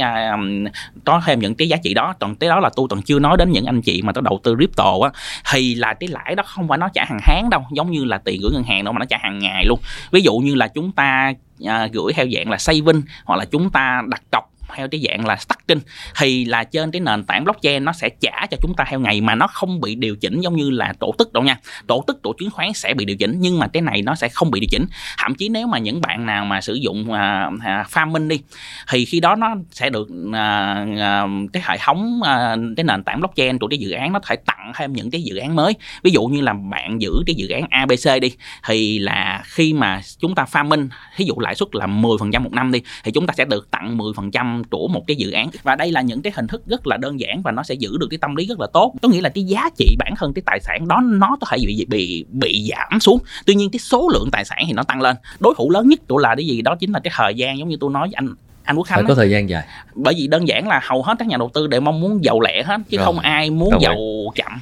có 1.05 1.23
thêm 1.27 1.41
những 1.41 1.55
cái 1.55 1.69
giá 1.69 1.77
trị 1.77 1.95
đó. 1.95 2.15
Còn 2.21 2.37
tới 2.37 2.49
đó 2.49 2.61
là 2.61 2.71
tôi 2.77 2.87
còn 2.91 3.03
chưa 3.03 3.19
nói 3.19 3.37
đến 3.37 3.51
những 3.51 3.67
anh 3.67 3.83
chị 3.83 4.03
mà 4.03 4.13
tôi 4.13 4.23
đầu 4.23 4.41
tư 4.43 4.55
crypto 4.57 4.93
á 5.03 5.11
thì 5.53 5.75
là 5.75 5.95
cái 5.95 6.09
lãi 6.09 6.35
đó 6.35 6.43
không 6.47 6.69
phải 6.69 6.79
nó 6.79 6.89
trả 6.95 7.05
hàng 7.05 7.21
tháng 7.23 7.51
đâu 7.51 7.63
giống 7.73 7.91
như 7.91 8.05
là 8.05 8.19
tiền 8.19 8.41
gửi 8.43 8.51
ngân 8.53 8.63
hàng 8.63 8.85
đâu 8.85 8.93
mà 8.93 8.99
nó 8.99 9.05
trả 9.05 9.19
hàng 9.21 9.39
ngày 9.39 9.65
luôn. 9.65 9.81
Ví 10.11 10.21
dụ 10.21 10.37
như 10.37 10.55
là 10.55 10.69
chúng 10.69 10.93
ta 10.93 11.33
à, 11.67 11.89
gửi 11.93 12.13
theo 12.13 12.27
dạng 12.35 12.51
là 12.51 12.59
saving 12.59 13.03
hoặc 13.25 13.37
là 13.37 13.45
chúng 13.45 13.71
ta 13.71 14.03
đặt 14.09 14.23
cọc 14.31 14.56
theo 14.75 14.89
cái 14.89 15.05
dạng 15.09 15.27
là 15.27 15.37
stacking 15.37 15.81
thì 16.17 16.45
là 16.45 16.65
trên 16.65 16.91
cái 16.91 17.01
nền 17.01 17.25
tảng 17.25 17.45
blockchain 17.45 17.85
nó 17.85 17.93
sẽ 17.93 18.09
trả 18.21 18.47
cho 18.51 18.57
chúng 18.63 18.75
ta 18.77 18.85
theo 18.89 19.01
ngày 19.01 19.21
mà 19.21 19.35
nó 19.35 19.47
không 19.47 19.81
bị 19.81 19.95
điều 19.95 20.17
chỉnh 20.17 20.41
giống 20.41 20.57
như 20.57 20.71
là 20.71 20.93
tổ 21.01 21.15
tức 21.19 21.33
đâu 21.33 21.43
nha. 21.43 21.59
Tổ 21.87 22.05
tức 22.07 22.23
tổ 22.23 22.33
chứng 22.39 22.51
khoán 22.51 22.73
sẽ 22.73 22.95
bị 22.95 23.05
điều 23.05 23.17
chỉnh 23.17 23.37
nhưng 23.39 23.59
mà 23.59 23.69
cái 23.69 23.83
này 23.83 24.03
nó 24.03 24.15
sẽ 24.15 24.29
không 24.29 24.51
bị 24.51 24.61
điều 24.61 24.69
chỉnh. 24.71 24.87
Thậm 25.19 25.35
chí 25.35 25.49
nếu 25.49 25.67
mà 25.67 25.79
những 25.79 26.01
bạn 26.01 26.27
nào 26.27 26.45
mà 26.45 26.61
sử 26.61 26.75
dụng 26.75 27.13
à, 27.13 27.51
à, 27.65 27.85
farming 27.91 28.29
đi 28.29 28.41
thì 28.89 29.05
khi 29.05 29.21
đó 29.21 29.37
nó 29.37 29.55
sẽ 29.71 29.91
được 29.91 30.09
à, 30.33 30.85
à, 30.99 31.27
cái 31.53 31.63
hệ 31.67 31.77
thống 31.81 32.21
à, 32.23 32.57
cái 32.77 32.85
nền 32.85 33.05
tảng 33.05 33.21
blockchain 33.21 33.59
của 33.59 33.69
cái 33.69 33.79
dự 33.79 33.91
án 33.91 34.13
nó 34.13 34.21
thể 34.27 34.37
tặng 34.37 34.73
thêm 34.75 34.93
những 34.93 35.11
cái 35.11 35.23
dự 35.23 35.37
án 35.37 35.57
mới. 35.57 35.73
Ví 36.03 36.11
dụ 36.11 36.23
như 36.23 36.41
là 36.41 36.53
bạn 36.53 37.01
giữ 37.01 37.13
cái 37.27 37.35
dự 37.35 37.49
án 37.49 37.65
ABC 37.71 38.21
đi 38.21 38.33
thì 38.67 38.99
là 38.99 39.43
khi 39.45 39.73
mà 39.73 40.01
chúng 40.19 40.35
ta 40.35 40.45
farming 40.45 40.89
ví 41.17 41.25
dụ 41.25 41.35
lãi 41.39 41.55
suất 41.55 41.69
là 41.73 41.87
10% 41.87 42.43
một 42.43 42.53
năm 42.53 42.73
đi 42.73 42.83
thì 43.05 43.13
chúng 43.13 43.27
ta 43.27 43.35
sẽ 43.37 43.45
được 43.45 43.71
tặng 43.71 43.99
10% 43.99 44.56
của 44.65 44.89
một 44.89 45.05
cái 45.07 45.17
dự 45.17 45.31
án. 45.31 45.51
Và 45.63 45.77
đây 45.77 45.93
là 45.93 46.01
những 46.01 46.23
cái 46.23 46.33
hình 46.37 46.47
thức 46.47 46.63
rất 46.67 46.87
là 46.87 46.97
đơn 46.97 47.21
giản 47.21 47.43
và 47.43 47.51
nó 47.51 47.63
sẽ 47.63 47.75
giữ 47.75 47.97
được 48.01 48.07
cái 48.11 48.19
tâm 48.19 48.37
lý 48.37 48.47
rất 48.47 48.61
là 48.61 48.67
tốt. 48.73 48.95
Có 49.03 49.09
nghĩa 49.09 49.21
là 49.21 49.29
cái 49.29 49.45
giá 49.45 49.71
trị 49.79 49.97
bản 49.99 50.15
thân 50.17 50.33
cái 50.33 50.43
tài 50.47 50.61
sản 50.61 50.89
đó 50.89 51.01
nó 51.05 51.37
có 51.41 51.47
thể 51.51 51.59
bị 51.67 51.87
bị 51.89 52.25
bị 52.31 52.71
giảm 52.71 53.01
xuống. 53.01 53.19
Tuy 53.47 53.55
nhiên 53.55 53.71
cái 53.71 53.79
số 53.79 54.09
lượng 54.13 54.29
tài 54.33 54.45
sản 54.45 54.59
thì 54.67 54.73
nó 54.73 54.83
tăng 54.83 55.03
lên. 55.03 55.17
Đối 55.41 55.55
thủ 55.59 55.71
lớn 55.71 55.89
nhất 55.89 56.01
của 56.09 56.19
là 56.19 56.35
cái 56.35 56.47
gì 56.47 56.63
đó 56.63 56.77
chính 56.81 56.93
là 56.93 57.01
cái 57.05 57.13
thời 57.17 57.35
gian 57.35 57.59
giống 57.59 57.69
như 57.69 57.77
tôi 57.81 57.91
nói 57.91 58.09
với 58.09 58.15
anh 58.15 58.35
anh 58.65 58.77
Quốc 58.77 58.87
phải 58.89 58.97
Khánh 58.97 59.07
có 59.07 59.15
á. 59.15 59.17
thời 59.17 59.31
gian 59.31 59.49
dài. 59.49 59.67
Bởi 59.95 60.15
vì 60.17 60.27
đơn 60.27 60.49
giản 60.49 60.69
là 60.69 60.81
hầu 60.85 61.03
hết 61.03 61.15
các 61.19 61.29
nhà 61.29 61.37
đầu 61.37 61.51
tư 61.55 61.67
đều 61.67 61.81
mong 61.81 62.01
muốn 62.01 62.25
giàu 62.25 62.41
lẹ 62.41 62.63
hết 62.63 62.81
chứ 62.91 62.97
Rồi. 62.97 63.07
không 63.07 63.19
ai 63.19 63.51
muốn 63.51 63.71
Đồng 63.71 63.83
giàu 63.83 63.97
chậm. 64.35 64.53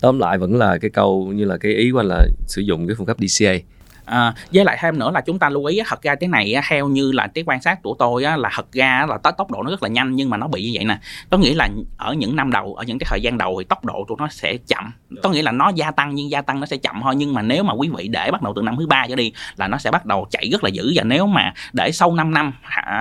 Tóm 0.00 0.18
lại 0.18 0.38
vẫn 0.38 0.54
là 0.56 0.78
cái 0.78 0.90
câu 0.90 1.32
như 1.34 1.44
là 1.44 1.56
cái 1.56 1.72
ý 1.72 1.90
của 1.90 2.00
anh 2.00 2.06
là 2.06 2.26
sử 2.46 2.62
dụng 2.62 2.86
cái 2.86 2.94
phương 2.98 3.06
pháp 3.06 3.16
DCA 3.20 3.52
À, 4.04 4.34
với 4.52 4.64
lại 4.64 4.78
thêm 4.80 4.98
nữa 4.98 5.10
là 5.10 5.20
chúng 5.20 5.38
ta 5.38 5.48
lưu 5.48 5.64
ý 5.64 5.80
thật 5.86 6.02
ra 6.02 6.14
cái 6.14 6.28
này 6.28 6.54
theo 6.68 6.88
như 6.88 7.12
là 7.12 7.26
cái 7.26 7.44
quan 7.46 7.62
sát 7.62 7.82
của 7.82 7.96
tôi 7.98 8.22
là 8.22 8.50
thật 8.56 8.72
ra 8.72 9.06
là 9.08 9.18
tốc 9.18 9.34
tốc 9.38 9.50
độ 9.50 9.62
nó 9.62 9.70
rất 9.70 9.82
là 9.82 9.88
nhanh 9.88 10.16
nhưng 10.16 10.30
mà 10.30 10.36
nó 10.36 10.48
bị 10.48 10.62
như 10.64 10.70
vậy 10.74 10.84
nè. 10.84 10.98
Có 11.30 11.38
nghĩa 11.38 11.54
là 11.54 11.68
ở 11.96 12.14
những 12.14 12.36
năm 12.36 12.50
đầu 12.50 12.74
ở 12.74 12.84
những 12.84 12.98
cái 12.98 13.06
thời 13.10 13.20
gian 13.20 13.38
đầu 13.38 13.56
thì 13.58 13.64
tốc 13.64 13.84
độ 13.84 14.04
của 14.08 14.16
nó 14.18 14.28
sẽ 14.30 14.56
chậm. 14.66 14.92
Có 15.22 15.30
nghĩa 15.30 15.42
là 15.42 15.52
nó 15.52 15.72
gia 15.74 15.90
tăng 15.90 16.14
nhưng 16.14 16.30
gia 16.30 16.42
tăng 16.42 16.60
nó 16.60 16.66
sẽ 16.66 16.76
chậm 16.76 17.00
thôi 17.02 17.14
nhưng 17.16 17.34
mà 17.34 17.42
nếu 17.42 17.62
mà 17.62 17.72
quý 17.74 17.88
vị 17.96 18.08
để 18.08 18.30
bắt 18.30 18.42
đầu 18.42 18.52
từ 18.56 18.62
năm 18.62 18.76
thứ 18.78 18.86
ba 18.86 19.06
trở 19.08 19.16
đi 19.16 19.32
là 19.56 19.68
nó 19.68 19.78
sẽ 19.78 19.90
bắt 19.90 20.06
đầu 20.06 20.26
chạy 20.30 20.48
rất 20.52 20.64
là 20.64 20.70
dữ. 20.70 20.92
Và 20.94 21.02
nếu 21.02 21.26
mà 21.26 21.52
để 21.72 21.92
sau 21.92 22.14
5 22.14 22.34
năm 22.34 22.52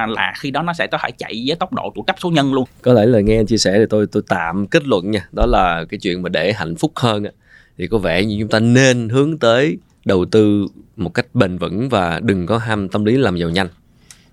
là 0.08 0.34
khi 0.38 0.52
đó 0.52 0.62
nó 0.62 0.74
sẽ 0.74 0.88
có 0.88 0.98
thể 1.04 1.12
chạy 1.12 1.44
với 1.48 1.56
tốc 1.56 1.74
độ 1.74 1.90
của 1.96 2.02
cấp 2.02 2.16
số 2.20 2.30
nhân 2.30 2.54
luôn. 2.54 2.68
Có 2.82 2.94
lẽ 2.94 3.06
lời 3.06 3.24
nghe 3.24 3.40
anh 3.40 3.46
chia 3.46 3.58
sẻ 3.58 3.74
thì 3.76 3.86
tôi 3.90 4.08
tôi 4.12 4.24
tạm 4.28 4.68
kết 4.68 4.88
luận 4.88 5.12
nha. 5.12 5.28
Đó 5.32 5.46
là 5.46 5.86
cái 5.90 6.00
chuyện 6.00 6.22
mà 6.22 6.30
để 6.30 6.54
hạnh 6.54 6.76
phúc 6.76 6.92
hơn 6.96 7.24
thì 7.78 7.88
có 7.88 7.98
vẻ 7.98 8.26
như 8.26 8.38
chúng 8.40 8.50
ta 8.50 8.60
nên 8.60 9.10
hướng 9.10 9.40
tới 9.40 9.78
đầu 10.06 10.26
tư 10.26 10.68
một 10.96 11.14
cách 11.14 11.26
bền 11.34 11.58
vững 11.58 11.90
và 11.90 12.20
đừng 12.24 12.46
có 12.46 12.58
ham 12.58 12.90
tâm 12.90 13.06
lý 13.06 13.18
làm 13.18 13.38
giàu 13.38 13.50
nhanh. 13.50 13.68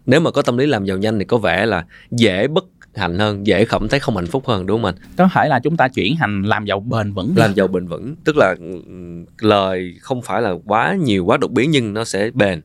Nếu 0.07 0.21
mà 0.21 0.31
có 0.31 0.43
tâm 0.43 0.57
lý 0.57 0.67
làm 0.67 0.85
giàu 0.85 0.99
nhanh 0.99 1.19
thì 1.19 1.25
có 1.25 1.39
vẻ 1.39 1.67
là 1.67 1.85
dễ 2.11 2.49
bất 2.49 2.65
hạnh 2.95 3.19
hơn 3.19 3.47
dễ 3.47 3.65
cảm 3.65 3.89
thấy 3.89 4.01
không 4.01 4.17
hạnh 4.17 4.27
phúc 4.27 4.47
hơn 4.47 4.67
đúng 4.67 4.83
không 4.83 4.95
anh? 4.95 4.95
Có 5.17 5.29
thể 5.35 5.49
là 5.49 5.61
chúng 5.61 5.77
ta 5.77 5.89
chuyển 5.89 6.17
hành 6.17 6.43
làm 6.43 6.65
giàu 6.65 6.81
bền 6.81 7.13
vững 7.13 7.35
làm 7.37 7.55
giàu 7.55 7.67
bền 7.67 7.87
vững 7.87 8.15
tức 8.25 8.37
là 8.37 8.55
ừm, 8.59 9.25
lời 9.41 9.95
không 10.01 10.23
phải 10.23 10.43
là 10.43 10.55
quá 10.67 10.97
nhiều 11.01 11.25
quá 11.25 11.37
đột 11.37 11.51
biến 11.51 11.71
nhưng 11.71 11.95
nó 11.95 12.05
sẽ 12.05 12.31
bền 12.35 12.61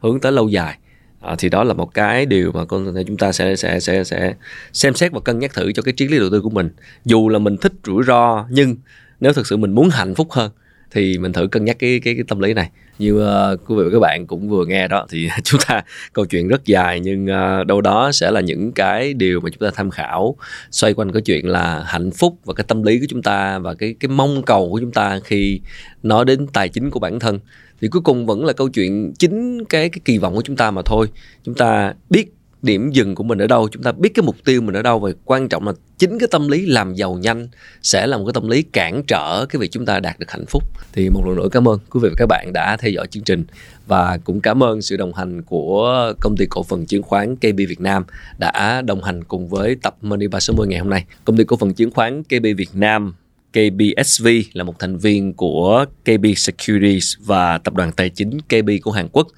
hướng 0.00 0.20
tới 0.20 0.32
lâu 0.32 0.48
dài. 0.48 0.78
À, 1.20 1.34
thì 1.38 1.48
đó 1.48 1.64
là 1.64 1.74
một 1.74 1.94
cái 1.94 2.26
điều 2.26 2.52
mà 2.52 2.64
con 2.64 2.94
chúng 3.06 3.16
ta 3.16 3.32
sẽ 3.32 3.56
sẽ 3.56 3.80
sẽ 3.80 4.04
sẽ 4.04 4.34
xem 4.72 4.94
xét 4.94 5.12
và 5.12 5.20
cân 5.20 5.38
nhắc 5.38 5.54
thử 5.54 5.72
cho 5.72 5.82
cái 5.82 5.94
triết 5.96 6.10
lý 6.10 6.18
đầu 6.18 6.28
tư 6.30 6.40
của 6.40 6.50
mình. 6.50 6.70
Dù 7.04 7.28
là 7.28 7.38
mình 7.38 7.56
thích 7.56 7.72
rủi 7.86 8.04
ro 8.04 8.46
nhưng 8.50 8.76
nếu 9.20 9.32
thực 9.32 9.46
sự 9.46 9.56
mình 9.56 9.72
muốn 9.72 9.90
hạnh 9.90 10.14
phúc 10.14 10.32
hơn 10.32 10.50
thì 10.90 11.18
mình 11.18 11.32
thử 11.32 11.46
cân 11.46 11.64
nhắc 11.64 11.76
cái 11.78 12.00
cái, 12.04 12.14
cái 12.14 12.24
tâm 12.28 12.40
lý 12.40 12.54
này. 12.54 12.70
Như 12.98 13.14
uh, 13.14 13.60
quý 13.66 13.76
vị 13.76 13.84
và 13.84 13.90
các 13.92 13.98
bạn 13.98 14.26
cũng 14.26 14.48
vừa 14.48 14.64
nghe 14.64 14.88
đó 14.88 15.06
thì 15.10 15.28
chúng 15.44 15.60
ta 15.68 15.82
câu 16.12 16.24
chuyện 16.26 16.48
rất 16.48 16.64
dài 16.64 17.00
nhưng 17.00 17.24
uh, 17.24 17.66
đâu 17.66 17.80
đó 17.80 18.12
sẽ 18.12 18.30
là 18.30 18.40
những 18.40 18.72
cái 18.72 19.14
điều 19.14 19.40
mà 19.40 19.50
chúng 19.50 19.68
ta 19.68 19.70
tham 19.74 19.90
khảo 19.90 20.36
xoay 20.70 20.94
quanh 20.94 21.12
cái 21.12 21.22
chuyện 21.22 21.48
là 21.48 21.84
hạnh 21.86 22.10
phúc 22.10 22.38
và 22.44 22.54
cái 22.54 22.64
tâm 22.68 22.82
lý 22.82 22.98
của 22.98 23.06
chúng 23.08 23.22
ta 23.22 23.58
và 23.58 23.74
cái 23.74 23.94
cái 24.00 24.08
mong 24.08 24.42
cầu 24.42 24.70
của 24.70 24.80
chúng 24.80 24.92
ta 24.92 25.20
khi 25.24 25.60
nói 26.02 26.24
đến 26.24 26.46
tài 26.46 26.68
chính 26.68 26.90
của 26.90 27.00
bản 27.00 27.18
thân. 27.18 27.38
Thì 27.80 27.88
cuối 27.88 28.02
cùng 28.02 28.26
vẫn 28.26 28.44
là 28.44 28.52
câu 28.52 28.68
chuyện 28.68 29.12
chính 29.18 29.64
cái 29.64 29.88
cái 29.88 30.00
kỳ 30.04 30.18
vọng 30.18 30.34
của 30.34 30.42
chúng 30.42 30.56
ta 30.56 30.70
mà 30.70 30.82
thôi. 30.84 31.06
Chúng 31.44 31.54
ta 31.54 31.94
biết 32.10 32.26
điểm 32.62 32.90
dừng 32.90 33.14
của 33.14 33.24
mình 33.24 33.38
ở 33.38 33.46
đâu, 33.46 33.68
chúng 33.72 33.82
ta 33.82 33.92
biết 33.92 34.14
cái 34.14 34.22
mục 34.22 34.36
tiêu 34.44 34.60
mình 34.60 34.76
ở 34.76 34.82
đâu 34.82 34.98
và 34.98 35.10
quan 35.24 35.48
trọng 35.48 35.66
là 35.66 35.72
chính 35.98 36.18
cái 36.18 36.28
tâm 36.30 36.48
lý 36.48 36.66
làm 36.66 36.94
giàu 36.94 37.14
nhanh 37.14 37.48
sẽ 37.82 38.06
là 38.06 38.18
một 38.18 38.24
cái 38.26 38.32
tâm 38.32 38.48
lý 38.48 38.62
cản 38.62 39.02
trở 39.06 39.46
cái 39.48 39.60
việc 39.60 39.72
chúng 39.72 39.86
ta 39.86 40.00
đạt 40.00 40.18
được 40.18 40.30
hạnh 40.30 40.44
phúc 40.48 40.64
thì 40.92 41.08
một 41.08 41.22
lần 41.26 41.36
nữa 41.36 41.48
cảm 41.52 41.68
ơn 41.68 41.78
quý 41.90 42.00
vị 42.02 42.08
và 42.08 42.14
các 42.18 42.26
bạn 42.26 42.52
đã 42.52 42.76
theo 42.76 42.90
dõi 42.90 43.06
chương 43.06 43.22
trình 43.22 43.44
và 43.86 44.18
cũng 44.24 44.40
cảm 44.40 44.62
ơn 44.62 44.82
sự 44.82 44.96
đồng 44.96 45.14
hành 45.14 45.42
của 45.42 46.12
công 46.20 46.36
ty 46.36 46.46
cổ 46.50 46.62
phần 46.62 46.86
chứng 46.86 47.02
khoán 47.02 47.36
KB 47.36 47.56
Việt 47.56 47.80
Nam 47.80 48.04
đã 48.38 48.82
đồng 48.82 49.02
hành 49.02 49.24
cùng 49.24 49.48
với 49.48 49.76
tập 49.82 49.96
Money 50.02 50.28
360 50.28 50.66
ngày 50.68 50.78
hôm 50.78 50.90
nay. 50.90 51.04
Công 51.24 51.36
ty 51.36 51.44
cổ 51.44 51.56
phần 51.56 51.74
chứng 51.74 51.90
khoán 51.90 52.22
KB 52.22 52.46
Việt 52.56 52.70
Nam 52.74 53.14
KBSV 53.52 54.26
là 54.52 54.64
một 54.64 54.78
thành 54.78 54.96
viên 54.96 55.32
của 55.32 55.84
KB 56.04 56.26
Securities 56.36 57.14
và 57.20 57.58
tập 57.58 57.74
đoàn 57.74 57.92
tài 57.92 58.10
chính 58.10 58.38
KB 58.40 58.70
của 58.82 58.90
Hàn 58.90 59.08
Quốc, 59.12 59.28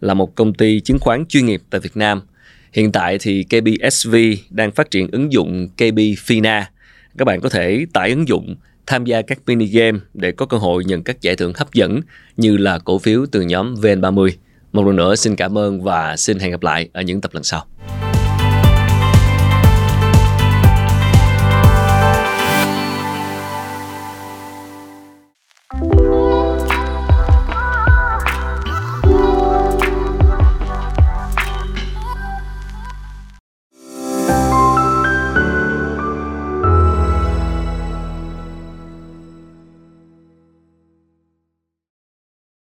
là 0.00 0.14
một 0.14 0.34
công 0.34 0.54
ty 0.54 0.80
chứng 0.80 0.98
khoán 1.00 1.26
chuyên 1.26 1.46
nghiệp 1.46 1.62
tại 1.70 1.80
Việt 1.80 1.96
Nam. 1.96 2.20
Hiện 2.72 2.92
tại 2.92 3.18
thì 3.20 3.44
KBSV 3.44 4.14
đang 4.50 4.72
phát 4.72 4.90
triển 4.90 5.08
ứng 5.12 5.32
dụng 5.32 5.68
KB 5.76 5.98
Fina. 5.98 6.62
Các 7.18 7.24
bạn 7.24 7.40
có 7.40 7.48
thể 7.48 7.86
tải 7.92 8.10
ứng 8.10 8.28
dụng, 8.28 8.56
tham 8.86 9.04
gia 9.04 9.22
các 9.22 9.38
mini 9.46 9.66
game 9.66 9.98
để 10.14 10.32
có 10.32 10.46
cơ 10.46 10.56
hội 10.56 10.84
nhận 10.84 11.02
các 11.02 11.20
giải 11.20 11.36
thưởng 11.36 11.52
hấp 11.56 11.72
dẫn 11.72 12.00
như 12.36 12.56
là 12.56 12.78
cổ 12.78 12.98
phiếu 12.98 13.26
từ 13.32 13.40
nhóm 13.40 13.74
VN30. 13.74 14.30
Một 14.72 14.86
lần 14.86 14.96
nữa, 14.96 15.16
xin 15.16 15.36
cảm 15.36 15.58
ơn 15.58 15.82
và 15.82 16.16
xin 16.16 16.38
hẹn 16.38 16.50
gặp 16.50 16.62
lại 16.62 16.88
ở 16.92 17.02
những 17.02 17.20
tập 17.20 17.30
lần 17.34 17.44
sau. 17.44 17.66